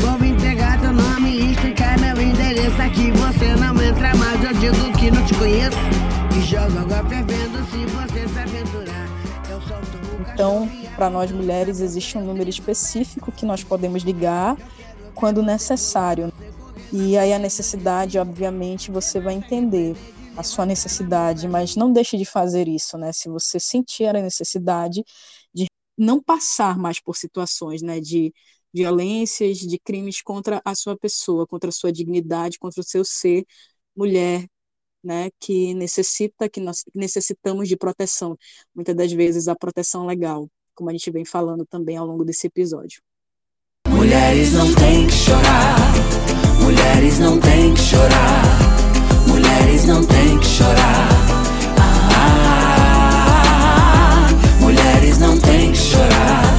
Vou 0.00 0.26
entregar 0.26 0.80
teu 0.80 0.92
nome 0.92 1.30
e 1.30 1.52
explicar 1.52 1.98
meu 1.98 2.20
endereço. 2.20 2.80
Aqui 2.82 3.10
você 3.12 3.54
não 3.56 3.82
entra 3.82 4.14
mais, 4.16 4.44
eu 4.44 4.52
digo 4.54 4.98
que 4.98 5.10
não 5.10 5.24
te 5.24 5.34
conheço. 5.38 5.78
E 6.36 6.40
jogo 6.42 6.78
água 6.78 7.08
fervendo 7.08 7.58
se 7.70 7.86
você 7.86 8.28
se 8.28 8.38
aventurar. 8.38 9.08
Eu 9.50 9.60
solto 9.62 9.96
o 9.96 10.32
Então, 10.32 10.68
para 10.94 11.08
nós 11.08 11.30
mulheres, 11.32 11.80
existe 11.80 12.18
um 12.18 12.24
número 12.24 12.50
específico 12.50 13.32
que 13.32 13.46
nós 13.46 13.64
podemos 13.64 14.02
ligar 14.02 14.56
quando 15.18 15.42
necessário. 15.42 16.32
E 16.92 17.18
aí 17.18 17.32
a 17.32 17.38
necessidade, 17.38 18.18
obviamente, 18.18 18.90
você 18.90 19.20
vai 19.20 19.34
entender 19.34 19.96
a 20.36 20.42
sua 20.44 20.64
necessidade, 20.64 21.48
mas 21.48 21.74
não 21.74 21.92
deixe 21.92 22.16
de 22.16 22.24
fazer 22.24 22.68
isso, 22.68 22.96
né? 22.96 23.12
Se 23.12 23.28
você 23.28 23.58
sentir 23.58 24.06
a 24.06 24.12
necessidade 24.12 25.04
de 25.52 25.66
não 25.96 26.22
passar 26.22 26.78
mais 26.78 27.00
por 27.00 27.16
situações, 27.16 27.82
né, 27.82 28.00
de 28.00 28.32
violências, 28.72 29.58
de 29.58 29.78
crimes 29.80 30.22
contra 30.22 30.62
a 30.64 30.74
sua 30.74 30.96
pessoa, 30.96 31.46
contra 31.46 31.70
a 31.70 31.72
sua 31.72 31.92
dignidade, 31.92 32.58
contra 32.58 32.80
o 32.80 32.84
seu 32.84 33.04
ser 33.04 33.44
mulher, 33.96 34.46
né, 35.02 35.30
que 35.40 35.74
necessita, 35.74 36.48
que 36.48 36.60
nós 36.60 36.84
necessitamos 36.94 37.68
de 37.68 37.76
proteção. 37.76 38.38
Muitas 38.74 38.94
das 38.96 39.12
vezes 39.12 39.48
a 39.48 39.56
proteção 39.56 40.06
legal, 40.06 40.48
como 40.74 40.90
a 40.90 40.92
gente 40.92 41.10
vem 41.10 41.24
falando 41.24 41.66
também 41.66 41.96
ao 41.96 42.06
longo 42.06 42.24
desse 42.24 42.46
episódio. 42.46 43.02
Mulheres 43.98 44.52
não 44.52 44.72
têm 44.74 45.08
que 45.08 45.12
chorar, 45.12 45.76
mulheres 46.60 47.18
não 47.18 47.36
têm 47.38 47.74
que 47.74 47.80
chorar. 47.80 48.42
Mulheres 49.26 49.86
não 49.86 50.04
têm 50.04 50.38
que 50.38 50.46
chorar. 50.46 51.08
Ah, 53.40 54.28
mulheres 54.60 55.18
não 55.18 55.36
têm 55.36 55.72
que 55.72 55.78
chorar. 55.78 56.54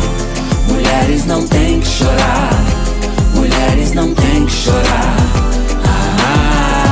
Mulheres 0.68 1.26
não 1.26 1.48
têm 1.48 1.80
que 1.80 1.88
chorar. 1.88 2.50
Mulheres 3.34 3.94
não 3.94 4.14
têm 4.14 4.46
que 4.46 4.52
chorar. 4.52 5.16
Ah, 6.22 6.90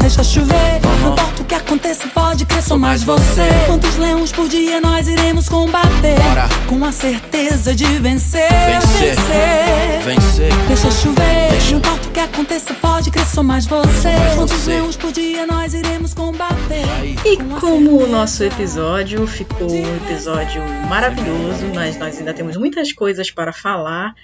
deixa 0.00 0.22
chover, 0.22 0.67
importa 1.12 1.42
o 1.42 1.44
que 1.44 1.54
aconteça, 1.54 2.08
pode 2.08 2.44
crer, 2.44 2.62
sou 2.62 2.78
mais 2.78 3.02
você. 3.02 3.48
Quantos 3.66 3.96
leões 3.96 4.32
por 4.32 4.48
dia 4.48 4.80
nós 4.80 5.08
iremos 5.08 5.48
combater? 5.48 6.20
Bora. 6.20 6.48
Com 6.66 6.84
a 6.84 6.92
certeza 6.92 7.74
de 7.74 7.84
vencer, 7.84 8.48
vencer, 8.48 9.16
vencer. 9.16 10.02
vencer. 10.04 10.66
Deixa 10.66 10.90
chover, 10.90 11.50
deixa. 11.50 11.70
não 11.70 11.78
importa 11.78 12.08
o 12.08 12.12
que 12.12 12.20
aconteça, 12.20 12.74
pode 12.74 13.10
crer, 13.10 13.26
sou 13.26 13.42
mais 13.42 13.66
você. 13.66 14.10
Quantos 14.34 14.66
leões 14.66 14.96
por 14.96 15.12
dia 15.12 15.46
nós 15.46 15.74
iremos 15.74 16.12
combater? 16.14 16.84
E 17.24 17.36
como 17.60 18.02
o 18.02 18.06
nosso 18.06 18.44
episódio 18.44 19.26
ficou 19.26 19.70
um 19.70 19.96
episódio 19.96 20.62
maravilhoso, 20.88 21.66
mas 21.74 21.98
nós 21.98 22.18
ainda 22.18 22.34
temos 22.34 22.56
muitas 22.56 22.92
coisas 22.92 23.30
para 23.30 23.52
falar, 23.52 24.14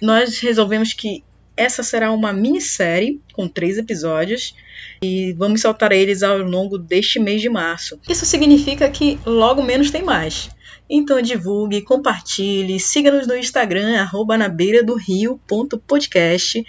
nós 0.00 0.38
resolvemos 0.38 0.92
que 0.92 1.22
essa 1.58 1.82
será 1.82 2.12
uma 2.12 2.32
minissérie 2.32 3.20
com 3.32 3.48
três 3.48 3.76
episódios 3.76 4.54
e 5.02 5.32
vamos 5.32 5.60
soltar 5.60 5.90
eles 5.90 6.22
ao 6.22 6.38
longo 6.38 6.78
deste 6.78 7.18
mês 7.18 7.42
de 7.42 7.48
março. 7.48 7.98
Isso 8.08 8.24
significa 8.24 8.88
que 8.88 9.18
logo 9.26 9.62
menos 9.62 9.90
tem 9.90 10.02
mais. 10.02 10.50
Então 10.88 11.20
divulgue, 11.20 11.82
compartilhe, 11.82 12.78
siga-nos 12.78 13.26
no 13.26 13.36
Instagram, 13.36 14.00
arroba 14.00 14.38
na 14.38 14.48
beira 14.48 14.82
do 14.82 14.94
rio 14.94 15.38
ponto 15.46 15.78
podcast, 15.78 16.64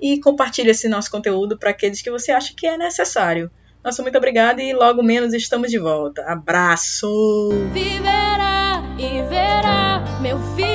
e 0.00 0.20
compartilhe 0.20 0.70
esse 0.70 0.88
nosso 0.88 1.10
conteúdo 1.10 1.58
para 1.58 1.70
aqueles 1.70 2.00
que 2.00 2.10
você 2.10 2.30
acha 2.30 2.52
que 2.54 2.66
é 2.66 2.76
necessário. 2.76 3.50
Nossa, 3.82 4.02
muito 4.02 4.16
obrigada 4.16 4.62
e 4.62 4.72
logo 4.72 5.02
menos 5.02 5.34
estamos 5.34 5.70
de 5.70 5.78
volta. 5.78 6.22
Abraço! 6.22 7.50
Viverá 7.72 8.82
e 8.96 9.22
verá, 9.28 10.04
meu 10.22 10.38
filho 10.54 10.73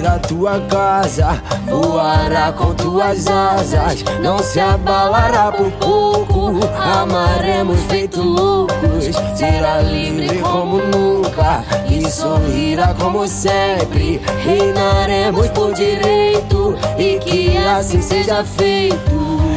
será 0.00 0.18
tua 0.18 0.60
casa, 0.60 1.42
voará 1.68 2.50
com 2.52 2.74
tuas 2.74 3.26
asas, 3.26 4.02
não 4.22 4.38
se 4.38 4.58
abalará 4.58 5.52
por 5.52 5.70
pouco. 5.72 6.52
Amaremos 6.74 7.78
feito 7.82 8.22
loucos, 8.22 9.10
será 9.36 9.82
livre 9.82 10.38
como 10.38 10.78
nunca 10.78 11.62
e 11.86 12.10
sorrirá 12.10 12.94
como 12.94 13.28
sempre. 13.28 14.22
Reinaremos 14.42 15.48
por 15.48 15.74
direito 15.74 16.74
e 16.98 17.18
que 17.18 17.58
assim 17.58 18.00
seja 18.00 18.42
feito. 18.42 19.49